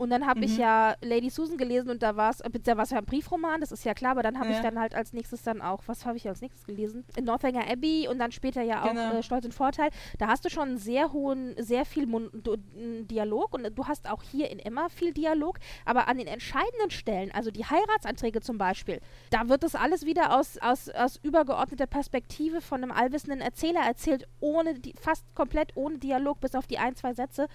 Und 0.00 0.08
dann 0.08 0.26
habe 0.26 0.40
ich 0.46 0.54
Mhm. 0.54 0.60
ja 0.60 0.94
Lady 1.02 1.28
Susan 1.28 1.58
gelesen 1.58 1.90
und 1.90 2.02
da 2.02 2.16
war 2.16 2.30
es, 2.30 2.38
da 2.38 2.76
war 2.78 2.84
es 2.84 2.90
ja 2.90 2.96
ein 2.96 3.04
Briefroman, 3.04 3.60
das 3.60 3.70
ist 3.70 3.84
ja 3.84 3.92
klar, 3.92 4.12
aber 4.12 4.22
dann 4.22 4.38
habe 4.40 4.48
ich 4.50 4.56
Ja. 4.56 4.62
dann 4.62 4.78
halt 4.80 4.94
als 4.94 5.12
nächstes 5.12 5.42
dann 5.42 5.60
auch, 5.60 5.82
was 5.84 6.06
habe 6.06 6.16
ich 6.16 6.26
als 6.26 6.40
nächstes 6.40 6.64
gelesen? 6.64 7.04
In 7.16 7.26
Northanger 7.26 7.68
Abbey 7.70 8.08
und 8.08 8.18
dann 8.18 8.32
später 8.32 8.62
ja 8.62 8.82
auch 8.84 8.88
Genau. 8.88 9.18
äh, 9.18 9.22
Stolz 9.22 9.44
und 9.44 9.52
Vorteil. 9.52 9.90
Da 10.18 10.28
hast 10.28 10.42
du 10.46 10.48
schon 10.48 10.68
einen 10.70 10.78
sehr 10.78 11.12
hohen, 11.12 11.54
sehr 11.58 11.84
viel 11.84 12.04
n- 12.04 13.06
Dialog 13.08 13.52
und 13.52 13.68
du 13.78 13.86
hast 13.88 14.08
auch 14.08 14.22
hier 14.22 14.50
in 14.50 14.58
Emma 14.58 14.88
viel 14.88 15.12
Dialog, 15.12 15.58
aber 15.84 16.08
an 16.08 16.16
den 16.16 16.28
entscheidenden 16.28 16.90
Stellen, 16.90 17.30
also 17.32 17.50
die 17.50 17.66
Heiratsanträge 17.66 18.40
zum 18.40 18.56
Beispiel, 18.56 19.00
da 19.28 19.50
wird 19.50 19.62
das 19.62 19.74
alles 19.74 20.06
wieder 20.06 20.38
aus, 20.38 20.56
aus, 20.62 20.88
aus 20.88 21.16
übergeordneter 21.22 21.86
Perspektive 21.86 22.62
von 22.62 22.82
einem 22.82 22.90
allwissenden 22.92 23.42
Erzähler 23.42 23.82
erzählt, 23.82 24.26
ohne 24.40 24.78
die, 24.78 24.94
fast 24.98 25.26
komplett 25.34 25.76
ohne 25.76 25.98
Dialog, 25.98 26.40
bis 26.40 26.54
auf 26.54 26.66
die 26.66 26.78
ein, 26.78 26.96
zwei 26.96 27.12
Sätze. 27.12 27.48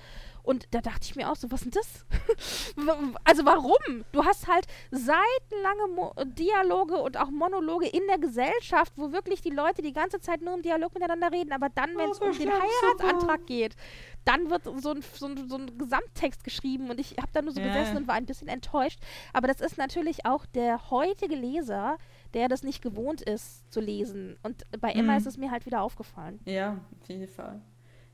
Und 0.44 0.68
da 0.70 0.82
dachte 0.82 1.00
ich 1.02 1.16
mir 1.16 1.32
auch 1.32 1.36
so, 1.36 1.50
was 1.52 1.64
ist 1.64 1.74
denn 1.74 1.82
das? 1.82 2.06
Also 3.24 3.46
warum? 3.46 4.04
Du 4.12 4.24
hast 4.26 4.48
halt 4.48 4.66
seitenlange 4.92 5.88
Mo 5.96 6.14
Dialoge 6.26 6.96
und 6.98 7.18
auch 7.18 7.30
Monologe 7.30 7.88
in 7.88 8.02
der 8.08 8.18
Gesellschaft, 8.18 8.94
wo 8.96 9.12
wirklich 9.12 9.42
die 9.42 9.50
Leute 9.50 9.82
die 9.82 9.94
ganze 9.94 10.20
Zeit 10.20 10.42
nur 10.42 10.54
im 10.54 10.62
Dialog 10.62 10.94
miteinander 10.94 11.32
reden, 11.32 11.52
aber 11.52 11.70
dann, 11.70 11.90
wenn 11.98 12.10
es 12.12 12.20
um 12.20 12.38
den 12.38 12.52
Heiratsantrag 12.52 13.46
geht, 13.46 13.76
dann 14.26 14.50
wird 14.50 14.64
so 14.82 14.92
ein, 14.92 15.02
so 15.14 15.26
ein, 15.28 15.50
so 15.50 15.56
ein 15.58 15.78
Gesamttext 15.78 16.44
geschrieben 16.44 16.90
und 16.90 17.00
ich 17.00 17.12
habe 17.18 17.30
da 17.32 17.42
nur 17.42 17.54
so 17.54 17.60
Ja. 17.62 17.68
gesessen 17.68 17.98
und 17.98 18.08
war 18.08 18.16
ein 18.16 18.26
bisschen 18.26 18.48
enttäuscht. 18.48 19.00
Aber 19.34 19.48
das 19.48 19.62
ist 19.62 19.78
natürlich 19.78 20.26
auch 20.26 20.46
der 20.48 20.90
heutige 20.90 21.36
Leser, 21.36 21.98
der 22.34 22.48
das 22.48 22.64
nicht 22.64 22.82
gewohnt 22.82 23.22
ist 23.22 23.72
zu 23.72 23.80
lesen. 23.80 24.38
Und 24.44 24.64
bei 24.82 24.92
Emma 24.92 25.14
Mhm. 25.14 25.18
ist 25.20 25.28
es 25.28 25.38
mir 25.38 25.52
halt 25.52 25.66
wieder 25.66 25.82
aufgefallen. 25.82 26.40
ja, 26.46 26.80
auf 27.02 27.08
jeden 27.08 27.28
Fall. 27.28 27.62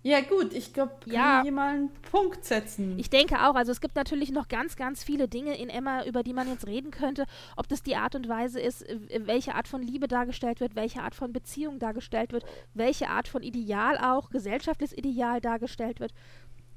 Ja, 0.04 0.22
gut, 0.22 0.54
ich 0.54 0.74
glaube, 0.74 0.94
können 1.04 1.16
Ja. 1.16 1.38
wir 1.38 1.42
hier 1.44 1.52
mal 1.52 1.76
einen 1.76 1.90
Punkt 2.12 2.44
setzen. 2.44 2.98
Ich 2.98 3.12
denke 3.12 3.36
auch, 3.48 3.54
also 3.54 3.72
es 3.72 3.82
gibt 3.82 3.96
natürlich 3.96 4.32
noch 4.32 4.48
ganz, 4.48 4.76
ganz 4.76 5.04
viele 5.04 5.28
Dinge 5.28 5.56
in 5.58 5.70
Emma, 5.70 6.04
über 6.06 6.24
die 6.24 6.34
man 6.34 6.48
jetzt 6.48 6.66
reden 6.66 6.90
könnte. 6.90 7.26
Ob 7.56 7.68
das 7.68 7.84
die 7.84 7.96
Art 7.96 8.16
und 8.16 8.28
Weise 8.28 8.60
ist, 8.60 8.84
welche 9.16 9.54
Art 9.54 9.68
von 9.68 9.84
Liebe 9.84 10.08
dargestellt 10.08 10.60
wird, 10.60 10.76
welche 10.76 11.04
Art 11.04 11.14
von 11.14 11.34
Beziehung 11.34 11.78
dargestellt 11.78 12.34
wird, 12.34 12.46
welche 12.74 13.10
Art 13.10 13.28
von 13.28 13.44
Ideal 13.44 13.98
auch, 14.00 14.30
gesellschaftliches 14.32 14.98
Ideal 14.98 15.40
dargestellt 15.40 16.00
wird. 16.00 16.14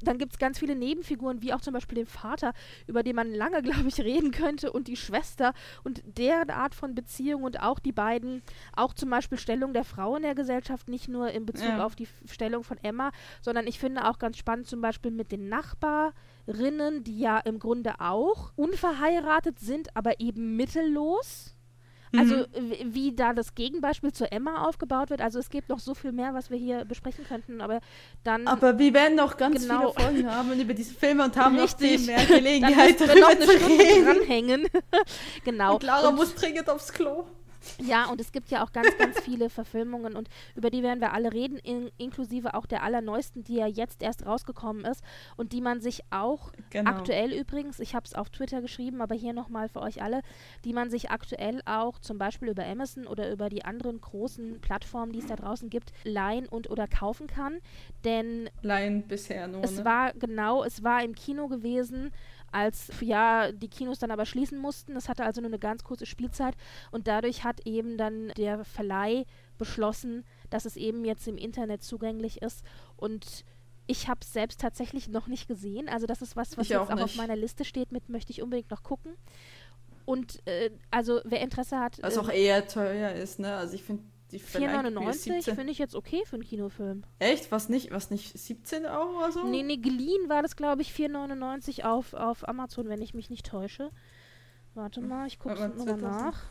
Dann 0.05 0.19
gibt 0.19 0.33
es 0.33 0.39
ganz 0.39 0.59
viele 0.59 0.75
Nebenfiguren, 0.75 1.43
wie 1.43 1.53
auch 1.53 1.61
zum 1.61 1.73
Beispiel 1.75 1.97
den 1.97 2.07
Vater, 2.07 2.53
über 2.87 3.03
den 3.03 3.17
man 3.17 3.33
lange, 3.33 3.63
glaube 3.63 3.89
ich, 3.89 4.01
reden 4.01 4.31
könnte, 4.31 4.73
und 4.73 4.89
die 4.89 4.97
Schwester 4.97 5.53
und 5.83 6.03
deren 6.07 6.51
Art 6.51 6.75
von 6.75 6.95
Beziehung 6.95 7.43
und 7.43 7.61
auch 7.61 7.79
die 7.79 7.93
beiden, 7.93 8.43
auch 8.77 8.95
zum 8.95 9.11
Beispiel 9.11 9.39
Stellung 9.39 9.73
der 9.73 9.85
Frau 9.85 10.17
in 10.17 10.23
der 10.23 10.35
Gesellschaft, 10.35 10.89
nicht 10.89 11.09
nur 11.09 11.31
in 11.31 11.47
Bezug 11.47 11.65
Ja. 11.67 11.85
auf 11.85 11.95
die 11.97 12.09
Stellung 12.31 12.65
von 12.65 12.79
Emma, 12.79 13.11
sondern 13.43 13.67
ich 13.67 13.79
finde 13.79 14.09
auch 14.09 14.19
ganz 14.19 14.37
spannend 14.39 14.67
zum 14.67 14.81
Beispiel 14.81 15.11
mit 15.11 15.33
den 15.33 15.49
Nachbarinnen, 15.49 17.05
die 17.05 17.19
ja 17.19 17.39
im 17.39 17.59
Grunde 17.59 17.95
auch 18.01 18.53
unverheiratet 18.57 19.59
sind, 19.59 19.97
aber 19.97 20.21
eben 20.21 20.57
mittellos. 20.57 21.54
Also 22.19 22.37
Mhm. 22.37 22.95
wie 22.95 23.15
da 23.15 23.33
das 23.33 23.55
Gegenbeispiel 23.55 24.13
zu 24.13 24.31
Emma 24.31 24.67
aufgebaut 24.67 25.11
wird. 25.11 25.21
Also 25.21 25.39
es 25.39 25.51
gibt 25.51 25.69
noch 25.69 25.79
so 25.79 25.95
viel 25.95 26.13
mehr, 26.13 26.35
was 26.35 26.51
wir 26.51 26.59
hier 26.59 26.85
besprechen 26.85 27.25
könnten, 27.27 27.61
aber 27.61 27.81
dann 28.23 28.47
Aber 28.47 28.79
wir 28.79 28.93
werden 28.95 29.17
noch 29.17 29.37
ganz 29.37 29.63
Genau. 29.67 29.93
viele 29.93 30.07
Folgen 30.07 30.31
haben 30.31 30.59
über 30.61 30.75
diese 30.75 30.95
Filme 30.95 31.25
und 31.25 31.37
haben 31.37 31.57
noch 31.57 31.65
Richtig. 31.65 32.01
viel 32.01 32.07
mehr 32.15 32.25
Gelegenheit 32.27 32.99
wir 33.01 33.07
noch 33.07 33.13
darüber 33.15 33.29
eine 33.29 33.41
zu 33.47 33.53
Stunde 33.59 33.83
reden. 33.85 34.05
dranhängen. 34.05 34.67
genau. 35.45 35.75
Und 35.75 35.83
Lara 35.83 36.09
Und- 36.09 36.17
muss 36.17 36.35
dringend 36.35 36.69
aufs 36.71 36.93
Klo. 36.93 37.25
Ja, 37.79 38.07
und 38.07 38.21
es 38.21 38.33
gibt 38.33 38.51
ja 38.51 38.65
auch 38.65 38.73
ganz, 38.73 38.97
ganz 38.99 39.21
viele 39.21 39.51
Verfilmungen 39.51 40.17
und 40.17 40.29
über 40.55 40.71
die 40.71 40.83
werden 40.83 41.01
wir 41.01 41.13
alle 41.13 41.33
reden, 41.33 41.59
in, 41.59 41.91
inklusive 41.99 42.55
auch 42.55 42.67
der 42.67 42.83
allerneuesten, 42.83 43.45
die 43.45 43.57
ja 43.57 43.67
jetzt 43.67 44.03
erst 44.03 44.27
rausgekommen 44.27 44.85
ist 44.85 45.03
und 45.37 45.53
die 45.53 45.61
man 45.61 45.81
sich 45.81 46.03
auch 46.11 46.53
Genau. 46.71 46.91
aktuell 46.91 47.33
übrigens, 47.33 47.81
ich 47.81 47.95
habe 47.95 48.05
es 48.07 48.15
auf 48.15 48.31
Twitter 48.31 48.61
geschrieben, 48.61 49.01
aber 49.01 49.15
hier 49.15 49.33
nochmal 49.33 49.69
für 49.69 49.81
euch 49.81 50.03
alle, 50.03 50.23
die 50.65 50.73
man 50.73 50.91
sich 50.91 51.11
aktuell 51.11 51.61
auch 51.65 51.99
zum 51.99 52.19
Beispiel 52.19 52.49
über 52.49 52.65
Amazon 52.65 53.07
oder 53.07 53.31
über 53.31 53.49
die 53.49 53.65
anderen 53.65 54.01
großen 54.01 54.61
Plattformen, 54.61 55.13
die 55.13 55.21
es 55.21 55.27
da 55.27 55.37
draußen 55.37 55.71
gibt, 55.71 55.93
leihen 56.05 56.49
und 56.49 56.71
oder 56.71 56.89
kaufen 56.89 57.27
kann. 57.27 57.59
Denn 58.05 58.51
Laien 58.63 59.07
bisher 59.07 59.47
nur. 59.47 59.63
es 59.63 59.79
ne? 59.79 59.85
war 59.85 60.13
genau, 60.15 60.65
es 60.65 60.83
war 60.83 61.03
im 61.03 61.15
Kino 61.15 61.49
gewesen, 61.49 62.13
als 62.55 62.91
ja 63.01 63.53
die 63.53 63.69
Kinos 63.69 63.99
dann 63.99 64.11
aber 64.11 64.27
schließen 64.27 64.59
mussten. 64.59 64.97
Es 64.97 65.09
hatte 65.09 65.25
also 65.25 65.41
nur 65.41 65.51
eine 65.51 65.59
ganz 65.59 65.85
kurze 65.85 66.07
Spielzeit 66.07 66.55
und 66.91 67.09
dadurch 67.09 67.45
hat 67.45 67.67
eben 67.67 67.99
dann 67.99 68.29
der 68.37 68.65
Verleih 68.65 69.25
beschlossen, 69.59 70.25
dass 70.51 70.65
es 70.65 70.77
eben 70.77 71.05
jetzt 71.05 71.27
im 71.29 71.37
Internet 71.37 71.83
zugänglich 71.83 72.43
ist 72.43 72.65
und 72.97 73.45
ich 73.87 74.09
habe 74.09 74.21
es 74.23 74.33
selbst 74.33 74.61
tatsächlich 74.61 75.09
noch 75.09 75.27
nicht 75.27 75.47
gesehen. 75.47 75.89
Also 75.89 76.07
das 76.07 76.23
ist 76.23 76.37
was, 76.37 76.57
was 76.57 76.65
Ich 76.65 76.71
jetzt 76.71 76.81
auch 76.81 76.91
auch 76.91 77.01
auf 77.01 77.17
meiner 77.17 77.37
Liste 77.37 77.65
steht, 77.65 77.93
mit 77.93 78.09
möchte 78.09 78.33
ich 78.33 78.41
unbedingt 78.41 78.71
noch 78.71 78.83
gucken. 78.83 79.13
Und 80.07 80.47
äh, 80.47 80.71
also 80.91 81.21
wer 81.25 81.41
Interesse 81.41 81.79
hat, 81.79 81.99
Was 82.03 82.19
auch 82.19 82.29
ähm, 82.29 82.37
eher 82.37 82.67
teuer 82.67 83.13
ist, 83.13 83.39
ne? 83.39 83.55
Also 83.57 83.75
ich 83.75 83.83
finde 83.83 84.05
die 84.31 84.39
Verleihgebühr 84.39 85.03
4,99 85.03 85.13
17 85.13 85.55
finde 85.55 85.73
ich 85.73 85.79
jetzt 85.79 85.95
okay 85.95 86.23
für 86.25 86.37
einen 86.37 86.45
Kinofilm. 86.45 87.05
Echt? 87.19 87.53
Was 87.53 87.69
nicht, 87.69 87.91
was 87.91 88.11
nicht 88.11 88.39
17 88.39 88.87
Euro 88.87 89.19
oder 89.19 89.33
so? 89.33 89.45
Nee, 89.45 89.63
nee, 89.63 89.77
geliehen 89.77 90.29
war 90.29 90.43
das, 90.43 90.57
glaube 90.57 90.83
ich, 90.83 90.93
4,99 90.93 91.85
auf, 91.85 92.15
auf 92.15 92.49
Amazon, 92.49 92.89
wenn 92.89 93.03
ich 93.03 93.15
mich 93.15 93.31
nicht 93.31 93.47
täusche. 93.47 93.91
Warte 94.75 95.01
mal, 95.01 95.27
ich 95.27 95.39
gucke 95.39 95.55
es 95.55 95.61
nochmal 95.61 95.99
2000. 95.99 96.03
nach. 96.03 96.43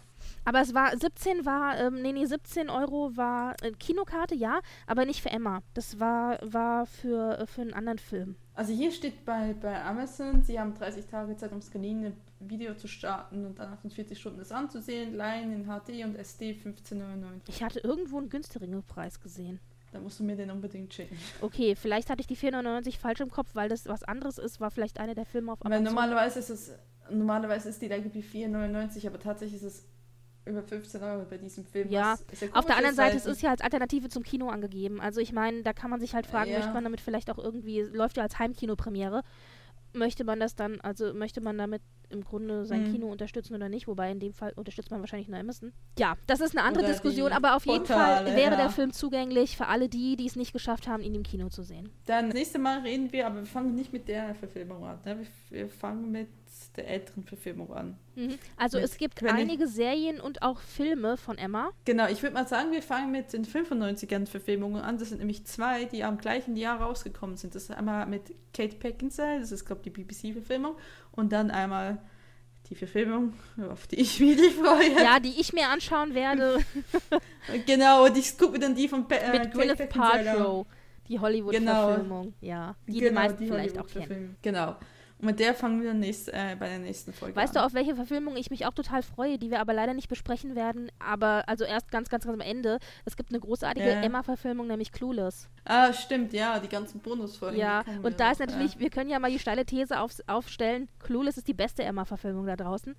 Aber 0.45 0.61
es 0.61 0.74
war, 0.74 0.97
17 0.97 1.45
war, 1.45 1.78
ähm, 1.80 2.01
nee, 2.01 2.13
nee, 2.13 2.26
17 2.26 2.69
Euro 2.69 3.15
war 3.15 3.55
äh, 3.61 3.71
Kinokarte, 3.71 4.36
ja, 4.36 4.59
aber 4.88 5.05
nicht 5.05 5.21
für 5.21 5.30
Emma. 5.30 5.61
Das 5.74 5.99
war, 5.99 6.39
war 6.41 6.86
für, 6.86 7.39
äh, 7.39 7.45
für 7.45 7.61
einen 7.61 7.74
anderen 7.74 7.99
Film. 7.99 8.36
Also 8.53 8.74
hier 8.74 8.91
steht 8.91 9.26
bei, 9.26 9.55
bei 9.59 9.84
Amazon, 9.84 10.43
sie 10.43 10.59
haben 10.59 10.74
30 10.74 11.07
Tage 11.07 11.36
Zeit, 11.36 11.51
um 11.51 11.59
das 11.59 11.71
geliehene 11.71 12.13
Video 12.49 12.73
zu 12.75 12.87
starten 12.87 13.45
und 13.45 13.59
dann 13.59 13.73
48 13.73 14.17
Stunden 14.19 14.39
es 14.39 14.51
anzusehen. 14.51 15.15
Leihen 15.15 15.51
in 15.53 15.65
HD 15.65 16.03
und 16.05 16.15
SD 16.15 16.51
15,99. 16.63 17.41
Ich 17.47 17.63
hatte 17.63 17.79
irgendwo 17.79 18.17
einen 18.17 18.29
günstigeren 18.29 18.83
Preis 18.83 19.19
gesehen. 19.21 19.59
Da 19.91 19.99
musst 19.99 20.19
du 20.19 20.23
mir 20.23 20.35
den 20.35 20.49
unbedingt 20.49 20.93
schicken. 20.93 21.15
Okay, 21.41 21.75
vielleicht 21.75 22.09
hatte 22.09 22.21
ich 22.21 22.27
die 22.27 22.35
4,99 22.37 22.97
falsch 22.97 23.19
im 23.21 23.29
Kopf, 23.29 23.49
weil 23.53 23.69
das 23.69 23.85
was 23.87 24.03
anderes 24.03 24.37
ist, 24.39 24.59
war 24.59 24.71
vielleicht 24.71 24.99
einer 24.99 25.13
der 25.13 25.25
Filme 25.25 25.51
auf 25.51 25.59
Weil 25.61 25.67
Amazon. 25.73 25.83
normalerweise 25.93 26.39
ist 26.39 26.49
es, 26.49 26.71
normalerweise 27.11 27.69
ist 27.69 27.79
die 27.81 27.87
Leihgebühr 27.87 28.23
4,99, 28.23 29.05
aber 29.07 29.19
tatsächlich 29.19 29.61
ist 29.61 29.67
es 29.67 29.85
über 30.45 30.61
15 30.63 31.01
Euro 31.01 31.25
bei 31.29 31.37
diesem 31.37 31.63
Film. 31.63 31.89
Ja, 31.89 32.17
sehr 32.33 32.49
Auf 32.57 32.65
der 32.65 32.75
anderen 32.75 32.95
Seite, 32.95 33.15
es 33.17 33.25
weil- 33.25 33.31
ist 33.33 33.41
ja 33.43 33.51
als 33.51 33.61
Alternative 33.61 34.09
zum 34.09 34.23
Kino 34.23 34.49
angegeben. 34.49 34.99
Also 34.99 35.21
ich 35.21 35.31
meine, 35.31 35.61
da 35.63 35.71
kann 35.73 35.89
man 35.89 35.99
sich 36.01 36.15
halt 36.15 36.25
fragen, 36.27 36.49
Ja. 36.51 36.57
möchte 36.57 36.73
man 36.73 36.83
damit 36.83 36.99
vielleicht 36.99 37.29
auch 37.29 37.37
irgendwie, 37.37 37.81
läuft 37.81 38.17
ja 38.17 38.23
als 38.23 38.39
Heimkinopremiere, 38.39 39.21
möchte 39.93 40.23
man 40.23 40.39
das 40.39 40.55
dann, 40.55 40.79
also 40.81 41.13
möchte 41.13 41.41
man 41.41 41.57
damit 41.57 41.81
im 42.09 42.23
Grunde 42.23 42.65
sein 42.65 42.83
Mhm. 42.83 42.91
Kino 42.93 43.07
unterstützen 43.11 43.55
oder 43.55 43.69
nicht? 43.69 43.87
Wobei 43.87 44.11
in 44.11 44.19
dem 44.19 44.33
Fall 44.33 44.53
unterstützt 44.55 44.91
man 44.91 44.99
wahrscheinlich 44.99 45.27
nur 45.27 45.39
Amazon. 45.39 45.73
Ja, 45.97 46.15
das 46.27 46.41
ist 46.41 46.55
eine 46.55 46.65
andere 46.65 46.83
Oder 46.83 46.93
Diskussion, 46.93 47.31
aber 47.31 47.55
auf 47.55 47.65
jeden 47.65 47.79
Portale, 47.85 48.27
Fall 48.27 48.35
wäre 48.35 48.51
ja. 48.51 48.57
der 48.57 48.69
Film 48.69 48.91
zugänglich 48.93 49.57
für 49.57 49.67
alle 49.67 49.89
die, 49.89 50.15
die 50.15 50.27
es 50.27 50.35
nicht 50.35 50.53
geschafft 50.53 50.87
haben, 50.87 51.01
ihn 51.01 51.15
im 51.15 51.23
Kino 51.23 51.49
zu 51.49 51.63
sehen. 51.63 51.89
Dann 52.05 52.27
das 52.27 52.35
nächste 52.35 52.59
Mal 52.59 52.79
reden 52.79 53.11
wir, 53.11 53.25
aber 53.25 53.37
wir 53.37 53.45
fangen 53.45 53.75
nicht 53.75 53.91
mit 53.91 54.07
der 54.07 54.35
Verfilmung 54.35 54.85
an. 54.85 54.99
Ne? 55.05 55.17
Wir, 55.49 55.59
wir 55.59 55.69
fangen 55.69 56.11
mit 56.11 56.27
der 56.76 56.88
älteren 56.88 57.24
Verfilmung 57.24 57.71
an. 57.74 57.97
Mhm. 58.15 58.38
Also 58.57 58.78
Mit 58.78 58.86
es 58.86 58.97
gibt 58.97 59.19
Gwenny- 59.19 59.41
einige 59.41 59.67
Serien 59.67 60.19
und 60.19 60.41
auch 60.41 60.59
Filme 60.59 61.17
von 61.17 61.38
Emma. 61.38 61.71
Genau, 61.86 62.07
ich 62.07 62.21
würde 62.24 62.34
mal 62.34 62.47
sagen, 62.47 62.71
wir 62.71 62.82
fangen 62.82 63.11
mit 63.11 63.32
den 63.34 63.45
95ern 63.45 64.26
Verfilmungen 64.28 64.82
an. 64.82 64.97
Das 64.97 65.09
sind 65.09 65.19
nämlich 65.19 65.45
zwei, 65.45 65.86
die 65.86 66.03
am 66.03 66.17
gleichen 66.17 66.55
Jahr 66.55 66.82
rausgekommen 66.82 67.38
sind. 67.38 67.53
Das 67.55 67.63
ist 67.63 67.71
einmal 67.71 68.05
mit 68.07 68.34
Kate 68.53 68.76
Beckinsale, 68.76 69.39
das 69.39 69.51
ist, 69.51 69.65
glaube 69.65 69.82
ich, 69.86 69.93
die 69.93 70.01
BBC-Verfilmung. 70.03 70.76
Und 71.11 71.32
dann 71.32 71.51
einmal 71.51 71.99
die 72.69 72.76
Verfilmung, 72.76 73.34
auf 73.69 73.88
die 73.88 73.99
ich 73.99 74.19
mich 74.19 74.39
freue. 74.55 75.03
Ja, 75.03 75.19
die 75.19 75.39
ich 75.39 75.51
mir 75.53 75.67
anschauen 75.69 76.13
werde 76.13 76.59
Genau, 77.65 78.05
und 78.05 78.17
ich 78.17 78.38
gucke 78.38 78.57
dann 78.57 78.74
die 78.74 78.88
von 78.88 79.07
Pe 79.07 79.19
äh, 79.19 79.32
mit 79.34 79.53
Kate 79.53 79.76
Gwyneth. 79.76 79.89
Paltrow. 79.89 80.65
Die 81.09 81.19
Hollywood-Verfilmung. 81.19 82.34
Ja, 82.39 82.76
die 82.88 82.93
die 82.93 82.99
genau, 83.01 83.19
meisten 83.21 83.45
vielleicht 83.45 83.78
auch 83.78 83.88
kennen. 83.88 84.38
Genau. 84.41 84.76
Mit 85.24 85.39
der 85.39 85.53
fangen 85.55 85.82
wir 85.82 85.89
dann 85.89 85.99
nächst, 85.99 86.28
äh, 86.30 86.55
bei 86.59 86.67
der 86.67 86.80
nächsten 86.80 87.13
Folge 87.13 87.36
Weißt 87.36 87.55
an. 87.55 87.61
du, 87.63 87.65
auf 87.67 87.74
welche 87.74 87.95
Verfilmung 87.95 88.36
ich 88.36 88.49
mich 88.49 88.65
auch 88.65 88.74
total 88.74 89.01
freue, 89.03 89.38
die 89.38 89.49
wir 89.51 89.59
aber 89.61 89.74
leider 89.74 89.93
nicht 89.93 90.09
besprechen 90.09 90.55
werden, 90.55 90.91
aber 90.99 91.43
also 91.47 91.63
erst 91.63 91.91
ganz, 91.91 92.09
ganz, 92.09 92.26
ganz 92.26 92.34
am 92.34 92.41
Ende. 92.41 92.80
Es 93.05 93.15
gibt 93.15 93.30
eine 93.32 93.39
großartige 93.39 93.88
Ja. 93.89 94.01
Emma-Verfilmung, 94.01 94.67
nämlich 94.67 94.91
Clueless. 94.91 95.47
Ah, 95.65 95.93
stimmt, 95.93 96.34
ja, 96.34 96.59
die 96.59 96.67
ganzen 96.67 96.99
Bonusfolgen. 96.99 97.57
ja, 97.59 97.84
und 98.01 98.11
ja 98.11 98.17
da 98.17 98.32
ist 98.32 98.39
noch, 98.41 98.47
natürlich, 98.47 98.80
wir 98.80 98.89
können 98.89 99.09
ja 99.09 99.17
mal 99.19 99.32
die 99.32 99.39
steile 99.39 99.65
These 99.65 99.99
auf, 99.99 100.11
aufstellen, 100.28 100.89
Clueless 100.99 101.38
ist 101.38 101.47
die 101.47 101.53
beste 101.53 101.84
Emma-Verfilmung 101.84 102.45
da 102.45 102.55
draußen. 102.57 102.95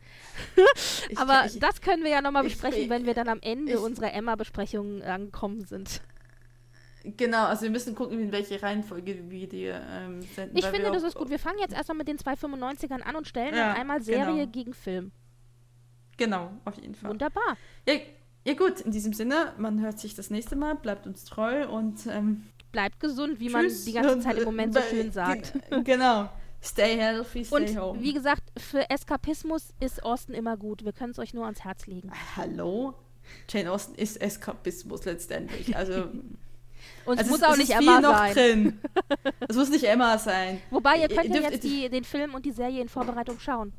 Ich- 1.11 1.19
aber 1.19 1.45
ich, 1.47 1.59
das 1.59 1.81
können 1.81 2.03
wir 2.05 2.11
ja 2.11 2.23
nochmal 2.23 2.47
ich- 2.47 2.53
besprechen, 2.55 2.89
wenn 2.91 3.07
wir 3.07 3.15
dann 3.15 3.29
am 3.29 3.41
Ende 3.43 3.73
ich- 3.73 3.79
unserer 3.79 4.13
Emma-Besprechung 4.15 5.03
angekommen 5.03 5.61
sind. 5.67 6.01
Genau, 7.17 7.45
also 7.47 7.63
wir 7.63 7.71
müssen 7.71 7.95
gucken, 7.95 8.19
in 8.19 8.33
welche 8.33 8.63
Reihenfolge 8.63 9.31
wir 9.31 9.49
die 9.49 9.65
ähm, 9.67 10.23
senden. 10.23 10.57
Ich 10.57 10.65
finde, 10.65 10.91
das 10.91 11.03
ist 11.03 11.15
gut. 11.15 11.29
Wir 11.29 11.39
fangen 11.39 11.59
jetzt 11.61 11.75
erstmal 11.75 11.99
mit 11.99 12.09
den 12.09 12.17
zwei 12.19 12.33
95ern 12.33 13.01
an 13.03 13.17
und 13.17 13.29
stellen 13.29 13.55
Ja, 13.55 13.69
dann 13.69 13.77
einmal 13.83 14.03
Serie 14.03 14.25
genau. 14.35 14.47
gegen 14.51 14.73
Film. 14.75 15.13
Genau, 16.17 16.51
auf 16.65 16.77
jeden 16.81 16.95
Fall. 16.95 17.11
Wunderbar. 17.11 17.57
Ja, 17.87 17.95
ja 18.47 18.55
gut, 18.55 18.81
in 18.81 18.93
diesem 18.93 19.13
Sinne, 19.13 19.53
man 19.59 19.81
hört 19.81 19.99
sich 19.99 20.15
das 20.15 20.31
nächste 20.31 20.57
Mal, 20.57 20.77
bleibt 20.77 21.07
uns 21.07 21.25
treu 21.25 21.69
und 21.69 22.07
ähm, 22.07 22.45
Bleibt 22.73 22.99
gesund, 23.01 23.39
wie 23.39 23.51
man 23.51 23.69
die 23.69 23.93
ganze 23.93 24.19
Zeit 24.21 24.39
im 24.39 24.45
Moment 24.45 24.75
so 24.75 24.81
schön 24.81 25.13
sagt. 25.13 25.53
ge- 25.71 25.83
Genau. 25.85 26.29
Stay 26.63 26.97
healthy, 26.97 27.45
stay 27.45 27.55
Und 27.57 27.79
home. 27.79 28.01
wie 28.03 28.15
gesagt, 28.15 28.43
für 28.59 28.89
Eskapismus 28.89 29.75
ist 29.81 30.03
Austin 30.03 30.35
immer 30.35 30.57
gut. 30.57 30.85
Wir 30.85 30.93
können 30.93 31.11
es 31.13 31.19
euch 31.19 31.35
nur 31.35 31.45
ans 31.45 31.63
Herz 31.63 31.87
legen. 31.87 32.11
Hallo? 32.37 32.95
Jane 33.51 33.71
Austen 33.71 33.95
ist 33.95 34.21
Eskapismus 34.21 35.05
letztendlich. 35.05 35.77
Also, 35.77 36.07
Und 37.07 37.15
es 37.21 37.25
also 37.29 37.31
muss 37.31 37.41
es, 37.41 37.45
auch 37.47 37.53
es 37.53 37.59
nicht 37.59 37.71
Emma 37.71 38.01
sein. 38.03 38.35
drin. 38.35 38.81
es 39.49 39.57
muss 39.57 39.69
nicht 39.71 39.85
Emma 39.85 40.19
sein. 40.19 40.61
Wobei, 40.71 40.97
ihr 40.97 41.11
Ihr 41.11 41.17
könnt 41.17 41.29
ja 41.35 41.41
dürft- 41.41 41.51
jetzt 41.53 41.65
die, 41.65 41.89
den 41.89 42.05
Film 42.05 42.35
und 42.35 42.45
die 42.47 42.53
Serie 42.53 42.81
in 42.81 42.89
Vorbereitung 42.89 43.39
schauen. 43.41 43.73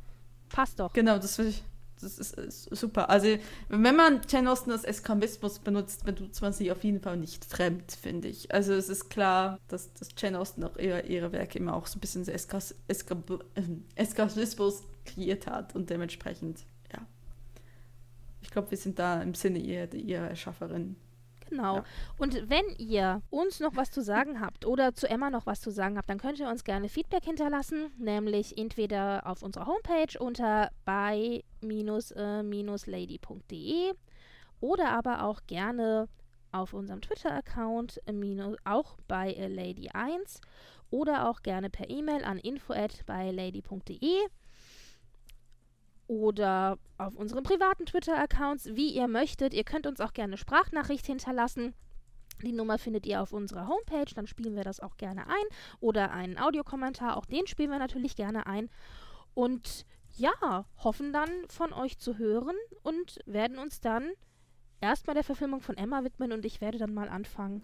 Passt 0.50 0.80
doch. 0.80 0.94
Genau, 0.94 1.18
das, 1.18 1.38
will 1.40 1.48
ich, 1.48 1.64
das 2.00 2.20
ist, 2.20 2.34
ist 2.38 2.76
super. 2.76 3.10
Also, 3.10 3.38
wenn 3.70 3.96
man 3.96 4.22
Jane 4.30 4.52
Austen 4.52 4.72
als 4.72 4.84
Eskapismus 4.84 5.60
benutzt, 5.60 6.06
benutzt 6.06 6.42
man 6.42 6.54
sie 6.54 6.72
auf 6.72 6.84
jeden 6.84 7.02
Fall 7.02 7.18
nicht 7.18 7.44
fremd, 7.46 7.92
finde 7.92 8.28
ich. 8.28 8.54
Also, 8.54 8.74
es 8.74 8.90
ist 8.90 9.10
klar, 9.10 9.60
dass, 9.68 9.92
dass 9.94 10.10
Jane 10.18 10.40
Austen 10.40 10.64
auch 10.64 10.78
ihre, 10.78 11.02
ihre 11.08 11.32
Werke 11.32 11.58
immer 11.58 11.74
auch 11.76 11.88
so 11.88 11.98
ein 11.98 12.02
bisschen 12.02 12.24
so 12.24 12.32
Eskas, 12.32 12.76
Eskab, 12.88 13.30
äh, 13.56 13.62
Eskapismus 13.96 14.84
kreiert 15.06 15.48
hat 15.48 15.74
und 15.76 15.90
dementsprechend, 15.90 16.60
ja. 16.94 17.00
Ich 18.42 18.52
glaube, 18.52 18.70
wir 18.72 18.78
sind 18.78 19.00
da 19.00 19.22
im 19.22 19.34
Sinne 19.34 19.58
ihrer, 19.60 19.92
ihrer 19.94 20.30
Erschafferin. 20.30 20.96
Genau. 21.56 21.76
Ja. 21.78 21.84
Und 22.18 22.50
wenn 22.50 22.66
ihr 22.78 23.22
uns 23.30 23.60
noch 23.60 23.76
was 23.76 23.92
zu 23.92 24.02
sagen 24.02 24.42
habt 24.42 24.66
oder 24.66 24.94
zu 24.94 25.10
Emma 25.10 25.30
noch 25.30 25.46
was 25.46 25.62
zu 25.62 25.72
sagen 25.72 25.98
habt, 25.98 26.10
dann 26.10 26.20
könnt 26.20 26.40
ihr 26.40 26.50
uns 26.50 26.64
gerne 26.64 26.90
Feedback 26.90 27.24
hinterlassen, 27.24 27.92
nämlich 27.98 28.58
entweder 28.58 29.26
auf 29.26 29.42
unserer 29.42 29.68
Homepage 29.68 30.20
unter 30.20 30.70
bei-lady.de 30.86 31.44
oder 34.62 34.90
aber 34.92 35.24
auch 35.24 35.42
gerne 35.48 36.08
auf 36.52 36.74
unserem 36.74 37.02
Twitter-Account 37.02 38.02
äh, 38.06 38.56
auch 38.64 38.98
bei 39.08 39.34
äh, 39.34 39.48
lady1 39.48 40.40
oder 40.90 41.30
auch 41.30 41.42
gerne 41.42 41.70
per 41.70 41.90
E-Mail 41.90 42.24
an 42.24 42.38
info 42.38 42.74
at 42.74 43.06
bylady.de 43.06 44.28
oder 46.08 46.78
auf 46.98 47.16
unseren 47.16 47.44
privaten 47.44 47.86
Twitter-Accounts, 47.86 48.76
wie 48.76 48.90
ihr 48.90 49.08
möchtet. 49.08 49.54
Ihr 49.54 49.64
könnt 49.64 49.88
uns 49.88 50.00
auch 50.00 50.14
gerne 50.14 50.38
Sprachnachricht 50.38 51.06
hinterlassen. 51.06 51.74
Die 52.44 52.52
Nummer 52.52 52.78
findet 52.78 53.06
ihr 53.06 53.22
auf 53.22 53.32
unserer 53.32 53.68
Homepage, 53.68 54.14
dann 54.14 54.28
spielen 54.28 54.56
wir 54.56 54.64
das 54.64 54.80
auch 54.80 54.98
gerne 54.98 55.28
ein. 55.28 55.46
Oder 55.80 56.12
einen 56.12 56.38
Audiokommentar, 56.38 57.18
auch 57.18 57.26
den 57.26 57.48
spielen 57.48 57.72
wir 57.72 57.80
natürlich 57.80 58.16
gerne 58.16 58.46
ein. 58.46 58.70
Und 59.34 59.86
ja, 60.18 60.66
hoffen 60.78 61.12
dann 61.12 61.30
von 61.48 61.74
euch 61.74 61.98
zu 61.98 62.18
hören 62.18 62.56
und 62.84 63.20
werden 63.26 63.58
uns 63.58 63.82
dann 63.82 64.12
erstmal 64.82 65.14
der 65.14 65.24
Verfilmung 65.24 65.62
von 65.62 65.78
Emma 65.78 66.04
widmen 66.04 66.32
und 66.32 66.46
ich 66.46 66.62
werde 66.62 66.78
dann 66.78 66.94
mal 66.94 67.10
anfangen, 67.10 67.64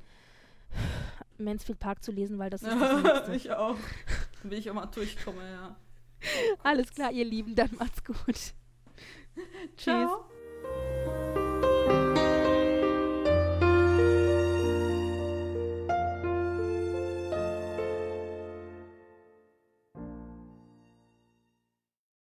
Mansfield 1.37 1.79
Park 1.79 2.03
zu 2.03 2.11
lesen, 2.11 2.39
weil 2.39 2.49
das 2.49 2.63
ist 2.63 2.71
das 2.71 3.29
ich 3.35 3.51
auch. 3.51 3.77
Will 4.43 4.57
ich 4.57 4.69
auch 4.69 4.75
mal 4.75 4.85
durchkommen, 4.85 5.45
ja. 5.45 5.75
Alles 6.63 6.93
klar, 6.93 7.11
ihr 7.11 7.25
Lieben, 7.25 7.55
dann 7.55 7.69
macht's 7.77 8.03
gut. 8.03 8.53
Tschüss. 9.77 10.11